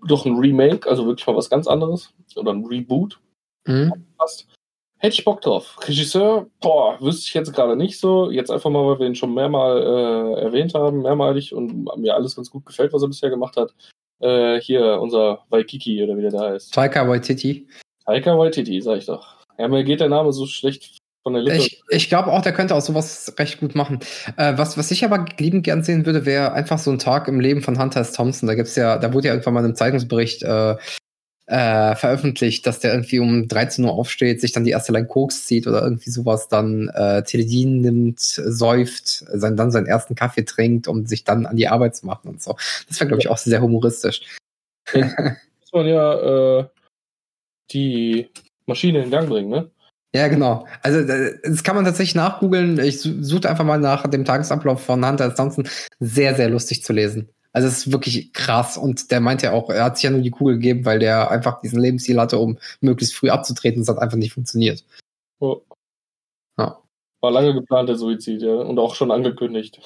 doch 0.06 0.24
ein 0.24 0.36
Remake, 0.36 0.88
also 0.88 1.06
wirklich 1.06 1.26
mal 1.26 1.36
was 1.36 1.50
ganz 1.50 1.66
anderes 1.66 2.14
oder 2.36 2.52
ein 2.52 2.64
Reboot, 2.64 3.20
Mhm. 3.66 4.06
Hätte 5.02 5.14
ich 5.14 5.24
Bock 5.24 5.40
drauf. 5.40 5.76
Regisseur, 5.88 6.46
boah, 6.60 7.00
wüsste 7.00 7.26
ich 7.26 7.32
jetzt 7.32 7.54
gerade 7.54 7.74
nicht 7.74 7.98
so. 7.98 8.30
Jetzt 8.30 8.50
einfach 8.50 8.68
mal, 8.68 8.86
weil 8.86 8.98
wir 8.98 9.06
ihn 9.06 9.14
schon 9.14 9.32
mehrmal 9.32 9.82
äh, 9.82 10.40
erwähnt 10.42 10.74
haben, 10.74 11.00
mehrmalig 11.00 11.54
und 11.54 11.88
mir 11.96 12.14
alles 12.14 12.36
ganz 12.36 12.50
gut 12.50 12.66
gefällt, 12.66 12.92
was 12.92 13.00
er 13.00 13.08
bisher 13.08 13.30
gemacht 13.30 13.56
hat. 13.56 13.72
Äh, 14.20 14.60
hier, 14.60 15.00
unser 15.00 15.40
Waikiki 15.48 16.04
oder 16.04 16.18
wie 16.18 16.22
der 16.22 16.32
da 16.32 16.50
heißt. 16.50 16.74
Taika 16.74 17.08
Waititi. 17.08 17.66
Taika 18.04 18.38
Waititi, 18.38 18.82
sag 18.82 18.98
ich 18.98 19.06
doch. 19.06 19.38
Ja, 19.58 19.68
mir 19.68 19.84
geht 19.84 20.00
der 20.00 20.10
Name 20.10 20.34
so 20.34 20.44
schlecht 20.44 20.98
von 21.22 21.32
der 21.32 21.44
Lippe. 21.44 21.56
Ich, 21.56 21.82
ich 21.88 22.08
glaube 22.10 22.30
auch, 22.30 22.42
der 22.42 22.52
könnte 22.52 22.74
auch 22.74 22.82
sowas 22.82 23.34
recht 23.38 23.58
gut 23.60 23.74
machen. 23.74 24.00
Äh, 24.36 24.58
was, 24.58 24.76
was 24.76 24.90
ich 24.90 25.02
aber 25.02 25.24
liebend 25.38 25.64
gern 25.64 25.82
sehen 25.82 26.04
würde, 26.04 26.26
wäre 26.26 26.52
einfach 26.52 26.78
so 26.78 26.90
ein 26.90 26.98
Tag 26.98 27.26
im 27.26 27.40
Leben 27.40 27.62
von 27.62 27.80
Hunter 27.80 28.00
S. 28.00 28.12
Thompson. 28.12 28.46
Da 28.46 28.54
gibt's 28.54 28.76
ja, 28.76 28.98
da 28.98 29.14
wurde 29.14 29.28
ja 29.28 29.32
irgendwann 29.32 29.54
mal 29.54 29.60
in 29.60 29.66
einem 29.66 29.76
Zeitungsbericht 29.76 30.44
äh, 31.50 31.70
äh, 31.90 31.96
veröffentlicht, 31.96 32.66
dass 32.66 32.78
der 32.78 32.92
irgendwie 32.92 33.18
um 33.18 33.48
13 33.48 33.84
Uhr 33.84 33.92
aufsteht, 33.92 34.40
sich 34.40 34.52
dann 34.52 34.64
die 34.64 34.70
erste 34.70 34.92
Line 34.92 35.06
Koks 35.06 35.46
zieht 35.46 35.66
oder 35.66 35.82
irgendwie 35.82 36.10
sowas, 36.10 36.48
dann 36.48 36.88
äh, 36.88 37.22
Teledin 37.24 37.80
nimmt, 37.80 38.20
säuft, 38.20 39.06
sein, 39.06 39.56
dann 39.56 39.70
seinen 39.70 39.86
ersten 39.86 40.14
Kaffee 40.14 40.44
trinkt, 40.44 40.88
um 40.88 41.06
sich 41.06 41.24
dann 41.24 41.46
an 41.46 41.56
die 41.56 41.68
Arbeit 41.68 41.96
zu 41.96 42.06
machen 42.06 42.28
und 42.28 42.40
so. 42.40 42.56
Das 42.88 43.00
wäre, 43.00 43.08
glaube 43.08 43.20
ich, 43.20 43.28
auch 43.28 43.38
sehr 43.38 43.60
humoristisch. 43.60 44.22
muss 44.94 45.72
man 45.72 45.86
ja 45.86 46.58
äh, 46.60 46.68
die 47.72 48.28
Maschine 48.66 49.02
in 49.02 49.10
Gang 49.10 49.28
bringen, 49.28 49.50
ne? 49.50 49.70
Ja, 50.14 50.28
genau. 50.28 50.66
Also 50.82 51.02
das 51.04 51.62
kann 51.62 51.76
man 51.76 51.84
tatsächlich 51.84 52.16
nachgoogeln. 52.16 52.80
Ich 52.80 53.00
suche 53.00 53.48
einfach 53.48 53.64
mal 53.64 53.78
nach 53.78 54.08
dem 54.08 54.24
Tagesablauf 54.24 54.82
von 54.84 55.06
Hunter 55.06 55.26
S. 55.26 55.36
Thompson. 55.36 55.68
Sehr, 56.00 56.34
sehr 56.34 56.48
lustig 56.48 56.82
zu 56.82 56.92
lesen. 56.92 57.28
Also 57.52 57.68
es 57.68 57.78
ist 57.78 57.92
wirklich 57.92 58.32
krass. 58.32 58.76
Und 58.76 59.10
der 59.10 59.20
meint 59.20 59.42
ja 59.42 59.52
auch, 59.52 59.70
er 59.70 59.84
hat 59.84 59.96
sich 59.96 60.04
ja 60.04 60.10
nur 60.10 60.20
die 60.20 60.30
Kugel 60.30 60.54
gegeben, 60.54 60.84
weil 60.84 60.98
der 60.98 61.30
einfach 61.30 61.60
diesen 61.60 61.80
Lebensziel 61.80 62.20
hatte, 62.20 62.38
um 62.38 62.58
möglichst 62.80 63.14
früh 63.14 63.30
abzutreten. 63.30 63.82
Es 63.82 63.88
hat 63.88 63.98
einfach 63.98 64.16
nicht 64.16 64.32
funktioniert. 64.32 64.84
Oh. 65.40 65.62
Ja. 66.58 66.78
War 67.20 67.30
lange 67.30 67.54
geplant, 67.54 67.88
der 67.88 67.96
Suizid, 67.96 68.42
ja. 68.42 68.54
Und 68.54 68.78
auch 68.78 68.94
schon 68.94 69.10
angekündigt. 69.10 69.80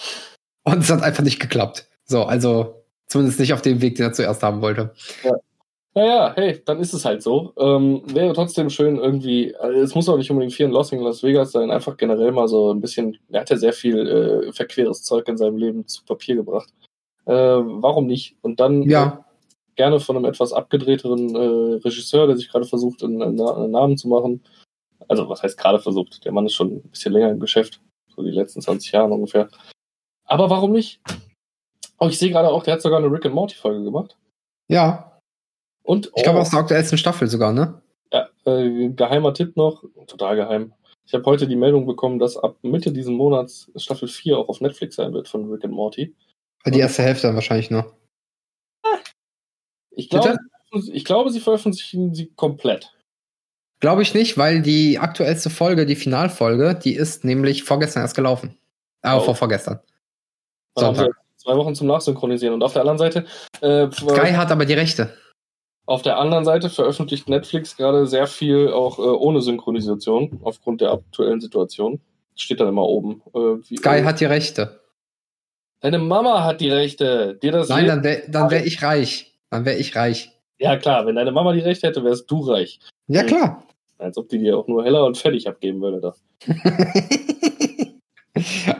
Und 0.64 0.78
es 0.78 0.90
hat 0.90 1.02
einfach 1.02 1.22
nicht 1.22 1.40
geklappt. 1.40 1.88
So, 2.04 2.24
also 2.24 2.84
zumindest 3.06 3.40
nicht 3.40 3.52
auf 3.52 3.62
dem 3.62 3.80
Weg, 3.80 3.96
den 3.96 4.06
er 4.06 4.12
zuerst 4.12 4.42
haben 4.42 4.60
wollte. 4.60 4.94
Ja. 5.22 5.34
Naja, 5.96 6.32
hey, 6.34 6.60
dann 6.64 6.80
ist 6.80 6.92
es 6.92 7.04
halt 7.04 7.22
so. 7.22 7.52
Ähm, 7.56 8.02
wäre 8.06 8.34
trotzdem 8.34 8.68
schön 8.68 8.96
irgendwie, 8.96 9.54
also 9.54 9.78
es 9.78 9.94
muss 9.94 10.08
auch 10.08 10.16
nicht 10.16 10.28
unbedingt 10.28 10.58
Lossing 10.58 10.98
in 10.98 11.04
Las 11.04 11.22
Vegas 11.22 11.52
sein, 11.52 11.70
einfach 11.70 11.96
generell 11.96 12.32
mal 12.32 12.48
so 12.48 12.72
ein 12.72 12.80
bisschen, 12.80 13.16
er 13.30 13.42
hat 13.42 13.50
ja 13.50 13.56
sehr 13.56 13.72
viel 13.72 13.98
äh, 14.48 14.52
verqueres 14.52 15.04
Zeug 15.04 15.28
in 15.28 15.36
seinem 15.36 15.56
Leben 15.56 15.86
zu 15.86 16.04
Papier 16.04 16.34
gebracht. 16.34 16.68
Äh, 17.26 17.32
warum 17.32 18.06
nicht? 18.06 18.36
Und 18.42 18.60
dann 18.60 18.82
ja. 18.82 19.06
äh, 19.06 19.74
gerne 19.76 20.00
von 20.00 20.16
einem 20.16 20.26
etwas 20.26 20.52
abgedrehteren 20.52 21.34
äh, 21.34 21.74
Regisseur, 21.84 22.26
der 22.26 22.36
sich 22.36 22.50
gerade 22.50 22.66
versucht, 22.66 23.02
einen, 23.02 23.22
einen, 23.22 23.70
Namen 23.70 23.96
zu 23.96 24.08
machen. 24.08 24.44
Also, 25.08 25.28
was 25.28 25.42
heißt 25.42 25.58
gerade 25.58 25.80
versucht? 25.80 26.24
Der 26.24 26.32
Mann 26.32 26.46
ist 26.46 26.54
schon 26.54 26.76
ein 26.76 26.90
bisschen 26.90 27.12
länger 27.12 27.30
im 27.30 27.40
Geschäft, 27.40 27.80
so 28.14 28.22
die 28.22 28.30
letzten 28.30 28.60
20 28.60 28.92
Jahre 28.92 29.12
ungefähr. 29.12 29.48
Aber 30.24 30.48
warum 30.50 30.72
nicht? 30.72 31.00
Oh, 31.98 32.08
ich 32.08 32.18
sehe 32.18 32.30
gerade 32.30 32.48
auch, 32.48 32.62
der 32.62 32.74
hat 32.74 32.82
sogar 32.82 32.98
eine 32.98 33.10
Rick 33.10 33.26
and 33.26 33.34
Morty 33.34 33.54
Folge 33.54 33.84
gemacht. 33.84 34.16
Ja, 34.68 35.14
und, 35.84 36.10
ich 36.16 36.22
glaube, 36.22 36.40
aus 36.40 36.50
der 36.50 36.60
aktuellsten 36.60 36.98
Staffel 36.98 37.28
sogar, 37.28 37.52
ne? 37.52 37.80
Ja, 38.10 38.28
äh, 38.46 38.88
geheimer 38.88 39.34
Tipp 39.34 39.56
noch, 39.56 39.84
total 40.06 40.36
geheim. 40.36 40.72
Ich 41.06 41.12
habe 41.12 41.24
heute 41.26 41.46
die 41.46 41.56
Meldung 41.56 41.84
bekommen, 41.84 42.18
dass 42.18 42.38
ab 42.38 42.56
Mitte 42.62 42.90
diesen 42.90 43.14
Monats 43.14 43.70
Staffel 43.76 44.08
4 44.08 44.38
auch 44.38 44.48
auf 44.48 44.62
Netflix 44.62 44.96
sein 44.96 45.12
wird 45.12 45.28
von 45.28 45.50
Rick 45.50 45.64
and 45.64 45.74
Morty. 45.74 46.14
Die 46.66 46.78
erste 46.78 47.02
Hälfte 47.02 47.26
dann 47.26 47.34
wahrscheinlich 47.34 47.70
noch. 47.70 47.92
Ich 49.90 50.08
glaube, 50.08 50.38
ich 50.72 51.04
glaube, 51.04 51.30
sie 51.30 51.40
veröffentlichen 51.40 52.14
sie 52.14 52.32
komplett. 52.34 52.92
Glaube 53.80 54.02
ich 54.02 54.14
nicht, 54.14 54.38
weil 54.38 54.62
die 54.62 54.98
aktuellste 54.98 55.50
Folge, 55.50 55.84
die 55.84 55.96
Finalfolge, 55.96 56.74
die 56.74 56.94
ist 56.94 57.24
nämlich 57.24 57.64
vorgestern 57.64 58.02
erst 58.02 58.16
gelaufen. 58.16 58.56
Ah, 59.02 59.18
oh. 59.18 59.20
vor 59.20 59.36
vorgestern. 59.36 59.80
Sonntag. 60.74 61.10
Zwei 61.36 61.56
Wochen 61.56 61.74
zum 61.74 61.88
Nachsynchronisieren. 61.88 62.54
Und 62.54 62.62
auf 62.62 62.72
der 62.72 62.82
anderen 62.82 62.98
Seite. 62.98 63.26
Äh, 63.60 63.92
Sky 63.92 64.32
hat 64.32 64.50
aber 64.50 64.64
die 64.64 64.72
Rechte. 64.72 65.12
Auf 65.86 66.00
der 66.00 66.18
anderen 66.18 66.46
Seite 66.46 66.70
veröffentlicht 66.70 67.28
Netflix 67.28 67.76
gerade 67.76 68.06
sehr 68.06 68.26
viel 68.26 68.72
auch 68.72 68.98
äh, 68.98 69.02
ohne 69.02 69.42
Synchronisation, 69.42 70.40
aufgrund 70.42 70.80
der 70.80 70.92
aktuellen 70.92 71.42
Situation. 71.42 72.00
Steht 72.34 72.60
dann 72.60 72.68
immer 72.68 72.84
oben. 72.84 73.22
Äh, 73.34 73.76
Sky 73.76 74.02
hat 74.02 74.20
die 74.20 74.24
Rechte. 74.24 74.80
Deine 75.80 75.98
Mama 75.98 76.44
hat 76.44 76.60
die 76.60 76.70
Rechte. 76.70 77.38
Dir 77.42 77.52
das 77.52 77.68
Nein, 77.68 77.86
dann 77.86 78.02
wäre 78.02 78.22
dann 78.28 78.50
wär 78.50 78.66
ich 78.66 78.82
reich. 78.82 79.34
Dann 79.50 79.64
wäre 79.64 79.76
ich 79.76 79.94
reich. 79.94 80.32
Ja, 80.58 80.76
klar. 80.76 81.06
Wenn 81.06 81.16
deine 81.16 81.32
Mama 81.32 81.52
die 81.52 81.60
Rechte 81.60 81.86
hätte, 81.86 82.04
wärst 82.04 82.30
du 82.30 82.40
reich. 82.40 82.80
Ja, 83.06 83.22
klar. 83.22 83.64
Als 83.98 84.16
ob 84.16 84.28
die 84.28 84.38
dir 84.38 84.56
auch 84.56 84.66
nur 84.66 84.84
heller 84.84 85.04
und 85.04 85.16
fertig 85.16 85.46
abgeben 85.46 85.80
würde. 85.80 86.00
Da. 86.00 86.14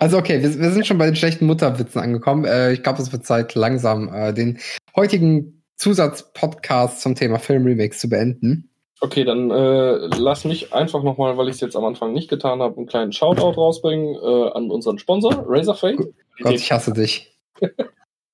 also, 0.01 0.19
okay, 0.19 0.43
wir, 0.43 0.59
wir, 0.59 0.71
sind 0.71 0.87
schon 0.87 0.99
bei 0.99 1.07
den 1.07 1.17
schlechten 1.17 1.47
Mutterwitzen 1.47 2.01
angekommen. 2.01 2.45
Äh, 2.45 2.73
ich 2.73 2.83
glaube, 2.83 3.03
es 3.03 3.13
wird 3.13 3.25
Zeit, 3.25 3.55
langsam 3.55 4.13
äh, 4.13 4.33
den 4.33 4.59
heutigen 4.97 5.63
Zusatzpodcast 5.77 7.01
zum 7.01 7.15
Thema 7.15 7.39
Filmremakes 7.39 7.99
zu 7.99 8.09
beenden. 8.09 8.71
Okay, 9.01 9.25
dann 9.25 9.51
äh, 9.51 10.07
lass 10.19 10.45
mich 10.45 10.73
einfach 10.73 11.03
nochmal, 11.03 11.37
weil 11.37 11.49
ich 11.49 11.57
es 11.57 11.61
jetzt 11.61 11.77
am 11.77 11.85
Anfang 11.85 12.13
nicht 12.13 12.31
getan 12.31 12.63
habe, 12.63 12.77
einen 12.77 12.87
kleinen 12.87 13.13
Shoutout 13.13 13.61
rausbringen 13.61 14.15
äh, 14.15 14.51
an 14.53 14.71
unseren 14.71 14.99
Sponsor, 14.99 15.45
Razorfade. 15.47 16.15
Gott, 16.41 16.55
ich 16.55 16.71
hasse 16.73 16.93
dich. 16.93 17.37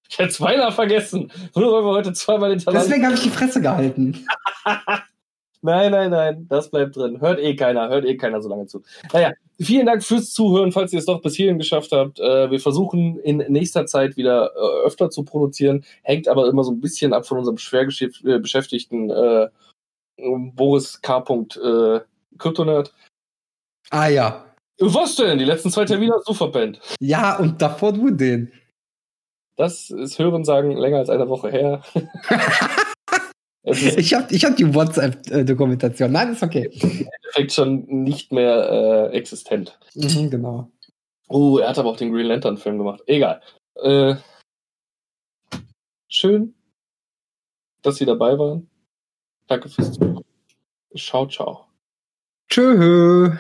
ich 0.08 0.18
hätte 0.18 0.30
zweimal 0.30 0.72
vergessen. 0.72 1.30
Nur 1.54 1.72
weil 1.72 1.84
wir 1.84 1.92
heute 1.92 2.12
zweimal 2.12 2.50
den 2.50 2.58
Talent 2.58 2.84
Deswegen 2.84 3.04
habe 3.04 3.14
ich 3.14 3.22
die 3.22 3.30
Fresse 3.30 3.60
gehalten. 3.60 4.26
Nein, 5.62 5.92
nein, 5.92 6.10
nein, 6.10 6.46
das 6.48 6.70
bleibt 6.70 6.96
drin. 6.96 7.20
Hört 7.20 7.38
eh 7.38 7.54
keiner, 7.54 7.90
hört 7.90 8.06
eh 8.06 8.16
keiner 8.16 8.40
so 8.40 8.48
lange 8.48 8.66
zu. 8.66 8.82
Naja, 9.12 9.32
vielen 9.60 9.84
Dank 9.84 10.02
fürs 10.02 10.32
Zuhören, 10.32 10.72
falls 10.72 10.92
ihr 10.94 11.00
es 11.00 11.04
doch 11.04 11.20
bis 11.20 11.36
hierhin 11.36 11.58
geschafft 11.58 11.92
habt. 11.92 12.18
Äh, 12.18 12.50
wir 12.50 12.60
versuchen 12.60 13.18
in 13.20 13.38
nächster 13.48 13.84
Zeit 13.84 14.16
wieder 14.16 14.52
äh, 14.56 14.86
öfter 14.86 15.10
zu 15.10 15.22
produzieren, 15.22 15.84
hängt 16.02 16.28
aber 16.28 16.48
immer 16.48 16.64
so 16.64 16.72
ein 16.72 16.80
bisschen 16.80 17.12
ab 17.12 17.26
von 17.26 17.36
unserem 17.36 17.58
schwer 17.58 17.82
äh, 17.82 18.38
beschäftigten 18.38 19.10
äh, 19.10 19.48
Boris 20.16 21.02
K. 21.02 21.18
Äh, 21.18 22.00
Kryptonerd. 22.38 22.94
Ah 23.90 24.08
ja. 24.08 24.49
Was 24.80 25.16
denn? 25.16 25.38
Die 25.38 25.44
letzten 25.44 25.70
zwei 25.70 25.84
Termine 25.84 26.14
hast 26.14 26.28
du 26.28 26.34
verpennt. 26.34 26.80
Ja, 27.00 27.38
und 27.38 27.60
davor 27.60 27.92
du 27.92 28.10
den. 28.10 28.50
Das 29.56 29.90
ist 29.90 30.18
Hörensagen 30.18 30.76
länger 30.76 30.98
als 30.98 31.10
eine 31.10 31.28
Woche 31.28 31.50
her. 31.50 31.82
ich 33.62 34.14
habe 34.14 34.34
ich 34.34 34.44
hab 34.44 34.56
die 34.56 34.74
WhatsApp-Dokumentation. 34.74 36.10
Nein, 36.10 36.32
ist 36.32 36.42
okay. 36.42 36.70
Im 36.72 37.08
Endeffekt 37.22 37.52
schon 37.52 37.84
nicht 37.86 38.32
mehr 38.32 39.10
äh, 39.12 39.16
existent. 39.16 39.78
Mhm, 39.94 40.30
genau. 40.30 40.70
Oh, 41.28 41.58
er 41.58 41.68
hat 41.68 41.78
aber 41.78 41.90
auch 41.90 41.98
den 41.98 42.10
Green 42.10 42.26
Lantern-Film 42.26 42.78
gemacht. 42.78 43.02
Egal. 43.06 43.42
Äh, 43.74 44.14
schön, 46.08 46.54
dass 47.82 47.96
Sie 47.96 48.06
dabei 48.06 48.38
waren. 48.38 48.70
Danke 49.46 49.68
fürs 49.68 49.92
Zuhören. 49.92 50.24
Ciao, 50.96 51.26
ciao. 51.26 51.66
Tschö. 52.48 53.36